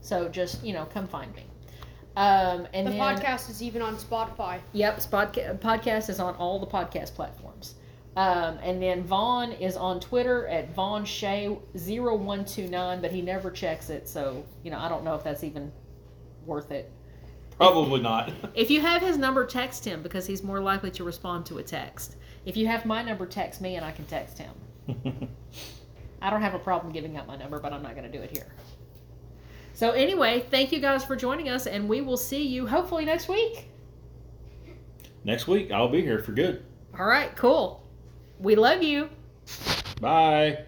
So 0.00 0.28
just 0.28 0.64
you 0.64 0.72
know, 0.72 0.86
come 0.86 1.06
find 1.06 1.32
me. 1.36 1.44
Um, 2.16 2.66
and 2.72 2.86
The 2.86 2.92
then, 2.92 3.00
podcast 3.00 3.50
is 3.50 3.62
even 3.62 3.82
on 3.82 3.96
Spotify. 3.96 4.60
Yep, 4.72 4.98
Spodca- 5.00 5.58
podcast 5.58 6.08
is 6.08 6.18
on 6.20 6.34
all 6.36 6.58
the 6.58 6.66
podcast 6.66 7.14
platforms. 7.14 7.74
Um, 8.16 8.58
and 8.62 8.80
then 8.80 9.02
Vaughn 9.02 9.52
is 9.52 9.76
on 9.76 9.98
Twitter 9.98 10.46
at 10.46 10.72
Vaughn 10.74 11.04
Shay 11.04 11.48
0129, 11.74 13.00
but 13.00 13.10
he 13.10 13.20
never 13.20 13.50
checks 13.50 13.90
it, 13.90 14.08
so 14.08 14.44
you 14.62 14.70
know 14.70 14.78
I 14.78 14.88
don't 14.88 15.04
know 15.04 15.14
if 15.14 15.24
that's 15.24 15.44
even 15.44 15.70
worth 16.46 16.70
it. 16.70 16.90
Probably 17.58 18.00
not. 18.00 18.32
If 18.54 18.70
you 18.70 18.80
have 18.80 19.02
his 19.02 19.18
number, 19.18 19.44
text 19.44 19.84
him 19.84 20.02
because 20.02 20.26
he's 20.26 20.42
more 20.42 20.60
likely 20.60 20.90
to 20.92 21.04
respond 21.04 21.44
to 21.46 21.58
a 21.58 21.62
text. 21.62 22.16
If 22.44 22.56
you 22.56 22.66
have 22.66 22.84
my 22.84 23.02
number, 23.02 23.26
text 23.26 23.60
me 23.60 23.76
and 23.76 23.84
I 23.84 23.92
can 23.92 24.04
text 24.04 24.38
him. 24.38 24.52
I 26.22 26.30
don't 26.30 26.42
have 26.42 26.54
a 26.54 26.58
problem 26.58 26.92
giving 26.92 27.16
out 27.16 27.26
my 27.26 27.36
number, 27.36 27.58
but 27.58 27.72
I'm 27.72 27.82
not 27.82 27.94
going 27.94 28.10
to 28.10 28.18
do 28.18 28.22
it 28.22 28.30
here. 28.30 28.46
So, 29.74 29.90
anyway, 29.90 30.46
thank 30.50 30.72
you 30.72 30.78
guys 30.78 31.04
for 31.04 31.16
joining 31.16 31.48
us, 31.48 31.66
and 31.66 31.88
we 31.88 32.00
will 32.00 32.16
see 32.16 32.46
you 32.46 32.66
hopefully 32.66 33.04
next 33.04 33.28
week. 33.28 33.68
Next 35.24 35.48
week, 35.48 35.72
I'll 35.72 35.88
be 35.88 36.00
here 36.00 36.20
for 36.20 36.32
good. 36.32 36.64
All 36.98 37.06
right, 37.06 37.34
cool. 37.34 37.82
We 38.38 38.54
love 38.54 38.82
you. 38.82 39.08
Bye. 40.00 40.64